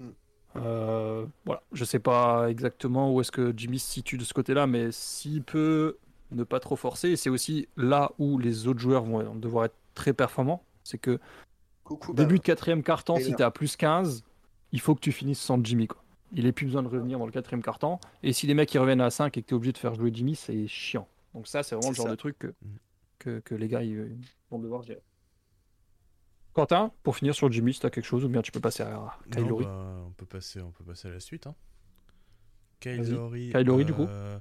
Mm. 0.00 0.08
Euh, 0.56 1.26
voilà, 1.46 1.62
je 1.72 1.84
sais 1.84 1.98
pas 1.98 2.48
exactement 2.50 3.12
où 3.12 3.20
est-ce 3.20 3.32
que 3.32 3.52
Jimmy 3.56 3.78
se 3.78 3.90
situe 3.90 4.18
de 4.18 4.24
ce 4.24 4.34
côté-là, 4.34 4.66
mais 4.66 4.92
s'il 4.92 5.42
peut 5.42 5.96
ne 6.30 6.44
pas 6.44 6.60
trop 6.60 6.76
forcer, 6.76 7.10
et 7.10 7.16
c'est 7.16 7.30
aussi 7.30 7.68
là 7.76 8.12
où 8.18 8.38
les 8.38 8.66
autres 8.66 8.80
joueurs 8.80 9.04
vont 9.04 9.34
devoir 9.34 9.66
être 9.66 9.76
très 9.94 10.12
performants, 10.14 10.62
c'est 10.84 10.98
que 10.98 11.18
Coucou, 11.84 12.12
bah, 12.14 12.22
début 12.22 12.38
de 12.38 12.42
quatrième 12.44 12.82
quart-temps, 12.82 13.16
si 13.16 13.34
tu 13.34 13.42
à 13.42 13.50
plus 13.50 13.76
15, 13.76 14.24
il 14.72 14.80
faut 14.80 14.94
que 14.94 15.00
tu 15.00 15.12
finisses 15.12 15.40
sans 15.40 15.62
Jimmy. 15.64 15.86
Quoi. 15.86 16.02
Il 16.32 16.44
n'a 16.46 16.52
plus 16.52 16.66
besoin 16.66 16.82
de 16.82 16.88
revenir 16.88 17.18
dans 17.18 17.26
le 17.26 17.32
quatrième 17.32 17.62
quart-temps, 17.62 18.00
et 18.22 18.32
si 18.32 18.46
les 18.46 18.54
mecs 18.54 18.72
ils 18.74 18.78
reviennent 18.78 19.00
à 19.02 19.10
5 19.10 19.36
et 19.36 19.42
que 19.42 19.46
tu 19.48 19.54
es 19.54 19.56
obligé 19.56 19.72
de 19.72 19.78
faire 19.78 19.94
jouer 19.94 20.10
Jimmy, 20.12 20.34
c'est 20.34 20.66
chiant. 20.66 21.06
Donc 21.34 21.46
ça, 21.46 21.62
c'est 21.62 21.74
vraiment 21.74 21.90
le 21.90 21.94
genre 21.96 22.06
ça. 22.06 22.10
de 22.12 22.16
truc 22.16 22.38
que, 22.38 22.46
Mm. 22.48 22.54
que, 23.18 23.40
que 23.40 23.54
les 23.54 23.68
gars 23.68 23.82
ils, 23.82 24.16
vont 24.50 24.58
devoir 24.58 24.82
gérer. 24.82 25.02
Quentin, 26.54 26.92
pour 27.02 27.16
finir 27.16 27.34
sur 27.34 27.50
Jimmy, 27.50 27.72
si 27.72 27.80
tu 27.80 27.86
as 27.86 27.90
quelque 27.90 28.04
chose, 28.04 28.24
ou 28.24 28.28
bien 28.28 28.42
tu 28.42 28.52
peux 28.52 28.60
passer 28.60 28.82
à 28.82 29.16
Kylori. 29.30 29.64
bah, 29.64 30.02
on, 30.06 30.10
peut 30.10 30.26
passer, 30.26 30.60
on 30.60 30.70
peut 30.70 30.84
passer 30.84 31.08
à 31.08 31.10
la 31.10 31.20
suite. 31.20 31.46
Hein. 31.46 31.54
Kylori. 32.80 33.52
Du 33.84 33.92
coup. 33.94 34.02
euh, 34.02 34.38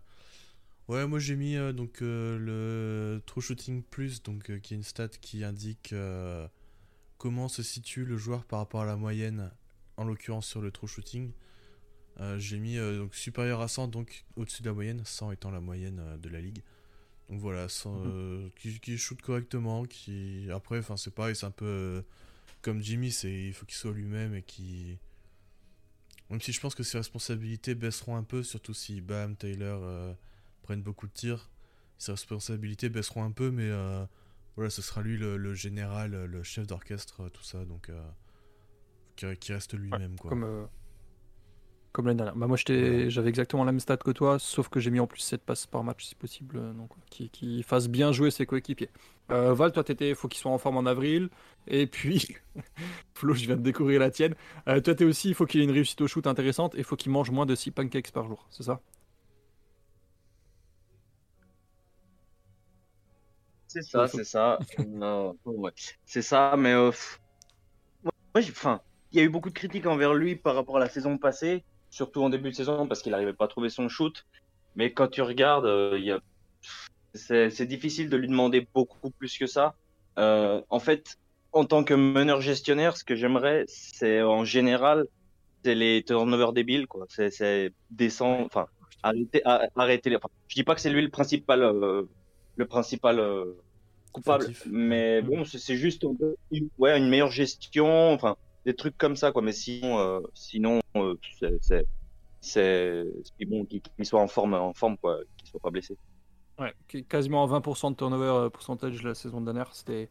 Ouais, 0.87 1.07
moi 1.07 1.19
j'ai 1.19 1.37
mis 1.37 1.55
euh, 1.55 1.71
donc 1.71 2.01
euh, 2.01 2.37
le 2.37 3.21
True 3.25 3.39
Shooting 3.41 3.81
Plus, 3.83 4.21
donc, 4.23 4.49
euh, 4.49 4.59
qui 4.59 4.73
est 4.73 4.77
une 4.77 4.83
stat 4.83 5.07
qui 5.07 5.43
indique 5.45 5.93
euh, 5.93 6.45
comment 7.17 7.47
se 7.47 7.63
situe 7.63 8.03
le 8.03 8.17
joueur 8.17 8.43
par 8.43 8.59
rapport 8.59 8.81
à 8.81 8.85
la 8.85 8.97
moyenne, 8.97 9.51
en 9.97 10.03
l'occurrence 10.05 10.47
sur 10.47 10.61
le 10.61 10.71
True 10.71 10.87
Shooting. 10.87 11.31
Euh, 12.19 12.37
j'ai 12.37 12.59
mis 12.59 12.77
euh, 12.77 12.97
donc 12.99 13.15
supérieur 13.15 13.61
à 13.61 13.67
100, 13.67 13.87
donc 13.87 14.25
au-dessus 14.35 14.61
de 14.63 14.67
la 14.67 14.73
moyenne, 14.73 15.01
100 15.05 15.31
étant 15.31 15.49
la 15.51 15.61
moyenne 15.61 15.99
euh, 15.99 16.17
de 16.17 16.29
la 16.29 16.41
ligue. 16.41 16.61
Donc 17.29 17.39
voilà, 17.39 17.69
100, 17.69 17.93
Mhm. 18.03 18.51
qui, 18.57 18.79
qui 18.79 18.97
shoot 18.97 19.21
correctement, 19.21 19.85
qui 19.85 20.49
après, 20.51 20.79
enfin 20.79 20.97
c'est 20.97 21.13
pareil, 21.13 21.35
c'est 21.35 21.45
un 21.45 21.51
peu 21.51 22.03
comme 22.61 22.81
Jimmy, 22.81 23.11
c'est 23.11 23.31
il 23.47 23.53
faut 23.53 23.65
qu'il 23.65 23.77
soit 23.77 23.93
lui-même 23.93 24.35
et 24.35 24.41
qui 24.43 24.97
même 26.29 26.41
si 26.41 26.51
je 26.53 26.59
pense 26.61 26.75
que 26.75 26.83
ses 26.83 26.97
responsabilités 26.97 27.73
baisseront 27.75 28.15
un 28.17 28.23
peu, 28.23 28.43
surtout 28.43 28.73
si 28.73 29.01
Bam, 29.01 29.35
Taylor 29.35 30.15
prennent 30.61 30.81
beaucoup 30.81 31.07
de 31.07 31.11
tirs, 31.11 31.49
ses 31.97 32.11
responsabilités 32.11 32.87
baisseront 32.89 33.23
un 33.23 33.31
peu, 33.31 33.51
mais 33.51 33.69
voilà, 34.55 34.69
ce 34.69 34.81
sera 34.81 35.01
lui 35.01 35.17
le, 35.17 35.35
le 35.37 35.53
général, 35.53 36.11
le 36.25 36.43
chef 36.43 36.67
d'orchestre, 36.67 37.27
tout 37.29 37.43
ça, 37.43 37.65
donc 37.65 37.89
qui, 39.21 39.37
qui 39.39 39.53
reste 39.53 39.73
lui-même 39.73 40.17
quoi. 40.17 40.29
Comme, 40.29 40.43
euh, 40.43 40.65
comme 41.91 42.07
l'année 42.07 42.17
dernière. 42.17 42.35
Bah, 42.37 42.47
moi, 42.47 42.57
Voilà. 42.77 43.09
j'avais 43.09 43.29
exactement 43.29 43.65
la 43.65 43.71
même 43.73 43.79
stat 43.81 43.97
que 43.97 44.11
toi, 44.11 44.39
sauf 44.39 44.69
que 44.69 44.79
j'ai 44.79 44.91
mis 44.91 45.01
en 45.01 45.07
plus 45.07 45.19
7 45.19 45.43
passes 45.43 45.67
par 45.67 45.83
match 45.83 46.05
si 46.05 46.15
possible, 46.15 46.55
euh, 46.57 46.73
donc 46.73 46.89
qui, 47.09 47.29
qui 47.29 47.63
fasse 47.63 47.89
bien 47.89 48.13
jouer 48.13 48.31
ses 48.31 48.45
coéquipiers. 48.45 48.89
Euh, 49.31 49.53
Val, 49.53 49.73
toi, 49.73 49.83
t'étais, 49.83 50.15
faut 50.15 50.29
qu'il 50.29 50.39
soit 50.39 50.51
en 50.51 50.57
forme 50.57 50.77
en 50.77 50.85
avril. 50.85 51.29
Et 51.67 51.87
puis, 51.87 52.37
Flo, 53.15 53.33
je 53.33 53.45
viens 53.45 53.57
de 53.57 53.61
découvrir 53.61 53.99
la 53.99 54.11
tienne. 54.11 54.35
Euh, 54.69 54.81
toi, 54.81 54.95
t'es 54.95 55.05
aussi, 55.05 55.29
il 55.29 55.35
faut 55.35 55.45
qu'il 55.45 55.61
ait 55.61 55.65
une 55.65 55.71
réussite 55.71 56.01
au 56.01 56.07
shoot 56.07 56.27
intéressante 56.27 56.75
et 56.75 56.79
il 56.79 56.83
faut 56.85 56.95
qu'il 56.97 57.11
mange 57.11 57.31
moins 57.31 57.45
de 57.45 57.55
6 57.55 57.71
pancakes 57.71 58.11
par 58.11 58.27
jour, 58.27 58.47
c'est 58.51 58.63
ça? 58.63 58.81
C'est 63.67 63.81
ça, 63.83 64.07
c'est 64.07 64.23
ça. 64.25 64.63
non, 64.77 65.37
ouais. 65.45 65.71
C'est 66.05 66.21
ça, 66.21 66.55
mais 66.57 66.73
euh, 66.73 66.91
moi, 68.03 68.41
j'ai- 68.41 68.51
enfin, 68.51 68.81
il 69.11 69.17
y 69.17 69.21
a 69.21 69.23
eu 69.23 69.29
beaucoup 69.29 69.49
de 69.49 69.55
critiques 69.55 69.85
envers 69.85 70.13
lui 70.13 70.35
par 70.35 70.55
rapport 70.55 70.77
à 70.77 70.79
la 70.79 70.89
saison 70.89 71.17
passée, 71.17 71.63
surtout 71.89 72.23
en 72.23 72.29
début 72.29 72.51
de 72.51 72.55
saison 72.55 72.87
parce 72.87 73.01
qu'il 73.01 73.11
n'arrivait 73.11 73.33
pas 73.33 73.45
à 73.45 73.47
trouver 73.47 73.69
son 73.69 73.89
shoot. 73.89 74.25
Mais 74.75 74.93
quand 74.93 75.07
tu 75.07 75.21
regardes, 75.21 75.65
euh, 75.65 76.15
a, 76.15 76.19
c'est 77.13 77.49
c'est 77.49 77.65
difficile 77.65 78.09
de 78.09 78.17
lui 78.17 78.27
demander 78.27 78.67
beaucoup 78.73 79.09
plus 79.09 79.37
que 79.37 79.47
ça. 79.47 79.75
Euh, 80.17 80.61
en 80.69 80.79
fait, 80.79 81.17
en 81.51 81.65
tant 81.65 81.83
que 81.83 81.93
meneur 81.93 82.41
gestionnaire, 82.41 82.95
ce 82.97 83.03
que 83.03 83.15
j'aimerais, 83.15 83.65
c'est 83.67 84.21
en 84.21 84.45
général, 84.45 85.07
c'est 85.63 85.75
les 85.75 86.03
turnovers 86.03 86.53
débiles, 86.53 86.87
quoi. 86.87 87.05
C'est, 87.09 87.29
c'est 87.29 87.73
descendre, 87.89 88.45
enfin, 88.45 88.67
arrêter, 89.03 89.41
arrêter 89.45 90.09
les. 90.09 90.15
Enfin, 90.15 90.29
je 90.47 90.55
dis 90.55 90.63
pas 90.63 90.75
que 90.75 90.81
c'est 90.81 90.89
lui 90.89 91.01
le 91.01 91.09
principal, 91.09 91.63
euh, 91.63 92.03
le 92.55 92.65
principal 92.65 93.19
euh, 93.19 93.57
coupable, 94.11 94.47
mais 94.69 95.21
bon, 95.21 95.43
c'est, 95.45 95.75
juste 95.75 96.05
ouais, 96.77 96.97
une 96.97 97.09
meilleure 97.09 97.31
gestion, 97.31 98.13
enfin, 98.13 98.37
des 98.65 98.75
trucs 98.75 98.97
comme 98.97 99.15
ça, 99.15 99.31
quoi. 99.31 99.41
Mais 99.41 99.53
sinon, 99.53 99.99
euh, 99.99 100.19
sinon, 100.33 100.79
euh, 100.95 101.15
c'est, 101.61 101.85
c'est, 102.41 103.05
bon 103.45 103.65
qu'il, 103.65 103.81
soit 104.03 104.21
en 104.21 104.27
forme, 104.27 104.53
en 104.53 104.73
forme, 104.73 104.97
quoi, 104.97 105.19
qu'il 105.37 105.47
soit 105.47 105.59
pas 105.59 105.71
blessé. 105.71 105.97
Ouais, 106.59 106.73
quasiment 107.09 107.43
à 107.43 107.59
20% 107.59 107.91
de 107.91 107.95
turnover 107.95 108.25
euh, 108.25 108.49
pourcentage 108.49 109.01
la 109.03 109.15
saison 109.15 109.41
dernière. 109.41 109.73
C'était 109.73 110.09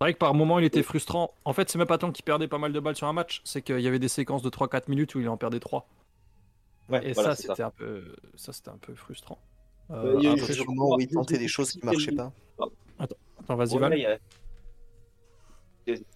c'est 0.00 0.06
vrai 0.06 0.14
que 0.14 0.18
par 0.18 0.34
moment 0.34 0.58
il 0.58 0.64
était 0.64 0.82
frustrant. 0.82 1.32
En 1.44 1.52
fait, 1.52 1.70
c'est 1.70 1.78
même 1.78 1.86
pas 1.86 1.98
tant 1.98 2.10
qu'il 2.10 2.24
perdait 2.24 2.48
pas 2.48 2.58
mal 2.58 2.72
de 2.72 2.80
balles 2.80 2.96
sur 2.96 3.06
un 3.06 3.12
match, 3.12 3.40
c'est 3.44 3.62
qu'il 3.62 3.78
y 3.78 3.86
avait 3.86 4.00
des 4.00 4.08
séquences 4.08 4.42
de 4.42 4.50
3-4 4.50 4.88
minutes 4.88 5.14
où 5.14 5.20
il 5.20 5.28
en 5.28 5.36
perdait 5.36 5.60
3. 5.60 5.88
Ouais, 6.88 7.08
Et 7.08 7.12
voilà, 7.12 7.36
ça, 7.36 7.42
c'était 7.42 7.62
un 7.62 7.70
peu, 7.70 8.16
ça 8.34 8.52
c'était 8.52 8.70
un 8.70 8.78
peu 8.78 8.96
frustrant. 8.96 9.38
Euh, 9.92 10.16
il 10.18 10.24
y 10.24 10.26
a 10.26 10.34
eu 10.34 10.40
Sûrement, 10.40 10.96
oui, 10.96 11.06
tenter 11.06 11.38
des 11.38 11.46
choses 11.46 11.70
qui 11.70 11.84
marchaient 11.84 12.10
pas. 12.12 12.32
Attends, 12.98 13.56
vas-y 13.56 13.74
Ouais, 13.74 13.78
Val. 13.78 14.20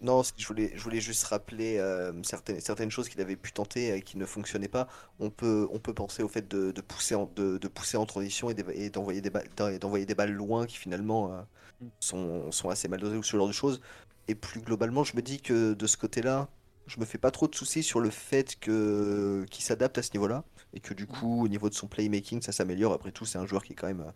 Non, 0.00 0.22
je 0.36 0.46
voulais, 0.46 0.72
je 0.76 0.82
voulais 0.82 1.00
juste 1.00 1.24
rappeler 1.24 1.78
euh, 1.78 2.12
certaines, 2.22 2.60
certaines 2.60 2.90
choses 2.90 3.08
qu'il 3.08 3.20
avait 3.20 3.36
pu 3.36 3.52
tenter 3.52 3.94
et 3.96 4.02
qui 4.02 4.16
ne 4.16 4.24
fonctionnaient 4.24 4.68
pas. 4.68 4.86
On 5.18 5.30
peut, 5.30 5.66
on 5.72 5.80
peut 5.80 5.92
penser 5.94 6.22
au 6.22 6.28
fait 6.28 6.46
de, 6.48 6.70
de 6.70 6.80
pousser, 6.80 7.14
en, 7.16 7.30
de, 7.34 7.58
de 7.58 7.68
pousser 7.68 7.96
en 7.96 8.06
transition 8.06 8.48
et 8.50 8.90
d'envoyer 8.90 9.20
des, 9.20 9.30
balles- 9.30 9.48
d'en- 9.56 9.76
d'envoyer 9.78 10.06
des 10.06 10.14
balles 10.14 10.32
loin 10.32 10.66
qui 10.66 10.76
finalement 10.76 11.32
euh, 11.32 11.40
Mm. 11.80 11.88
sont, 12.00 12.52
sont 12.52 12.70
assez 12.70 12.88
mal 12.88 13.00
dosées 13.00 13.18
ou 13.18 13.22
ce 13.22 13.36
genre 13.36 13.48
de 13.48 13.52
choses. 13.52 13.80
Et 14.28 14.34
plus 14.34 14.60
globalement, 14.62 15.04
je 15.04 15.16
me 15.16 15.22
dis 15.22 15.40
que 15.42 15.74
de 15.74 15.86
ce 15.86 15.96
côté-là, 15.98 16.48
je 16.86 17.00
me 17.00 17.04
fais 17.04 17.18
pas 17.18 17.30
trop 17.30 17.48
de 17.48 17.54
soucis 17.54 17.82
sur 17.82 18.00
le 18.00 18.10
fait 18.10 18.56
que 18.60 19.44
qu'il 19.50 19.64
s'adapte 19.64 19.98
à 19.98 20.02
ce 20.02 20.12
niveau-là 20.14 20.44
et 20.74 20.80
que 20.80 20.94
du 20.94 21.06
coup, 21.06 21.44
au 21.44 21.48
niveau 21.48 21.68
de 21.68 21.74
son 21.74 21.86
playmaking, 21.88 22.42
ça 22.42 22.52
s'améliore. 22.52 22.92
Après 22.94 23.12
tout, 23.12 23.26
c'est 23.26 23.38
un 23.38 23.46
joueur 23.46 23.62
qui 23.64 23.72
est 23.74 23.76
quand 23.76 23.88
même 23.88 24.00
euh, 24.02 24.12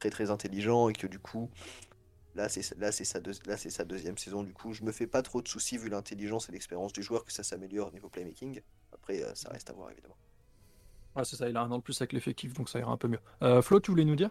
très 0.00 0.10
très 0.10 0.30
intelligent 0.30 0.88
et 0.88 0.92
que 0.94 1.06
du 1.06 1.18
coup, 1.18 1.50
Là, 2.34 2.48
c'est 2.48 2.76
là, 2.78 2.92
c'est 2.92 3.04
sa, 3.04 3.20
deux- 3.20 3.32
là, 3.46 3.56
c'est 3.56 3.70
sa 3.70 3.84
deuxième 3.84 4.18
saison. 4.18 4.42
Du 4.42 4.52
coup, 4.52 4.72
je 4.72 4.82
me 4.84 4.92
fais 4.92 5.06
pas 5.06 5.22
trop 5.22 5.42
de 5.42 5.48
soucis 5.48 5.78
vu 5.78 5.88
l'intelligence 5.88 6.48
et 6.48 6.52
l'expérience 6.52 6.92
du 6.92 7.02
joueur 7.02 7.24
que 7.24 7.32
ça 7.32 7.42
s'améliore 7.44 7.88
au 7.88 7.92
niveau 7.92 8.08
playmaking. 8.08 8.60
Après, 8.92 9.22
euh, 9.22 9.34
ça 9.34 9.50
reste 9.50 9.70
à 9.70 9.72
voir 9.72 9.90
évidemment. 9.90 10.16
Ouais, 11.16 11.24
c'est 11.24 11.36
ça, 11.36 11.48
il 11.48 11.56
a 11.56 11.62
un 11.62 11.70
an 11.70 11.78
de 11.78 11.82
plus 11.82 12.00
avec 12.00 12.12
l'effectif, 12.12 12.52
donc 12.54 12.68
ça 12.68 12.78
ira 12.78 12.90
un 12.92 12.96
peu 12.96 13.08
mieux. 13.08 13.20
Euh, 13.42 13.62
Flo, 13.62 13.80
tu 13.80 13.90
voulais 13.90 14.04
nous 14.04 14.16
dire? 14.16 14.30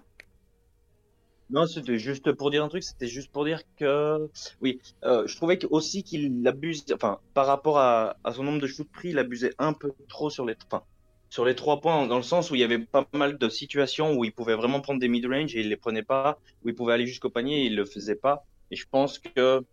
Non, 1.50 1.66
c'était 1.66 1.98
juste 1.98 2.32
pour 2.34 2.52
dire 2.52 2.64
un 2.64 2.68
truc, 2.70 2.84
c'était 2.84 3.08
juste 3.08 3.32
pour 3.32 3.44
dire 3.44 3.62
que, 3.76 4.30
oui, 4.62 4.80
euh, 5.04 5.26
je 5.26 5.36
trouvais 5.36 5.58
aussi 5.72 6.04
qu'il 6.04 6.48
abuse, 6.48 6.86
enfin, 6.94 7.20
par 7.34 7.48
rapport 7.48 7.80
à, 7.80 8.18
à 8.24 8.34
son 8.34 8.44
nombre 8.44 8.60
de 8.62 8.68
shoots 8.68 8.92
pris, 8.92 9.10
il 9.10 9.18
abusait 9.18 9.56
un 9.58 9.74
peu 9.74 9.92
trop 10.08 10.30
sur 10.30 10.46
les, 10.46 10.56
enfin, 10.72 10.84
sur 11.30 11.46
les 11.46 11.56
trois 11.56 11.80
points, 11.80 12.08
dans 12.08 12.18
le 12.18 12.24
sens 12.24 12.50
où 12.52 12.56
il 12.56 12.62
y 12.62 12.64
avait 12.64 12.80
pas 12.80 13.06
mal 13.14 13.38
de 13.38 13.50
situations 13.50 14.16
où 14.16 14.26
il 14.26 14.32
pouvait 14.32 14.56
vraiment 14.56 14.82
prendre 14.82 15.00
des 15.00 15.08
mid-range 15.08 15.56
et 15.56 15.60
il 15.60 15.70
les 15.70 15.78
prenait 15.78 16.04
pas, 16.04 16.40
où 16.64 16.70
il 16.70 16.76
pouvait 16.76 16.94
aller 16.94 17.06
jusqu'au 17.06 17.30
panier 17.30 17.64
et 17.64 17.66
il 17.66 17.76
le 17.76 17.86
faisait 17.86 18.16
pas. 18.16 18.46
Et 18.72 18.76
je 18.76 18.86
pense 18.90 19.20
que, 19.20 19.64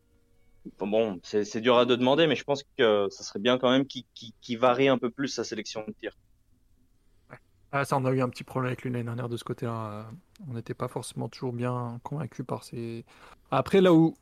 bon, 0.78 1.18
c'est 1.22 1.60
dur 1.60 1.78
à 1.78 1.86
de 1.86 1.96
demander, 1.96 2.26
mais 2.26 2.36
je 2.36 2.44
pense 2.44 2.62
que 2.76 3.08
ça 3.10 3.24
serait 3.24 3.40
bien 3.40 3.58
quand 3.58 3.70
même 3.70 3.86
qu'il 3.86 4.58
varie 4.58 4.88
un 4.88 4.98
peu 4.98 5.10
plus 5.10 5.28
sa 5.28 5.44
sélection 5.44 5.84
de 5.86 5.92
tir. 5.92 6.12
Ah, 7.72 7.84
ça, 7.84 7.96
on 7.98 8.04
a 8.04 8.10
eu 8.12 8.22
un 8.22 8.28
petit 8.28 8.44
problème 8.44 8.68
avec 8.68 8.82
lui 8.82 8.90
l'année 8.90 9.04
dernière 9.04 9.28
de 9.28 9.36
ce 9.36 9.44
côté-là. 9.44 10.10
On 10.48 10.54
n'était 10.54 10.72
pas 10.72 10.88
forcément 10.88 11.28
toujours 11.28 11.52
bien 11.52 12.00
convaincu 12.04 12.44
par 12.44 12.64
ses. 12.64 13.04
Après, 13.50 13.80
là 13.80 13.92
où, 13.92 14.14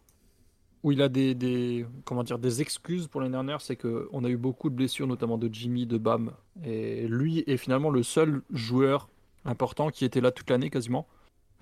où 0.84 0.92
il 0.92 1.00
a 1.00 1.08
des, 1.08 1.34
des, 1.34 1.86
comment 2.04 2.22
dire, 2.22 2.38
des 2.38 2.60
excuses 2.60 3.08
pour 3.08 3.22
l'année 3.22 3.32
dernière, 3.32 3.62
c'est 3.62 3.74
qu'on 3.74 4.22
a 4.22 4.28
eu 4.28 4.36
beaucoup 4.36 4.68
de 4.68 4.74
blessures, 4.74 5.06
notamment 5.06 5.38
de 5.38 5.48
Jimmy, 5.50 5.86
de 5.86 5.96
Bam. 5.96 6.32
Et 6.62 7.08
lui 7.08 7.42
est 7.46 7.56
finalement 7.56 7.88
le 7.88 8.02
seul 8.02 8.42
joueur 8.52 9.08
important 9.46 9.88
qui 9.88 10.04
était 10.04 10.20
là 10.20 10.30
toute 10.30 10.50
l'année 10.50 10.68
quasiment. 10.68 11.08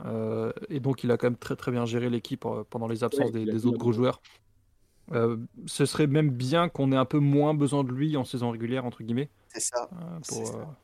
Euh, 0.04 0.52
et 0.68 0.80
donc, 0.80 1.04
il 1.04 1.10
a 1.12 1.16
quand 1.16 1.28
même 1.28 1.36
très 1.36 1.54
très 1.54 1.70
bien 1.70 1.86
géré 1.86 2.10
l'équipe 2.10 2.44
euh, 2.44 2.64
pendant 2.68 2.88
les 2.88 3.04
absences 3.04 3.30
Ouais, 3.30 3.44
des, 3.44 3.64
autres 3.64 3.78
gros 3.78 3.92
joueurs. 3.92 4.20
Euh, 5.12 5.36
ce 5.66 5.86
serait 5.86 6.08
même 6.08 6.30
bien 6.30 6.68
qu'on 6.68 6.90
ait 6.90 6.96
un 6.96 7.04
peu 7.04 7.20
moins 7.20 7.54
besoin 7.54 7.84
de 7.84 7.92
lui 7.92 8.16
en 8.16 8.24
saison 8.24 8.50
régulière, 8.50 8.84
entre 8.84 9.04
guillemets. 9.04 9.30
C'est 9.48 9.60
ça. 9.60 9.88
Euh, 9.92 10.18
C'est 10.22 10.40
pour, 10.40 10.46
ça. 10.48 10.76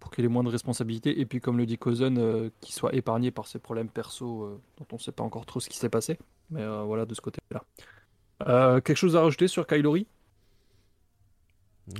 Pour 0.00 0.10
qu'il 0.10 0.24
ait 0.24 0.28
moins 0.28 0.44
de 0.44 0.48
responsabilités. 0.48 1.20
Et 1.20 1.26
puis, 1.26 1.40
comme 1.40 1.58
le 1.58 1.66
dit 1.66 1.78
Cousin, 1.78 2.16
euh, 2.16 2.50
qu'il 2.60 2.74
soit 2.74 2.94
épargné 2.94 3.30
par 3.30 3.46
ses 3.46 3.58
problèmes 3.58 3.88
perso 3.88 4.42
euh, 4.44 4.60
dont 4.78 4.86
on 4.92 4.96
ne 4.96 5.00
sait 5.00 5.12
pas 5.12 5.24
encore 5.24 5.44
trop 5.46 5.60
ce 5.60 5.68
qui 5.68 5.76
s'est 5.78 5.88
passé. 5.88 6.18
Mais 6.50 6.62
euh, 6.62 6.82
voilà, 6.82 7.04
de 7.06 7.14
ce 7.14 7.20
côté-là. 7.20 7.62
Euh, 8.46 8.80
quelque 8.80 8.96
chose 8.96 9.16
à 9.16 9.22
rajouter 9.22 9.48
sur 9.48 9.66
Kylori 9.66 10.06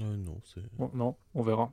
Euh, 0.00 0.16
non, 0.16 0.40
c'est. 0.44 0.62
Bon, 0.76 0.90
Non, 0.94 1.16
on 1.34 1.42
verra. 1.42 1.72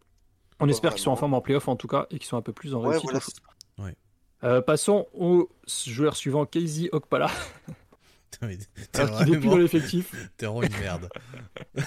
On 0.59 0.69
espère 0.69 0.93
qu'ils 0.93 1.01
sont 1.03 1.11
en 1.11 1.13
vraiment. 1.15 1.19
forme 1.19 1.34
en 1.36 1.41
playoff 1.41 1.67
en 1.67 1.76
tout 1.76 1.88
cas 1.88 2.07
et 2.09 2.17
qu'ils 2.17 2.28
sont 2.28 2.38
un 2.38 2.41
peu 2.41 2.53
plus 2.53 2.73
en 2.73 2.82
Ouais, 2.82 2.89
réussite. 2.97 3.03
voilà. 3.03 3.17
au 3.17 3.21
shoot. 3.21 3.36
Ouais. 3.78 3.95
Euh, 4.43 4.61
passons 4.61 5.07
au 5.13 5.49
joueur 5.86 6.15
suivant, 6.15 6.45
Casey 6.45 6.89
Okpala, 6.91 7.30
T'es 8.32 8.99
alors 8.99 9.19
qu'il 9.19 9.28
est 9.34 9.38
plus 9.38 9.43
dans 9.43 9.49
vraiment, 9.51 9.57
l'effectif. 9.57 10.11
t'es 10.38 10.45
vraiment 10.45 10.63
une 10.63 10.78
merde. 10.80 11.09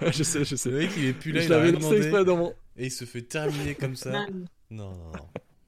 je 0.00 0.22
sais, 0.22 0.44
je 0.44 0.56
sais. 0.56 0.70
Le 0.70 0.78
mec, 0.78 0.90
il 0.96 1.04
est 1.06 1.12
plus 1.12 1.32
là, 1.32 1.40
je 1.42 1.48
l'avais 1.50 1.72
lancé 1.72 1.96
exprès 1.96 2.24
dans 2.24 2.36
mon. 2.36 2.54
Et 2.78 2.86
il 2.86 2.90
se 2.90 3.04
fait 3.04 3.22
terminer 3.22 3.74
comme 3.74 3.96
ça. 3.96 4.26
Non, 4.70 4.92
non, 4.92 5.12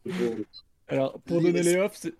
non. 0.04 0.36
Alors, 0.86 1.18
pour 1.22 1.40
donner 1.40 1.62
les 1.62 1.76
offs, 1.76 1.96
c'est... 1.96 2.12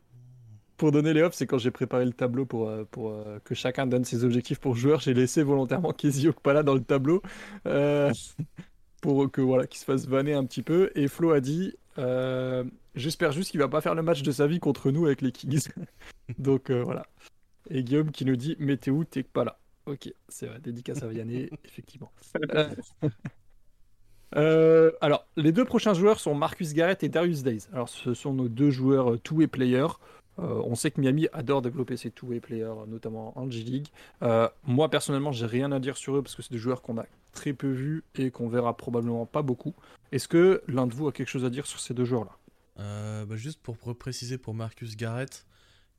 Pour 0.79 0.93
donner 0.93 1.13
les 1.13 1.23
offs, 1.23 1.35
c'est 1.35 1.47
quand 1.47 1.59
j'ai 1.59 1.71
préparé 1.71 2.07
le 2.07 2.13
tableau 2.15 2.47
pour, 2.47 2.71
euh, 2.71 2.85
pour 2.91 3.11
euh, 3.11 3.39
que 3.45 3.55
chacun 3.55 3.87
donne 3.87 4.07
ses 4.07 4.25
objectifs 4.25 4.61
pour 4.61 4.77
joueur, 4.77 5.01
j'ai 5.01 5.13
laissé 5.13 5.43
volontairement 5.43 5.93
Casey 5.93 6.27
Okpala 6.29 6.63
dans 6.63 6.73
le 6.73 6.83
tableau 6.83 7.21
euh, 7.67 8.11
pour 9.03 9.31
que 9.31 9.43
voilà, 9.43 9.67
qu'il 9.67 9.79
se 9.79 9.85
fasse 9.85 10.07
vanner 10.07 10.33
un 10.33 10.47
petit 10.47 10.63
peu. 10.63 10.91
Et 10.95 11.07
Flo 11.07 11.33
a 11.33 11.41
dit 11.41 11.75
euh, 11.99 12.65
J'espère 12.95 13.33
juste 13.33 13.51
qu'il 13.51 13.61
va 13.61 13.69
pas 13.69 13.81
faire 13.81 13.95
le 13.95 14.03
match 14.03 14.23
de 14.23 14.33
sa 14.33 14.47
vie 14.47 14.59
contre 14.59 14.91
nous 14.91 15.07
avec 15.07 15.21
les 15.21 15.33
Kings. 15.33 15.69
Donc 16.39 16.71
euh, 16.71 16.83
voilà. 16.83 17.07
Et 17.69 17.85
Guillaume 17.85 18.11
qui 18.11 18.25
nous 18.25 18.37
dit 18.37 18.57
Mais 18.59 18.77
t'es 18.77 18.91
où? 18.91 19.05
T'es 19.05 19.23
pas 19.23 19.45
là. 19.45 19.59
Ok, 19.87 20.13
c'est 20.29 20.47
vrai, 20.47 20.61
dédicace 20.61 21.03
à 21.03 21.09
Vianney, 21.09 21.49
effectivement. 21.65 22.13
Euh, 24.37 24.93
alors, 25.01 25.27
les 25.37 25.53
deux 25.53 25.65
prochains 25.65 25.95
joueurs 25.95 26.21
sont 26.21 26.35
Marcus 26.35 26.73
Garrett 26.73 27.03
et 27.03 27.09
Darius 27.09 27.43
Days. 27.43 27.67
Alors, 27.73 27.89
ce 27.89 28.15
sont 28.15 28.33
nos 28.33 28.49
deux 28.49 28.71
joueurs 28.71 29.13
euh, 29.13 29.19
two-way 29.19 29.47
players. 29.47 29.89
Euh, 30.39 30.63
on 30.65 30.75
sait 30.75 30.91
que 30.91 31.01
Miami 31.01 31.27
adore 31.33 31.61
développer 31.63 31.97
ses 31.97 32.11
two-way 32.11 32.41
players, 32.41 32.87
notamment 32.87 33.37
en 33.39 33.51
G-League. 33.51 33.89
Euh, 34.23 34.49
moi, 34.65 34.89
personnellement, 34.89 35.33
j'ai 35.33 35.47
rien 35.47 35.73
à 35.73 35.81
dire 35.81 35.97
sur 35.97 36.17
eux 36.17 36.23
parce 36.23 36.35
que 36.37 36.43
c'est 36.43 36.53
des 36.53 36.59
joueurs 36.59 36.81
qu'on 36.83 36.97
a 36.99 37.05
très 37.33 37.53
peu 37.53 37.69
vus 37.71 38.05
et 38.15 38.31
qu'on 38.31 38.49
verra 38.49 38.77
probablement 38.77 39.27
pas 39.27 39.43
beaucoup. 39.43 39.75
Est-ce 40.13 40.29
que 40.29 40.63
l'un 40.69 40.87
de 40.87 40.95
vous 40.95 41.09
a 41.09 41.13
quelque 41.13 41.29
chose 41.29 41.45
à 41.45 41.51
dire 41.51 41.67
sur 41.67 41.81
ces 41.81 41.93
deux 41.95 42.05
joueurs-là? 42.05 42.31
Euh, 42.79 43.27
bah, 43.27 43.37
juste 43.37 43.61
pour 43.61 43.77
pr- 43.77 43.95
préciser 43.95 44.39
pour 44.39 44.55
Marcus 44.55 44.97
Garrett, 44.97 45.45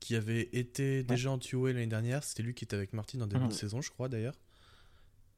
qui 0.00 0.16
avait 0.16 0.48
été 0.52 1.04
déjà 1.04 1.30
en 1.30 1.38
two-way 1.38 1.72
l'année 1.74 1.86
dernière, 1.86 2.24
c'était 2.24 2.42
lui 2.42 2.54
qui 2.54 2.64
était 2.64 2.74
avec 2.74 2.92
Martin 2.92 3.20
en 3.20 3.26
début 3.26 3.42
Mhm. 3.42 3.48
de 3.48 3.52
saison, 3.54 3.80
je 3.80 3.90
crois 3.90 4.08
d'ailleurs. 4.08 4.34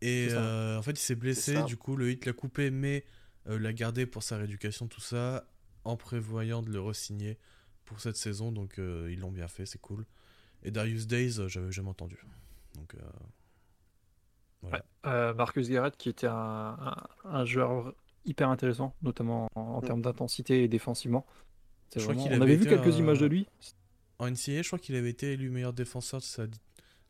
Et 0.06 0.28
euh, 0.32 0.78
en 0.78 0.82
fait, 0.82 0.92
il 0.92 0.98
s'est 0.98 1.14
blessé, 1.14 1.62
du 1.64 1.76
coup, 1.76 1.96
le 1.96 2.10
hit 2.10 2.26
l'a 2.26 2.32
coupé, 2.32 2.70
mais 2.70 3.04
euh, 3.48 3.58
l'a 3.58 3.72
gardé 3.72 4.04
pour 4.06 4.22
sa 4.22 4.36
rééducation, 4.36 4.86
tout 4.86 5.00
ça, 5.00 5.48
en 5.84 5.96
prévoyant 5.96 6.60
de 6.62 6.70
le 6.70 6.80
re-signer 6.80 7.38
pour 7.84 8.00
cette 8.00 8.16
saison. 8.16 8.52
Donc, 8.52 8.78
euh, 8.78 9.08
ils 9.10 9.20
l'ont 9.20 9.32
bien 9.32 9.48
fait, 9.48 9.64
c'est 9.66 9.80
cool. 9.80 10.04
Et 10.62 10.70
Darius 10.70 11.06
Days, 11.06 11.38
euh, 11.40 11.48
j'avais 11.48 11.72
jamais 11.72 11.88
entendu. 11.90 12.18
Donc, 12.74 12.94
euh, 12.94 12.98
voilà. 14.62 14.84
Euh, 15.06 15.34
Marcus 15.34 15.68
Garrett, 15.68 15.96
qui 15.96 16.08
était 16.08 16.26
un, 16.26 16.34
un- 16.34 17.06
un 17.24 17.44
joueur 17.44 17.94
hyper 18.24 18.48
intéressant, 18.48 18.94
notamment 19.02 19.48
en, 19.54 19.60
en 19.60 19.80
Mm. 19.80 19.84
termes 19.84 20.02
d'intensité 20.02 20.64
et 20.64 20.68
défensivement. 20.68 21.26
C'est 21.90 22.00
Je 22.00 22.04
crois 22.04 22.14
vraiment- 22.14 22.28
qu'il 22.28 22.38
On 22.38 22.42
avait 22.42 22.52
avait 22.54 22.62
vu 22.64 22.68
quelques 22.68 22.94
un- 22.94 22.98
images 22.98 23.20
de 23.20 23.26
lui. 23.26 23.46
En 24.18 24.26
NCAA, 24.26 24.62
je 24.62 24.68
crois 24.68 24.78
qu'il 24.78 24.96
avait 24.96 25.10
été 25.10 25.32
élu 25.32 25.50
meilleur 25.50 25.72
défenseur 25.72 26.20
de 26.20 26.24
sa, 26.24 26.46
de 26.46 26.52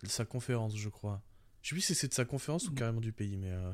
sa 0.07 0.25
conférence, 0.25 0.77
je 0.77 0.89
crois. 0.89 1.23
Je 1.65 1.71
sais 1.71 1.75
plus 1.77 1.81
si 1.81 1.95
c'est 1.95 2.09
de 2.09 2.13
sa 2.15 2.27
conférence 2.27 2.69
ou 2.69 2.73
Mhm. 2.73 2.77
carrément 2.77 3.01
du 3.01 3.13
pays, 3.13 3.37
mais. 3.39 3.51
euh, 3.51 3.73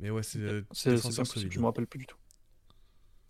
Mais 0.00 0.10
ouais, 0.10 0.24
c'est 0.24 0.40
euh, 0.40 0.62
C'est 0.72 0.96
solide. 0.96 1.52
je 1.52 1.60
me 1.60 1.64
rappelle 1.66 1.86
plus 1.86 2.00
du 2.00 2.06
tout. 2.06 2.16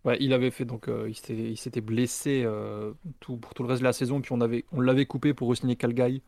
Ouais, 0.07 0.17
il 0.21 0.33
avait 0.33 0.51
fait 0.51 0.65
donc 0.65 0.89
euh, 0.89 1.09
il 1.11 1.57
s'était 1.59 1.81
blessé 1.83 2.43
euh, 2.47 2.93
tout 3.21 3.37
pour 3.37 3.53
tout 3.53 3.63
le 3.63 3.69
reste 3.69 3.83
de 3.83 3.85
la 3.85 3.93
saison 3.93 4.21
puis 4.23 4.33
on 4.33 4.41
avait 4.41 4.65
on 4.73 4.81
l'avait 4.81 5.05
coupé 5.07 5.35
pour 5.35 5.49
re-signer 5.51 5.77
Calgary. 5.77 6.23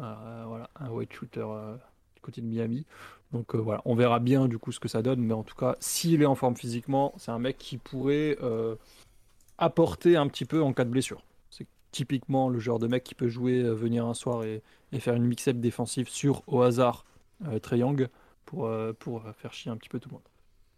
Euh, 0.00 0.44
voilà, 0.48 0.68
un 0.76 0.90
white 0.90 1.12
shooter 1.12 1.44
euh, 1.46 1.76
du 2.16 2.20
côté 2.22 2.40
de 2.40 2.46
Miami. 2.46 2.84
Donc 3.32 3.54
euh, 3.54 3.58
voilà, 3.58 3.80
on 3.84 3.94
verra 3.94 4.18
bien 4.18 4.48
du 4.48 4.58
coup 4.58 4.72
ce 4.72 4.80
que 4.80 4.88
ça 4.88 5.00
donne 5.00 5.20
mais 5.20 5.32
en 5.34 5.44
tout 5.44 5.54
cas, 5.54 5.76
s'il 5.80 6.20
est 6.20 6.26
en 6.26 6.34
forme 6.34 6.56
physiquement, 6.56 7.14
c'est 7.18 7.30
un 7.30 7.38
mec 7.38 7.56
qui 7.56 7.78
pourrait 7.78 8.36
euh, 8.42 8.74
apporter 9.58 10.16
un 10.16 10.26
petit 10.28 10.44
peu 10.44 10.60
en 10.60 10.72
cas 10.72 10.84
de 10.84 10.90
blessure. 10.90 11.22
Typiquement 11.90 12.48
le 12.48 12.58
genre 12.58 12.78
de 12.78 12.86
mec 12.86 13.04
qui 13.04 13.14
peut 13.14 13.28
jouer 13.28 13.62
euh, 13.62 13.72
venir 13.72 14.04
un 14.06 14.14
soir 14.14 14.44
et, 14.44 14.62
et 14.92 15.00
faire 15.00 15.14
une 15.14 15.24
mix-up 15.24 15.56
défensive 15.56 16.08
sur 16.08 16.42
au 16.46 16.62
hasard 16.62 17.04
euh, 17.46 17.58
Young 17.72 18.08
pour 18.44 18.66
euh, 18.66 18.92
pour 18.92 19.22
faire 19.36 19.52
chier 19.52 19.70
un 19.70 19.76
petit 19.76 19.88
peu 19.88 19.98
tout 19.98 20.08
le 20.10 20.14
monde. 20.14 20.28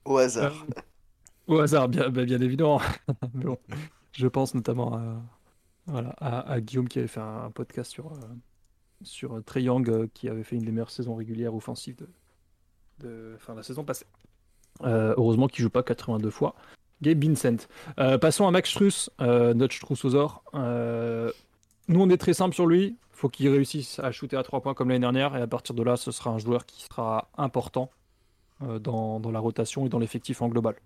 Au 0.05 0.17
hasard. 0.19 0.67
Euh, 0.77 0.81
au 1.47 1.59
hasard, 1.59 1.89
bien, 1.89 2.09
bah, 2.11 2.25
bien 2.25 2.41
évidemment. 2.41 2.81
Mais 3.35 3.45
bon, 3.45 3.59
je 4.13 4.27
pense 4.27 4.55
notamment 4.55 4.95
à, 4.95 5.23
voilà, 5.87 6.11
à, 6.19 6.41
à 6.51 6.61
Guillaume 6.61 6.89
qui 6.89 6.99
avait 6.99 7.09
fait 7.09 7.21
un, 7.21 7.45
un 7.45 7.51
podcast 7.51 7.91
sur, 7.91 8.13
euh, 8.13 8.17
sur 9.03 9.35
euh, 9.35 9.43
euh, 9.57 10.07
qui 10.15 10.29
avait 10.29 10.45
fait 10.45 10.57
une 10.57 10.65
des 10.65 10.73
meilleures 10.73 10.91
saisons 10.91 11.15
régulières 11.15 11.55
offensives 11.55 11.97
de, 11.97 12.09
de 13.01 13.37
fin, 13.39 13.55
la 13.55 13.63
saison 13.63 13.85
passée. 13.85 14.07
Euh, 14.83 15.15
heureusement 15.17 15.49
qu'il 15.49 15.63
joue 15.63 15.71
pas 15.71 15.83
82 15.83 16.31
fois. 16.31 16.55
Gabe 17.03 17.25
Vincent. 17.25 17.67
Euh, 17.99 18.19
passons 18.19 18.47
à 18.47 18.51
Max 18.51 18.71
Struss, 18.71 19.11
euh, 19.21 19.55
notre 19.55 19.75
Strussosaur. 19.75 20.43
Euh, 20.55 21.33
nous, 21.89 22.01
on 22.01 22.11
est 22.11 22.19
très 22.19 22.35
simple 22.35 22.55
sur 22.55 22.67
lui. 22.67 22.97
faut 23.13 23.29
qu'il 23.29 23.49
réussisse 23.49 23.99
à 23.99 24.13
shooter 24.13 24.37
à 24.37 24.43
3 24.43 24.61
points 24.61 24.75
comme 24.75 24.89
l'année 24.89 25.01
dernière. 25.01 25.37
Et 25.37 25.41
à 25.43 25.47
partir 25.47 25.75
de 25.75 25.83
là, 25.83 25.97
ce 25.97 26.11
sera 26.13 26.31
un 26.31 26.39
joueur 26.39 26.67
qui 26.67 26.83
sera 26.85 27.31
important 27.37 27.91
euh, 28.63 28.79
dans, 28.79 29.21
dans 29.21 29.31
la 29.31 29.41
rotation 29.41 29.87
et 29.87 29.89
dans 29.89 29.99
l'effectif 29.99 30.43
en 30.43 30.49
global. 30.49 30.77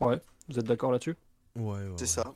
Ouais, 0.00 0.20
vous 0.48 0.58
êtes 0.58 0.66
d'accord 0.66 0.92
là-dessus? 0.92 1.16
Ouais, 1.56 1.62
ouais. 1.88 1.92
C'est 1.96 2.02
ouais. 2.02 2.06
ça. 2.06 2.34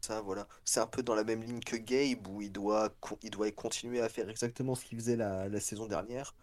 Ça, 0.00 0.20
voilà. 0.20 0.46
C'est 0.64 0.80
un 0.80 0.86
peu 0.86 1.02
dans 1.02 1.14
la 1.14 1.24
même 1.24 1.42
ligne 1.42 1.60
que 1.60 1.76
Gabe, 1.76 2.26
où 2.28 2.40
il 2.40 2.52
doit, 2.52 2.90
co- 3.00 3.18
il 3.22 3.30
doit 3.30 3.50
continuer 3.50 4.00
à 4.00 4.08
faire 4.08 4.28
exactement 4.30 4.74
ce 4.74 4.84
qu'il 4.84 4.98
faisait 4.98 5.16
la, 5.16 5.48
la 5.48 5.60
saison 5.60 5.86
dernière. 5.86 6.34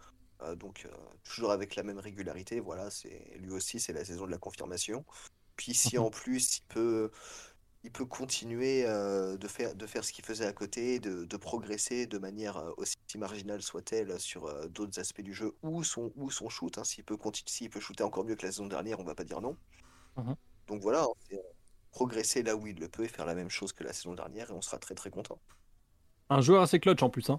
Euh, 0.42 0.54
donc, 0.56 0.86
euh, 0.86 0.96
toujours 1.22 1.52
avec 1.52 1.76
la 1.76 1.82
même 1.82 1.98
régularité. 1.98 2.60
Voilà, 2.60 2.90
c'est 2.90 3.32
lui 3.38 3.52
aussi, 3.52 3.80
c'est 3.80 3.92
la 3.92 4.04
saison 4.04 4.26
de 4.26 4.30
la 4.30 4.38
confirmation. 4.38 5.04
Puis, 5.56 5.74
si 5.74 5.98
en 5.98 6.10
plus, 6.10 6.58
il 6.58 6.62
peut, 6.64 7.10
il 7.84 7.92
peut 7.92 8.06
continuer 8.06 8.84
euh, 8.86 9.36
de 9.36 9.46
faire, 9.46 9.74
de 9.74 9.86
faire 9.86 10.04
ce 10.04 10.12
qu'il 10.12 10.24
faisait 10.24 10.46
à 10.46 10.52
côté, 10.52 10.98
de, 10.98 11.24
de 11.24 11.36
progresser 11.36 12.06
de 12.06 12.18
manière 12.18 12.62
aussi 12.76 12.96
marginale 13.16 13.62
soit-elle 13.62 14.18
sur 14.18 14.46
euh, 14.46 14.66
d'autres 14.66 14.98
aspects 14.98 15.20
du 15.20 15.32
jeu, 15.34 15.54
ou 15.62 15.84
son, 15.84 16.12
ou 16.16 16.30
son 16.30 16.48
shoot. 16.48 16.76
hein, 16.78 16.84
s'il 16.84 17.04
peut, 17.04 17.16
s'il 17.46 17.70
peut 17.70 17.80
shooter 17.80 18.02
encore 18.02 18.24
mieux 18.24 18.34
que 18.34 18.44
la 18.44 18.50
saison 18.50 18.66
dernière, 18.66 18.98
on 18.98 19.04
va 19.04 19.14
pas 19.14 19.24
dire 19.24 19.40
non. 19.40 19.56
Mhm. 20.16 20.34
Donc 20.66 20.82
voilà, 20.82 21.04
hein, 21.04 21.12
euh, 21.32 21.36
progresser 21.92 22.42
là 22.42 22.56
où 22.56 22.66
il 22.66 22.80
le 22.80 22.88
peut 22.88 23.04
et 23.04 23.08
faire 23.08 23.26
la 23.26 23.34
même 23.34 23.50
chose 23.50 23.72
que 23.72 23.84
la 23.84 23.92
saison 23.92 24.14
dernière, 24.14 24.50
et 24.50 24.54
on 24.54 24.62
sera 24.62 24.78
très 24.78 24.94
très 24.94 25.10
content. 25.10 25.38
Un 26.30 26.40
joueur 26.40 26.62
assez 26.62 26.80
clutch 26.80 27.02
en 27.02 27.10
plus. 27.10 27.30
Hein. 27.30 27.38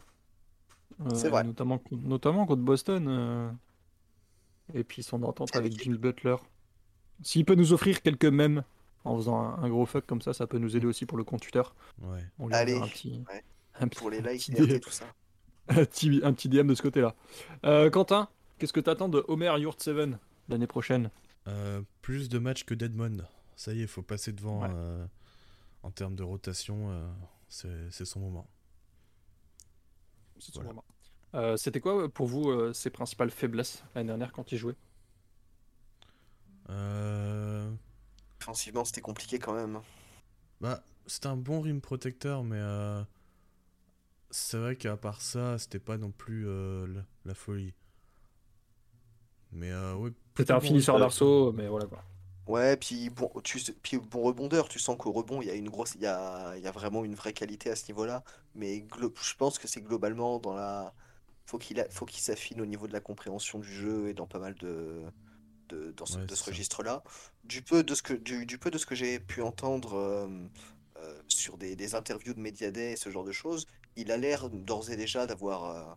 C'est 1.14 1.30
vrai. 1.30 1.43
Notamment, 1.43 1.82
notamment 1.91 2.46
contre 2.46 2.62
Boston. 2.64 3.06
euh, 3.08 3.52
Et 4.74 4.84
puis 4.84 5.04
son 5.04 5.22
entente 5.24 5.56
avec. 5.56 5.82
Jimmy 5.82 5.98
Butler. 5.98 6.36
S'il 7.22 7.46
peut 7.46 7.56
nous 7.56 7.74
offrir 7.74 8.02
quelques 8.02 8.26
mèmes 8.26 8.64
en 9.04 9.16
faisant 9.18 9.39
un, 9.39 9.64
un 9.64 9.70
gros 9.70 9.86
fuck 9.86 10.06
comme 10.06 10.22
ça, 10.22 10.34
ça 10.34 10.48
peut 10.48 10.58
nous 10.58 10.76
aider 10.76 10.88
aussi 10.88 11.06
pour 11.06 11.18
le 11.18 11.24
compte 11.24 11.41
Twitter. 11.41 11.62
Ouais. 12.02 12.24
On 12.39 12.48
lui 12.48 12.56
Allez, 12.56 12.76
un 12.78 12.88
petit, 12.88 13.24
ouais. 13.30 13.43
un 13.80 13.88
petit- 13.88 14.00
Pour 14.00 14.10
les 14.10 14.22
likes, 14.22 14.50
et 14.50 14.54
DM. 14.54 14.80
tout 14.80 14.89
ça. 14.89 15.06
un 15.70 15.86
petit, 15.86 16.22
un 16.24 16.34
petit 16.34 16.50
DM 16.50 16.68
de 16.68 16.76
ce 16.76 16.82
côté-là. 16.82 17.16
Euh, 17.66 17.89
Quentin, 17.89 18.28
qu'est-ce 18.58 18.74
que 18.74 18.80
t'attends 18.80 19.10
de 19.10 19.24
Homer 19.28 19.48
Yurt7 19.60 20.18
l'année 20.50 20.67
prochaine? 20.67 21.09
Euh, 21.47 21.82
plus 22.01 22.28
de 22.30 22.39
matchs 22.39 22.63
que 22.66 22.74
Deadmond. 22.74 23.17
Ça 23.55 23.72
y 23.74 23.80
est, 23.80 23.84
il 23.84 23.88
faut 23.88 24.01
passer 24.01 24.32
devant 24.34 24.62
Ouais. 24.63 24.70
euh, 24.74 25.05
en 25.84 25.92
termes 25.92 26.16
de 26.16 26.24
rotation. 26.24 26.89
euh, 26.89 27.08
c'est 27.47 28.05
son 28.05 28.20
moment. 28.20 28.47
Voilà. 30.55 30.82
Euh, 31.36 31.57
C'était 31.57 31.79
quoi 31.82 32.09
pour 32.09 32.28
vous 32.28 32.49
euh, 32.49 32.74
ses 32.74 32.89
principales 32.89 33.32
faiblesses 33.32 33.83
l'année 33.95 34.07
dernière 34.07 34.32
quand 34.32 34.51
il 34.51 34.57
jouait? 34.57 34.75
Euh, 36.70 37.70
Offensivement, 38.41 38.86
c'était 38.86 39.01
compliqué 39.01 39.39
quand 39.39 39.51
même. 39.53 39.82
Bah, 40.62 40.83
c'était 41.07 41.28
un 41.28 41.37
bon 41.37 41.62
rim 41.62 41.79
protecteur, 41.82 42.43
mais 42.43 42.57
euh, 42.59 43.01
c'est 44.29 44.57
vrai 44.57 44.75
qu'à 44.75 44.97
part 44.97 45.20
ça, 45.21 45.57
c'était 45.57 45.79
pas 45.79 45.97
non 45.97 46.12
plus 46.12 46.47
euh, 46.47 46.86
la, 46.87 47.01
la 47.25 47.33
folie. 47.33 47.74
Mais 49.51 49.71
euh, 49.71 49.95
ouais, 49.95 50.12
C'était 50.37 50.53
un 50.53 50.59
bon 50.59 50.62
finisseur 50.62 50.99
d'arceau, 50.99 51.51
mais 51.53 51.67
voilà 51.67 51.87
quoi. 51.87 52.03
Ouais, 52.47 52.78
puis 52.78 53.09
bon, 53.09 53.32
tu, 53.43 53.59
puis 53.82 53.97
bon 53.97 54.22
rebondeur, 54.22 54.70
tu 54.70 54.78
sens 54.78 54.97
qu'au 54.97 55.12
rebond, 55.12 55.42
il 55.42 55.47
y 55.47 55.51
a 55.51 55.55
une 55.55 55.70
grosse, 55.70 55.96
il 55.96 56.01
y 56.01 56.05
a, 56.05 56.55
il 56.58 56.63
y 56.63 56.67
a 56.67 56.72
vraiment 56.72 57.04
une 57.04 57.16
vraie 57.16 57.34
qualité 57.34 57.72
à 57.72 57.76
ce 57.76 57.88
niveau-là. 57.88 58.24
Mais 58.54 58.82
glo- 58.82 59.12
je 59.20 59.34
pense 59.36 59.58
que 59.58 59.67
c'est 59.67 59.82
globalement 59.82 60.38
dans 60.39 60.54
la, 60.54 60.93
faut 61.47 61.58
qu'il 61.58 61.80
a- 61.80 61.89
faut 61.89 62.05
qu'il 62.05 62.22
s'affine 62.22 62.62
au 62.62 62.66
niveau 62.67 62.88
de 62.88 62.93
la 62.93 63.00
compréhension 63.01 63.58
du 63.59 63.67
jeu 63.74 64.09
et 64.09 64.13
dans 64.13 64.28
pas 64.28 64.38
mal 64.39 64.54
de, 64.55 65.01
de, 65.70 65.92
dans 65.93 66.05
ce, 66.08 66.17
Ouais, 66.17 66.28
de 66.28 66.36
c'est 66.36 66.36
ce 66.36 66.43
ça. 66.43 66.46
registre-là. 66.46 67.04
Du 67.46 67.62
peu 67.63 67.84
de 67.84 67.96
ce 67.96 68.04
que, 68.04 68.13
du, 68.13 68.46
du 68.46 68.59
peu 68.59 68.72
de 68.72 68.78
ce 68.80 68.86
que 68.88 68.96
j'ai 68.96 69.20
pu 69.20 69.42
entendre 69.42 69.96
euh, 69.96 70.28
euh, 70.97 71.22
sur 71.30 71.58
des, 71.58 71.76
des 71.76 71.96
interviews 71.96 72.34
de 72.36 72.39
Mediaday 72.42 72.93
et 72.93 72.97
ce 72.97 73.09
genre 73.12 73.26
de 73.26 73.32
choses, 73.34 73.67
il 73.97 74.12
a 74.12 74.17
l'air 74.17 74.50
d'ores 74.51 74.92
et 74.92 74.97
déjà 74.97 75.28
d'avoir, 75.28 75.66
euh, 75.66 75.96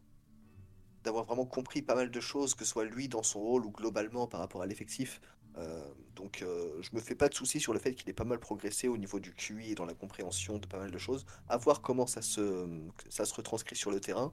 d'avoir 1.04 1.24
vraiment 1.24 1.46
compris 1.46 1.82
pas 1.82 1.94
mal 1.96 2.10
de 2.10 2.20
choses, 2.20 2.54
que 2.54 2.64
ce 2.64 2.70
soit 2.70 2.84
lui 2.84 3.08
dans 3.08 3.22
son 3.22 3.40
rôle 3.40 3.64
ou 3.66 3.70
globalement 3.72 4.26
par 4.28 4.40
rapport 4.40 4.62
à 4.62 4.66
l'effectif. 4.66 5.20
Euh, 5.58 5.82
donc 6.14 6.42
euh, 6.42 6.80
je 6.82 6.90
me 6.94 7.00
fais 7.00 7.14
pas 7.14 7.28
de 7.28 7.34
soucis 7.34 7.60
sur 7.60 7.72
le 7.72 7.78
fait 7.78 7.94
qu'il 7.94 8.08
ait 8.08 8.14
pas 8.14 8.24
mal 8.24 8.38
progressé 8.38 8.88
au 8.88 8.96
niveau 8.96 9.20
du 9.20 9.34
QI 9.34 9.72
et 9.72 9.74
dans 9.74 9.86
la 9.86 9.94
compréhension 9.94 10.58
de 10.58 10.66
pas 10.66 10.78
mal 10.78 10.90
de 10.90 10.98
choses. 10.98 11.26
À 11.48 11.56
voir 11.56 11.80
comment 11.82 12.06
ça 12.06 12.22
se, 12.22 12.66
ça 13.08 13.24
se 13.24 13.34
retranscrit 13.34 13.76
sur 13.76 13.90
le 13.90 14.00
terrain, 14.00 14.32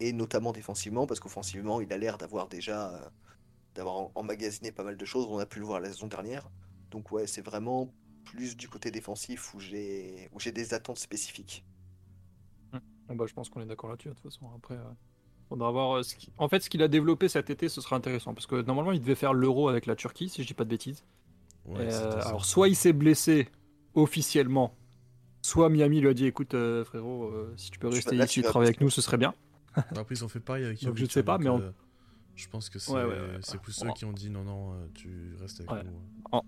et 0.00 0.12
notamment 0.12 0.52
défensivement, 0.52 1.06
parce 1.06 1.20
qu'offensivement, 1.20 1.80
il 1.80 1.92
a 1.92 1.98
l'air 1.98 2.18
d'avoir 2.18 2.48
déjà, 2.48 2.94
euh, 2.94 3.08
d'avoir 3.74 4.10
emmagasiné 4.14 4.72
pas 4.72 4.84
mal 4.84 4.96
de 4.96 5.04
choses. 5.04 5.26
On 5.28 5.38
a 5.38 5.46
pu 5.46 5.58
le 5.58 5.66
voir 5.66 5.80
la 5.80 5.88
saison 5.88 6.06
dernière. 6.06 6.50
Donc 6.90 7.12
ouais, 7.12 7.26
c'est 7.26 7.42
vraiment 7.42 7.92
plus 8.24 8.56
du 8.56 8.68
côté 8.68 8.90
défensif 8.90 9.54
où 9.54 9.60
j'ai 9.60 10.28
où 10.32 10.40
j'ai 10.40 10.52
des 10.52 10.74
attentes 10.74 10.98
spécifiques. 10.98 11.64
Bon, 13.08 13.16
bah, 13.16 13.26
je 13.26 13.34
pense 13.34 13.48
qu'on 13.48 13.60
est 13.60 13.66
d'accord 13.66 13.90
là-dessus, 13.90 14.08
de 14.08 14.14
toute 14.14 14.22
façon. 14.22 14.48
Après, 14.54 14.76
faudra 15.50 15.70
voir. 15.70 15.96
euh, 15.98 16.02
ce 16.02 16.14
qui- 16.16 16.30
En 16.38 16.48
fait, 16.48 16.60
ce 16.60 16.70
qu'il 16.70 16.82
a 16.82 16.88
développé 16.88 17.28
cet 17.28 17.50
été, 17.50 17.68
ce 17.68 17.80
sera 17.80 17.96
intéressant. 17.96 18.32
Parce 18.34 18.46
que 18.46 18.62
normalement, 18.62 18.92
il 18.92 19.00
devait 19.00 19.14
faire 19.14 19.34
l'euro 19.34 19.68
avec 19.68 19.86
la 19.86 19.96
Turquie, 19.96 20.28
si 20.30 20.42
je 20.42 20.46
dis 20.48 20.54
pas 20.54 20.64
de 20.64 20.70
bêtises. 20.70 21.04
Ouais, 21.66 21.80
Euh, 21.92 22.20
alors, 22.24 22.44
soit 22.44 22.68
il 22.68 22.74
s'est 22.76 22.92
blessé 22.94 23.48
officiellement, 23.94 24.74
soit 25.42 25.68
Miami 25.68 26.00
lui 26.00 26.08
a 26.08 26.14
dit 26.14 26.26
écoute, 26.26 26.54
euh, 26.54 26.84
frérot, 26.84 27.24
euh, 27.26 27.52
si 27.56 27.70
tu 27.70 27.78
peux 27.78 27.88
rester 27.88 28.16
là, 28.16 28.24
ici 28.24 28.40
et 28.40 28.42
travailler 28.42 28.68
avec 28.70 28.80
nous, 28.80 28.88
ce 28.90 29.02
serait 29.02 29.18
bien. 29.18 29.34
Après, 29.96 30.14
ils 30.14 30.24
ont 30.24 30.28
fait 30.28 30.40
pareil 30.40 30.64
avec 30.64 30.82
Donc, 30.82 30.94
je 30.94 31.00
Jovic, 31.00 31.12
sais 31.12 31.22
pas, 31.22 31.38
mais 31.38 31.48
euh, 31.50 31.70
je 32.34 32.48
pense 32.48 32.70
que 32.70 32.78
c'est 32.78 32.90
Ouais, 32.92 33.02
ouais, 33.04 33.08
ouais, 33.10 33.38
c'est 33.42 33.54
ouais. 33.54 33.58
plus 33.58 33.84
eux 33.84 33.88
qui 33.94 34.04
ont 34.04 34.12
dit 34.12 34.30
non, 34.30 34.42
non, 34.42 34.74
tu 34.94 35.34
restes 35.40 35.60
avec 35.60 35.70
Ouais. 35.70 35.82
nous. 36.32 36.40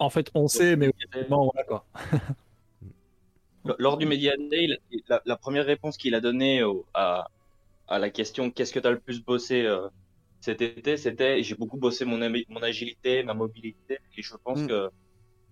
En 0.00 0.10
fait, 0.10 0.30
on 0.34 0.48
sait, 0.48 0.74
mais 0.76 0.92
non, 1.30 1.50
voilà 1.52 1.64
quoi. 1.64 1.86
Lors 3.78 3.96
du 3.98 4.06
Media 4.06 4.32
Day, 4.36 4.66
la, 5.08 5.20
la 5.24 5.36
première 5.36 5.66
réponse 5.66 5.96
qu'il 5.96 6.14
a 6.14 6.20
donnée 6.20 6.62
au- 6.62 6.86
à, 6.94 7.28
à 7.88 7.98
la 7.98 8.10
question 8.10 8.50
qu'est-ce 8.50 8.72
que 8.72 8.80
tu 8.80 8.86
as 8.86 8.90
le 8.92 9.00
plus 9.00 9.24
bossé 9.24 9.62
euh, 9.64 9.88
cet 10.40 10.60
été, 10.62 10.96
c'était 10.96 11.42
j'ai 11.42 11.54
beaucoup 11.56 11.78
bossé 11.78 12.04
mon, 12.04 12.18
mon 12.48 12.62
agilité, 12.62 13.22
ma 13.24 13.34
mobilité, 13.34 13.98
et 14.16 14.22
je 14.22 14.34
pense 14.44 14.60
Mm. 14.60 14.68
que 14.68 14.90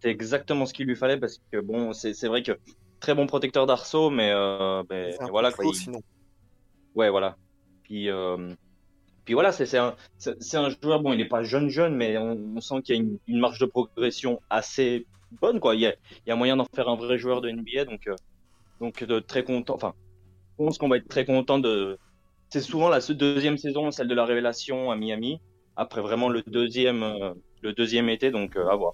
c'est 0.02 0.10
exactement 0.10 0.66
ce 0.66 0.74
qu'il 0.74 0.86
lui 0.86 0.96
fallait 0.96 1.18
parce 1.18 1.38
que 1.50 1.60
bon, 1.60 1.92
c'est 1.92 2.26
vrai 2.28 2.42
que 2.42 2.52
très 3.00 3.14
bon 3.14 3.26
protecteur 3.26 3.66
d'arceau, 3.66 4.10
mais, 4.10 4.30
euh, 4.32 4.82
mais- 4.90 5.14
un 5.20 5.24
mais 5.24 5.30
voilà 5.30 5.52
quoi. 5.52 5.64
il- 5.66 5.74
sinon. 5.74 6.00
Ouais, 6.94 7.10
voilà. 7.10 7.36
Puis, 7.82 8.08
euh, 8.10 8.54
puis 9.24 9.34
voilà, 9.34 9.52
c'est 9.52 9.76
un, 9.78 9.96
un 10.54 10.70
joueur, 10.70 11.00
bon, 11.02 11.12
il 11.12 11.18
n'est 11.18 11.28
pas 11.28 11.42
jeune 11.42 11.68
jeune, 11.68 11.94
mais 11.96 12.16
on, 12.18 12.32
on 12.56 12.60
sent 12.60 12.82
qu'il 12.82 12.94
y 12.96 12.98
a 12.98 13.02
une, 13.02 13.18
une 13.26 13.40
marge 13.40 13.58
de 13.58 13.66
progression 13.66 14.40
assez 14.50 15.06
bonne, 15.40 15.60
quoi. 15.60 15.74
Il 15.74 15.80
y 15.82 15.86
a, 15.86 15.94
il 16.12 16.28
y 16.28 16.30
a 16.32 16.36
moyen 16.36 16.56
d'en 16.56 16.66
faire 16.74 16.88
un 16.88 16.96
vrai 16.96 17.18
joueur 17.18 17.40
de 17.40 17.48
NBA, 17.50 17.84
donc, 17.84 18.06
euh, 18.06 18.14
donc 18.80 19.04
de 19.04 19.20
très 19.20 19.44
content. 19.44 19.74
Enfin, 19.74 19.94
je 20.58 20.64
pense 20.64 20.78
qu'on 20.78 20.88
va 20.88 20.98
être 20.98 21.08
très 21.08 21.24
content 21.24 21.58
de. 21.58 21.98
C'est 22.48 22.60
souvent 22.60 22.88
la 22.88 23.00
deuxième 23.00 23.58
saison, 23.58 23.90
celle 23.90 24.08
de 24.08 24.14
la 24.14 24.24
révélation 24.24 24.90
à 24.90 24.96
Miami. 24.96 25.40
Après 25.76 26.00
vraiment 26.00 26.28
le 26.28 26.42
deuxième, 26.42 27.02
euh, 27.02 27.34
le 27.62 27.72
deuxième 27.72 28.08
été, 28.08 28.30
donc 28.30 28.56
euh, 28.56 28.68
à 28.68 28.76
voir. 28.76 28.92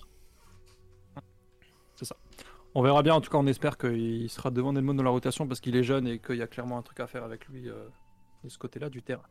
On 2.74 2.82
verra 2.82 3.02
bien. 3.02 3.14
En 3.14 3.20
tout 3.20 3.30
cas, 3.30 3.38
on 3.38 3.46
espère 3.46 3.76
qu'il 3.76 4.30
sera 4.30 4.50
devant 4.50 4.72
Nelmon 4.72 4.94
dans 4.94 5.02
la 5.02 5.10
rotation 5.10 5.46
parce 5.46 5.60
qu'il 5.60 5.76
est 5.76 5.82
jeune 5.82 6.06
et 6.06 6.18
qu'il 6.18 6.36
y 6.36 6.42
a 6.42 6.46
clairement 6.46 6.78
un 6.78 6.82
truc 6.82 7.00
à 7.00 7.06
faire 7.06 7.24
avec 7.24 7.46
lui 7.48 7.68
euh, 7.68 7.88
de 8.44 8.48
ce 8.48 8.58
côté-là 8.58 8.88
du 8.88 9.02
terrain. 9.02 9.22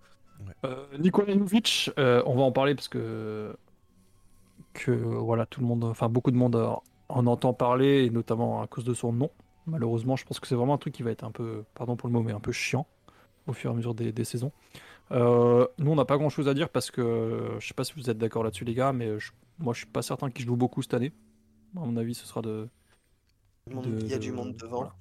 Ouais. 0.45 0.53
Euh, 0.65 0.85
Nikola 0.97 1.33
Jovic, 1.33 1.91
euh, 1.97 2.23
on 2.25 2.35
va 2.35 2.43
en 2.43 2.51
parler 2.51 2.75
parce 2.75 2.87
que 2.87 3.55
que 4.73 4.91
voilà 4.91 5.45
tout 5.45 5.59
le 5.59 5.67
monde, 5.67 5.83
enfin 5.83 6.07
beaucoup 6.07 6.31
de 6.31 6.37
monde 6.37 6.55
en 7.09 7.27
entend 7.27 7.53
parler 7.53 8.05
et 8.05 8.09
notamment 8.09 8.61
à 8.61 8.67
cause 8.67 8.83
de 8.83 8.93
son 8.93 9.11
nom. 9.11 9.31
Malheureusement, 9.65 10.15
je 10.15 10.25
pense 10.25 10.39
que 10.39 10.47
c'est 10.47 10.55
vraiment 10.55 10.75
un 10.75 10.77
truc 10.77 10.93
qui 10.93 11.03
va 11.03 11.11
être 11.11 11.23
un 11.23 11.31
peu, 11.31 11.65
pardon 11.75 11.95
pour 11.95 12.07
le 12.07 12.13
mot, 12.13 12.21
mais 12.21 12.31
un 12.31 12.39
peu 12.39 12.51
chiant 12.51 12.87
au 13.47 13.53
fur 13.53 13.69
et 13.71 13.73
à 13.73 13.75
mesure 13.77 13.93
des, 13.95 14.11
des 14.11 14.23
saisons. 14.25 14.51
Euh, 15.11 15.67
nous, 15.77 15.91
on 15.91 15.95
n'a 15.95 16.05
pas 16.05 16.17
grand-chose 16.17 16.47
à 16.47 16.53
dire 16.53 16.69
parce 16.69 16.89
que 16.91 17.55
je 17.59 17.67
sais 17.67 17.73
pas 17.73 17.83
si 17.83 17.93
vous 17.95 18.09
êtes 18.09 18.17
d'accord 18.17 18.43
là-dessus, 18.43 18.63
les 18.65 18.73
gars, 18.73 18.93
mais 18.93 19.19
je- 19.19 19.31
moi, 19.59 19.73
je 19.73 19.79
suis 19.79 19.87
pas 19.87 20.01
certain 20.01 20.29
qu'il 20.31 20.45
joue 20.45 20.55
beaucoup 20.55 20.81
cette 20.81 20.93
année. 20.93 21.11
À 21.75 21.81
mon 21.81 21.97
avis, 21.97 22.13
ce 22.13 22.25
sera 22.25 22.41
de, 22.41 22.67
Il 23.69 24.07
y 24.07 24.13
a 24.13 24.17
de- 24.17 24.21
du 24.23 24.31
monde 24.31 24.55
devant. 24.55 24.91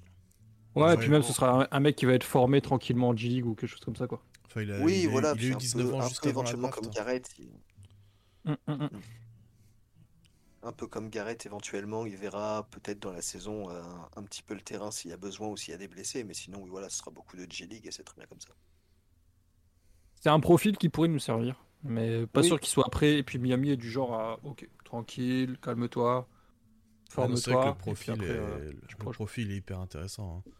voilà. 0.73 0.89
Ouais, 0.89 0.93
et 0.95 0.97
puis 0.97 1.09
même 1.09 1.21
ce 1.23 1.33
sera 1.33 1.63
un, 1.63 1.67
un 1.71 1.79
mec 1.79 1.95
qui 1.95 2.05
va 2.05 2.13
être 2.13 2.23
formé 2.23 2.61
tranquillement 2.61 3.09
en 3.09 3.15
G-League 3.15 3.45
ou 3.45 3.55
quelque 3.55 3.69
chose 3.69 3.79
comme 3.81 3.95
ça 3.95 4.07
quoi. 4.07 4.21
Enfin, 4.45 4.61
il 4.61 4.71
a, 4.71 4.79
Oui, 4.81 5.01
il 5.03 5.07
a- 5.07 5.11
voilà. 5.11 5.33
il 5.37 5.45
a 5.45 5.47
eu 5.49 5.53
un 5.53 5.57
19 5.57 5.87
peu- 5.89 5.93
ans 5.95 6.01
juste 6.01 6.25
avant 6.25 6.25
la 6.25 6.31
éventuellement 6.31 6.67
draft. 6.69 6.79
comme 6.81 6.89
hein. 6.89 6.93
Garrett. 6.95 7.29
il- 7.39 7.49
Hum, 8.45 8.57
hum, 8.67 8.81
hum. 8.81 8.89
Un 10.71 10.73
peu 10.73 10.87
comme 10.87 11.09
Garrett, 11.09 11.45
éventuellement, 11.45 12.05
il 12.05 12.15
verra 12.15 12.65
peut-être 12.71 12.99
dans 12.99 13.11
la 13.11 13.21
saison 13.21 13.69
euh, 13.69 13.83
un 14.15 14.23
petit 14.23 14.41
peu 14.41 14.53
le 14.53 14.61
terrain 14.61 14.89
s'il 14.89 15.11
y 15.11 15.13
a 15.13 15.17
besoin 15.17 15.49
ou 15.49 15.57
s'il 15.57 15.73
y 15.73 15.75
a 15.75 15.77
des 15.77 15.89
blessés. 15.89 16.23
Mais 16.23 16.33
sinon, 16.33 16.61
oui, 16.61 16.69
voilà, 16.69 16.87
ce 16.89 16.97
sera 16.99 17.11
beaucoup 17.11 17.35
de 17.35 17.45
G-League 17.49 17.85
et 17.85 17.91
c'est 17.91 18.03
très 18.03 18.15
bien 18.15 18.25
comme 18.25 18.39
ça. 18.39 18.53
C'est 20.21 20.29
un 20.29 20.39
profil 20.39 20.77
qui 20.77 20.87
pourrait 20.87 21.09
nous 21.09 21.19
servir, 21.19 21.61
mais 21.83 22.25
pas 22.25 22.39
Oui. 22.41 22.47
sûr 22.47 22.57
qu'il 22.59 22.69
soit 22.69 22.89
prêt. 22.89 23.17
Et 23.17 23.23
puis 23.23 23.37
Miami 23.37 23.71
est 23.71 23.75
du 23.77 23.91
genre 23.91 24.13
à 24.13 24.39
ok, 24.43 24.69
tranquille, 24.85 25.57
calme-toi, 25.61 26.29
Ah 27.17 27.27
non, 27.27 27.35
c'est 27.35 27.51
vrai 27.51 27.59
que 27.59 27.63
forme-toi. 27.63 27.65
le 27.65 27.71
et 27.91 27.93
puis 27.95 28.11
profil, 28.11 28.13
après, 28.13 28.25
est... 28.27 28.29
euh, 28.29 28.71
le 28.71 29.11
profil 29.11 29.51
est 29.51 29.57
hyper 29.57 29.79
intéressant. 29.79 30.37
hein. 30.47 30.51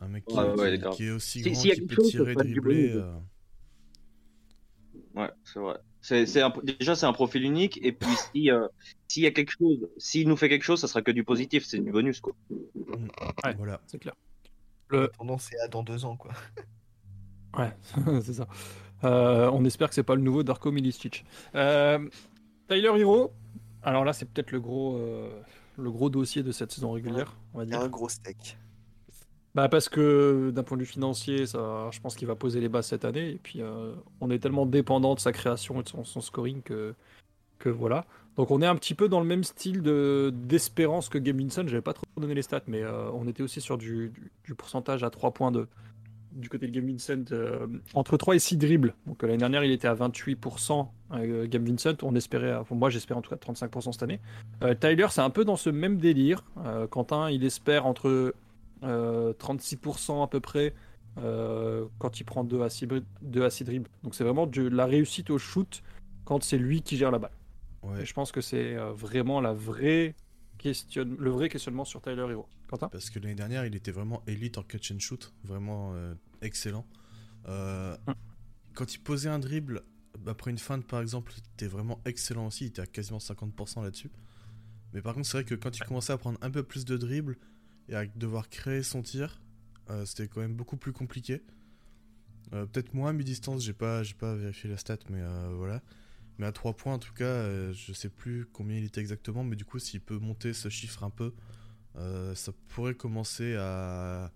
Un 0.00 0.08
mec 0.08 0.26
qui, 0.26 0.36
Ouais, 0.36 0.54
ouais, 0.54 0.72
qui- 0.72 0.78
grave. 0.78 0.94
qui 0.96 1.04
est 1.06 1.10
aussi 1.10 1.42
Si- 1.42 1.50
grand, 1.50 1.66
a 1.70 1.74
qui 1.74 1.80
peut 1.82 1.94
chose, 1.96 2.10
tirer, 2.10 2.34
dribbler. 2.34 2.92
euh, 2.94 3.18
Ouais, 5.14 5.30
c'est 5.44 5.60
vrai. 5.60 5.78
C'est, 6.02 6.26
c'est 6.26 6.40
un, 6.42 6.52
déjà, 6.62 6.94
c'est 6.94 7.06
un 7.06 7.12
profil 7.12 7.42
unique. 7.44 7.78
Et 7.82 7.92
puis, 7.92 8.08
si, 8.34 8.50
euh, 8.50 8.66
s'il 9.08 9.22
y 9.22 9.26
a 9.26 9.30
quelque 9.30 9.52
chose, 9.52 9.88
s'il 9.98 10.28
nous 10.28 10.36
fait 10.36 10.48
quelque 10.48 10.62
chose, 10.64 10.80
ça 10.80 10.88
sera 10.88 11.02
que 11.02 11.10
du 11.10 11.24
positif. 11.24 11.64
C'est 11.66 11.78
du 11.78 11.90
bonus, 11.92 12.20
quoi. 12.20 12.32
Ouais. 12.50 13.54
Voilà. 13.56 13.80
c'est 13.86 13.98
clair. 13.98 14.14
La 14.90 15.08
tendance 15.08 15.52
est 15.52 15.60
à 15.60 15.68
dans 15.68 15.82
deux 15.82 16.04
ans, 16.04 16.16
quoi. 16.16 16.32
Ouais, 17.58 17.72
c'est 18.22 18.34
ça. 18.34 18.46
Euh, 19.02 19.50
on 19.52 19.64
espère 19.64 19.88
que 19.88 19.94
c'est 19.94 20.02
pas 20.04 20.14
le 20.14 20.22
nouveau 20.22 20.42
Darko 20.42 20.70
Milicic. 20.70 21.24
Euh, 21.54 22.08
Tyler 22.68 22.92
Hero. 22.96 23.32
Alors 23.82 24.04
là, 24.04 24.12
c'est 24.12 24.26
peut-être 24.26 24.52
le 24.52 24.60
gros, 24.60 24.96
euh, 24.96 25.42
le 25.76 25.90
gros 25.90 26.10
dossier 26.10 26.42
de 26.42 26.52
cette 26.52 26.70
saison 26.70 26.92
régulière, 26.92 27.36
on 27.54 27.58
va 27.58 27.64
dire. 27.64 27.80
un 27.80 27.88
gros 27.88 28.08
steak. 28.08 28.56
Bah 29.54 29.68
parce 29.68 29.88
que 29.88 30.50
d'un 30.54 30.62
point 30.62 30.76
de 30.76 30.82
vue 30.82 30.88
financier, 30.88 31.46
ça, 31.46 31.88
je 31.90 32.00
pense 32.00 32.14
qu'il 32.14 32.28
va 32.28 32.36
poser 32.36 32.60
les 32.60 32.68
bases 32.68 32.86
cette 32.86 33.04
année. 33.04 33.30
Et 33.30 33.40
puis 33.42 33.60
euh, 33.62 33.92
on 34.20 34.30
est 34.30 34.38
tellement 34.38 34.66
dépendant 34.66 35.14
de 35.14 35.20
sa 35.20 35.32
création 35.32 35.80
et 35.80 35.82
de 35.82 35.88
son, 35.88 36.20
scoring 36.20 36.62
que, 36.62 36.94
que 37.58 37.68
voilà. 37.68 38.06
Donc 38.36 38.50
on 38.52 38.62
est 38.62 38.66
un 38.66 38.76
petit 38.76 38.94
peu 38.94 39.08
dans 39.08 39.20
le 39.20 39.26
même 39.26 39.42
style 39.42 39.82
de 39.82 40.32
d'espérance 40.32 41.08
que 41.08 41.18
Game 41.18 41.38
Vincent. 41.38 41.66
J'avais 41.66 41.82
pas 41.82 41.94
trop 41.94 42.04
donné 42.16 42.34
les 42.34 42.42
stats, 42.42 42.62
mais 42.68 42.82
euh, 42.82 43.10
on 43.12 43.26
était 43.26 43.42
aussi 43.42 43.60
sur 43.60 43.76
du, 43.76 44.12
du, 44.44 44.54
pourcentage 44.54 45.02
à 45.02 45.10
3 45.10 45.32
points 45.32 45.50
de 45.50 45.66
du 46.30 46.48
côté 46.48 46.68
de 46.68 46.72
Game 46.72 46.86
Vincent 46.86 47.24
euh, 47.32 47.66
entre 47.94 48.16
3 48.16 48.36
et 48.36 48.38
6 48.38 48.56
dribbles. 48.56 48.94
Donc 49.06 49.20
l'année 49.24 49.36
dernière, 49.36 49.64
il 49.64 49.72
était 49.72 49.88
à 49.88 49.96
28% 49.96 50.86
euh, 51.12 51.48
Game 51.48 51.64
Vincent. 51.64 51.96
On 52.02 52.14
espérait, 52.14 52.56
moi 52.70 52.88
j'espère 52.88 53.18
en 53.18 53.20
tout 53.20 53.30
cas 53.30 53.52
35% 53.52 53.92
cette 53.92 54.04
année. 54.04 54.20
Tyler, 54.80 55.08
c'est 55.10 55.22
un 55.22 55.30
peu 55.30 55.44
dans 55.44 55.56
ce 55.56 55.70
même 55.70 55.98
délire. 55.98 56.44
Quentin, 56.90 57.30
il 57.30 57.44
espère 57.44 57.84
entre 57.84 58.32
36% 58.82 60.22
à 60.22 60.26
peu 60.26 60.40
près 60.40 60.74
euh, 61.18 61.86
quand 61.98 62.20
il 62.20 62.24
prend 62.24 62.44
2 62.44 62.62
à 62.62 62.70
6, 62.70 62.88
deux 63.22 63.44
à 63.44 63.50
six 63.50 63.64
dribbles. 63.64 63.88
Donc 64.02 64.14
c'est 64.14 64.24
vraiment 64.24 64.46
de 64.46 64.62
la 64.62 64.86
réussite 64.86 65.30
au 65.30 65.38
shoot 65.38 65.82
quand 66.24 66.42
c'est 66.42 66.58
lui 66.58 66.82
qui 66.82 66.96
gère 66.96 67.10
la 67.10 67.18
balle. 67.18 67.32
Ouais. 67.82 68.02
Et 68.02 68.04
je 68.04 68.14
pense 68.14 68.32
que 68.32 68.40
c'est 68.40 68.76
euh, 68.76 68.92
vraiment 68.92 69.40
la 69.40 69.52
vraie 69.52 70.14
question... 70.58 71.04
le 71.18 71.30
vrai 71.30 71.48
questionnement 71.48 71.84
sur 71.84 72.00
Tyler 72.00 72.26
Hero. 72.30 72.46
Quentin? 72.68 72.88
Parce 72.88 73.10
que 73.10 73.18
l'année 73.18 73.34
dernière, 73.34 73.66
il 73.66 73.74
était 73.74 73.90
vraiment 73.90 74.22
élite 74.26 74.58
en 74.58 74.62
catch 74.62 74.92
and 74.92 75.00
shoot, 75.00 75.32
vraiment 75.44 75.92
euh, 75.94 76.14
excellent. 76.42 76.86
Euh, 77.48 77.96
Mm. 78.06 78.12
Quand 78.74 78.94
il 78.94 78.98
posait 78.98 79.28
un 79.28 79.40
dribble, 79.40 79.82
après 80.26 80.50
une 80.50 80.58
feinte 80.58 80.86
par 80.86 81.00
exemple, 81.00 81.32
il 81.36 81.42
était 81.54 81.66
vraiment 81.66 82.00
excellent 82.04 82.46
aussi, 82.46 82.64
il 82.64 82.68
était 82.68 82.82
à 82.82 82.86
quasiment 82.86 83.18
50% 83.18 83.82
là-dessus. 83.82 84.10
Mais 84.92 85.02
par 85.02 85.14
contre, 85.14 85.26
c'est 85.26 85.38
vrai 85.38 85.44
que 85.44 85.54
quand 85.54 85.76
il 85.76 85.82
commençait 85.84 86.12
à 86.12 86.18
prendre 86.18 86.38
un 86.40 86.50
peu 86.50 86.62
plus 86.62 86.84
de 86.84 86.96
dribble 86.96 87.36
et 87.88 87.94
à 87.94 88.06
devoir 88.06 88.48
créer 88.48 88.82
son 88.82 89.02
tir, 89.02 89.40
euh, 89.90 90.04
c'était 90.04 90.28
quand 90.28 90.40
même 90.40 90.54
beaucoup 90.54 90.76
plus 90.76 90.92
compliqué. 90.92 91.42
Euh, 92.52 92.66
Peut-être 92.66 92.94
moins 92.94 93.10
à 93.10 93.12
mi-distance, 93.12 93.62
j'ai 93.62 93.72
pas, 93.72 94.02
pas 94.18 94.34
vérifié 94.34 94.70
la 94.70 94.76
stat, 94.76 94.98
mais 95.08 95.20
euh, 95.20 95.52
voilà. 95.56 95.82
Mais 96.38 96.46
à 96.46 96.52
3 96.52 96.74
points 96.74 96.94
en 96.94 96.98
tout 96.98 97.12
cas, 97.12 97.72
je 97.72 97.92
sais 97.92 98.08
plus 98.08 98.46
combien 98.46 98.78
il 98.78 98.84
était 98.84 99.00
exactement, 99.00 99.44
mais 99.44 99.56
du 99.56 99.66
coup, 99.66 99.78
s'il 99.78 100.00
peut 100.00 100.18
monter 100.18 100.54
ce 100.54 100.70
chiffre 100.70 101.04
un 101.04 101.10
peu, 101.10 101.34
ça 102.34 102.52
pourrait 102.68 102.94
commencer 102.94 103.56
à, 103.56 104.32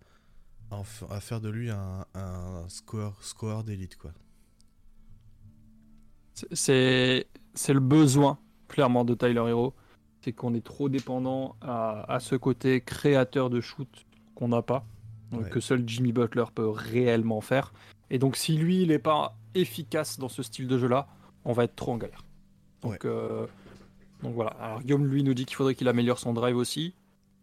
à, 0.70 1.20
faire 1.20 1.40
de 1.40 1.48
lui 1.48 1.70
un, 1.70 2.04
un 2.12 2.68
score, 2.68 3.24
score 3.24 3.64
d'élite 3.64 3.96
quoi. 3.96 4.12
C'est 6.52 7.26
le 7.68 7.80
besoin, 7.80 8.38
clairement, 8.68 9.04
de 9.04 9.14
Tyler 9.14 9.44
Hero. 9.48 9.74
C'est 10.24 10.32
qu'on 10.32 10.54
est 10.54 10.64
trop 10.64 10.88
dépendant 10.88 11.54
à, 11.60 12.10
à 12.10 12.18
ce 12.18 12.34
côté 12.34 12.80
créateur 12.80 13.50
de 13.50 13.60
shoot 13.60 13.88
qu'on 14.34 14.48
n'a 14.48 14.62
pas, 14.62 14.84
donc 15.30 15.42
Ouais. 15.44 15.50
que 15.50 15.60
seul 15.60 15.84
Jimmy 15.86 16.12
Butler 16.12 16.44
peut 16.54 16.66
réellement 16.68 17.42
faire. 17.42 17.74
Et 18.10 18.18
donc, 18.18 18.36
si 18.36 18.56
lui, 18.56 18.82
il 18.82 18.88
n'est 18.88 18.98
pas 18.98 19.36
efficace 19.54 20.18
dans 20.18 20.30
ce 20.30 20.42
style 20.42 20.66
de 20.66 20.78
jeu-là, 20.78 21.08
on 21.44 21.52
va 21.52 21.64
être 21.64 21.76
trop 21.76 21.92
en 21.92 21.98
galère. 21.98 22.24
Donc, 22.82 22.92
Ouais. 22.92 22.98
euh, 23.04 23.46
donc 24.22 24.34
voilà. 24.34 24.52
Alors, 24.60 24.80
Guillaume, 24.80 25.06
lui, 25.06 25.22
nous 25.22 25.34
dit 25.34 25.44
qu'il 25.44 25.56
faudrait 25.56 25.74
qu'il 25.74 25.88
améliore 25.88 26.18
son 26.18 26.32
drive 26.32 26.56
aussi. 26.56 26.94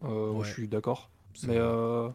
Euh, 0.04 0.32
Ouais. 0.32 0.44
Je 0.46 0.52
suis 0.52 0.68
d'accord. 0.68 1.10
Mais 1.48 1.58
euh, 1.58 2.10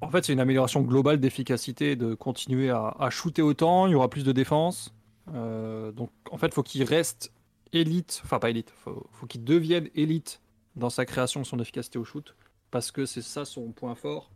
en 0.00 0.08
fait, 0.08 0.24
c'est 0.24 0.32
une 0.32 0.40
amélioration 0.40 0.80
globale 0.80 1.20
d'efficacité 1.20 1.94
de 1.94 2.14
continuer 2.14 2.70
à, 2.70 2.96
à 2.98 3.10
shooter 3.10 3.42
autant. 3.42 3.86
Il 3.86 3.92
y 3.92 3.94
aura 3.94 4.08
plus 4.08 4.24
de 4.24 4.32
défense. 4.32 4.94
Donc, 5.32 6.08
en 6.30 6.38
fait, 6.38 6.54
faut 6.54 6.62
qu'il 6.62 6.82
reste 6.84 7.32
élite. 7.72 8.20
Enfin, 8.24 8.38
pas 8.38 8.50
élite. 8.50 8.70
Faut, 8.70 9.06
faut 9.12 9.26
qu'il 9.26 9.44
devienne 9.44 9.88
élite 9.94 10.40
dans 10.76 10.90
sa 10.90 11.04
création, 11.04 11.44
son 11.44 11.58
efficacité 11.58 11.98
au 11.98 12.04
shoot, 12.04 12.34
parce 12.70 12.90
que 12.90 13.06
c'est 13.06 13.22
ça 13.22 13.44
son 13.44 13.72
point 13.72 13.94
fort. 13.94 14.30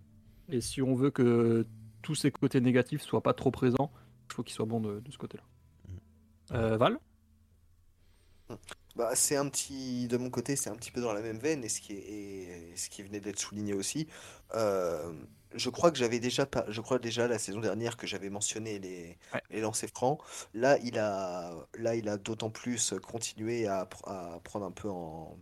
Et 0.48 0.60
si 0.60 0.82
on 0.82 0.94
veut 0.94 1.10
que 1.10 1.66
tous 2.02 2.14
ses 2.14 2.30
côtés 2.30 2.60
négatifs 2.60 3.02
soient 3.02 3.22
pas 3.22 3.34
trop 3.34 3.50
présents, 3.50 3.92
il 4.28 4.34
faut 4.34 4.42
qu'il 4.42 4.54
soit 4.54 4.66
bon 4.66 4.80
de, 4.80 5.00
de 5.00 5.10
ce 5.10 5.18
côté-là. 5.18 5.44
Val? 6.76 6.98
Bah, 8.94 9.14
c'est 9.14 9.36
un 9.36 9.48
petit, 9.48 10.06
de 10.08 10.18
mon 10.18 10.28
côté, 10.30 10.54
c'est 10.54 10.68
un 10.68 10.76
petit 10.76 10.90
peu 10.90 11.00
dans 11.00 11.14
la 11.14 11.22
même 11.22 11.38
veine, 11.38 11.64
et 11.64 11.68
ce 11.70 11.80
qui 11.80 11.94
est, 11.94 12.72
et 12.72 12.76
ce 12.76 12.90
qui 12.90 13.02
venait 13.02 13.20
d'être 13.20 13.38
souligné 13.38 13.72
aussi. 13.72 14.06
Euh, 14.54 15.12
je 15.54 15.70
crois 15.70 15.90
que 15.90 15.96
j'avais 15.98 16.20
déjà, 16.20 16.44
pas, 16.46 16.64
je 16.68 16.80
crois 16.82 16.98
déjà 16.98 17.26
la 17.26 17.38
saison 17.38 17.60
dernière 17.60 17.96
que 17.96 18.06
j'avais 18.06 18.28
mentionné 18.30 18.78
les, 18.78 19.18
Ouais. 19.34 19.42
les 19.50 19.60
lancers 19.62 19.88
francs. 19.90 20.20
Là, 20.52 20.78
il 20.82 20.98
a, 20.98 21.54
là, 21.78 21.94
il 21.96 22.08
a 22.08 22.18
d'autant 22.18 22.50
plus 22.50 22.92
continué 23.02 23.66
à, 23.66 23.84
pr- 23.84 24.06
à 24.06 24.40
prendre 24.40 24.66
un 24.66 24.70
peu 24.72 24.90
en, 24.90 25.38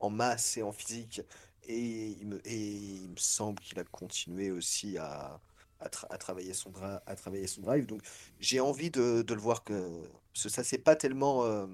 en 0.00 0.10
masse 0.10 0.56
et 0.56 0.62
en 0.62 0.72
physique, 0.72 1.22
et 1.64 2.06
il 2.20 2.26
me, 2.28 2.40
et 2.48 2.56
il 2.56 3.10
me 3.10 3.16
semble 3.16 3.60
qu'il 3.60 3.78
a 3.80 3.84
continué 3.84 4.50
aussi 4.52 4.96
à, 4.98 5.40
à, 5.80 5.88
tra- 5.88 6.06
à 6.10 6.18
travailler 6.18 6.54
son 6.54 6.72
à 7.06 7.16
travailler 7.16 7.46
son 7.48 7.62
drive. 7.62 7.86
Donc, 7.86 8.02
j'ai 8.40 8.60
envie 8.60 8.90
de, 8.90 9.22
de 9.22 9.34
le 9.34 9.40
voir 9.40 9.64
que, 9.64 10.02
parce 10.32 10.44
que 10.44 10.48
ça, 10.50 10.62
c'est 10.64 10.78
pas 10.78 10.94
tellement. 10.96 11.44
euh, 11.44 11.66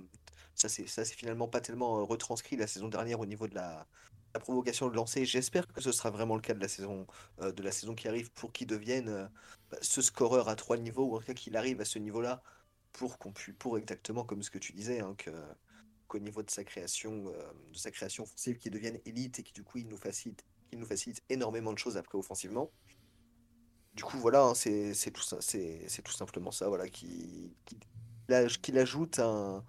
ça, 0.59 0.69
c'est, 0.69 0.89
ça, 0.89 1.05
c'est 1.05 1.15
finalement 1.15 1.47
pas 1.47 1.61
tellement 1.61 2.01
euh, 2.01 2.03
retranscrit 2.03 2.57
la 2.57 2.67
saison 2.67 2.89
dernière 2.89 3.21
au 3.21 3.27
niveau 3.27 3.47
de 3.47 3.55
la, 3.55 3.87
provocation 4.41 4.89
de 4.89 4.95
lancer. 4.95 5.25
J'espère 5.25 5.67
que 5.67 5.81
ce 5.81 5.91
sera 5.91 6.11
vraiment 6.11 6.37
le 6.37 6.41
cas 6.41 6.55
de 6.55 6.61
la 6.61 6.69
saison, 6.69 7.07
euh, 7.41 7.51
de 7.51 7.63
la 7.63 7.73
saison 7.73 7.95
qui 7.95 8.07
arrive 8.07 8.31
pour 8.33 8.53
qu'il 8.53 8.67
devienne 8.67 9.09
euh, 9.09 9.27
bah, 9.71 9.79
ce 9.81 10.03
scoreur 10.03 10.49
à 10.49 10.57
trois 10.57 10.77
niveaux, 10.77 11.07
ou 11.07 11.17
en 11.17 11.21
tout 11.21 11.27
cas 11.27 11.35
qu'il 11.35 11.57
arrive 11.57 11.81
à 11.81 11.85
ce 11.85 11.99
niveau-là 11.99 12.43
pour 12.93 13.19
qu'on 13.19 13.33
puisse, 13.33 13.55
pour 13.59 13.79
exactement 13.79 14.25
comme 14.25 14.43
ce 14.43 14.51
que 14.51 14.59
tu 14.59 14.73
disais, 14.73 15.01
hein, 15.01 15.15
que, 15.17 15.31
qu'au 16.09 16.19
niveau 16.19 16.43
de 16.43 16.51
sa 16.51 16.65
création, 16.65 17.25
de 17.25 17.77
sa 17.77 17.91
création 17.91 18.25
offensive, 18.25 18.59
qu'il 18.59 18.73
devienne 18.73 18.99
élite 19.05 19.39
et 19.39 19.43
qui 19.43 19.53
du 19.53 19.63
coup 19.63 19.79
il 19.79 19.89
nous 19.89 19.97
facilite, 19.97 20.45
qu'il 20.71 20.79
nous 20.79 20.87
facilite 20.87 21.23
énormément 21.29 21.73
de 21.73 21.79
choses 21.79 21.97
après 21.97 22.19
offensivement. 22.19 22.71
Du 23.95 24.05
coup, 24.05 24.19
voilà, 24.19 24.43
hein, 24.43 24.55
c'est, 24.55 25.11
tout 25.13 25.23
ça, 25.23 25.39
c'est, 25.41 26.03
tout 26.05 26.13
simplement 26.13 26.53
ça, 26.53 26.69
voilà, 26.69 26.89
qui, 26.89 27.53
qui, 27.65 28.79
ajoute 28.79 29.19
un 29.19 29.65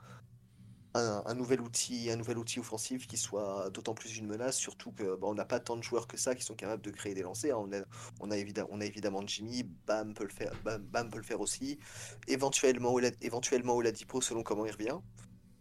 un, 0.96 1.36
nouvel 1.36 1.62
outil, 1.62 2.10
un 2.10 2.16
nouvel 2.16 2.38
outil 2.38 2.60
offensif 2.60 3.08
qui 3.08 3.18
soit 3.18 3.70
d'autant 3.72 3.94
plus 3.94 4.18
une 4.18 4.28
menace, 4.28 4.58
surtout 4.58 4.92
que 4.92 5.16
bah, 5.16 5.28
on 5.28 5.36
n'a 5.36 5.46
pas 5.46 5.60
tant 5.60 5.78
de 5.78 5.84
joueurs 5.84 6.08
que 6.08 6.18
ça 6.18 6.36
qui 6.36 6.44
sont 6.44 6.56
capables 6.56 6.82
de 6.82 6.92
créer 6.92 7.14
des 7.14 7.22
lancers. 7.24 7.58
hein. 7.58 7.62
On 7.62 7.72
a, 7.74 7.80
on 8.22 8.30
on 8.72 8.82
a 8.82 8.86
évidemment 8.86 9.22
Jimmy, 9.26 9.64
Bam 9.86 10.14
peut 10.14 10.24
le 10.24 10.30
faire, 10.34 10.52
Bam 10.64 11.10
peut 11.10 11.18
le 11.18 11.24
faire 11.24 11.42
aussi, 11.42 11.80
éventuellement 12.28 12.92
Ola- 12.94 13.12
éventuellement 13.22 13.76
Oladipo 13.76 14.22
selon 14.22 14.44
comment 14.44 14.66
il 14.66 14.72
revient. 14.72 14.98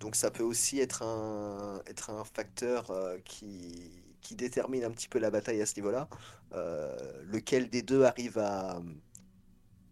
Donc 0.01 0.15
ça 0.17 0.31
peut 0.31 0.45
aussi 0.45 0.79
être 0.81 1.03
un, 1.03 1.83
être 1.87 2.11
un 2.11 2.25
facteur 2.25 2.91
euh, 2.91 3.19
qui, 3.25 4.03
qui 4.21 4.37
détermine 4.37 4.85
un 4.85 4.91
petit 4.91 5.09
peu 5.09 5.19
la 5.19 5.31
bataille 5.31 5.61
à 5.61 5.67
ce 5.67 5.75
niveau-là. 5.77 6.09
Euh, 6.53 6.97
lequel 7.25 7.69
des 7.71 7.83
deux 7.83 8.05
arrive 8.05 8.39
à, 8.39 8.81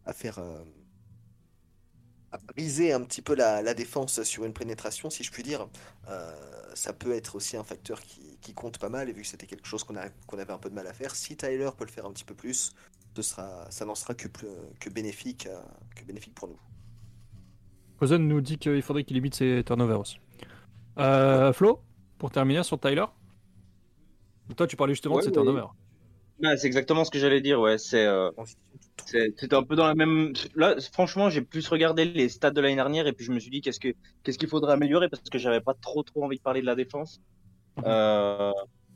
à 0.05 0.13
faire, 0.13 0.39
euh, 0.39 0.65
à 2.37 2.53
briser 2.53 2.93
un 2.93 3.01
petit 3.03 3.23
peu 3.23 3.35
la, 3.35 3.63
la 3.63 3.75
défense 3.75 4.23
sur 4.23 4.45
une 4.45 4.53
pénétration, 4.53 5.11
si 5.11 5.23
je 5.25 5.31
puis 5.31 5.43
dire, 5.43 5.67
euh, 6.09 6.33
ça 6.75 6.93
peut 6.93 7.13
être 7.13 7.35
aussi 7.37 7.57
un 7.57 7.65
facteur 7.65 8.01
qui, 8.01 8.39
qui 8.41 8.55
compte 8.55 8.79
pas 8.79 8.89
mal. 8.89 9.09
Et 9.09 9.13
vu 9.13 9.23
que 9.23 9.29
c'était 9.29 9.47
quelque 9.47 9.67
chose 9.67 9.85
qu'on 9.85 9.97
a- 9.97 10.09
qu'on 10.27 10.39
avait 10.39 10.53
un 10.53 10.59
peu 10.59 10.69
de 10.71 10.75
mal 10.75 10.87
à 10.87 10.93
faire, 10.93 11.15
si 11.15 11.37
Tyler 11.37 11.71
peut 11.77 11.85
le 11.85 11.91
faire 11.91 12.07
un 12.07 12.13
petit 12.13 12.25
peu 12.25 12.35
plus, 12.35 12.73
ce 13.17 13.23
sera, 13.23 13.67
ça 13.71 13.85
n'en 13.85 13.95
sera 13.95 14.15
que, 14.15 14.29
plus- 14.29 14.47
que, 14.81 14.91
bénéfique, 14.91 15.47
euh, 15.47 15.59
que 15.95 16.05
bénéfique 16.05 16.35
pour 16.35 16.49
nous. 16.49 16.59
Cousin 17.99 18.19
nous 18.19 18.41
dit 18.43 18.59
qu'il 18.59 18.83
faudrait 18.83 19.05
qu'il 19.05 19.15
limite 19.17 19.35
ses 19.35 19.63
turnovers 19.65 20.01
aussi. 20.01 20.19
Euh, 20.99 21.53
Flo, 21.53 21.81
pour 22.19 22.31
terminer 22.31 22.63
sur 22.63 22.79
Tyler 22.79 23.07
Toi, 24.57 24.67
tu 24.67 24.77
parlais 24.77 24.93
justement 24.95 25.15
Ouais, 25.17 25.23
de 25.23 25.27
ses 25.27 25.33
turnovers. 25.33 25.75
Ouais, 26.43 26.57
c'est 26.59 26.67
exactement 26.67 27.05
ce 27.05 27.11
que 27.11 27.19
j'allais 27.19 27.41
dire, 27.41 27.59
ouais. 27.59 27.79
C'est 27.79 28.05
euh, 28.05 28.31
c'est- 28.45 28.57
c'était 29.05 29.55
un 29.55 29.63
peu 29.63 29.77
dans 29.77 29.87
la 29.87 29.95
même. 29.95 30.33
Là, 30.55 30.77
franchement, 30.93 31.31
j'ai 31.31 31.43
plus 31.43 31.69
regardé 31.69 32.05
les 32.05 32.29
stats 32.29 32.51
de 32.51 32.61
l'année 32.61 32.75
dernière 32.77 33.07
et 33.07 33.13
puis 33.13 33.25
je 33.25 33.33
me 33.33 33.39
suis 33.39 33.51
dit 33.51 33.61
qu'est-ce 33.61 33.81
que 33.81 33.89
qu'est-ce 34.23 34.39
qu'il 34.39 34.49
faudrait 34.49 34.73
améliorer 34.73 35.09
parce 35.09 35.23
que 35.31 35.39
j'avais 35.39 35.61
pas 35.61 35.75
trop 35.75 36.03
trop 36.03 36.25
envie 36.25 36.37
de 36.39 36.43
parler 36.43 36.61
de 36.61 36.67
la 36.67 36.75
défense. 36.75 37.21
Mhm. 37.77 37.85
Euh, 37.87 38.53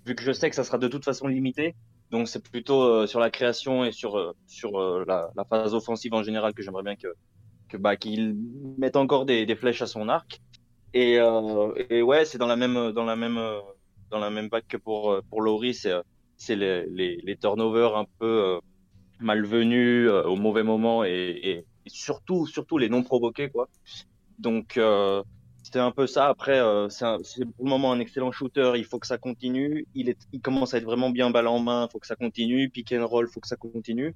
vu 0.07 0.15
que 0.15 0.23
je 0.23 0.33
sais 0.33 0.51
que 0.51 0.57
ça 0.57 0.65
sera 0.65 0.79
de 0.79 0.89
toute 0.89 1.05
façon 1.05 1.27
limité, 1.29 1.77
donc 2.11 2.29
c'est 2.29 2.43
plutôt 2.43 2.83
euh, 2.83 3.07
sur 3.07 3.21
la 3.21 3.31
création 3.31 3.85
et 3.85 3.93
sur 3.93 4.17
euh, 4.19 4.33
sur 4.47 4.81
euh, 4.81 5.05
la, 5.07 5.31
la 5.37 5.45
phase 5.45 5.75
offensive 5.75 6.15
en 6.15 6.23
général 6.23 6.55
que 6.55 6.63
j'aimerais 6.63 6.83
bien 6.83 6.97
que 6.97 7.09
que 7.69 7.77
bah 7.77 7.97
qu'il 7.97 8.37
mette 8.79 8.97
encore 8.97 9.27
des, 9.27 9.47
des 9.47 9.57
flèches 9.57 9.83
à 9.83 9.87
son 9.87 10.09
arc. 10.09 10.41
Et, 10.93 11.19
euh, 11.21 11.73
et 11.91 12.03
ouais, 12.03 12.25
c'est 12.25 12.39
dans 12.39 12.47
la 12.49 12.57
même 12.57 12.93
dans 12.93 13.05
la 13.05 13.17
même 13.17 13.39
dans 14.11 14.19
la 14.19 14.31
même 14.31 14.49
bac 14.49 14.67
que 14.69 14.77
pour 14.77 15.13
euh, 15.13 15.23
pour 15.31 15.43
Laurie, 15.43 15.75
c'est 15.75 15.93
c'est 16.37 16.57
les, 16.57 16.87
les, 16.87 17.17
les 17.23 17.37
turnovers 17.37 17.97
un 17.97 18.07
peu 18.19 18.27
euh, 18.27 18.61
malvenus 19.21 20.09
euh, 20.09 20.25
au 20.25 20.37
mauvais 20.37 20.63
moment 20.63 21.05
et, 21.05 21.39
et, 21.43 21.65
surtout 21.87 22.47
surtout 22.47 22.79
les 22.79 22.89
non 22.89 23.03
provoqués 23.03 23.51
quoi. 23.51 23.69
Donc 24.39 24.77
euh, 24.77 25.23
c'était 25.63 25.79
un 25.79 25.91
peu 25.91 26.07
ça. 26.07 26.29
Après 26.29 26.59
euh, 26.59 26.89
c'est 26.89 27.07
c'est 27.23 27.45
pour 27.45 27.65
le 27.65 27.71
moment 27.71 27.93
un 27.93 28.01
excellent 28.01 28.33
shooter. 28.33 28.73
Il 28.77 28.85
faut 28.85 28.99
que 28.99 29.07
ça 29.07 29.19
continue. 29.19 29.87
Il 29.95 30.09
est 30.09 30.19
il 30.33 30.41
commence 30.41 30.75
à 30.75 30.79
être 30.79 30.85
vraiment 30.85 31.11
bien 31.11 31.31
balle 31.31 31.47
en 31.47 31.59
main. 31.59 31.87
Il 31.89 31.93
faut 31.93 31.99
que 31.99 32.07
ça 32.07 32.17
continue. 32.17 32.71
Pick 32.71 32.93
and 32.93 33.07
roll, 33.07 33.29
faut 33.29 33.41
que 33.41 33.49
ça 33.49 33.57
continue. 33.57 34.15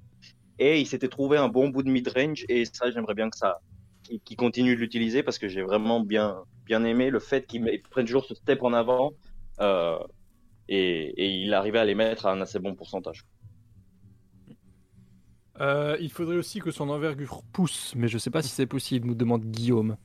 Et 0.57 0.79
il 0.79 0.87
s'était 0.87 1.09
trouvé 1.09 1.37
un 1.37 1.49
bon 1.49 1.69
bout 1.69 1.83
de 1.83 1.89
mid 1.89 2.07
range 2.07 2.45
et 2.49 2.65
ça 2.65 2.91
j'aimerais 2.91 3.13
bien 3.13 3.29
que 3.29 3.37
ça 3.37 3.59
qu'il 4.23 4.37
continue 4.37 4.75
de 4.75 4.79
l'utiliser 4.79 5.23
parce 5.23 5.39
que 5.39 5.47
j'ai 5.47 5.63
vraiment 5.63 5.99
bien 5.99 6.37
bien 6.65 6.83
aimé 6.83 7.09
le 7.09 7.19
fait 7.19 7.45
qu'il 7.47 7.63
prenne 7.89 8.05
toujours 8.05 8.25
ce 8.25 8.35
step 8.35 8.63
en 8.63 8.73
avant. 8.73 9.13
Euh, 9.59 9.97
et, 10.67 11.13
et 11.17 11.29
il 11.43 11.53
arrivait 11.53 11.79
à 11.79 11.85
les 11.85 11.95
mettre 11.95 12.25
à 12.25 12.31
un 12.31 12.41
assez 12.41 12.59
bon 12.59 12.75
pourcentage. 12.75 13.25
Euh, 15.61 15.95
il 16.01 16.11
faudrait 16.11 16.35
aussi 16.35 16.59
que 16.59 16.71
son 16.71 16.89
envergure 16.89 17.41
pousse, 17.53 17.93
mais 17.95 18.07
je 18.07 18.17
sais 18.17 18.29
pas 18.29 18.41
si 18.41 18.49
c'est 18.49 18.65
possible, 18.65 19.07
nous 19.07 19.15
demande 19.15 19.45
Guillaume. 19.45 19.97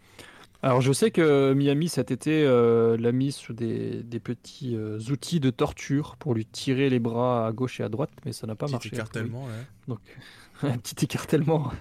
Alors 0.63 0.83
je 0.83 0.93
sais 0.93 1.11
que 1.11 1.55
Miami 1.55 1.89
cet 1.89 2.11
été 2.11 2.45
euh, 2.45 2.97
l'a 2.99 3.13
mis 3.13 3.33
sous 3.33 3.55
des, 3.55 4.03
des 4.03 4.21
petits 4.21 4.77
euh, 4.77 4.99
outils 5.11 5.41
de 5.41 5.49
torture 5.51 6.17
pour 6.19 6.35
lui 6.35 6.45
tirer 6.45 6.91
les 6.91 6.99
bras 6.99 7.47
à 7.47 7.53
gauche 7.53 7.81
et 7.81 7.83
à 7.83 7.89
droite, 7.89 8.11
mais 8.27 8.33
ça 8.33 8.47
n'a 8.47 8.55
pas 8.55 8.67
Petit 8.67 8.73
marché. 8.73 8.89
écartèlement, 8.89 9.45
ouais. 9.45 9.67
Donc 9.89 10.01
un 10.63 10.77
petit 10.79 11.05
écartèlement. 11.07 11.73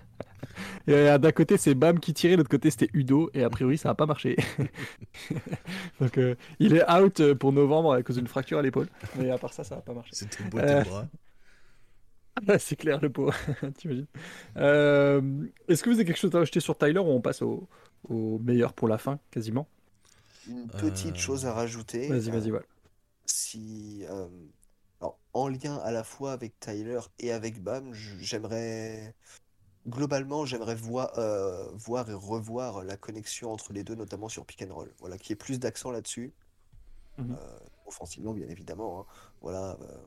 Et 0.88 1.18
d'un 1.20 1.32
côté 1.32 1.58
c'est 1.58 1.76
Bam 1.76 2.00
qui 2.00 2.14
tirait, 2.14 2.34
de 2.34 2.38
l'autre 2.38 2.50
côté 2.50 2.72
c'était 2.72 2.90
Udo, 2.94 3.30
et 3.34 3.44
a 3.44 3.50
priori 3.50 3.78
ça 3.78 3.90
n'a 3.90 3.96
pas 3.96 4.06
marché. 4.06 4.38
Donc 6.00 6.18
euh, 6.18 6.36
il 6.60 6.74
est 6.76 6.90
out 6.90 7.34
pour 7.34 7.52
novembre 7.52 7.94
à 7.94 8.02
cause 8.04 8.16
d'une 8.16 8.28
fracture 8.28 8.60
à 8.60 8.62
l'épaule, 8.62 8.88
mais 9.18 9.30
à 9.30 9.38
part 9.38 9.54
ça 9.54 9.64
ça 9.64 9.76
n'a 9.76 9.82
pas 9.82 9.94
marché. 9.94 10.12
C'était 10.14 10.44
beau 10.46 10.62
tes 10.62 10.78
bras. 10.78 11.06
C'est 12.60 12.76
clair, 12.76 13.00
le 13.02 13.10
pot, 13.10 13.32
t'imagines. 13.78 14.08
Euh, 14.58 15.22
Est-ce 15.68 15.84
que 15.84 15.90
vous 15.90 15.96
avez 15.96 16.06
quelque 16.06 16.18
chose 16.18 16.34
à 16.36 16.40
rajouter 16.40 16.60
sur 16.60 16.78
Tyler 16.78 17.00
ou 17.00 17.08
on 17.10 17.22
passe 17.22 17.42
au, 17.42 17.68
au 18.10 18.40
meilleur 18.40 18.74
pour 18.74 18.88
la 18.88 18.98
fin, 18.98 19.20
quasiment? 19.32 19.68
Une 20.46 20.70
petite 20.72 21.18
Euh, 21.18 21.18
chose 21.18 21.46
à 21.46 21.54
rajouter. 21.54 22.22
Vas-y, 22.22 22.30
euh, 22.30 22.32
vas-y, 22.32 22.52
voilà. 22.52 22.66
si 23.26 24.06
euh, 24.10 24.28
alors, 25.02 25.20
en 25.34 25.48
lien 25.50 25.78
à 25.78 25.92
la 25.92 26.04
fois 26.04 26.34
avec 26.34 26.60
Tyler 26.60 27.00
et 27.20 27.32
avec 27.32 27.62
Bam, 27.64 27.94
j'aimerais 27.94 29.16
globalement 29.88 30.46
j'aimerais 30.46 30.76
voir 30.76 31.18
euh, 31.20 31.70
voir 31.76 32.10
et 32.10 32.14
revoir 32.14 32.84
la 32.86 32.98
connexion 32.98 33.52
entre 33.54 33.74
les 33.74 33.84
deux, 33.84 33.96
notamment 33.96 34.30
sur 34.30 34.46
pick 34.46 34.64
and 34.64 34.74
roll. 34.76 34.94
Voilà, 35.00 35.18
qu'il 35.20 35.32
y 35.32 35.34
ait 35.34 35.38
plus 35.38 35.60
d'accent 35.60 35.92
là-dessus, 35.92 36.34
Mhm. 37.18 37.36
Euh, 37.36 37.60
offensivement 37.86 38.34
bien 38.34 38.48
évidemment. 38.50 39.02
hein. 39.02 39.06
Voilà, 39.42 39.78
euh, 39.82 39.98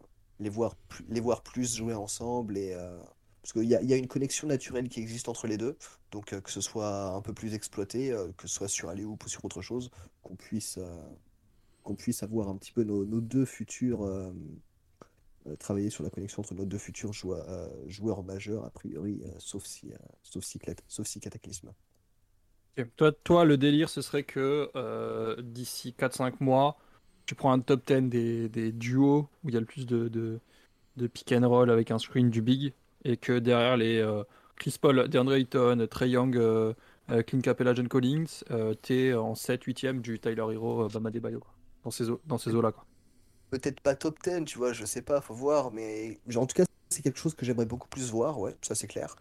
les 0.42 0.50
voir 0.50 0.76
les 1.08 1.20
voir 1.20 1.42
plus 1.42 1.76
jouer 1.76 1.94
ensemble 1.94 2.58
et 2.58 2.74
euh, 2.74 2.98
parce 3.40 3.52
qu'il 3.52 3.64
y 3.64 3.74
a, 3.74 3.96
une 3.96 4.06
connexion 4.06 4.46
naturelle 4.46 4.88
qui 4.88 5.00
existe 5.00 5.28
entre 5.28 5.48
les 5.48 5.56
deux, 5.56 5.76
donc 6.12 6.32
euh, 6.32 6.40
que 6.40 6.50
ce 6.50 6.60
soit 6.60 7.06
un 7.08 7.20
peu 7.22 7.34
plus 7.34 7.54
exploité, 7.54 8.12
euh, 8.12 8.28
que 8.36 8.46
ce 8.46 8.54
soit 8.54 8.68
sur 8.68 8.88
Alley-oop 8.88 9.24
ou 9.24 9.28
sur 9.28 9.44
autre 9.44 9.62
chose, 9.62 9.90
qu'on 10.22 10.36
puisse 10.36 10.78
qu'on 11.82 11.96
puisse 11.96 12.22
avoir 12.22 12.48
un 12.48 12.56
petit 12.56 12.70
peu 12.70 12.84
nos, 12.84 13.04
deux 13.04 13.44
futurs 13.44 14.08
travailler 15.58 15.90
sur 15.90 16.04
la 16.04 16.10
connexion 16.10 16.42
entre 16.42 16.54
nos 16.54 16.64
deux 16.64 16.78
futurs 16.78 17.12
joueurs, 17.12 17.44
joueurs 17.88 18.22
majeurs 18.22 18.64
a 18.64 18.70
priori, 18.70 19.20
sauf 19.38 19.64
si 19.64 19.90
sauf 20.22 20.44
si 20.44 20.60
sauf 20.86 21.08
si 21.08 21.18
cataclysme. 21.18 21.72
Ok. 22.78 22.86
Toi, 22.94 23.10
toi, 23.10 23.44
le 23.44 23.56
délire, 23.56 23.90
ce 23.90 24.00
serait 24.00 24.22
que 24.22 25.40
d'ici 25.40 25.96
4-5 25.98 26.34
mois, 26.38 26.78
tu 27.26 27.34
prends 27.34 27.52
un 27.52 27.60
top 27.60 27.86
10 27.86 28.08
des, 28.08 28.48
des 28.48 28.72
duos 28.72 29.28
où 29.44 29.48
il 29.48 29.54
y 29.54 29.56
a 29.56 29.60
le 29.60 29.66
plus 29.66 29.86
de, 29.86 30.08
de, 30.08 31.06
pick 31.08 31.32
and 31.32 31.48
roll 31.48 31.70
avec 31.70 31.90
un 31.90 31.98
screen 31.98 32.30
du 32.30 32.42
big, 32.42 32.72
et 33.04 33.16
que 33.16 33.38
derrière 33.38 33.76
les 33.76 33.98
euh, 33.98 34.22
Chris 34.62 34.76
Paul, 34.80 35.08
DeAndre 35.08 35.34
Ayton, 35.34 35.88
Trey 35.90 36.10
Young, 36.10 36.36
euh, 36.36 36.72
euh, 37.10 37.22
Clint 37.22 37.40
Capella, 37.40 37.74
John 37.74 37.88
Collins, 37.88 38.44
euh, 38.52 38.74
t'es 38.74 39.12
en 39.12 39.34
7-8ème 39.34 40.00
du 40.00 40.20
Tyler 40.20 40.44
Hero, 40.52 40.88
Bama 40.88 41.10
Debayo, 41.10 41.40
quoi. 41.40 41.52
Dans 41.84 42.38
ces 42.38 42.54
eaux-là. 42.54 42.72
Peut-être 43.50 43.80
pas 43.80 43.96
top 43.96 44.18
10, 44.22 44.44
tu 44.44 44.58
vois, 44.58 44.72
je 44.72 44.84
sais 44.84 45.02
pas, 45.02 45.20
faut 45.20 45.34
voir, 45.34 45.72
mais 45.72 46.20
en 46.36 46.46
tout 46.46 46.54
cas, 46.54 46.64
c'est 46.90 47.02
quelque 47.02 47.18
chose 47.18 47.34
que 47.34 47.44
j'aimerais 47.44 47.66
beaucoup 47.66 47.88
plus 47.88 48.12
voir, 48.12 48.38
ouais, 48.38 48.54
ça 48.62 48.76
c'est 48.76 48.86
clair. 48.86 49.16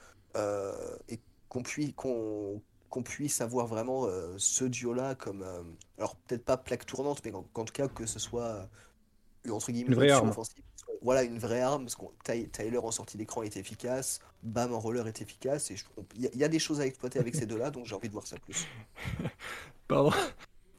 Et 1.09 1.19
qu'on 1.49 1.63
puisse, 1.63 1.91
qu'on 1.95 2.61
qu'on 2.91 3.01
puisse 3.01 3.41
avoir 3.41 3.65
vraiment 3.65 4.05
euh, 4.05 4.35
ce 4.37 4.65
duo-là 4.65 5.15
comme, 5.15 5.41
euh, 5.41 5.63
alors 5.97 6.15
peut-être 6.15 6.45
pas 6.45 6.57
plaque 6.57 6.85
tournante, 6.85 7.21
mais 7.25 7.31
qu'en 7.31 7.65
tout 7.65 7.73
cas 7.73 7.87
que 7.87 8.05
ce 8.05 8.19
soit, 8.19 8.69
euh, 9.47 9.51
entre 9.51 9.71
guillemets, 9.71 9.89
Une 9.89 9.95
vraie 9.95 10.11
arme. 10.11 10.29
offensive 10.29 10.63
voilà 11.01 11.23
une 11.23 11.39
vraie 11.39 11.61
arme, 11.61 11.85
parce 11.85 11.95
que 11.95 12.45
Tyler 12.45 12.77
en 12.77 12.91
sortie 12.91 13.17
d'écran 13.17 13.41
est 13.41 13.57
efficace, 13.57 14.19
Bam 14.43 14.71
en 14.71 14.79
roller 14.79 15.07
est 15.07 15.21
efficace, 15.21 15.71
et 15.71 15.75
il 16.15 16.29
y, 16.35 16.43
a 16.43 16.47
des 16.47 16.59
choses 16.59 16.79
à 16.79 16.85
exploiter 16.85 17.17
avec 17.17 17.33
ces 17.33 17.47
deux-là, 17.47 17.71
donc 17.71 17.87
j'ai 17.87 17.95
envie 17.95 18.07
de 18.07 18.13
voir 18.13 18.27
ça 18.27 18.37
plus. 18.37 18.67
Pardon, 19.87 20.11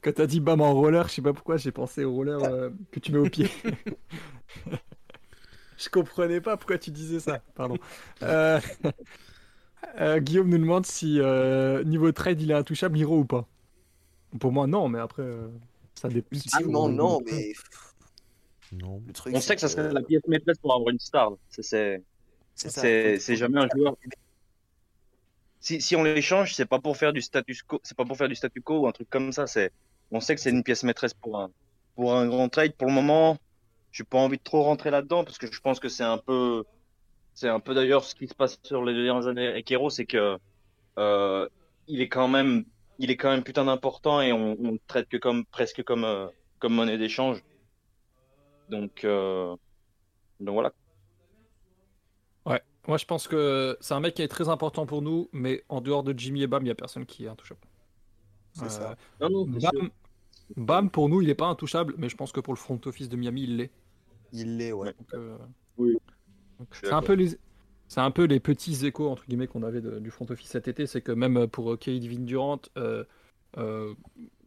quand 0.01 0.13
t'as 0.13 0.25
dit 0.25 0.39
Bam 0.39 0.61
en 0.61 0.73
roller, 0.73 1.09
je 1.09 1.15
sais 1.15 1.21
pas 1.21 1.33
pourquoi 1.33 1.57
j'ai 1.57 1.71
pensé 1.71 2.05
au 2.05 2.13
roller 2.13 2.41
euh, 2.43 2.69
que 2.91 3.01
tu 3.01 3.11
mets 3.11 3.19
au 3.19 3.29
pied. 3.29 3.49
je 5.77 5.89
comprenais 5.89 6.39
pas 6.39 6.55
pourquoi 6.55 6.77
tu 6.77 6.91
disais 6.91 7.19
ça, 7.19 7.41
pardon. 7.53 7.77
Euh, 9.83 10.15
euh, 10.15 10.19
Guillaume 10.19 10.49
nous 10.49 10.57
demande 10.57 10.85
si 10.85 11.19
niveau 11.85 12.11
trade 12.11 12.41
il 12.41 12.51
est 12.51 12.55
intouchable, 12.55 12.97
Hiro 12.97 13.19
ou 13.19 13.25
pas. 13.25 13.47
Pour 14.39 14.51
moi, 14.51 14.67
non, 14.67 14.89
mais 14.89 14.99
après, 14.99 15.27
ça 15.95 16.09
dépend. 16.09 16.29
Ultimement, 16.31 16.89
non, 16.89 17.19
mais 17.25 17.53
non. 18.71 19.01
on 19.31 19.39
sait 19.39 19.55
que 19.55 19.61
ça 19.61 19.69
serait 19.69 19.91
la 19.93 20.01
pièce 20.01 20.23
maîtresse 20.27 20.57
pour 20.57 20.73
avoir 20.73 20.89
une 20.89 20.99
star. 20.99 21.33
C'est 21.49 22.01
c'est 22.55 23.35
jamais 23.35 23.59
un 23.59 23.67
joueur. 23.75 23.95
Si, 25.59 25.81
si 25.81 25.95
on 25.95 26.03
l'échange, 26.03 26.55
c'est 26.55 26.65
pas 26.65 26.79
pour 26.79 26.97
faire 26.97 27.13
du 27.13 27.21
status 27.21 27.63
quo, 27.63 27.79
c'est 27.83 27.95
pas 27.95 28.03
pour 28.03 28.17
faire 28.17 28.27
du 28.27 28.35
statu 28.35 28.61
quo 28.61 28.79
ou 28.79 28.87
un 28.87 28.91
truc 28.91 29.09
comme 29.09 29.31
ça. 29.31 29.47
C'est, 29.47 29.71
on 30.11 30.19
sait 30.19 30.35
que 30.35 30.41
c'est 30.41 30.49
une 30.49 30.63
pièce 30.63 30.83
maîtresse 30.83 31.13
pour 31.13 31.39
un, 31.39 31.51
pour 31.95 32.13
un 32.13 32.27
grand 32.27 32.49
trade. 32.49 32.73
Pour 32.73 32.87
le 32.87 32.93
moment, 32.93 33.37
j'ai 33.91 34.03
pas 34.03 34.17
envie 34.17 34.37
de 34.37 34.43
trop 34.43 34.63
rentrer 34.63 34.91
là-dedans 34.91 35.23
parce 35.23 35.37
que 35.37 35.49
je 35.49 35.61
pense 35.61 35.79
que 35.79 35.87
c'est 35.87 36.03
un 36.03 36.17
peu, 36.17 36.65
c'est 37.33 37.49
un 37.49 37.59
peu 37.59 37.73
d'ailleurs 37.73 38.03
ce 38.03 38.15
qui 38.15 38.27
se 38.27 38.35
passe 38.35 38.59
sur 38.63 38.83
les 38.83 38.93
dernières 38.93 39.27
années 39.27 39.47
avec 39.47 39.69
Hero, 39.71 39.89
c'est 39.89 40.05
que 40.05 40.37
euh, 40.97 41.49
il 41.87 42.01
est 42.01 42.09
quand 42.09 42.27
même, 42.27 42.65
il 42.99 43.11
est 43.11 43.17
quand 43.17 43.31
même 43.31 43.43
putain 43.43 43.65
d'important 43.65 44.21
et 44.21 44.31
on, 44.31 44.55
on 44.59 44.71
le 44.73 44.79
traite 44.87 45.09
que 45.09 45.17
comme 45.17 45.45
presque 45.45 45.83
comme 45.83 46.03
euh, 46.03 46.27
comme 46.59 46.73
monnaie 46.73 46.97
d'échange. 46.97 47.43
Donc, 48.69 49.03
euh, 49.03 49.55
donc 50.39 50.53
voilà. 50.53 50.73
Ouais, 52.45 52.61
moi 52.87 52.97
je 52.97 53.05
pense 53.05 53.27
que 53.27 53.77
c'est 53.81 53.93
un 53.93 53.99
mec 53.99 54.13
qui 54.15 54.21
est 54.21 54.27
très 54.27 54.49
important 54.49 54.85
pour 54.85 55.01
nous, 55.01 55.29
mais 55.33 55.63
en 55.69 55.81
dehors 55.81 56.03
de 56.03 56.17
Jimmy 56.17 56.43
et 56.43 56.47
Bam, 56.47 56.61
il 56.61 56.65
n'y 56.65 56.71
a 56.71 56.75
personne 56.75 57.05
qui 57.05 57.25
est 57.25 57.29
intouchable. 57.29 57.61
C'est 58.53 58.69
ça. 58.69 58.95
Bam, 59.19 59.31
Bam, 60.55 60.89
pour 60.89 61.09
nous, 61.09 61.21
il 61.21 61.27
n'est 61.27 61.35
pas 61.35 61.47
intouchable, 61.47 61.95
mais 61.97 62.09
je 62.09 62.15
pense 62.15 62.31
que 62.31 62.39
pour 62.39 62.53
le 62.53 62.59
front 62.59 62.79
office 62.85 63.09
de 63.09 63.15
Miami, 63.15 63.43
il 63.43 63.57
l'est. 63.57 63.71
Il 64.31 64.57
l'est, 64.57 64.71
ouais. 64.71 64.93
Euh, 65.13 65.37
oui. 65.77 65.97
C'est 66.71 66.91
un 66.91 67.01
peu 67.01 67.13
les. 67.13 67.37
C'est 67.89 67.99
un 67.99 68.11
peu 68.11 68.23
les 68.23 68.39
petits 68.39 68.85
échos 68.87 69.09
entre 69.09 69.23
guillemets 69.27 69.45
qu'on 69.45 69.61
avait 69.61 69.81
du 69.81 70.09
front 70.09 70.25
office 70.29 70.49
cet 70.49 70.67
été, 70.67 70.87
c'est 70.87 71.01
que 71.01 71.11
même 71.11 71.47
pour 71.47 71.77
Kevin 71.77 72.25
Durant, 72.25 72.61
euh, 72.77 73.03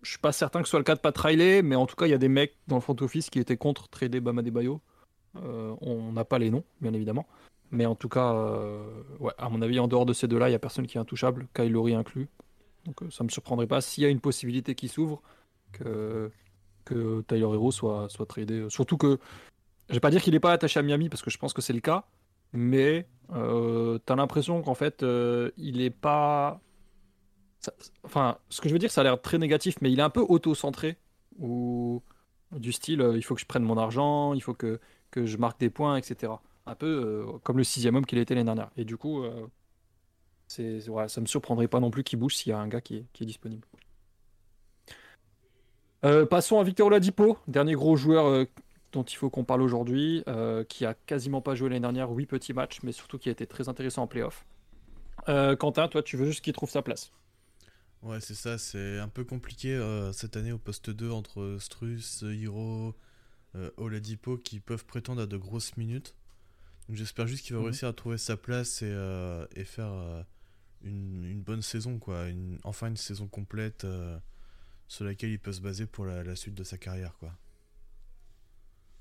je 0.07 0.11
suis 0.11 0.19
pas 0.19 0.33
certain 0.33 0.61
que 0.61 0.67
ce 0.67 0.71
soit 0.71 0.79
le 0.79 0.85
cas 0.85 0.95
de 0.95 1.01
Pat 1.01 1.17
Riley, 1.17 1.63
mais 1.63 1.75
en 1.75 1.87
tout 1.87 1.97
cas, 1.97 2.07
il 2.07 2.11
y 2.11 2.15
a 2.15 2.19
des 2.19 2.29
mecs 2.29 2.57
dans 2.69 2.77
le 2.77 2.81
front 2.81 2.97
office 3.01 3.29
qui 3.29 3.41
étaient 3.41 3.57
contre 3.57 3.89
trader 3.89 4.21
Bama 4.21 4.43
Bayo. 4.43 4.81
Euh, 5.37 5.75
on 5.81 6.13
n'a 6.13 6.25
pas 6.25 6.39
les 6.39 6.51
noms, 6.51 6.65
bien 6.81 6.93
évidemment. 6.93 7.27
Mais 7.73 7.87
en 7.87 7.97
tout 7.97 8.09
cas, 8.09 8.33
euh, 8.35 8.85
ouais, 9.19 9.33
à 9.37 9.49
mon 9.49 9.61
avis, 9.63 9.81
en 9.81 9.89
dehors 9.89 10.07
de 10.07 10.13
ces 10.13 10.29
deux-là, 10.29 10.49
il 10.49 10.53
n'y 10.53 10.57
a 10.57 10.61
personne 10.61 10.87
qui 10.87 10.97
est 10.97 11.01
intouchable, 11.01 11.49
Kyle 11.55 11.73
Lowry 11.73 11.95
inclus. 11.95 12.29
Donc 12.85 13.03
euh, 13.03 13.11
ça 13.11 13.25
ne 13.25 13.27
me 13.27 13.33
surprendrait 13.33 13.67
pas 13.67 13.81
s'il 13.81 14.05
y 14.05 14.07
a 14.07 14.11
une 14.11 14.21
possibilité 14.21 14.77
qui 14.77 14.87
s'ouvre 14.87 15.21
que, 15.73 16.31
que 16.85 17.23
Tyler 17.23 17.41
Hero 17.41 17.73
soit, 17.73 18.09
soit 18.09 18.27
tradé. 18.27 18.67
Surtout 18.69 18.97
que, 18.97 19.19
je 19.89 19.95
vais 19.95 20.01
pas 20.01 20.11
dire 20.11 20.23
qu'il 20.23 20.33
n'est 20.35 20.41
pas 20.41 20.53
attaché 20.53 20.81
à 20.81 20.83
Miami, 20.83 21.09
parce 21.09 21.23
que 21.23 21.31
je 21.31 21.39
pense 21.39 21.53
que 21.53 21.63
c'est 21.63 21.73
le 21.73 21.81
cas, 21.81 22.05
mais 22.53 23.07
euh, 23.33 23.99
tu 24.05 24.13
as 24.13 24.17
l'impression 24.17 24.63
qu'en 24.63 24.75
fait, 24.75 25.03
il 25.03 25.79
n'est 25.79 25.91
pas 25.91 26.61
enfin, 28.05 28.39
ce 28.49 28.61
que 28.61 28.69
je 28.69 28.75
veux 28.75 28.79
dire, 28.79 28.91
ça 28.91 29.01
a 29.01 29.05
l'air 29.05 29.21
très 29.21 29.39
négatif, 29.39 29.77
mais 29.81 29.91
il 29.91 29.99
est 29.99 30.03
un 30.03 30.11
peu 30.11 30.21
auto-centré, 30.21 30.97
ou 31.39 32.03
du 32.53 32.73
style, 32.73 33.01
euh, 33.01 33.17
il 33.17 33.23
faut 33.23 33.35
que 33.35 33.41
je 33.41 33.47
prenne 33.47 33.65
mon 33.65 33.77
argent, 33.77 34.35
il 34.35 34.43
faut 34.43 34.55
que, 34.55 34.81
que 35.11 35.27
je 35.27 35.37
marque 35.37 35.61
des 35.61 35.71
points, 35.71 35.97
etc. 35.97 36.33
Un 36.67 36.75
peu 36.75 36.87
euh, 36.87 37.39
comme 37.43 37.59
le 37.59 37.65
sixième 37.65 37.97
homme 37.97 38.07
qu'il 38.07 38.19
était 38.19 38.35
l'année 38.35 38.47
dernière. 38.47 38.71
Et 38.77 38.85
du 38.85 38.97
coup, 38.97 39.23
euh, 39.23 39.47
c'est, 40.47 40.81
ça 40.81 41.21
me 41.21 41.27
surprendrait 41.27 41.69
pas 41.69 41.81
non 41.81 41.91
plus 41.91 42.05
qu'il 42.05 42.19
bouge 42.19 42.37
s'il 42.37 42.51
y 42.51 42.53
a 42.53 42.59
un 42.59 42.69
gars 42.69 42.81
qui 42.81 42.97
est, 42.97 43.05
qui 43.13 43.25
est 43.25 43.27
disponible. 43.27 43.67
passons 46.31 46.61
à 46.61 46.65
Victor 46.65 46.87
Oladipo, 46.87 47.37
dernier 47.49 47.75
gros 47.75 47.97
joueur 47.97 48.47
dont 48.97 49.05
il 49.05 49.17
faut 49.17 49.31
qu'on 49.31 49.45
parle 49.45 49.63
aujourd'hui, 49.63 50.25
qui 50.69 50.85
a 50.85 50.95
quasiment 50.95 51.41
pas 51.41 51.55
joué 51.55 51.69
l'année 51.69 51.81
dernière, 51.81 52.11
oui 52.11 52.27
petits 52.27 52.53
matchs, 52.53 52.81
mais 52.83 52.93
surtout 52.93 53.19
qui 53.19 53.29
a 53.29 53.33
été 53.33 53.47
très 53.47 53.69
intéressant 53.69 54.03
en 54.03 54.07
playoff. 54.07 54.45
Quentin, 55.27 55.89
toi, 55.89 56.03
tu 56.03 56.17
veux 56.17 56.27
juste 56.27 56.43
qu'il 56.43 56.53
trouve 56.53 56.71
sa 56.71 56.83
place 56.83 57.13
Ouais, 58.07 58.21
c'est 58.21 58.35
ça, 58.35 58.57
c'est 58.57 58.99
un 58.99 59.09
peu 59.09 59.25
compliqué 59.25 59.75
euh, 59.75 60.13
cette 60.13 60.37
année 60.37 60.53
au 60.53 60.59
poste 60.59 60.91
2 60.91 61.11
entre 61.11 61.57
Struss, 61.59 62.23
Hiro, 62.23 62.95
euh, 63.57 63.71
Oladipo 63.79 64.39
qui 64.39 64.61
peuvent 64.61 64.85
prétendre 64.85 65.23
à 65.23 65.27
de 65.27 65.37
grosses 65.37 65.77
minutes. 65.77 66.15
Donc 66.89 66.97
j'espère 66.97 67.27
juste 67.27 67.45
qu'il 67.45 67.55
va 67.55 67.61
mhm. 67.61 67.67
réussir 67.67 67.89
à 67.89 67.93
trouver 67.93 68.19
sa 68.19 68.37
place 68.37 68.83
et, 68.83 68.91
euh, 68.91 69.45
et 69.57 69.65
faire 69.65 69.93
une, 70.83 71.43
bonne 71.43 71.63
saison, 71.63 71.99
quoi. 71.99 72.29
Une, 72.29 72.61
enfin 72.63 72.87
une 72.89 72.97
saison 72.97 73.27
complète 73.27 73.85
sur 74.87 75.05
laquelle 75.05 75.31
il 75.31 75.41
peut 75.41 75.53
se 75.53 75.61
baser 75.61 75.87
pour 75.87 76.07
la, 76.07 76.37
suite 76.37 76.55
de 76.55 76.63
sa 76.63 76.79
carrière, 76.79 77.17
quoi. 77.19 77.33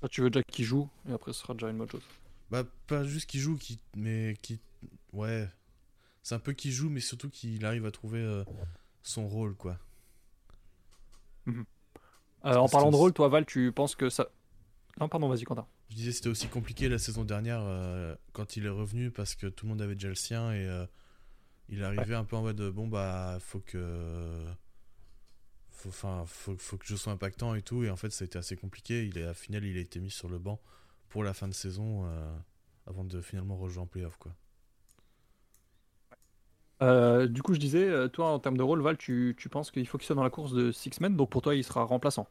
Ah, 0.02 0.08
tu 0.08 0.20
veux 0.20 0.30
déjà 0.30 0.42
qu'il 0.44 0.64
joue 0.64 0.88
et 1.08 1.12
après 1.12 1.32
ce 1.32 1.40
sera 1.40 1.54
déjà 1.54 1.70
une 1.70 1.78
bonne 1.78 1.90
chose 1.90 2.04
Bah, 2.50 2.64
pas 2.86 3.04
juste 3.04 3.28
qu'il 3.28 3.40
joue, 3.40 3.56
qui, 3.56 3.80
mais 3.96 4.36
qui. 4.42 4.60
Ouais. 5.12 5.48
C'est 6.22 6.34
un 6.34 6.38
peu 6.38 6.52
qu'il 6.52 6.72
joue, 6.72 6.90
mais 6.90 7.00
surtout 7.00 7.30
qu'il 7.30 7.64
arrive 7.64 7.86
à 7.86 7.90
trouver 7.90 8.44
son 9.02 9.28
rôle, 9.28 9.54
quoi. 9.54 9.78
Mhm. 11.46 11.64
Euh, 12.44 12.54
en 12.56 12.68
parlant 12.68 12.90
de 12.90 12.96
rôle, 12.96 13.12
toi, 13.12 13.28
Val, 13.28 13.46
tu 13.46 13.72
penses 13.72 13.94
que 13.94 14.08
ça. 14.08 14.28
Non, 15.00 15.08
pardon, 15.08 15.28
vas-y, 15.28 15.44
Quentin. 15.44 15.66
Je 15.90 15.96
disais 15.96 16.12
c'était 16.12 16.28
aussi 16.28 16.48
compliqué 16.48 16.88
la 16.88 16.98
saison 16.98 17.24
dernière 17.24 17.60
euh, 17.60 18.14
quand 18.32 18.56
il 18.56 18.66
est 18.66 18.70
revenu 18.70 19.10
parce 19.10 19.34
que 19.34 19.46
tout 19.46 19.66
le 19.66 19.70
monde 19.70 19.82
avait 19.82 19.94
déjà 19.94 20.08
le 20.08 20.16
sien 20.16 20.52
et 20.52 20.66
euh, 20.66 20.84
il 21.68 21.84
arrivait 21.84 22.16
un 22.16 22.24
peu 22.24 22.34
en 22.34 22.42
mode 22.42 22.60
bon 22.70 22.88
bah 22.88 23.38
faut 23.40 23.60
que 23.60 24.44
faut, 25.76 26.56
faut, 26.56 26.76
que 26.76 26.86
je 26.86 26.96
sois 26.96 27.12
impactant 27.12 27.54
et 27.54 27.62
tout. 27.62 27.84
Et 27.84 27.90
en 27.90 27.96
fait 27.96 28.10
ça 28.10 28.24
a 28.24 28.26
été 28.26 28.38
assez 28.38 28.56
compliqué. 28.56 29.06
Il 29.06 29.18
est 29.18 29.26
à 29.26 29.34
final 29.34 29.64
il 29.64 29.76
a 29.76 29.80
été 29.80 30.00
mis 30.00 30.10
sur 30.10 30.28
le 30.28 30.38
banc 30.38 30.60
pour 31.08 31.22
la 31.24 31.34
fin 31.34 31.48
de 31.48 31.54
saison 31.54 32.04
avant 32.86 33.04
de 33.04 33.20
finalement 33.20 33.56
rejoindre 33.56 33.84
en 33.84 33.86
playoff 33.86 34.16
quoi. 34.16 34.32
Euh, 36.82 37.26
du 37.26 37.42
coup, 37.42 37.54
je 37.54 37.60
disais, 37.60 37.84
euh, 37.84 38.08
toi, 38.08 38.28
en 38.28 38.38
termes 38.38 38.56
de 38.56 38.62
rôle, 38.62 38.82
Val, 38.82 38.96
tu, 38.98 39.34
penses 39.50 39.70
qu'il 39.70 39.86
faut 39.86 39.98
qu'il 39.98 40.06
soit 40.06 40.16
dans 40.16 40.24
la 40.24 40.30
course 40.30 40.52
de 40.52 40.72
Six 40.72 41.00
Men, 41.00 41.16
donc 41.16 41.30
pour 41.30 41.42
toi, 41.42 41.54
il 41.54 41.64
sera 41.64 41.84
remplaçant. 41.84 42.28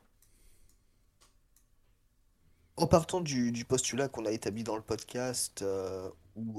En 2.78 2.88
partant 2.88 3.22
du, 3.22 3.66
postulat 3.68 4.10
qu'on 4.10 4.26
a 4.26 4.32
établi 4.32 4.64
dans 4.64 4.76
le 4.76 4.82
podcast, 4.82 5.62
euh, 5.62 6.10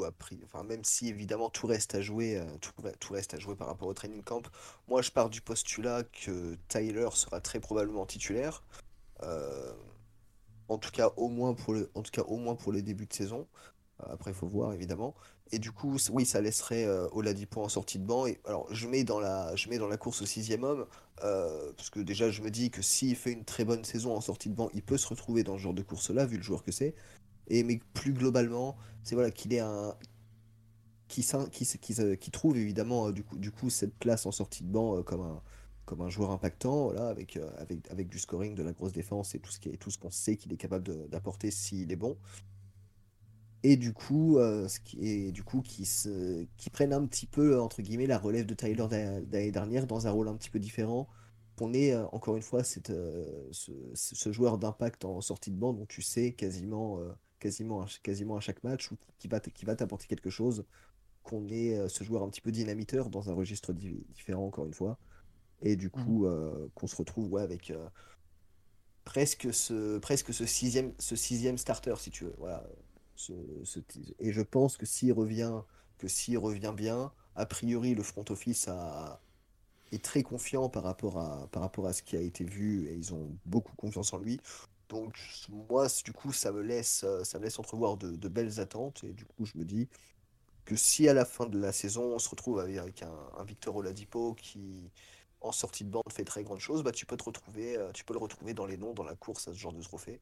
après, 0.04 0.36
enfin, 0.44 0.62
même 0.62 0.84
si 0.84 1.08
évidemment 1.08 1.50
tout 1.50 1.66
reste 1.66 1.94
à 1.94 2.00
jouer, 2.00 2.42
tout, 2.60 3.12
reste 3.12 3.34
à 3.34 3.38
jouer 3.38 3.56
par 3.56 3.66
rapport 3.66 3.88
au 3.88 3.94
training 3.94 4.22
camp, 4.22 4.42
moi 4.88 5.02
je 5.02 5.10
pars 5.10 5.28
du 5.30 5.40
postulat 5.40 6.02
que 6.04 6.56
Tyler 6.68 7.08
sera 7.12 7.40
très 7.40 7.60
probablement 7.60 8.06
titulaire. 8.06 8.62
en 10.68 10.78
tout 10.78 10.90
cas, 10.90 11.10
au 11.16 11.28
moins 11.28 11.54
pour 11.54 11.74
le, 11.74 11.90
en 11.94 12.02
les 12.72 12.82
débuts 12.82 13.06
de 13.06 13.12
saison. 13.12 13.46
Après, 13.98 14.30
il 14.30 14.34
faut 14.34 14.46
voir 14.46 14.72
évidemment. 14.72 15.14
Et 15.52 15.58
du 15.58 15.70
coup, 15.72 15.96
oui, 16.10 16.26
ça 16.26 16.40
laisserait 16.40 16.84
euh, 16.84 17.08
Oladipo 17.12 17.62
en 17.62 17.68
sortie 17.68 17.98
de 17.98 18.04
banc. 18.04 18.26
Et 18.26 18.40
alors, 18.44 18.66
je 18.72 18.88
mets 18.88 19.04
dans 19.04 19.20
la, 19.20 19.54
course 19.98 20.22
au 20.22 20.26
sixième 20.26 20.64
homme, 20.64 20.86
euh, 21.22 21.72
parce 21.76 21.90
que 21.90 22.00
déjà, 22.00 22.30
je 22.30 22.42
me 22.42 22.50
dis 22.50 22.70
que 22.70 22.82
s'il 22.82 23.16
fait 23.16 23.32
une 23.32 23.44
très 23.44 23.64
bonne 23.64 23.84
saison 23.84 24.14
en 24.14 24.20
sortie 24.20 24.48
de 24.50 24.54
banc, 24.54 24.70
il 24.74 24.82
peut 24.82 24.98
se 24.98 25.06
retrouver 25.06 25.44
dans 25.44 25.56
ce 25.56 25.62
genre 25.62 25.74
de 25.74 25.82
course-là, 25.82 26.26
vu 26.26 26.36
le 26.36 26.42
joueur 26.42 26.62
que 26.64 26.72
c'est. 26.72 26.94
Et 27.48 27.62
mais 27.62 27.80
plus 27.94 28.12
globalement, 28.12 28.76
c'est 29.02 29.14
voilà 29.14 29.30
qu'il 29.30 29.52
est 29.54 29.60
un 29.60 29.94
qui, 31.08 31.24
qui, 31.52 31.66
qui, 31.78 31.94
qui 32.18 32.30
trouve 32.30 32.56
évidemment 32.56 33.08
euh, 33.08 33.12
du 33.12 33.22
coup, 33.22 33.38
du 33.38 33.52
coup 33.52 33.70
cette 33.70 33.94
place 33.94 34.26
en 34.26 34.32
sortie 34.32 34.64
de 34.64 34.68
banc 34.68 35.02
comme 35.02 35.20
un 35.22 35.42
comme 35.84 36.00
un 36.00 36.10
joueur 36.10 36.32
impactant, 36.32 36.86
voilà, 36.86 37.06
avec, 37.06 37.38
avec, 37.58 37.88
avec 37.92 38.08
du 38.08 38.18
scoring, 38.18 38.56
de 38.56 38.64
la 38.64 38.72
grosse 38.72 38.92
défense 38.92 39.36
et 39.36 39.38
tout 39.38 39.52
ce 39.52 39.60
qui 39.60 39.68
est, 39.68 39.98
qu'on 40.00 40.10
sait 40.10 40.36
qu'il 40.36 40.52
est 40.52 40.56
capable 40.56 41.08
d'apporter 41.08 41.52
s'il 41.52 41.92
est 41.92 41.96
bon 41.96 42.18
et 43.68 43.76
du 43.76 43.92
coup, 43.92 44.38
euh, 44.38 44.68
ce 44.68 45.30
du 45.30 45.42
coup 45.42 45.60
qui, 45.60 45.86
se, 45.86 46.46
qui 46.56 46.70
prennent 46.70 46.92
un 46.92 47.04
petit 47.04 47.26
peu 47.26 47.60
entre 47.60 47.82
guillemets 47.82 48.06
la 48.06 48.16
relève 48.16 48.46
de 48.46 48.54
Tyler 48.54 48.86
d'année 48.88 49.50
dernière 49.50 49.88
dans 49.88 50.06
un 50.06 50.10
rôle 50.12 50.28
un 50.28 50.36
petit 50.36 50.50
peu 50.50 50.60
différent. 50.60 51.08
On 51.60 51.72
est 51.72 51.92
euh, 51.92 52.06
encore 52.12 52.36
une 52.36 52.42
fois 52.42 52.62
cette, 52.62 52.90
euh, 52.90 53.48
ce, 53.50 54.32
joueur 54.32 54.58
d'impact 54.58 55.04
en 55.04 55.20
sortie 55.20 55.50
de 55.50 55.56
banc 55.56 55.72
dont 55.72 55.86
tu 55.86 56.00
sais 56.00 56.32
quasiment, 56.32 57.00
quasiment, 57.38 57.86
quasiment 58.02 58.36
à 58.36 58.40
chaque 58.40 58.62
match 58.64 58.90
ou 58.90 58.96
qui 59.18 59.28
va, 59.28 59.40
qui 59.40 59.64
va 59.64 59.76
t'apporter 59.76 60.06
quelque 60.06 60.30
chose. 60.30 60.64
Qu'on 61.22 61.48
est 61.48 61.88
ce 61.88 62.04
joueur 62.04 62.22
un 62.22 62.28
petit 62.28 62.40
peu 62.40 62.52
dynamiteur 62.52 63.10
dans 63.10 63.30
un 63.30 63.34
registre 63.34 63.72
différent 63.72 64.46
encore 64.46 64.66
une 64.66 64.74
fois. 64.74 64.96
Et 65.60 65.74
du 65.74 65.90
coup, 65.90 66.28
mmh. 66.28 66.70
qu'on 66.74 66.86
se 66.86 66.94
retrouve 66.94 67.32
ouais, 67.32 67.42
avec 67.42 67.72
presque 69.04 69.52
ce, 69.52 69.98
presque 69.98 70.32
ce 70.32 70.46
sixième, 70.46 70.92
ce 71.00 71.16
sixième 71.16 71.58
starter 71.58 71.94
si 71.98 72.10
tu 72.10 72.24
veux. 72.24 72.34
Voilà 72.38 72.64
et 74.18 74.32
je 74.32 74.42
pense 74.42 74.76
que 74.76 74.86
s'il 74.86 75.12
revient, 75.12 75.62
que 75.98 76.08
s'il 76.08 76.38
revient 76.38 76.74
bien, 76.76 77.12
a 77.34 77.46
priori 77.46 77.94
le 77.94 78.02
front 78.02 78.24
office 78.30 78.68
a, 78.68 79.20
est 79.92 80.02
très 80.02 80.22
confiant 80.22 80.68
par 80.68 80.82
rapport, 80.82 81.18
à, 81.18 81.48
par 81.50 81.62
rapport 81.62 81.86
à 81.86 81.92
ce 81.92 82.02
qui 82.02 82.16
a 82.16 82.20
été 82.20 82.44
vu 82.44 82.88
et 82.88 82.94
ils 82.94 83.14
ont 83.14 83.36
beaucoup 83.44 83.74
confiance 83.76 84.12
en 84.12 84.18
lui. 84.18 84.40
Donc 84.88 85.16
moi, 85.48 85.88
du 86.04 86.12
coup, 86.12 86.32
ça 86.32 86.52
me 86.52 86.62
laisse, 86.62 87.02
euh, 87.04 87.24
ça 87.24 87.38
me 87.38 87.44
laisse 87.44 87.58
entrevoir 87.58 87.96
de, 87.96 88.28
belles 88.28 88.60
attentes. 88.60 89.02
Et 89.04 89.12
du 89.12 89.24
coup, 89.24 89.44
je 89.44 89.58
me 89.58 89.64
dis 89.64 89.88
que 90.64 90.76
si 90.76 91.08
à 91.08 91.14
la 91.14 91.24
fin 91.24 91.46
de 91.46 91.58
la 91.58 91.72
saison, 91.72 92.14
on 92.14 92.18
se 92.18 92.28
retrouve 92.28 92.60
avec 92.60 93.02
un, 93.02 93.44
Victor 93.44 93.76
Oladipo 93.76 94.34
qui, 94.34 94.90
en 95.40 95.52
sortie 95.52 95.84
de 95.84 95.90
bande, 95.90 96.04
fait 96.12 96.24
très 96.24 96.44
grande 96.44 96.60
chose, 96.60 96.82
bah, 96.82 96.92
tu 96.92 97.06
peux 97.06 97.16
te 97.16 97.24
retrouver, 97.24 97.76
euh, 97.76 97.92
tu 97.92 98.04
peux 98.04 98.14
le 98.14 98.20
retrouver 98.20 98.54
dans 98.54 98.66
les 98.66 98.76
noms, 98.76 98.94
dans 98.94 99.04
la 99.04 99.14
course 99.16 99.48
à 99.48 99.52
ce 99.52 99.58
genre 99.58 99.72
de 99.72 99.82
trophée. 99.82 100.20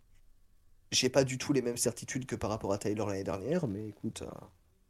J'ai 0.92 1.08
pas 1.08 1.24
du 1.24 1.38
tout 1.38 1.52
les 1.52 1.62
mêmes 1.62 1.76
certitudes 1.76 2.26
que 2.26 2.36
par 2.36 2.50
rapport 2.50 2.72
à 2.72 2.78
Tyler 2.78 3.04
l'année 3.06 3.24
dernière, 3.24 3.66
mais 3.66 3.88
écoute, 3.88 4.22
euh, 4.22 4.30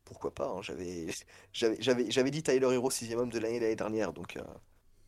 pourquoi 0.04 0.34
pas. 0.34 0.48
hein, 0.48 0.62
J'avais, 0.62 1.06
j'avais, 1.52 2.10
j'avais, 2.10 2.30
dit 2.30 2.42
Tyler 2.42 2.74
Hero 2.74 2.90
sixième 2.90 3.20
homme 3.20 3.30
de 3.30 3.38
l'année 3.38 3.60
l'année 3.60 3.76
dernière, 3.76 4.12
donc 4.12 4.38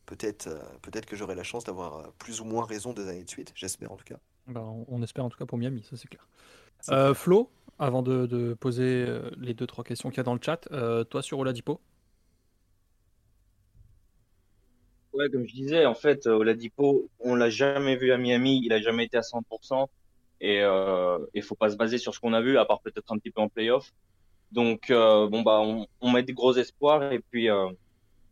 peut-être, 0.05 0.49
peut-être 0.81 1.05
que 1.05 1.15
j'aurai 1.15 1.35
la 1.35 1.43
chance 1.43 1.63
d'avoir 1.65 2.11
plus 2.13 2.41
ou 2.41 2.45
moins 2.45 2.65
raison 2.65 2.93
deux 2.93 3.07
années 3.07 3.23
de 3.23 3.29
suite. 3.29 3.51
J'espère 3.55 3.91
en 3.91 3.97
tout 3.97 4.05
cas. 4.05 4.19
Bah, 4.47 4.65
on, 4.87 5.01
espère 5.03 5.25
en 5.25 5.29
tout 5.29 5.37
cas 5.37 5.45
pour 5.45 5.57
Miami, 5.57 5.83
ça 5.83 5.97
c'est 5.97 6.07
clair. 6.07 6.25
Euh, 6.89 7.13
Flo, 7.13 7.49
avant 7.79 8.01
de, 8.01 8.25
de 8.25 8.53
poser 8.53 9.05
euh, 9.07 9.29
les 9.37 9.53
deux 9.53 9.67
trois 9.67 9.83
questions 9.83 10.09
qu'il 10.09 10.17
y 10.17 10.19
a 10.21 10.23
dans 10.23 10.33
le 10.33 10.39
chat, 10.41 10.67
euh, 10.71 11.03
toi 11.03 11.21
sur 11.21 11.39
Oladipo 11.39 11.81
Ouais, 15.13 15.29
comme 15.29 15.47
je 15.47 15.53
disais, 15.53 15.85
en 15.85 15.95
fait, 15.95 16.27
Oladipo, 16.27 17.09
on 17.19 17.33
l'a 17.35 17.49
jamais 17.49 17.95
vu 17.95 18.11
à 18.11 18.17
Miami, 18.17 18.61
il 18.63 18.71
a 18.71 18.79
jamais 18.79 19.05
été 19.05 19.17
à 19.17 19.21
100%, 19.21 19.87
et 20.41 20.61
euh, 20.61 21.17
il 21.33 21.41
faut 21.41 21.55
pas 21.55 21.69
se 21.71 21.75
baser 21.75 21.97
sur 21.97 22.13
ce 22.13 22.19
qu'on 22.19 22.33
a 22.33 22.41
vu, 22.41 22.57
à 22.57 22.65
part 22.65 22.81
peut-être 22.81 23.11
un 23.11 23.17
petit 23.17 23.31
peu 23.31 23.41
en 23.41 23.49
playoff. 23.49 23.91
Donc, 24.51 24.91
euh, 24.91 25.27
bon 25.27 25.41
bah, 25.41 25.59
on, 25.59 25.87
on 26.01 26.11
met 26.11 26.23
de 26.23 26.31
gros 26.33 26.55
espoirs, 26.55 27.11
et 27.11 27.19
puis, 27.19 27.49
euh, 27.49 27.67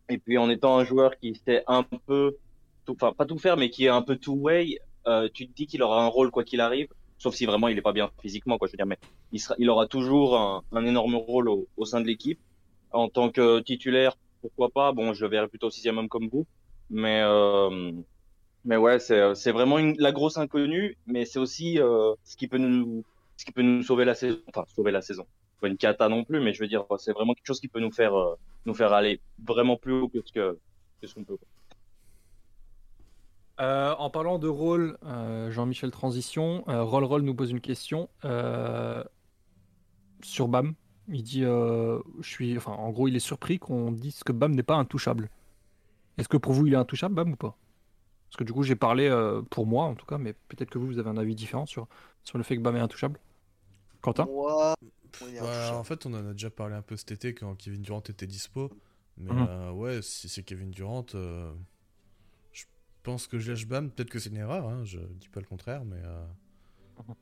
et 0.08 0.18
puis 0.18 0.38
en 0.38 0.48
étant 0.48 0.78
un 0.78 0.84
joueur 0.84 1.18
qui 1.18 1.34
sait 1.34 1.64
un 1.66 1.82
peu, 1.82 2.36
tout, 2.84 2.94
enfin 2.94 3.12
pas 3.12 3.26
tout 3.26 3.38
faire, 3.38 3.56
mais 3.56 3.68
qui 3.68 3.86
est 3.86 3.88
un 3.90 4.02
peu 4.02 4.16
two-way, 4.16 4.78
euh, 5.06 5.28
tu 5.32 5.46
te 5.48 5.52
dis 5.54 5.66
qu'il 5.66 5.82
aura 5.82 6.02
un 6.02 6.08
rôle 6.08 6.30
quoi 6.30 6.44
qu'il 6.44 6.60
arrive, 6.60 6.88
sauf 7.18 7.34
si 7.34 7.46
vraiment 7.46 7.68
il 7.68 7.78
est 7.78 7.82
pas 7.82 7.92
bien 7.92 8.10
physiquement, 8.20 8.58
quoi, 8.58 8.68
je 8.68 8.72
veux 8.72 8.76
dire, 8.76 8.86
mais 8.86 8.98
il 9.32 9.40
sera, 9.40 9.54
il 9.58 9.68
aura 9.70 9.86
toujours 9.86 10.36
un, 10.38 10.62
un 10.72 10.84
énorme 10.86 11.16
rôle 11.16 11.48
au, 11.48 11.68
au 11.76 11.84
sein 11.84 12.00
de 12.00 12.06
l'équipe. 12.06 12.40
En 12.92 13.08
tant 13.08 13.30
que 13.30 13.60
titulaire, 13.60 14.16
pourquoi 14.40 14.70
pas, 14.70 14.92
bon, 14.92 15.12
je 15.12 15.24
le 15.24 15.30
verrai 15.30 15.48
plutôt 15.48 15.70
sixième 15.70 15.98
homme 15.98 16.08
comme 16.08 16.28
vous. 16.28 16.46
Mais 16.88 17.20
euh, 17.22 17.92
mais 18.64 18.76
ouais, 18.76 18.98
c'est 19.00 19.34
c'est 19.34 19.52
vraiment 19.52 19.78
une, 19.78 19.96
la 19.98 20.12
grosse 20.12 20.36
inconnue, 20.38 20.96
mais 21.06 21.24
c'est 21.24 21.38
aussi 21.38 21.78
euh, 21.80 22.14
ce 22.24 22.36
qui 22.36 22.46
peut 22.48 22.58
nous 22.58 23.04
ce 23.36 23.44
qui 23.44 23.52
peut 23.52 23.62
nous 23.62 23.82
sauver 23.82 24.04
la 24.04 24.14
saison, 24.14 24.38
enfin 24.48 24.64
sauver 24.74 24.92
la 24.92 25.02
saison. 25.02 25.26
Pas 25.60 25.68
une 25.68 25.76
cata 25.76 26.08
non 26.08 26.24
plus, 26.24 26.40
mais 26.40 26.52
je 26.52 26.60
veux 26.60 26.68
dire, 26.68 26.84
c'est 26.98 27.12
vraiment 27.12 27.34
quelque 27.34 27.46
chose 27.46 27.60
qui 27.60 27.68
peut 27.68 27.80
nous 27.80 27.92
faire 27.92 28.14
euh, 28.14 28.36
nous 28.66 28.74
faire 28.74 28.92
aller 28.92 29.20
vraiment 29.44 29.76
plus 29.76 29.92
haut 29.94 30.08
que 30.08 30.20
ce 30.24 30.32
que 30.32 30.58
que 31.00 31.06
ce 31.06 31.14
qu'on 31.14 31.24
peut. 31.24 31.38
Euh, 33.60 33.94
en 33.98 34.10
parlant 34.10 34.38
de 34.38 34.48
rôle, 34.48 34.98
euh, 35.06 35.50
Jean-Michel 35.50 35.90
Transition, 35.90 36.64
euh, 36.68 36.82
Roll 36.82 37.04
Roll 37.04 37.22
nous 37.22 37.34
pose 37.34 37.50
une 37.50 37.60
question 37.60 38.08
euh, 38.24 39.02
sur 40.22 40.48
Bam. 40.48 40.74
Il 41.08 41.22
dit, 41.22 41.44
euh, 41.44 42.00
je 42.20 42.28
suis, 42.28 42.56
enfin, 42.56 42.72
en 42.72 42.90
gros, 42.90 43.08
il 43.08 43.16
est 43.16 43.20
surpris 43.20 43.58
qu'on 43.58 43.92
dise 43.92 44.22
que 44.24 44.32
Bam 44.32 44.54
n'est 44.54 44.62
pas 44.62 44.74
intouchable. 44.76 45.30
Est-ce 46.18 46.28
que 46.28 46.36
pour 46.36 46.52
vous, 46.52 46.66
il 46.66 46.72
est 46.74 46.76
intouchable, 46.76 47.14
Bam, 47.14 47.32
ou 47.32 47.36
pas? 47.36 47.56
Parce 48.28 48.36
que 48.38 48.44
du 48.44 48.52
coup, 48.52 48.62
j'ai 48.64 48.74
parlé 48.76 49.08
euh, 49.08 49.40
pour 49.42 49.66
moi, 49.66 49.84
en 49.84 49.94
tout 49.94 50.04
cas, 50.06 50.18
mais 50.18 50.32
peut-être 50.48 50.68
que 50.68 50.78
vous, 50.78 50.86
vous 50.86 50.98
avez 50.98 51.08
un 51.08 51.16
avis 51.16 51.34
différent 51.34 51.64
sur, 51.64 51.86
sur 52.24 52.38
le 52.38 52.44
fait 52.44 52.56
que 52.56 52.60
Bam 52.62 52.76
est 52.76 52.80
intouchable. 52.80 53.20
Quentin? 54.02 54.26
Moi, 54.26 54.74
on 55.22 55.26
est 55.28 55.40
Ouais, 55.40 55.48
intouchable. 55.48 55.76
en 55.78 55.84
fait, 55.84 56.04
on 56.06 56.12
en 56.14 56.28
a 56.28 56.32
déjà 56.32 56.50
parlé 56.50 56.74
un 56.74 56.82
peu 56.82 56.96
cet 56.96 57.12
été 57.12 57.34
quand 57.34 57.54
Kevin 57.54 57.80
Durant 57.82 58.00
était 58.00 58.26
dispo. 58.26 58.70
Mais 59.16 59.30
euh, 59.32 59.70
ouais, 59.70 60.02
si 60.02 60.28
c'est 60.28 60.42
Kevin 60.42 60.70
Durant, 60.70 61.06
euh, 61.14 61.50
pense 63.06 63.26
que 63.28 63.38
je 63.38 63.50
lâche 63.52 63.66
Bam. 63.66 63.90
Peut-être 63.90 64.10
que 64.10 64.18
c'est 64.18 64.30
une 64.30 64.36
erreur, 64.36 64.68
hein, 64.68 64.84
je 64.84 64.98
dis 64.98 65.28
pas 65.28 65.40
le 65.40 65.46
contraire, 65.46 65.84
mais 65.84 66.02
euh, 66.04 66.26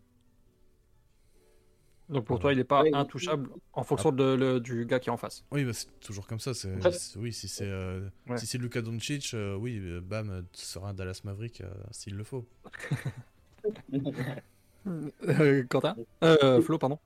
Donc 2.10 2.26
pour 2.26 2.36
Voilà. 2.36 2.40
toi, 2.40 2.52
il 2.52 2.56
n'est 2.58 2.64
pas 2.64 2.82
Ouais, 2.82 2.94
intouchable 2.94 3.48
en 3.72 3.82
fonction 3.82 4.12
de, 4.12 4.24
le- 4.34 4.60
du 4.60 4.84
gars 4.84 5.00
qui 5.00 5.08
est 5.08 5.12
en 5.12 5.16
face. 5.16 5.42
oui, 5.52 5.64
bah, 5.64 5.72
c'est 5.72 5.88
toujours 6.00 6.26
comme 6.26 6.38
ça. 6.40 6.52
C'est, 6.52 6.74
En 6.76 6.80
fait- 6.80 6.92
c'est- 6.92 7.18
oui, 7.18 7.32
si 7.32 7.48
c'est 7.48 7.64
euh, 7.68 8.08
Ouais. 8.28 8.36
si 8.36 8.46
c'est 8.46 8.58
Luka 8.58 8.82
Doncic, 8.82 9.32
euh, 9.32 9.56
oui, 9.56 9.78
euh, 9.78 10.00
Bam 10.02 10.28
euh, 10.30 10.42
sera 10.52 10.90
un 10.90 10.94
Dallas 10.94 11.20
Maverick 11.24 11.62
euh, 11.62 11.72
s'il 11.92 12.14
le 12.16 12.24
faut. 12.24 12.46
Euh, 14.86 15.64
Quentin 15.70 15.96
euh, 16.22 16.60
Flo, 16.60 16.76
pardon. 16.76 16.98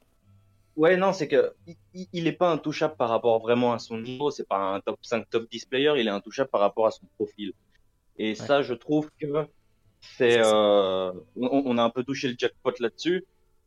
Ouais, 0.75 0.97
non, 0.97 1.13
c'est 1.13 1.29
que 1.29 1.55
il- 1.69 1.77
il, 1.95 2.09
il 2.13 2.27
est 2.27 2.33
pas 2.33 2.51
intouchable 2.51 2.97
par 2.97 3.09
rapport 3.09 3.39
vraiment 3.41 3.73
à 3.73 3.79
son 3.79 3.99
niveau. 4.01 4.33
C'est 4.33 4.49
pas 4.49 4.75
un 4.75 4.81
top 4.81 4.99
5, 5.03 5.31
top 5.31 5.49
10 5.49 5.65
player. 5.67 5.93
Il 5.97 6.09
est 6.09 6.11
intouchable 6.11 6.51
par 6.51 6.61
rapport 6.61 6.87
à 6.89 6.91
son 6.91 7.07
profil. 7.17 7.53
Et 8.19 8.35
ça, 8.35 8.63
je 8.63 8.75
trouve 8.75 9.11
que 9.21 9.47
c'est, 10.01 10.39
euh, 10.45 11.13
on, 11.37 11.63
on 11.65 11.79
a 11.79 11.83
un 11.83 11.91
peu 11.91 12.05
touché 12.05 12.29
le 12.29 12.35
jackpot 12.39 12.73
là-dessus. 12.81 13.25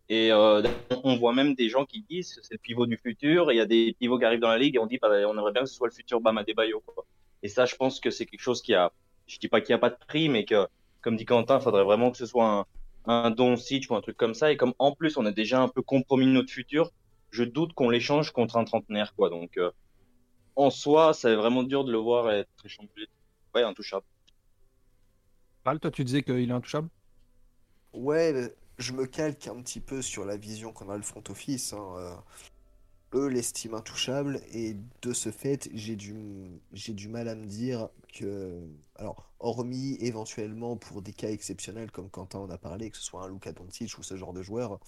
Et 0.10 0.32
euh, 0.32 0.62
on 1.04 1.16
voit 1.16 1.34
même 1.34 1.56
des 1.56 1.70
gens 1.70 1.86
qui 1.86 2.02
disent 2.10 2.38
c'est 2.44 2.56
le 2.56 2.60
pivot 2.60 2.86
du 2.86 2.98
futur. 2.98 3.52
Il 3.52 3.56
y 3.56 3.62
a 3.62 3.66
des 3.66 3.96
pivots 3.98 4.20
qui 4.20 4.26
arrivent 4.26 4.42
dans 4.42 4.50
la 4.50 4.58
ligue 4.58 4.76
et 4.76 4.80
on 4.80 4.86
dit, 4.86 4.98
bah, 5.02 5.10
on 5.10 5.38
aimerait 5.38 5.54
bien 5.54 5.62
que 5.64 5.70
ce 5.70 5.76
soit 5.76 5.88
le 5.88 5.94
futur 5.94 6.20
Bam 6.20 6.38
Adebayo. 6.38 6.82
Quoi. 6.82 7.06
Et 7.44 7.48
ça, 7.48 7.66
je 7.66 7.76
pense 7.76 8.00
que 8.02 8.10
c'est 8.12 8.26
quelque 8.26 8.42
chose 8.42 8.62
qui 8.62 8.74
a, 8.74 8.92
je 9.28 9.40
dis 9.40 9.48
pas 9.48 9.62
qu'il 9.62 9.74
n'y 9.74 9.76
a 9.76 9.80
pas 9.80 9.90
de 9.90 9.98
prix, 10.08 10.28
mais 10.28 10.44
que, 10.44 10.68
comme 11.02 11.16
dit 11.16 11.26
Quentin, 11.26 11.60
il 11.60 11.64
faudrait 11.64 11.86
vraiment 11.86 12.12
que 12.12 12.18
ce 12.18 12.26
soit 12.26 12.46
un, 12.46 12.66
un 13.06 13.32
don 13.32 13.56
Sitch 13.56 13.90
ou 13.90 13.96
un 13.96 14.02
truc 14.02 14.18
comme 14.18 14.34
ça. 14.34 14.52
Et 14.52 14.58
comme 14.58 14.74
en 14.80 14.92
plus, 14.92 15.16
on 15.16 15.26
a 15.26 15.32
déjà 15.32 15.62
un 15.62 15.70
peu 15.70 15.82
compromis 15.82 16.28
notre 16.28 16.52
futur, 16.52 16.92
je 17.30 17.46
doute 17.46 17.72
qu'on 17.74 17.90
l'échange 17.90 18.32
contre 18.32 18.58
un 18.58 18.66
trentenaire, 18.66 19.16
quoi. 19.16 19.30
Donc, 19.30 19.58
euh, 19.58 19.72
en 20.58 20.70
soi, 20.70 21.14
c'est 21.14 21.36
vraiment 21.36 21.64
dur 21.64 21.86
de 21.86 21.92
le 21.92 21.98
voir 21.98 22.30
être 22.32 22.50
échangé. 22.66 22.90
Ouais, 23.56 23.64
intouchable. 23.64 24.06
Val, 25.66 25.80
toi, 25.80 25.90
tu 25.90 26.04
disais 26.06 26.22
qu'il 26.24 26.50
est 26.50 26.54
intouchable? 26.54 26.90
Ouais, 27.94 28.54
je 28.78 28.94
me 28.94 29.06
calque 29.06 29.48
un 29.48 29.62
petit 29.62 29.80
peu 29.82 30.02
sur 30.02 30.26
la 30.26 30.38
vision 30.38 30.72
qu'on 30.74 30.90
a 30.90 30.98
le 30.98 31.04
front 31.04 31.24
office. 31.30 31.74
hein, 31.74 31.94
euh, 31.98 32.16
eux 33.14 33.28
l'estiment 33.28 33.78
intouchable 33.78 34.42
et 34.54 34.78
de 35.02 35.14
ce 35.14 35.32
fait, 35.32 35.70
j'ai 35.74 35.96
du, 35.96 36.16
du 36.72 37.08
mal 37.10 37.28
à 37.28 37.36
me 37.36 37.46
dire 37.46 37.90
que, 38.14 38.62
alors, 38.96 39.32
hormis 39.40 39.96
éventuellement 40.02 40.78
pour 40.78 41.02
des 41.02 41.14
cas 41.14 41.30
exceptionnels 41.30 41.92
comme 41.92 42.10
Quentin 42.10 42.40
en 42.40 42.50
a 42.50 42.58
parlé, 42.58 42.90
que 42.92 42.98
ce 42.98 43.04
soit 43.04 43.24
un 43.24 43.30
Luka 43.30 43.52
Doncic 43.54 43.98
ou 43.98 44.04
ce 44.04 44.16
genre 44.18 44.34
de 44.34 44.42
joueur, 44.42 44.80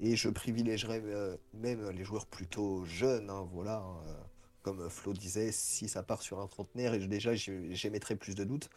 et 0.00 0.16
je 0.16 0.28
privilégierais 0.30 1.02
euh, 1.06 1.36
même 1.54 1.90
les 1.90 2.04
joueurs 2.04 2.26
plutôt 2.26 2.84
jeunes, 2.86 3.30
hein, 3.30 3.48
voilà, 3.52 3.78
hein, 3.78 4.02
euh, 4.08 4.14
comme 4.62 4.90
Flo 4.90 5.12
disait, 5.14 5.52
si 5.52 5.88
ça 5.88 6.02
part 6.02 6.22
sur 6.22 6.40
un 6.40 6.46
trentenaire, 6.48 6.98
déjà 7.08 7.34
j'émettrais 7.34 8.16
plus 8.16 8.34
de 8.34 8.44
doutes. 8.44 8.70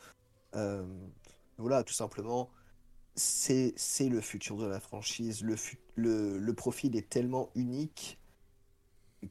Voilà, 1.64 1.84
tout 1.84 1.94
simplement 1.94 2.52
c'est 3.16 4.10
le 4.10 4.22
futur 4.22 4.58
de 4.58 4.66
la 4.66 4.80
franchise. 4.80 5.44
Le, 5.96 6.52
profil 6.54 6.96
est 6.96 7.10
tellement 7.10 7.50
unique 7.56 8.20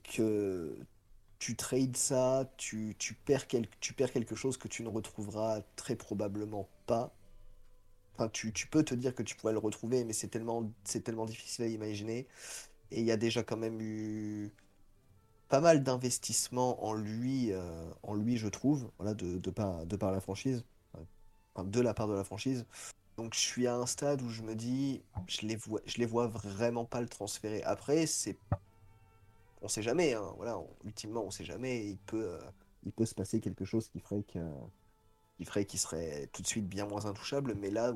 que 0.04 0.76
tu 1.38 1.56
trades 1.56 1.96
ça, 1.96 2.50
tu, 2.56 2.96
perds 3.24 3.46
tu 3.80 3.92
perds 3.94 4.12
quelque 4.12 4.34
chose 4.34 4.56
que 4.56 4.68
tu 4.68 4.82
ne 4.82 4.88
retrouveras 4.88 5.62
très 5.76 5.96
probablement 5.96 6.68
pas. 6.86 7.12
Enfin, 8.14 8.28
tu, 8.28 8.52
peux 8.70 8.84
te 8.84 8.94
dire 8.94 9.14
que 9.14 9.22
tu 9.22 9.36
pourrais 9.36 9.52
le 9.52 9.58
retrouver, 9.58 10.04
mais 10.04 10.12
c'est 10.12 10.28
tellement, 10.28 10.70
tellement 11.04 11.26
difficile 11.26 11.64
à 11.64 11.68
imaginer. 11.68 12.28
Et 12.90 13.00
il 13.00 13.06
y 13.06 13.10
a 13.10 13.16
déjà 13.16 13.42
quand 13.42 13.56
même 13.56 13.80
eu 13.80 14.52
pas 15.48 15.60
mal 15.60 15.82
d'investissements 15.82 16.84
en 16.84 16.94
lui, 16.94 17.52
euh, 17.52 17.90
en 18.02 18.14
lui, 18.14 18.36
je 18.36 18.48
trouve, 18.48 18.90
voilà, 18.98 19.14
de 19.14 19.50
par 19.50 20.12
la 20.12 20.20
franchise, 20.20 20.64
de 21.58 21.80
la 21.80 21.94
part 21.94 22.08
de 22.08 22.14
la 22.14 22.24
franchise. 22.24 22.66
Donc 23.16 23.34
je 23.34 23.40
suis 23.40 23.66
à 23.66 23.76
un 23.76 23.86
stade 23.86 24.22
où 24.22 24.28
je 24.30 24.42
me 24.42 24.54
dis, 24.54 25.02
je 25.26 25.46
les 25.46 25.56
vois, 25.56 25.80
je 25.86 25.98
les 25.98 26.06
vois 26.06 26.28
vraiment 26.28 26.84
pas 26.84 27.00
le 27.00 27.08
transférer. 27.08 27.62
Après, 27.64 28.06
c'est, 28.06 28.38
on 29.62 29.68
sait 29.68 29.82
jamais, 29.82 30.14
hein, 30.14 30.32
voilà, 30.36 30.58
on- 30.58 30.68
ultimement 30.84 31.24
on 31.24 31.30
sait 31.30 31.44
jamais. 31.44 31.86
Il 31.86 31.98
peut, 31.98 32.24
euh, 32.34 32.40
il 32.84 32.92
peut 32.92 33.06
se 33.06 33.14
passer 33.14 33.40
quelque 33.40 33.64
chose 33.64 33.88
qui 33.88 34.00
ferait 34.00 34.22
que, 34.24 34.38
ferait 35.44 35.66
qu'il 35.66 35.80
serait 35.80 36.28
tout 36.32 36.42
de 36.42 36.46
suite 36.46 36.68
bien 36.68 36.86
moins 36.86 37.06
intouchable. 37.06 37.54
Mais 37.54 37.70
là, 37.70 37.92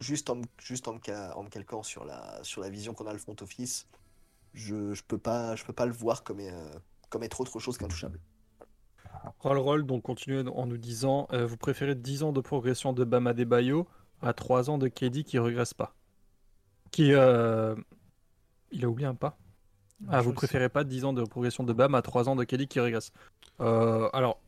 juste 0.00 0.30
en, 0.30 0.40
juste 0.58 0.88
en 0.88 0.94
me, 0.94 1.48
calquant 1.50 1.82
sur 1.82 2.04
la, 2.04 2.42
sur 2.44 2.60
la 2.60 2.70
vision 2.70 2.94
qu'on 2.94 3.06
a 3.06 3.12
le 3.12 3.18
front 3.18 3.36
office, 3.40 3.86
je, 4.54 4.94
je 4.94 5.02
peux 5.04 5.18
pas, 5.18 5.56
je 5.56 5.64
peux 5.64 5.72
pas 5.72 5.86
le 5.86 5.92
voir 5.92 6.24
comme, 6.24 6.40
euh, 6.40 6.70
comme 7.10 7.22
être 7.24 7.40
autre 7.40 7.60
chose 7.60 7.78
qu'intouchable. 7.78 8.20
Roll 9.40 9.58
Roll, 9.58 9.86
donc 9.86 10.02
continuez 10.02 10.44
en 10.48 10.66
nous 10.66 10.78
disant 10.78 11.28
euh, 11.32 11.46
Vous 11.46 11.56
préférez 11.56 11.94
10 11.94 12.22
ans 12.22 12.32
de 12.32 12.40
progression 12.40 12.92
de 12.92 13.04
Bam 13.04 13.26
Adebayo 13.26 13.86
à 14.22 14.32
3 14.32 14.70
ans 14.70 14.78
de 14.78 14.88
KD 14.88 15.24
qui 15.24 15.38
regresse 15.38 15.74
pas 15.74 15.94
Qui. 16.90 17.12
euh, 17.12 17.74
Il 18.70 18.84
a 18.84 18.88
oublié 18.88 19.06
un 19.06 19.14
pas 19.14 19.36
Ah, 20.08 20.20
vous 20.22 20.32
préférez 20.32 20.68
pas 20.68 20.84
10 20.84 21.04
ans 21.04 21.12
de 21.12 21.22
progression 21.24 21.64
de 21.64 21.72
Bam 21.72 21.94
à 21.94 22.02
3 22.02 22.28
ans 22.28 22.36
de 22.36 22.44
KD 22.44 22.66
qui 22.66 22.80
régresse 22.80 23.12
Euh, 23.60 24.08
Alors, 24.12 24.40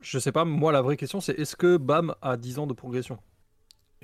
je 0.00 0.18
sais 0.18 0.32
pas, 0.32 0.44
moi 0.44 0.72
la 0.72 0.82
vraie 0.82 0.96
question 0.96 1.20
c'est 1.20 1.38
est-ce 1.38 1.54
que 1.56 1.76
Bam 1.76 2.14
a 2.22 2.36
10 2.36 2.58
ans 2.58 2.66
de 2.66 2.74
progression? 2.74 3.18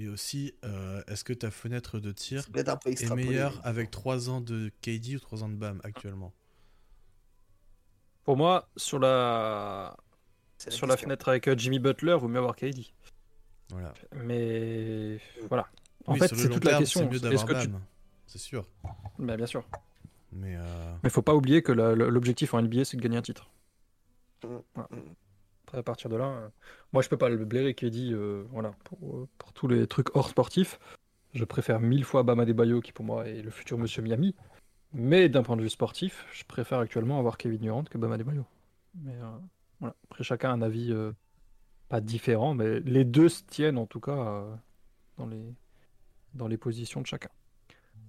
Et 0.00 0.06
aussi, 0.08 0.54
euh, 0.64 1.02
est-ce 1.08 1.24
que 1.24 1.32
ta 1.32 1.50
fenêtre 1.50 1.98
de 1.98 2.12
tir 2.12 2.44
est 2.54 2.86
extrapolé. 2.92 3.24
meilleure 3.26 3.60
avec 3.64 3.90
3 3.90 4.30
ans 4.30 4.40
de 4.40 4.70
KD 4.80 5.16
ou 5.16 5.18
3 5.18 5.42
ans 5.42 5.48
de 5.48 5.56
Bam 5.56 5.80
actuellement? 5.82 6.32
Pour 8.28 8.36
moi, 8.36 8.68
sur 8.76 8.98
la, 8.98 9.96
sur 10.58 10.86
la 10.86 10.98
fenêtre 10.98 11.30
avec 11.30 11.48
euh, 11.48 11.54
Jimmy 11.56 11.78
Butler, 11.78 12.14
vaut 12.20 12.28
mieux 12.28 12.36
avoir 12.36 12.56
KD. 12.56 12.92
Voilà. 13.70 13.94
Mais 14.16 15.18
voilà. 15.48 15.66
En 16.04 16.12
Oui, 16.12 16.18
fait, 16.18 16.34
c'est 16.34 16.50
toute 16.50 16.62
la 16.66 16.76
question. 16.76 17.08
C'est 17.10 17.22
d'avoir 17.22 17.46
que 17.46 17.64
tu... 17.64 17.70
C'est 18.26 18.36
sûr. 18.36 18.66
Bah, 19.18 19.38
bien 19.38 19.46
sûr. 19.46 19.64
Mais 20.30 20.56
euh, 20.56 20.94
Mais 21.02 21.08
faut 21.08 21.22
pas 21.22 21.34
oublier 21.34 21.62
que 21.62 21.72
l'objectif 21.72 22.52
en 22.52 22.60
NBA, 22.60 22.84
c'est 22.84 22.98
de 22.98 23.02
gagner 23.02 23.16
un 23.16 23.22
titre. 23.22 23.48
Mm, 24.44 24.58
Voilà. 24.74 24.88
mm. 24.90 25.14
Après, 25.66 25.78
à 25.78 25.82
partir 25.82 26.10
de 26.10 26.16
là, 26.16 26.26
euh, 26.26 26.48
moi, 26.92 27.00
je 27.00 27.08
peux 27.08 27.16
pas 27.16 27.30
le 27.30 27.42
blairer 27.46 27.72
qui 27.72 27.90
dit, 27.90 28.12
euh, 28.12 28.44
voilà, 28.50 28.72
pour, 28.84 28.98
euh, 29.16 29.28
pour 29.38 29.54
tous 29.54 29.68
les 29.68 29.86
trucs 29.86 30.14
hors 30.14 30.28
sportifs, 30.28 30.78
je 31.32 31.46
préfère 31.46 31.80
mille 31.80 32.04
fois 32.04 32.24
Bam 32.24 32.40
Adebayo, 32.40 32.82
qui 32.82 32.92
pour 32.92 33.06
moi 33.06 33.26
est 33.26 33.40
le 33.40 33.50
futur 33.50 33.78
Monsieur 33.78 34.02
Miami. 34.02 34.34
Mais 34.92 35.28
d'un 35.28 35.42
point 35.42 35.56
de 35.56 35.62
vue 35.62 35.70
sportif, 35.70 36.26
je 36.32 36.44
préfère 36.44 36.78
actuellement 36.78 37.18
avoir 37.18 37.36
Kevin 37.36 37.58
Durant 37.60 37.84
que 37.84 37.98
Bam 37.98 38.12
Adebayo. 38.12 38.44
Mais 38.94 39.14
euh, 39.14 39.38
voilà. 39.80 39.94
Après, 40.10 40.24
chacun 40.24 40.50
a 40.50 40.52
un 40.54 40.62
avis 40.62 40.92
euh, 40.92 41.12
pas 41.88 42.00
différent, 42.00 42.54
mais 42.54 42.80
les 42.80 43.04
deux 43.04 43.28
se 43.28 43.44
tiennent 43.44 43.78
en 43.78 43.86
tout 43.86 44.00
cas 44.00 44.12
euh, 44.12 44.56
dans 45.18 45.26
les 45.26 45.54
dans 46.34 46.48
les 46.48 46.58
positions 46.58 47.00
de 47.02 47.06
chacun. 47.06 47.30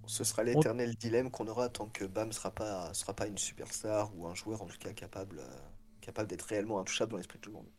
Ce 0.07 0.25
sera 0.25 0.43
l'éternel 0.43 0.95
dilemme 0.97 1.31
qu'on 1.31 1.47
aura 1.47 1.69
tant 1.69 1.87
que 1.87 2.03
Bam 2.03 2.33
sera 2.33 2.51
pas 2.51 2.93
sera 2.93 3.13
pas 3.13 3.27
une 3.27 3.37
superstar 3.37 4.13
ou 4.17 4.27
un 4.27 4.35
joueur 4.35 4.61
en 4.61 4.65
tout 4.65 4.77
cas 4.77 4.91
capable 4.91 5.39
euh, 5.39 5.57
capable 6.01 6.27
d'être 6.27 6.41
réellement 6.41 6.81
intouchable 6.81 7.11
dans 7.11 7.17
l'esprit 7.17 7.37
de 7.37 7.43
tout 7.43 7.49
le 7.51 7.55
monde. 7.55 7.69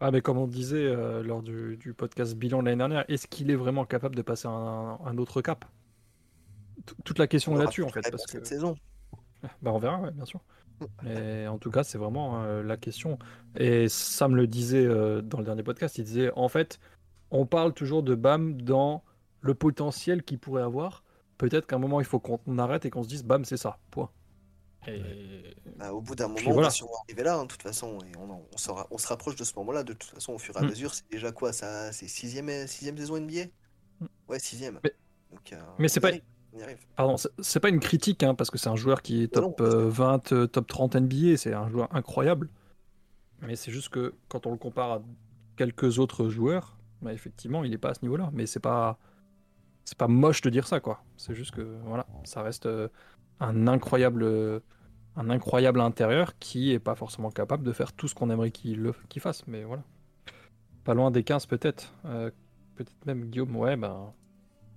Ah, 0.00 0.10
mais 0.10 0.20
comme 0.20 0.36
on 0.38 0.46
disait 0.48 0.92
lors 1.22 1.42
du, 1.42 1.76
du 1.76 1.94
podcast 1.94 2.34
bilan 2.34 2.60
de 2.60 2.66
l'année 2.66 2.78
dernière, 2.78 3.04
est-ce 3.08 3.26
qu'il 3.28 3.50
est 3.50 3.56
vraiment 3.56 3.84
capable 3.86 4.16
de 4.16 4.22
passer 4.22 4.48
un, 4.48 4.98
un 5.04 5.18
autre 5.18 5.40
cap? 5.42 5.64
Toute 7.04 7.18
la 7.18 7.26
question 7.26 7.52
On 7.52 7.54
est 7.54 7.58
aura 7.58 7.64
là-dessus 7.64 7.82
en 7.82 7.88
fait. 7.88 8.10
Parce 8.10 8.24
que... 8.26 8.32
cette 8.32 8.46
saison. 8.46 8.74
Bah, 9.60 9.72
on 9.72 9.78
verra, 9.78 10.00
ouais, 10.00 10.10
bien 10.12 10.24
sûr. 10.24 10.40
Mais 11.02 11.46
en 11.46 11.58
tout 11.58 11.70
cas, 11.70 11.84
c'est 11.84 11.98
vraiment 11.98 12.42
euh, 12.42 12.62
la 12.62 12.76
question. 12.76 13.18
Et 13.56 13.88
Sam 13.88 14.34
le 14.36 14.46
disait 14.46 14.84
euh, 14.84 15.20
dans 15.22 15.38
le 15.38 15.44
dernier 15.44 15.62
podcast, 15.62 15.98
il 15.98 16.04
disait 16.04 16.30
en 16.36 16.48
fait, 16.48 16.78
on 17.30 17.46
parle 17.46 17.72
toujours 17.72 18.02
de 18.02 18.14
Bam 18.14 18.60
dans 18.60 19.02
le 19.40 19.54
potentiel 19.54 20.22
qu'il 20.22 20.38
pourrait 20.38 20.62
avoir. 20.62 21.02
Peut-être 21.38 21.66
qu'à 21.66 21.76
un 21.76 21.78
moment, 21.80 22.00
il 22.00 22.06
faut 22.06 22.20
qu'on 22.20 22.58
arrête 22.58 22.84
et 22.84 22.90
qu'on 22.90 23.02
se 23.02 23.08
dise 23.08 23.24
Bam, 23.24 23.44
c'est 23.44 23.56
ça. 23.56 23.78
Point. 23.90 24.10
Et 24.88 25.00
Bah, 25.76 25.92
au 25.92 26.00
bout 26.00 26.14
d'un 26.16 26.26
moment, 26.28 26.40
voilà. 26.44 26.58
on 26.58 26.62
va 26.62 26.70
sûrement 26.70 26.92
arriver 27.08 27.22
là, 27.22 27.36
hein, 27.38 27.42
de 27.44 27.48
toute 27.48 27.62
façon, 27.62 27.98
et 28.04 28.16
on, 28.18 28.30
en- 28.30 28.42
on, 28.52 28.56
sera- 28.56 28.86
on 28.90 28.98
se 28.98 29.06
rapproche 29.06 29.36
de 29.36 29.44
ce 29.44 29.54
moment-là, 29.56 29.84
de 29.84 29.92
toute 29.92 30.10
façon, 30.10 30.32
au 30.32 30.38
fur 30.38 30.56
et 30.56 30.58
à 30.58 30.62
Mm. 30.62 30.68
mesure. 30.70 30.94
C'est 30.94 31.08
déjà 31.10 31.30
quoi 31.30 31.52
ça 31.52 31.92
C'est 31.92 32.08
sixième, 32.08 32.48
sixième 32.66 32.96
saison 32.96 33.16
NBA 33.16 33.44
Mm. 34.00 34.06
Ouais, 34.28 34.38
sixième. 34.40 34.80
Mais- 34.82 34.92
Donc, 35.30 35.52
euh, 35.52 35.60
mais 35.78 35.86
c'est 35.88 36.00
pas- 36.00 36.10
Pardon, 36.96 37.16
c'est- 37.16 37.60
pas 37.60 37.68
une 37.68 37.80
critique, 37.80 38.22
hein, 38.22 38.34
parce 38.34 38.50
que 38.50 38.58
c'est 38.58 38.68
un 38.68 38.76
joueur 38.76 39.02
qui 39.02 39.22
est 39.22 39.28
top 39.28 39.60
non, 39.60 39.66
euh, 39.66 39.88
20, 39.88 40.32
euh, 40.32 40.46
top 40.46 40.66
30 40.66 40.94
NBA, 40.96 41.36
c'est 41.36 41.54
un 41.54 41.68
joueur 41.70 41.88
incroyable. 41.94 42.48
Mais 43.40 43.56
c'est 43.56 43.72
juste 43.72 43.88
que 43.88 44.14
quand 44.28 44.46
on 44.46 44.52
le 44.52 44.58
compare 44.58 44.92
à 44.92 45.02
quelques 45.56 45.98
autres 45.98 46.28
joueurs, 46.28 46.76
bah, 47.00 47.12
effectivement, 47.12 47.64
il 47.64 47.70
n'est 47.70 47.78
pas 47.78 47.90
à 47.90 47.94
ce 47.94 48.02
niveau-là. 48.02 48.30
Mais 48.32 48.46
c'est 48.46 48.60
pas, 48.60 48.98
c'est 49.84 49.98
pas 49.98 50.08
moche 50.08 50.42
de 50.42 50.50
dire 50.50 50.66
ça, 50.68 50.80
quoi. 50.80 51.02
C'est 51.16 51.34
juste 51.34 51.52
que 51.52 51.78
voilà, 51.84 52.06
ça 52.24 52.42
reste 52.42 52.66
euh, 52.66 52.88
un 53.40 53.66
incroyable, 53.66 54.22
euh, 54.22 54.60
un 55.16 55.30
incroyable 55.30 55.80
intérieur 55.80 56.38
qui 56.38 56.72
est 56.72 56.78
pas 56.78 56.94
forcément 56.94 57.30
capable 57.30 57.64
de 57.64 57.72
faire 57.72 57.92
tout 57.92 58.08
ce 58.08 58.14
qu'on 58.14 58.30
aimerait 58.30 58.50
qu'il 58.50 58.92
qu'il 59.08 59.22
fasse. 59.22 59.46
Mais 59.46 59.64
voilà, 59.64 59.82
pas 60.84 60.94
loin 60.94 61.10
des 61.10 61.24
15 61.24 61.46
peut-être, 61.46 61.92
peut-être 62.04 63.06
même 63.06 63.24
Guillaume. 63.26 63.56
Ouais, 63.56 63.76
ben. 63.76 64.12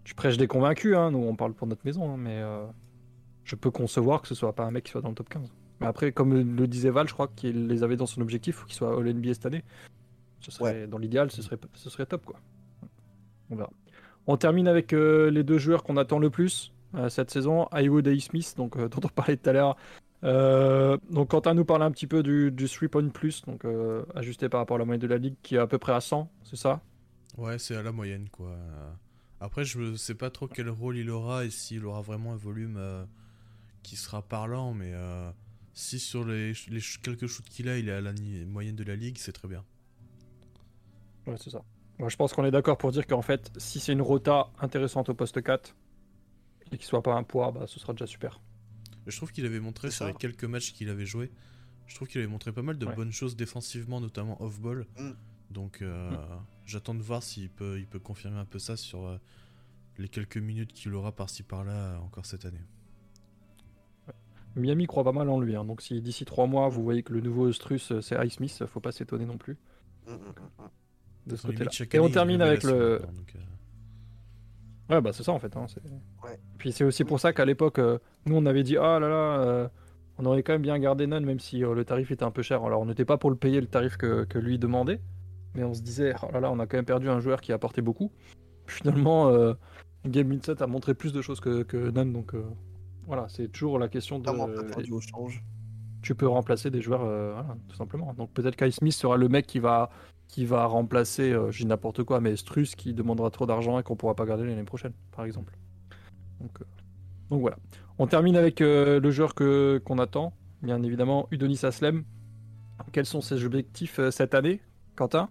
Tu 0.06 0.15
prêches 0.15 0.38
des 0.38 0.48
convaincus, 0.48 0.95
hein, 0.95 1.11
nous 1.11 1.18
on 1.19 1.36
parle 1.36 1.53
pour 1.53 1.68
notre 1.68 1.86
maison, 1.86 2.14
hein, 2.14 2.18
mais 2.18 2.38
euh, 2.41 2.65
je 3.44 3.56
peux 3.56 3.72
concevoir 3.72 4.22
que 4.22 4.30
ce 4.30 4.36
soit 4.36 4.53
pas 4.53 4.64
un 4.64 4.72
mec 4.72 4.86
qui 4.86 4.91
soit 4.91 5.02
dans 5.02 5.10
le 5.10 5.15
top 5.15 5.27
15. 5.27 5.52
Mais 5.82 5.88
après, 5.88 6.14
comme 6.14 6.56
le 6.56 6.68
disait 6.68 6.90
Val, 6.90 7.07
je 7.07 7.14
crois 7.14 7.27
qu'il 7.27 7.68
les 7.68 7.84
avait 7.84 7.98
dans 7.98 8.06
son 8.06 8.22
objectif, 8.22 8.56
faut 8.56 8.65
qu'il 8.65 8.76
soit 8.76 8.98
All 8.98 9.14
NBA 9.14 9.34
cette 9.34 9.45
année. 9.45 9.64
Ce 10.40 10.52
serait, 10.52 10.88
Dans 10.88 10.98
l'idéal, 10.98 11.32
ce 11.32 11.41
serait, 11.41 11.57
ce 11.73 11.90
serait 11.90 12.06
top, 12.06 12.23
quoi. 12.23 12.40
On 13.49 13.57
verra. 13.57 13.69
On 14.27 14.38
termine 14.38 14.69
avec 14.69 14.94
euh, 14.94 15.30
les 15.30 15.44
deux 15.44 15.57
joueurs 15.57 15.84
qu'on 15.84 15.98
attend 15.98 16.19
le 16.19 16.30
plus 16.30 16.72
euh, 16.95 17.10
cette 17.10 17.30
saison, 17.30 17.68
Haywood 17.73 18.07
et 18.07 18.15
E. 18.15 18.19
Smith, 18.19 18.53
donc, 18.56 18.77
dont 18.90 19.02
on 19.03 19.07
parlait 19.10 19.36
tout 19.36 19.49
à 19.49 19.53
l'heure. 19.53 19.76
Euh, 20.26 20.98
donc 21.11 21.30
Quentin 21.30 21.53
nous 21.53 21.65
parlait 21.65 21.86
un 21.86 21.91
petit 21.91 22.07
peu 22.07 22.23
du, 22.23 22.52
du 22.52 22.68
3 22.68 22.88
point 22.90 23.07
plus, 23.10 23.44
donc 23.45 23.64
euh, 23.65 24.03
ajusté 24.15 24.49
par 24.49 24.60
rapport 24.60 24.76
à 24.76 24.80
la 24.80 24.86
moyenne 24.86 25.02
de 25.02 25.07
la 25.07 25.18
ligue, 25.18 25.36
qui 25.44 25.56
est 25.56 25.60
à 25.60 25.68
peu 25.68 25.77
près 25.77 25.94
à 25.94 26.02
100, 26.02 26.30
c'est 26.44 26.56
ça? 26.56 26.82
Ouais, 27.38 27.60
c'est 27.60 27.76
à 27.76 27.84
la 27.84 27.91
moyenne 27.91 28.27
quoi. 28.32 28.56
Après, 29.46 29.64
je 29.64 29.96
sais 29.96 30.16
pas 30.16 30.32
trop 30.32 30.48
quel 30.48 30.70
rôle 30.70 30.98
il 30.98 31.12
aura 31.12 31.46
et 31.46 31.52
s'il 31.52 31.86
aura 31.86 32.02
vraiment 32.02 32.34
un 32.34 32.36
volume 32.36 32.78
euh, 32.78 33.06
qui 33.84 33.96
sera 33.96 34.24
parlant, 34.24 34.74
mais 34.74 34.90
euh, 34.92 35.30
si 35.76 36.00
sur 36.00 36.26
les, 36.26 36.54
quelques 37.04 37.28
shoots 37.28 37.48
qu'il 37.48 37.70
a, 37.70 37.78
il 37.78 37.88
est 37.88 37.92
à 37.92 38.02
la 38.02 38.12
moyenne 38.48 38.76
de 38.76 38.84
la 38.84 38.96
ligue, 38.96 39.20
c'est 39.20 39.34
très 39.34 39.48
bien. 39.48 39.64
Ouais, 41.28 41.36
c'est 41.38 41.52
ça. 41.52 41.64
Moi, 42.00 42.10
je 42.10 42.16
pense 42.16 42.34
qu'on 42.34 42.44
est 42.44 42.50
d'accord 42.50 42.76
pour 42.80 42.92
dire 42.92 43.06
qu'en 43.06 43.22
fait, 43.22 43.52
si 43.58 43.80
c'est 43.80 43.94
une 43.94 44.02
rota 44.02 44.48
intéressante 44.60 45.10
au 45.10 45.14
poste 45.14 45.40
4 45.44 45.76
et 46.72 46.78
qu'il 46.78 46.88
soit 46.88 47.04
pas 47.04 47.14
un 47.14 47.24
poids, 47.24 47.52
bah, 47.52 47.66
ce 47.68 47.80
sera 47.80 47.94
déjà 47.94 48.08
super. 48.08 48.42
Je 49.06 49.16
trouve 49.16 49.32
qu'il 49.32 49.46
avait 49.46 49.60
montré 49.60 49.92
sur 49.92 50.08
les 50.08 50.16
quelques 50.16 50.46
matchs 50.46 50.74
qu'il 50.74 50.90
avait 50.90 51.06
joué, 51.06 51.32
je 51.86 51.94
trouve 51.94 52.08
qu'il 52.08 52.20
avait 52.20 52.32
montré 52.32 52.52
pas 52.52 52.64
mal 52.64 52.80
de 52.80 52.86
Ouais. 52.88 52.96
bonnes 52.96 53.12
choses 53.12 53.36
défensivement, 53.36 54.02
notamment 54.02 54.42
off-ball. 54.42 54.88
Mm. 54.98 55.12
Donc 55.52 55.82
euh, 55.82 56.12
j'attends 56.66 56.96
de 56.96 57.02
voir 57.02 57.24
s'il 57.24 57.50
peut, 57.50 57.78
il 57.80 57.88
peut 57.88 58.00
confirmer 58.00 58.38
un 58.38 58.46
peu 58.46 58.60
ça 58.60 58.76
sur 58.76 59.06
euh, 59.06 59.18
les 59.98 60.10
quelques 60.10 60.38
minutes 60.38 60.74
qu'il 60.74 60.94
aura 60.94 61.12
par-ci 61.12 61.44
par-là 61.44 61.72
euh, 61.74 61.98
encore 62.00 62.26
cette 62.26 62.46
année. 62.46 62.62
Miami 64.56 64.88
croit 64.88 65.04
pas 65.04 65.12
mal 65.12 65.30
en 65.30 65.40
lui, 65.42 65.56
hein, 65.56 65.66
donc 65.66 65.82
si 65.82 66.02
d'ici 66.02 66.24
3 66.24 66.48
mois 66.48 66.70
vous 66.70 66.82
voyez 66.84 67.04
que 67.04 67.12
le 67.14 67.20
nouveau 67.20 67.52
Strus 67.52 67.92
c'est 68.00 68.26
Ice 68.26 68.34
Smith, 68.36 68.64
faut 68.68 68.80
pas 68.80 68.94
s'étonner 68.94 69.26
non 69.26 69.38
plus 69.38 69.58
de 71.28 71.36
ce 71.36 71.48
côté-là. 71.48 71.72
Et 71.92 72.00
on 72.00 72.10
termine 72.10 72.42
avec 72.42 72.64
le. 72.64 73.00
donc, 73.14 73.36
euh, 73.36 73.40
Ouais, 74.94 75.02
bah 75.02 75.12
c'est 75.14 75.24
ça 75.24 75.32
en 75.32 75.40
fait. 75.40 75.56
hein, 75.58 75.66
Ouais. 76.24 76.40
Puis 76.60 76.72
c'est 76.72 76.84
aussi 76.84 77.04
pour 77.04 77.20
ça 77.20 77.34
qu'à 77.34 77.44
l'époque, 77.44 77.80
euh, 77.80 77.98
nous 78.28 78.36
on 78.36 78.46
avait 78.46 78.64
dit 78.64 78.78
ah 78.78 79.00
là 79.00 79.10
là, 79.10 79.40
euh, 79.40 79.68
on 80.20 80.26
aurait 80.26 80.44
quand 80.44 80.54
même 80.54 80.62
bien 80.62 80.78
gardé 80.80 81.08
Nunn 81.08 81.26
même 81.26 81.40
si 81.40 81.64
euh, 81.64 81.74
le 81.74 81.84
tarif 81.84 82.12
était 82.12 82.24
un 82.24 82.32
peu 82.32 82.42
cher. 82.44 82.64
Alors 82.64 82.82
on 82.82 82.86
n'était 82.86 83.04
pas 83.06 83.18
pour 83.18 83.32
le 83.32 83.36
payer 83.36 83.60
le 83.60 83.68
tarif 83.68 83.98
que, 83.98 84.24
que 84.26 84.38
lui 84.38 84.58
demandait, 84.60 85.02
mais 85.56 85.64
on 85.64 85.73
se 85.73 85.82
disait 85.82 86.14
oh 86.22 86.27
là 86.34 86.40
là, 86.40 86.52
on 86.52 86.60
a 86.60 86.68
quand 86.68 86.77
même 86.77 86.86
perdu 86.86 87.10
un 87.10 87.19
joueur 87.19 87.41
qui 87.41 87.53
apportait 87.53 87.82
beaucoup. 87.82 88.11
Finalement, 88.68 89.30
euh, 89.30 89.53
Gabe 90.06 90.32
Vincent 90.32 90.61
a 90.61 90.68
montré 90.68 90.94
plus 90.94 91.14
de 91.14 91.22
choses 91.22 91.40
que, 91.40 91.64
que 91.64 91.90
donc 91.90 92.34
euh, 92.34 92.44
voilà, 93.07 93.27
c'est 93.30 93.48
toujours 93.52 93.80
la 93.80 93.88
question 93.88 94.19
de. 94.19 94.23
Clairement 94.23 94.48
pas 94.48 94.64
perdu 94.64 94.91
au 94.91 94.99
change. 94.99 95.44
tu 96.02 96.15
peux 96.15 96.27
remplacer 96.27 96.69
des 96.72 96.82
joueurs, 96.82 97.03
euh, 97.03 97.34
voilà, 97.34 97.57
tout 97.69 97.76
simplement. 97.76 98.14
Donc 98.14 98.32
peut-être 98.32 98.56
Kai 98.56 98.72
Smith 98.72 98.94
sera 98.94 99.18
le 99.18 99.30
mec 99.30 99.48
qui 99.48 99.60
va, 99.60 99.90
qui 100.27 100.45
va 100.45 100.65
remplacer, 100.65 101.32
je 101.49 101.57
dis 101.57 101.65
n'importe 101.65 102.03
quoi, 102.03 102.19
mais 102.19 102.36
Strus 102.36 102.76
qui 102.76 102.94
demandera 102.94 103.30
trop 103.30 103.45
d'argent 103.45 103.80
et 103.80 103.84
qu'on 103.84 103.95
pourra 103.95 104.15
pas 104.15 104.26
garder 104.26 104.45
l'année 104.45 104.64
prochaine, 104.64 104.94
par 105.15 105.26
exemple. 105.26 105.57
Donc, 106.41 106.52
donc 107.30 107.41
voilà. 107.41 107.57
On 107.98 108.07
termine 108.07 108.36
avec 108.36 108.60
le 108.60 109.11
joueur 109.11 109.36
que 109.36 109.82
qu'on 109.86 109.99
attend, 109.99 110.34
bien 110.61 110.82
évidemment, 110.84 111.27
Udonis 111.32 111.61
Aslem. 111.64 112.03
Quels 112.91 113.06
sont 113.06 113.22
ses 113.22 113.45
objectifs 113.45 114.02
cette 114.10 114.34
année, 114.34 114.60
Quentin? 114.95 115.30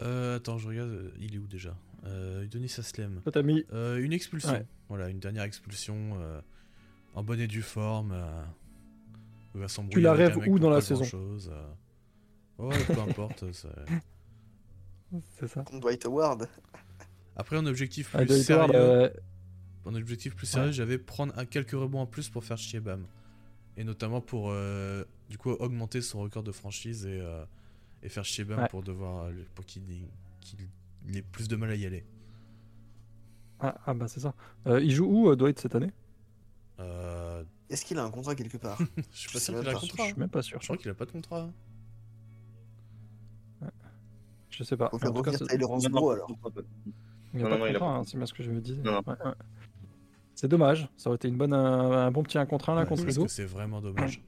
Euh, 0.00 0.36
attends, 0.36 0.58
je 0.58 0.68
regarde, 0.68 0.90
euh, 0.90 1.10
il 1.20 1.34
est 1.34 1.38
où 1.38 1.46
déjà 1.46 1.76
euh, 2.04 2.44
Udonis 2.44 2.74
Aslem. 2.78 3.20
Toi, 3.22 3.32
t'as 3.32 3.42
mis 3.42 3.64
Euh, 3.72 3.98
une 3.98 4.12
expulsion. 4.12 4.50
Ouais. 4.52 4.66
Voilà, 4.88 5.08
une 5.08 5.18
dernière 5.20 5.42
expulsion 5.44 6.16
euh, 6.20 6.40
en 7.14 7.22
bonne 7.24 7.40
et 7.40 7.46
due 7.46 7.62
forme. 7.62 8.12
euh, 8.12 8.42
il 9.54 9.60
va 9.60 9.66
Tu 9.90 10.00
la 10.00 10.12
rêves 10.12 10.36
où 10.46 10.58
dans 10.58 10.70
la 10.70 10.80
saison 10.80 11.04
euh. 11.14 11.68
Ouais, 12.58 12.76
peu 12.84 13.00
importe. 13.00 13.44
c'est- 13.52 13.68
C'est 15.38 15.48
ça. 15.48 15.62
Contre 15.62 15.80
Dwight 15.80 16.04
Howard. 16.06 16.48
Après, 17.36 17.56
un 17.56 17.66
objectif 17.66 18.10
Ah, 18.14 18.18
plus 18.18 18.26
Dwight 18.28 18.50
Howard, 18.50 18.70
sérieux. 18.72 18.84
euh, 18.86 19.10
Un 19.86 19.94
objectif 19.94 20.34
plus 20.36 20.46
sérieux, 20.46 20.66
Ouais. 20.68 20.72
j'avais 20.72 20.98
prendre 20.98 21.32
un, 21.38 21.46
quelques 21.46 21.70
rebonds 21.72 22.00
en 22.00 22.06
plus 22.06 22.28
pour 22.28 22.44
faire 22.44 22.58
chier 22.58 22.80
Bam. 22.80 23.06
Et 23.76 23.84
notamment 23.84 24.20
pour 24.20 24.50
euh, 24.50 25.04
du 25.30 25.38
coup 25.38 25.50
augmenter 25.50 26.02
son 26.02 26.20
record 26.20 26.42
de 26.42 26.52
franchise 26.52 27.06
et, 27.06 27.20
euh, 27.20 27.44
et 28.02 28.08
faire 28.08 28.24
chier 28.24 28.44
Bam 28.44 28.60
Ouais. 28.60 28.68
pour 28.68 28.82
devoir 28.82 29.24
euh, 29.24 29.32
pour 29.54 29.64
qu'il 29.66 29.82
qu'il 30.40 31.16
ait 31.16 31.22
plus 31.22 31.48
de 31.48 31.56
mal 31.56 31.70
à 31.70 31.74
y 31.74 31.84
aller. 31.86 32.04
ah, 33.60 33.74
ah, 33.86 33.94
bah 33.94 34.08
c'est 34.08 34.20
ça. 34.20 34.34
Euh, 34.66 34.80
il 34.80 34.90
joue 34.92 35.06
où, 35.06 35.28
euh, 35.30 35.36
Dwight, 35.36 35.58
cette 35.58 35.74
année? 35.74 35.90
Euh, 36.80 37.42
Est-ce 37.70 37.84
qu'il 37.84 37.98
a 37.98 38.04
un 38.04 38.10
contrat 38.10 38.34
quelque 38.34 38.56
part? 38.56 38.78
Je 39.12 39.18
suis 39.18 39.30
pas 39.32 39.40
sûr 39.40 39.54
même 39.54 39.62
qu'il 39.64 39.68
a 39.68 39.72
un 39.72 39.74
pas. 39.74 39.80
contrat. 39.80 40.04
Je 40.04 40.08
suis 40.10 40.20
même 40.20 40.28
pas 40.30 40.42
sûr. 40.42 40.58
Je 40.60 40.66
crois 40.66 40.76
qu'il 40.76 40.90
a 40.90 40.94
pas 40.94 41.06
de 41.06 41.10
contrat. 41.12 41.40
hein. 41.42 41.52
Je 44.50 44.64
sais 44.64 44.76
pas. 44.76 44.88
Faut 44.90 44.98
faire 44.98 45.10
en 45.10 45.14
revenir 45.14 45.38
Tyler 45.38 45.64
alors. 45.64 45.78
Il 47.34 47.40
n'y 47.40 47.44
a 47.44 47.48
Non, 47.48 47.50
pas 47.50 47.58
non, 47.58 47.64
de 47.64 47.68
a 47.68 47.72
contrat, 47.72 47.96
hein, 47.96 48.04
c'est 48.04 48.16
bien 48.16 48.26
ce 48.26 48.32
que 48.32 48.42
je 48.42 48.50
me 48.50 48.60
disais. 48.60 48.80
Ouais, 48.80 48.90
ouais. 48.96 49.32
C'est 50.34 50.48
dommage, 50.48 50.88
ça 50.96 51.10
aurait 51.10 51.16
été 51.16 51.28
une 51.28 51.36
bonne, 51.36 51.52
un, 51.52 52.06
un 52.06 52.10
bon 52.10 52.22
petit 52.22 52.38
1 52.38 52.46
contre 52.46 52.70
1 52.70 52.74
là 52.76 52.80
Ouais, 52.82 52.86
contre 52.88 53.04
Udo. 53.08 53.24
que 53.24 53.30
c'est 53.30 53.44
vraiment 53.44 53.80
dommage. 53.80 54.22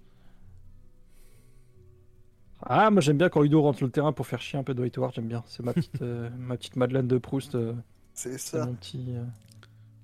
Ah, 2.63 2.91
moi 2.91 3.01
j'aime 3.01 3.19
bien 3.19 3.29
quand 3.29 3.43
Udo 3.43 3.63
rentre 3.63 3.79
sur 3.79 3.87
le 3.87 3.93
terrain 3.93 4.13
pour 4.13 4.27
faire 4.27 4.41
chier 4.41 4.59
un 4.59 4.63
peu 4.63 4.75
Dwight 4.75 4.97
Howard, 4.99 5.13
j'aime 5.15 5.27
bien. 5.29 5.43
C'est 5.47 5.63
ma 5.65 5.73
petite, 5.73 6.03
euh, 6.03 6.29
ma 6.39 6.57
petite 6.57 6.77
Madeleine 6.77 7.07
de 7.09 7.19
Proust, 7.19 7.55
euh, 7.55 7.73
C'est 8.15 8.33
c'est 8.39 8.57
ça. 8.59 8.67
mon 8.67 8.75
petit, 8.75 9.07
euh, 9.11 9.23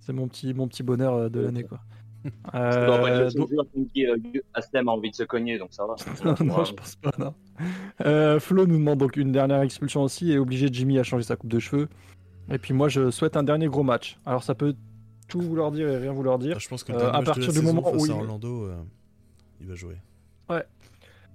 c'est 0.01 0.13
mon 0.13 0.27
petit, 0.29 0.55
mon 0.55 0.67
petit 0.69 0.83
bonheur 0.83 1.15
euh, 1.15 1.29
de 1.29 1.41
l'année 1.41 1.65
quoi. 1.65 1.81
Euh, 2.57 3.31
donc- 3.31 3.49
Aslem 4.53 4.89
a 4.89 4.91
envie 4.91 5.11
de 5.13 5.15
se 5.15 5.23
cogner, 5.23 5.59
donc 5.59 5.69
ça 5.73 5.85
va. 5.87 5.95
non, 6.45 6.65
je 6.65 6.73
pense 6.75 6.97
pas, 6.97 7.13
non. 7.19 7.35
Euh, 8.05 8.41
Flo 8.41 8.67
nous 8.67 8.79
demande 8.79 8.99
donc 8.99 9.17
une 9.17 9.31
dernière 9.31 9.61
expulsion 9.61 10.03
aussi 10.03 10.33
et 10.33 10.39
obliger 10.39 10.69
Jimmy 10.73 10.99
à 10.99 11.05
changer 11.05 11.23
sa 11.23 11.37
coupe 11.37 11.51
de 11.51 11.61
cheveux. 11.61 11.89
Et 12.51 12.59
puis 12.59 12.75
moi, 12.75 12.89
je 12.89 13.13
souhaite 13.13 13.37
un 13.37 13.45
dernier 13.45 13.69
gros 13.69 13.85
match. 13.85 14.19
Alors 14.27 14.43
ça 14.43 14.57
peut 14.57 14.75
tout 15.29 15.41
vouloir 15.41 15.71
dire 15.71 15.89
et 15.89 15.99
rien 15.99 16.13
vouloir 16.13 16.41
dire. 16.41 16.55
Ah, 16.57 16.59
je 16.61 16.67
pense 16.69 16.83
que 16.83 16.91
Euh, 16.93 17.13
à 17.13 17.23
partir 17.23 17.53
du 17.53 17.63
moment 17.63 17.93
où 17.95 18.05
il- 18.07 18.11
Orlando, 18.11 18.65
euh, 18.65 18.75
il 19.61 19.69
va 19.69 19.75
jouer. 19.77 19.95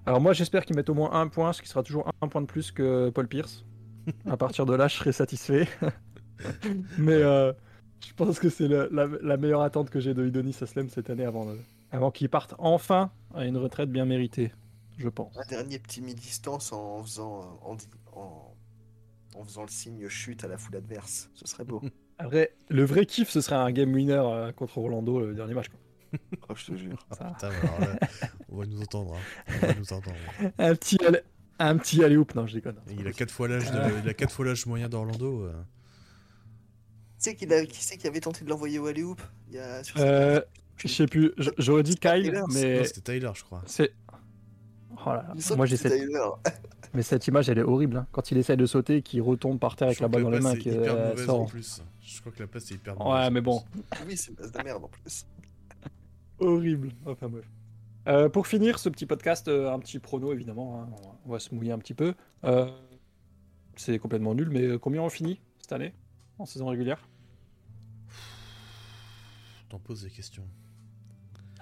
Alors 0.06 0.20
moi, 0.22 0.34
j'espère 0.34 0.66
qu'ils 0.66 0.76
mettent 0.76 0.90
au 0.90 0.94
moins 0.94 1.12
un 1.14 1.28
point, 1.28 1.54
ce 1.54 1.62
qui 1.62 1.68
sera 1.70 1.84
toujours 1.84 2.10
un 2.22 2.28
point 2.28 2.42
de 2.42 2.48
plus 2.48 2.72
que 2.72 3.10
Paul 3.10 3.28
Pierce. 3.28 3.66
à 4.30 4.36
partir 4.38 4.66
de 4.66 4.74
là, 4.74 4.88
je 4.88 4.96
serai 4.96 5.12
satisfait. 5.12 5.68
Mais 6.98 7.14
euh, 7.14 7.54
je 8.06 8.14
pense 8.14 8.40
que 8.40 8.50
c'est 8.50 8.68
la, 8.68 8.88
la 9.22 9.38
meilleure 9.38 9.62
attente 9.62 9.90
que 9.90 10.00
j'ai 10.00 10.14
de 10.14 10.24
Udonis 10.26 10.58
Aslem 10.62 10.90
cette 10.90 11.10
année 11.10 11.26
avant, 11.26 11.46
de- 11.46 11.60
avant 11.92 12.10
qu'il 12.10 12.30
parte 12.30 12.56
enfin 12.58 13.12
à 13.36 13.46
une 13.46 13.58
retraite 13.58 13.92
bien 13.92 14.06
méritée, 14.06 14.52
je 14.98 15.08
pense. 15.08 15.38
Un 15.38 15.46
dernier 15.48 15.78
petit 15.78 16.02
mi-distance 16.02 16.74
en 16.74 17.04
faisant, 17.04 17.42
euh, 17.66 17.70
en, 17.70 17.78
en, 18.20 18.56
en 19.40 19.44
faisant 19.46 19.62
le 19.62 19.70
signe 19.70 20.08
chute 20.10 20.44
à 20.44 20.48
la 20.48 20.58
foule 20.58 20.78
adverse. 20.78 21.30
Ce 21.36 21.48
serait 21.48 21.64
beau. 21.66 21.82
Après, 22.18 22.56
le 22.70 22.84
vrai 22.86 23.06
kiff, 23.06 23.30
ce 23.30 23.42
serait 23.42 23.56
un 23.56 23.72
game 23.72 23.94
winner 23.94 24.14
euh, 24.24 24.52
contre 24.52 24.78
Orlando 24.80 25.20
le 25.20 25.34
dernier 25.36 25.54
match. 25.54 25.70
quoi. 25.70 25.80
Oh, 26.50 26.54
je 26.56 26.66
te 26.66 26.76
jure. 26.78 27.00
Ça- 27.12 27.26
Putain, 27.26 27.50
mais 27.50 27.70
alors 27.70 27.80
là, 27.80 28.00
on 28.50 28.58
va 28.58 28.66
nous 28.66 28.82
entendre. 28.82 29.16
hein. 29.16 29.54
On 29.62 29.68
va 29.68 29.74
nous 29.76 29.94
entendre. 29.94 30.16
un 30.58 30.76
petit 30.76 30.98
un 31.60 31.78
petit 31.78 32.04
alley-oop, 32.04 32.34
non, 32.36 32.48
je 32.48 32.56
déconne. 32.56 32.78
Et 32.90 32.94
il 33.00 33.08
a 33.08 33.12
quatre 33.14 33.32
fois 33.32 33.48
l'âge 33.48 33.72
de- 33.72 34.02
il 34.04 34.10
a 34.10 34.14
quatre 34.14 34.32
fois 34.34 34.46
l'âge 34.46 34.66
moyen 34.66 34.90
d'Orlando. 34.90 35.46
euh. 35.46 35.54
Tu 37.18 37.30
sais 37.30 37.36
qu'il 37.36 37.54
a- 37.54 37.66
qui 37.66 37.84
c'est 37.84 37.98
qui 37.98 38.08
avait 38.08 38.20
tenté 38.20 38.44
de 38.44 38.50
l'envoyer 38.50 38.80
au 38.80 38.88
alley-oop 38.88 39.22
il 39.50 39.56
y 39.56 39.60
a 39.60 39.84
sur 39.84 39.96
Euh, 40.00 40.42
je 40.78 40.88
sais 40.88 41.06
plus, 41.06 41.32
j'aurais 41.60 41.84
dit 41.84 41.96
Kyle, 41.96 42.24
Taylor, 42.24 42.48
mais 42.52 42.80
Non, 42.80 42.84
c'était 42.84 43.02
Tyler, 43.14 43.32
je 43.36 43.44
crois. 43.44 43.62
c'est. 43.68 43.94
Oh 45.06 45.10
là 45.14 45.34
Moi 45.56 45.66
que 45.66 45.70
j'ai 45.70 45.78
cette... 45.78 45.94
Tyler. 45.94 46.20
Mais 46.94 47.04
cette 47.04 47.26
image 47.28 47.48
elle 47.48 47.58
est 47.60 47.64
horrible. 47.64 47.96
hein. 47.98 48.08
Quand 48.12 48.32
il 48.32 48.38
essaie 48.38 48.58
de 48.58 48.66
sauter 48.66 48.98
et 48.98 49.02
qu'il 49.02 49.22
retombe 49.22 49.58
par 49.60 49.78
terre 49.78 49.88
avec 49.88 49.98
Je 50.00 50.04
la 50.04 50.10
crois 50.10 50.20
balle 50.22 50.24
que 50.24 50.26
dans 50.26 50.38
les 50.38 50.44
la 50.44 50.50
mains. 50.50 50.56
passe 50.56 50.66
est 50.68 50.76
hyper 50.78 50.94
euh, 50.96 51.10
mauvaise 51.12 51.26
sort. 51.26 51.40
en 51.42 51.46
plus. 51.46 51.82
Je 52.02 52.20
crois 52.20 52.32
que 52.34 52.40
la 52.40 52.48
passe 52.48 52.70
est 52.72 52.74
hyper 52.76 52.96
mauvaise. 52.98 53.14
Ouais, 53.14 53.30
mais 53.32 53.40
bon. 53.42 53.64
Oui, 54.06 54.18
c'est 54.18 54.28
une 54.32 54.36
base 54.36 54.52
de 54.52 54.62
merde 54.62 54.84
en 54.84 54.88
plus. 54.90 55.26
Horrible. 56.42 56.90
Enfin 57.06 57.30
bref. 57.30 57.46
Euh, 58.08 58.30
pour 58.30 58.48
finir 58.48 58.80
ce 58.80 58.90
petit 58.90 59.06
podcast, 59.06 59.48
euh, 59.48 59.72
un 59.72 59.80
petit 59.80 60.00
prono 60.00 60.34
évidemment. 60.34 60.82
hein. 60.82 60.90
On 61.26 61.32
va- 61.32 61.40
se 61.40 61.54
mouiller 61.54 61.72
un 61.72 61.78
petit 61.80 61.94
peu. 61.94 62.14
Euh, 62.44 62.70
C'est 63.76 63.98
complètement 64.00 64.36
nul, 64.36 64.50
mais 64.50 64.78
combien 64.80 65.02
on 65.02 65.10
finit 65.10 65.40
cette 65.60 65.72
année 65.72 65.94
en 66.40 66.46
saison 66.46 66.68
régulière? 66.68 67.08
T'en 69.70 69.80
poses 69.80 70.04
des 70.04 70.10
questions. 70.10 70.44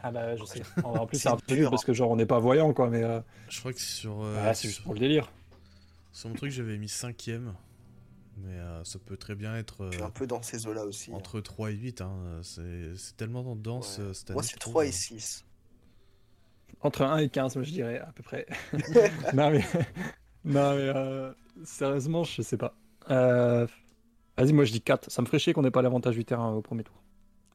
Ah 0.01 0.11
bah 0.11 0.35
je 0.35 0.43
sais. 0.45 0.61
En 0.83 1.05
plus 1.07 1.19
C'est 1.19 1.29
un 1.29 1.37
peu 1.37 1.55
nul 1.55 1.67
parce 1.69 1.83
que 1.85 1.93
genre 1.93 2.09
on 2.09 2.15
n'est 2.15 2.25
pas 2.25 2.39
voyant 2.39 2.73
quoi, 2.73 2.89
mais 2.89 3.03
euh, 3.03 3.19
Je 3.49 3.59
crois 3.59 3.73
que 3.73 3.79
sur, 3.81 4.21
euh, 4.23 4.35
ah, 4.39 4.53
c'est 4.53 4.63
juste 4.69 4.75
sur, 4.77 4.85
pour 4.85 4.93
le 4.93 4.99
délire. 4.99 5.29
sur 6.13 6.29
mon 6.29 6.35
truc, 6.35 6.51
j'avais 6.51 6.77
mis 6.77 6.87
cinquième. 6.89 7.53
Mais 8.43 8.53
euh, 8.53 8.83
ça 8.83 8.99
peut 8.99 9.17
très 9.17 9.35
bien 9.35 9.55
être 9.55 9.81
euh, 9.85 9.91
Je 9.91 9.95
suis 9.97 10.03
un 10.03 10.09
peu 10.09 10.25
dans 10.27 10.41
ces 10.41 10.65
eaux-là 10.67 10.85
aussi. 10.85 11.11
hein. 11.11 11.15
entre 11.15 11.39
3 11.41 11.71
et 11.71 11.75
8. 11.75 12.01
Hein. 12.01 12.39
C'est 12.43 12.95
c'est 12.95 13.17
tellement 13.17 13.43
dans 13.43 13.55
danse 13.55 13.97
Ouais. 13.97 14.05
euh, 14.05 14.13
cette 14.13 14.29
Moi, 14.31 14.41
année, 14.41 14.47
c'est 14.47 14.55
je 14.55 14.59
trouve. 14.59 14.73
3 14.73 14.85
et 14.85 14.91
6. 14.91 15.45
Entre 16.81 17.01
1 17.01 17.17
et 17.17 17.29
15, 17.29 17.55
moi, 17.55 17.63
je 17.63 17.71
dirais, 17.71 17.99
à 17.99 18.11
peu 18.13 18.23
près. 18.23 18.45
non, 19.33 19.51
mais, 19.51 19.59
non, 20.45 20.75
mais 20.75 20.91
euh, 20.95 21.33
sérieusement, 21.65 22.23
je 22.23 22.41
sais 22.41 22.57
pas. 22.57 22.73
Euh, 23.09 23.67
Vas-y, 24.37 24.53
moi 24.53 24.63
je 24.63 24.71
dis 24.71 24.81
4. 24.81 25.11
Ça 25.11 25.21
me 25.21 25.27
ferait 25.27 25.39
chier 25.39 25.51
qu'on 25.51 25.63
n'ait 25.63 25.71
pas 25.71 25.81
l'avantage 25.81 26.15
du 26.15 26.23
terrain 26.23 26.53
au 26.53 26.61
premier 26.61 26.83
tour. 26.85 26.95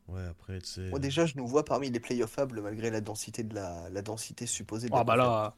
Ouais, 0.09 0.23
après, 0.27 0.59
tu 0.59 0.67
sais. 0.69 0.91
Moi, 0.91 0.99
déjà, 0.99 1.25
je 1.25 1.35
nous 1.39 1.47
vois 1.47 1.65
parmi 1.65 1.89
les 1.91 1.99
playoffables 2.01 2.61
malgré 2.61 2.91
la 2.91 3.01
densité 3.01 3.43
de 3.43 3.55
la, 3.55 3.89
la 3.89 4.03
densité 4.03 4.45
supposée 4.45 4.89
de 4.89 4.93
la 4.93 4.99
Ah 4.99 5.05
bah 5.05 5.17
là, 5.17 5.55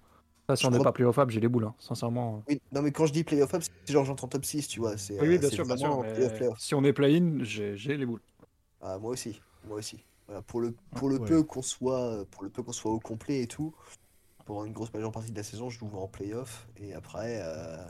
ça, 0.48 0.56
si 0.56 0.62
Je 0.62 0.68
on 0.68 0.70
n'est 0.70 0.76
crois- 0.78 0.84
pas 0.84 0.92
playoffable, 0.92 1.32
j'ai 1.32 1.40
les 1.40 1.48
boules, 1.48 1.64
hein, 1.64 1.74
sincèrement. 1.78 2.42
Oui, 2.48 2.60
non, 2.72 2.82
mais 2.82 2.92
quand 2.92 3.06
je 3.06 3.12
dis 3.12 3.24
playoffable, 3.24 3.64
c'est 3.84 3.92
genre 3.92 4.04
j'entends 4.04 4.28
top 4.28 4.44
6, 4.44 4.68
tu 4.68 4.80
vois. 4.80 4.96
c'est, 4.96 5.20
Oui, 5.20 5.28
oui, 5.28 5.34
euh, 5.36 5.38
bien 5.38 5.50
sûr, 5.50 5.64
bien 5.66 5.76
sûr. 5.76 6.02
mais 6.02 6.12
playoff, 6.14 6.32
playoff. 6.34 6.58
Si 6.60 6.74
on 6.74 6.84
est 6.84 6.92
play-in, 6.92 7.38
j'ai 7.42 7.76
j'ai 7.76 7.96
les 7.96 8.06
boules. 8.06 8.22
Ah, 8.80 8.98
moi 8.98 9.10
aussi, 9.12 9.40
moi 9.66 9.78
aussi. 9.78 10.04
Voilà, 10.26 10.42
pour 10.42 10.60
le, 10.60 10.74
pour 10.94 11.08
le 11.08 11.18
Ouais. 11.18 11.26
peu 11.28 11.42
qu'on 11.42 11.62
soit, 11.62 12.24
pour 12.30 12.42
le 12.44 12.50
peu 12.50 12.62
qu'on 12.62 12.72
soit 12.72 12.90
au 12.92 12.98
complet 13.00 13.42
et 13.42 13.46
tout, 13.46 13.74
pour 14.44 14.64
une 14.64 14.72
grosse 14.72 14.92
majeure 14.92 15.12
partie 15.12 15.32
de 15.32 15.36
la 15.36 15.42
saison, 15.42 15.70
je 15.70 15.78
vois 15.84 16.00
en 16.02 16.08
playoff. 16.08 16.68
Et 16.76 16.94
après, 16.94 17.40
euh, 17.42 17.84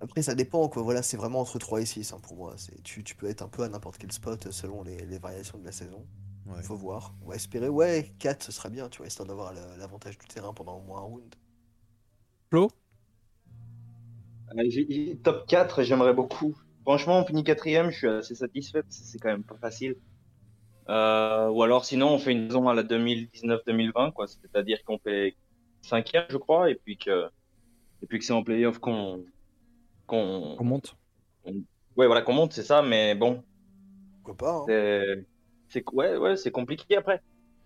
après 0.00 0.22
ça 0.22 0.34
dépend 0.34 0.68
quoi. 0.68 0.82
Voilà, 0.82 1.02
c'est 1.02 1.16
vraiment 1.16 1.40
entre 1.40 1.58
3 1.58 1.80
et 1.80 1.86
6 1.86 2.12
hein, 2.12 2.20
pour 2.22 2.36
moi. 2.36 2.54
C'est, 2.56 2.82
tu, 2.82 3.02
tu 3.04 3.14
peux 3.14 3.28
être 3.28 3.42
un 3.42 3.48
peu 3.48 3.62
à 3.62 3.68
n'importe 3.68 3.98
quel 3.98 4.12
spot 4.12 4.50
selon 4.50 4.82
les, 4.84 5.04
les 5.06 5.18
variations 5.18 5.58
de 5.58 5.64
la 5.64 5.72
saison. 5.72 6.06
Ouais. 6.48 6.62
Faut 6.62 6.74
voir. 6.76 7.14
On 7.22 7.28
va 7.28 7.36
espérer. 7.36 7.68
Ouais, 7.68 8.12
4 8.18 8.42
ce 8.42 8.50
serait 8.52 8.70
bien, 8.70 8.88
tu 8.88 8.98
vois, 8.98 9.06
histoire 9.06 9.28
d'avoir 9.28 9.52
la- 9.52 9.76
l'avantage 9.76 10.18
du 10.18 10.26
terrain 10.26 10.52
pendant 10.52 10.78
au 10.78 10.82
moins 10.82 10.98
un 10.98 11.04
round. 11.04 11.34
Flo? 12.50 12.68
Euh, 14.56 15.14
top 15.22 15.46
4, 15.46 15.82
j'aimerais 15.82 16.14
beaucoup. 16.14 16.56
Franchement, 16.82 17.20
on 17.20 17.24
finit 17.26 17.44
quatrième, 17.44 17.90
je 17.90 17.98
suis 17.98 18.08
assez 18.08 18.34
satisfait 18.34 18.82
parce 18.82 18.98
que 18.98 19.04
c'est 19.04 19.18
quand 19.18 19.28
même 19.28 19.44
pas 19.44 19.58
facile. 19.58 19.96
Euh, 20.88 21.48
ou 21.50 21.62
alors 21.62 21.84
sinon, 21.84 22.08
on 22.10 22.18
fait 22.18 22.32
une 22.32 22.48
saison 22.48 22.68
à 22.68 22.74
la 22.74 22.82
2019-2020, 22.82 24.12
quoi. 24.12 24.26
C'est-à-dire 24.26 24.82
qu'on 24.84 24.98
fait 24.98 25.36
cinquième, 25.82 26.26
je 26.30 26.38
crois, 26.38 26.70
et 26.70 26.76
puis 26.76 26.98
que, 26.98 27.28
et 28.02 28.06
puis 28.06 28.18
que 28.20 28.24
c'est 28.24 28.32
en 28.34 28.44
playoff 28.44 28.78
qu'on, 28.78 29.24
qu'on, 30.06 30.56
On 30.58 30.64
monte. 30.64 30.96
ouais, 31.96 32.06
voilà, 32.06 32.22
qu'on 32.22 32.32
monte, 32.34 32.52
c'est 32.52 32.62
ça. 32.62 32.82
Mais 32.82 33.14
bon, 33.14 33.42
Pourquoi 34.22 34.36
pas 34.36 34.52
hein. 34.68 35.24
C'est, 35.68 35.84
ouais, 35.92 36.16
ouais, 36.16 36.36
c'est 36.36 36.50
compliqué 36.50 36.96
après. 36.96 37.20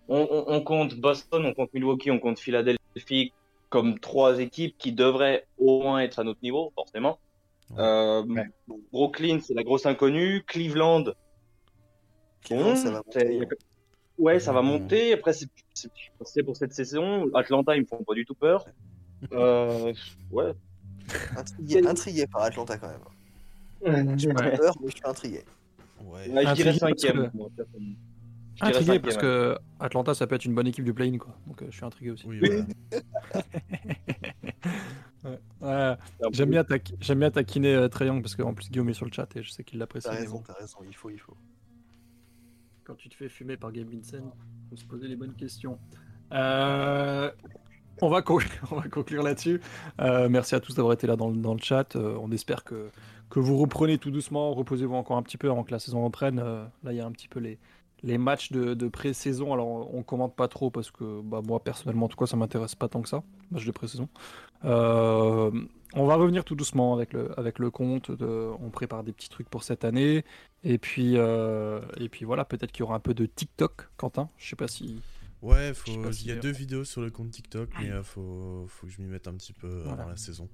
On, 0.07 0.27
on, 0.29 0.43
on 0.47 0.61
compte 0.61 0.95
Boston, 0.95 1.45
on 1.45 1.53
compte 1.53 1.73
Milwaukee, 1.73 2.11
on 2.11 2.19
compte 2.19 2.39
Philadelphie 2.39 3.31
comme 3.69 3.99
trois 3.99 4.39
équipes 4.39 4.77
qui 4.77 4.91
devraient 4.91 5.47
au 5.57 5.81
moins 5.81 5.99
être 5.99 6.19
à 6.19 6.23
notre 6.23 6.39
niveau, 6.43 6.71
forcément. 6.75 7.19
Ouais. 7.71 7.77
Euh, 7.79 8.23
Ouais. 8.23 8.45
Brooklyn, 8.91 9.39
c'est 9.41 9.53
la 9.53 9.63
grosse 9.63 9.85
inconnue. 9.85 10.43
Cleveland, 10.45 11.05
Cleveland, 12.43 12.69
bon, 12.71 12.75
ça 12.75 12.91
va 12.91 12.97
monter, 12.97 13.39
hein. 13.41 13.45
ouais, 14.17 14.39
ça 14.39 14.51
va 14.51 14.61
monter. 14.61 15.13
Après, 15.13 15.33
c'est 15.33 16.43
pour 16.43 16.55
cette 16.57 16.73
saison. 16.73 17.33
Atlanta, 17.33 17.75
ils 17.75 17.81
me 17.81 17.87
font 17.87 18.03
pas 18.03 18.13
du 18.13 18.25
tout 18.25 18.35
peur. 18.35 18.65
Euh, 19.31 19.93
ouais. 20.31 20.51
Intrigué, 21.37 21.87
intrigué 21.87 22.27
par 22.27 22.43
Atlanta 22.43 22.77
quand 22.77 22.89
même. 22.89 24.19
J'ai 24.19 24.33
pas 24.33 24.51
peur, 24.51 24.75
mais 24.81 24.89
je 24.89 24.95
suis 24.95 25.05
intrigué. 25.05 25.43
Ouais. 26.13 26.29
Ouais, 26.29 26.43
je 26.43 26.47
Intrigué 26.49 26.53
dirais 26.55 26.77
parce 26.79 26.79
cinquième. 27.01 27.31
que- 27.31 27.37
dirais 27.37 28.69
Intrigué 28.69 28.99
parce 28.99 29.17
que 29.17 29.57
Atlanta, 29.79 30.13
ça 30.13 30.27
peut 30.27 30.35
être 30.35 30.45
une 30.45 30.53
bonne 30.55 30.67
équipe 30.67 30.85
du 30.85 30.93
play-in, 30.93 31.17
quoi. 31.17 31.35
Donc 31.47 31.61
euh, 31.61 31.67
je 31.69 31.75
suis 31.75 31.85
intrigué 31.85 32.11
aussi. 32.11 32.27
Oui, 32.27 32.39
voilà. 32.39 32.65
Ouais. 35.23 35.39
Ouais, 35.61 35.69
ouais. 35.69 35.95
J'aime 36.33 36.49
bien, 36.49 36.65
j'aime 36.99 37.19
bien 37.19 37.31
taquiner 37.31 37.73
euh, 37.75 37.87
Trae 37.87 38.07
Young 38.07 38.21
parce 38.21 38.35
qu'en 38.35 38.53
plus 38.53 38.69
Guillaume 38.69 38.89
est 38.89 38.93
sur 38.93 39.05
le 39.05 39.11
chat 39.13 39.33
et 39.37 39.41
je 39.43 39.49
sais 39.51 39.63
qu'il 39.63 39.79
l'apprécie. 39.79 40.09
T'as 40.09 40.15
raison, 40.15 40.35
bon, 40.35 40.43
t'as 40.45 40.53
raison, 40.53 40.79
il 40.85 40.93
faut, 40.93 41.09
il 41.09 41.17
faut. 41.19 41.37
Quand 42.83 42.95
tu 42.95 43.07
te 43.07 43.15
fais 43.15 43.29
fumer 43.29 43.55
par 43.55 43.71
Gabe 43.71 43.87
Vincent, 43.89 44.35
faut 44.69 44.75
se 44.75 44.83
poser 44.83 45.07
les 45.07 45.15
bonnes 45.15 45.33
questions. 45.35 45.79
Euh, 46.33 47.31
on, 48.01 48.09
va 48.09 48.21
con- 48.21 48.39
on 48.71 48.75
va 48.75 48.87
conclure 48.87 49.23
là-dessus. 49.23 49.61
Euh, 50.01 50.29
merci 50.29 50.55
à 50.55 50.59
tous 50.59 50.75
d'avoir 50.75 50.93
été 50.93 51.07
là 51.07 51.15
dans, 51.15 51.29
le- 51.29 51.59
chat. 51.61 51.95
Euh, 51.95 52.17
on 52.21 52.31
espère 52.31 52.63
que, 52.63 52.89
que 53.29 53.39
vous 53.39 53.57
reprenez 53.57 53.97
tout 53.97 54.11
doucement. 54.11 54.53
Reposez-vous 54.53 54.95
encore 54.95 55.17
un 55.17 55.23
petit 55.23 55.37
peu 55.37 55.49
avant 55.49 55.63
que 55.63 55.71
la 55.71 55.79
saison 55.79 56.03
reprenne. 56.03 56.39
Euh, 56.39 56.65
là, 56.83 56.91
il 56.91 56.97
y 56.97 57.01
a 57.01 57.05
un 57.05 57.11
petit 57.11 57.27
peu 57.27 57.39
les, 57.39 57.59
les 58.01 58.17
matchs 58.17 58.51
de, 58.51 58.73
de 58.73 58.87
pré-saison. 58.87 59.53
Alors, 59.53 59.93
on 59.93 60.03
commente 60.03 60.35
pas 60.35 60.47
trop 60.47 60.69
parce 60.69 60.91
que 60.91 61.21
bah, 61.21 61.41
moi, 61.45 61.63
personnellement, 61.63 62.05
en 62.07 62.09
tout 62.09 62.17
cas, 62.17 62.25
ça 62.25 62.37
m'intéresse 62.37 62.75
pas 62.75 62.87
tant 62.89 63.01
que 63.01 63.09
ça, 63.09 63.23
match 63.51 63.65
de 63.65 63.71
pré-saison. 63.71 64.09
On 65.95 66.05
va 66.07 66.15
revenir 66.15 66.43
tout 66.43 66.55
doucement 66.55 66.95
avec 66.95 67.13
le, 67.13 67.37
avec 67.39 67.59
le 67.59 67.69
compte. 67.69 68.09
On 68.09 68.69
prépare 68.71 69.03
des 69.03 69.11
petits 69.13 69.29
trucs 69.29 69.49
pour 69.49 69.63
cette 69.63 69.85
année. 69.85 70.25
Et 70.63 70.77
puis, 70.79 71.15
et 71.15 72.09
puis 72.09 72.25
voilà, 72.25 72.45
peut-être 72.45 72.71
qu'il 72.71 72.79
y 72.81 72.83
aura 72.83 72.95
un 72.95 72.99
peu 72.99 73.13
de 73.13 73.25
TikTok, 73.27 73.89
Quentin. 73.97 74.29
Je 74.37 74.49
sais 74.49 74.55
pas 74.55 74.67
si. 74.67 75.03
Ouais, 75.43 75.73
faut... 75.73 75.91
il 76.07 76.13
si- 76.13 76.27
y 76.27 76.31
a 76.31 76.35
deux 76.37 76.51
vidéos 76.51 76.83
sur 76.85 77.01
le 77.01 77.11
compte 77.11 77.29
TikTok, 77.31 77.69
mais 77.79 77.91
euh, 77.91 78.01
faut... 78.03 78.65
faut 78.69 78.87
que 78.87 78.91
je 78.93 79.01
m'y 79.01 79.07
mette 79.07 79.27
un 79.27 79.33
petit 79.35 79.53
peu 79.53 79.67
Voilà. 79.83 79.91
avant 80.03 80.09
la 80.09 80.15
saison. 80.17 80.49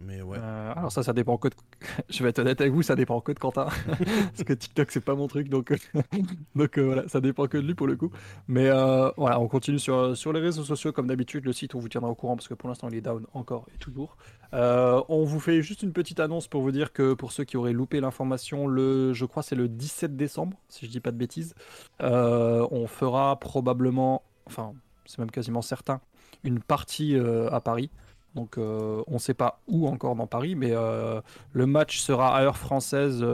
Euh, 0.00 0.72
alors 0.74 0.90
ça, 0.90 1.02
ça 1.02 1.12
dépend 1.12 1.36
que 1.36 1.48
de... 1.48 1.54
Je 2.08 2.22
vais 2.22 2.30
être 2.30 2.40
honnête 2.40 2.60
avec 2.60 2.72
vous, 2.72 2.82
ça 2.82 2.96
dépend 2.96 3.20
que 3.20 3.32
de 3.32 3.38
Quentin. 3.38 3.66
Parce 3.86 4.44
que 4.44 4.52
TikTok, 4.52 4.90
c'est 4.90 5.04
pas 5.04 5.14
mon 5.14 5.28
truc, 5.28 5.48
donc, 5.48 5.72
donc 6.54 6.78
euh, 6.78 6.82
voilà, 6.82 7.08
ça 7.08 7.20
dépend 7.20 7.46
que 7.46 7.58
de 7.58 7.66
lui 7.66 7.74
pour 7.74 7.86
le 7.86 7.96
coup. 7.96 8.10
Mais 8.48 8.68
euh, 8.68 9.10
voilà, 9.16 9.40
on 9.40 9.48
continue 9.48 9.78
sur, 9.78 10.32
les 10.32 10.40
réseaux 10.40 10.64
sociaux 10.64 10.92
comme 10.92 11.06
d'habitude. 11.06 11.44
Le 11.44 11.52
site, 11.52 11.74
on 11.74 11.78
vous 11.78 11.88
tiendra 11.88 12.10
au 12.10 12.14
courant 12.14 12.36
parce 12.36 12.48
que 12.48 12.54
pour 12.54 12.68
l'instant, 12.68 12.88
il 12.88 12.96
est 12.96 13.00
down 13.00 13.24
encore 13.34 13.66
et 13.74 13.78
toujours. 13.78 14.16
On 14.52 15.24
vous 15.24 15.40
fait 15.40 15.62
juste 15.62 15.82
une 15.82 15.92
petite 15.92 16.20
annonce 16.20 16.48
pour 16.48 16.62
vous 16.62 16.72
dire 16.72 16.92
que 16.92 17.14
pour 17.14 17.32
ceux 17.32 17.44
qui 17.44 17.56
auraient 17.56 17.72
loupé 17.72 18.00
l'information, 18.00 18.66
le, 18.66 19.12
je 19.12 19.24
crois 19.24 19.42
c'est 19.42 19.56
le 19.56 19.68
17 19.68 20.16
décembre, 20.16 20.56
si 20.68 20.86
je 20.86 20.90
dis 20.90 21.00
pas 21.00 21.10
de 21.10 21.16
bêtises, 21.16 21.54
on 22.00 22.86
fera 22.86 23.38
probablement, 23.40 24.22
enfin 24.46 24.72
c'est 25.06 25.18
même 25.18 25.30
quasiment 25.30 25.62
certain, 25.62 26.00
une 26.44 26.60
partie 26.60 27.16
à 27.16 27.60
Paris. 27.60 27.90
Donc 28.34 28.58
euh, 28.58 29.02
on 29.06 29.14
ne 29.14 29.18
sait 29.18 29.34
pas 29.34 29.60
où 29.68 29.86
encore 29.86 30.16
dans 30.16 30.26
Paris, 30.26 30.54
mais 30.54 30.70
euh, 30.72 31.20
le 31.52 31.66
match 31.66 31.98
sera 31.98 32.36
à 32.36 32.42
heure 32.42 32.56
française, 32.56 33.24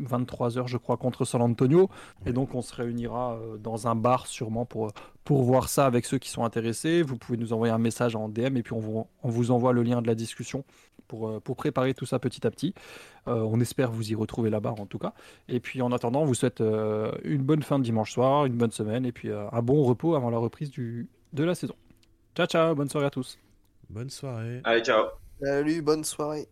23h 0.00 0.66
je 0.66 0.76
crois, 0.76 0.96
contre 0.96 1.24
San 1.24 1.40
Antonio. 1.40 1.88
Et 2.26 2.32
donc 2.32 2.54
on 2.54 2.62
se 2.62 2.74
réunira 2.74 3.34
euh, 3.34 3.56
dans 3.56 3.88
un 3.88 3.94
bar 3.94 4.26
sûrement 4.26 4.66
pour, 4.66 4.92
pour 5.24 5.42
voir 5.42 5.68
ça 5.68 5.86
avec 5.86 6.04
ceux 6.04 6.18
qui 6.18 6.28
sont 6.28 6.44
intéressés. 6.44 7.02
Vous 7.02 7.16
pouvez 7.16 7.38
nous 7.38 7.52
envoyer 7.52 7.72
un 7.72 7.78
message 7.78 8.16
en 8.16 8.28
DM 8.28 8.56
et 8.56 8.62
puis 8.62 8.74
on 8.74 8.80
vous, 8.80 9.06
on 9.22 9.28
vous 9.28 9.50
envoie 9.50 9.72
le 9.72 9.82
lien 9.82 10.02
de 10.02 10.06
la 10.06 10.14
discussion 10.14 10.64
pour, 11.08 11.40
pour 11.40 11.56
préparer 11.56 11.94
tout 11.94 12.06
ça 12.06 12.18
petit 12.18 12.46
à 12.46 12.50
petit. 12.50 12.74
on 13.26 13.60
espère 13.60 13.90
vous 13.90 14.12
y 14.12 14.14
retrouver 14.14 14.50
là-bas 14.50 14.74
en 14.78 14.86
tout 14.86 14.98
cas. 14.98 15.14
Et 15.48 15.58
puis 15.58 15.82
en 15.82 15.90
attendant, 15.90 16.22
on 16.22 16.24
vous 16.24 16.34
souhaite 16.34 16.60
une 16.60 17.42
bonne 17.42 17.62
fin 17.62 17.78
de 17.78 17.84
dimanche 17.84 18.12
soir, 18.12 18.44
une 18.46 18.56
bonne 18.56 18.70
semaine 18.70 19.04
et 19.04 19.12
puis 19.12 19.30
un 19.32 19.62
bon 19.62 19.82
repos 19.82 20.14
avant 20.14 20.30
la 20.30 20.38
reprise 20.38 20.70
du, 20.70 21.08
de 21.32 21.42
la 21.42 21.54
saison. 21.54 21.74
Ciao 22.36 22.46
ciao, 22.46 22.74
bonne 22.76 22.88
soirée 22.88 23.06
à 23.06 23.10
tous. 23.10 23.38
Bonne 23.90 24.08
soirée. 24.08 24.60
Allez, 24.62 24.82
ciao. 24.82 25.08
Salut, 25.42 25.82
bonne 25.82 26.04
soirée. 26.04 26.48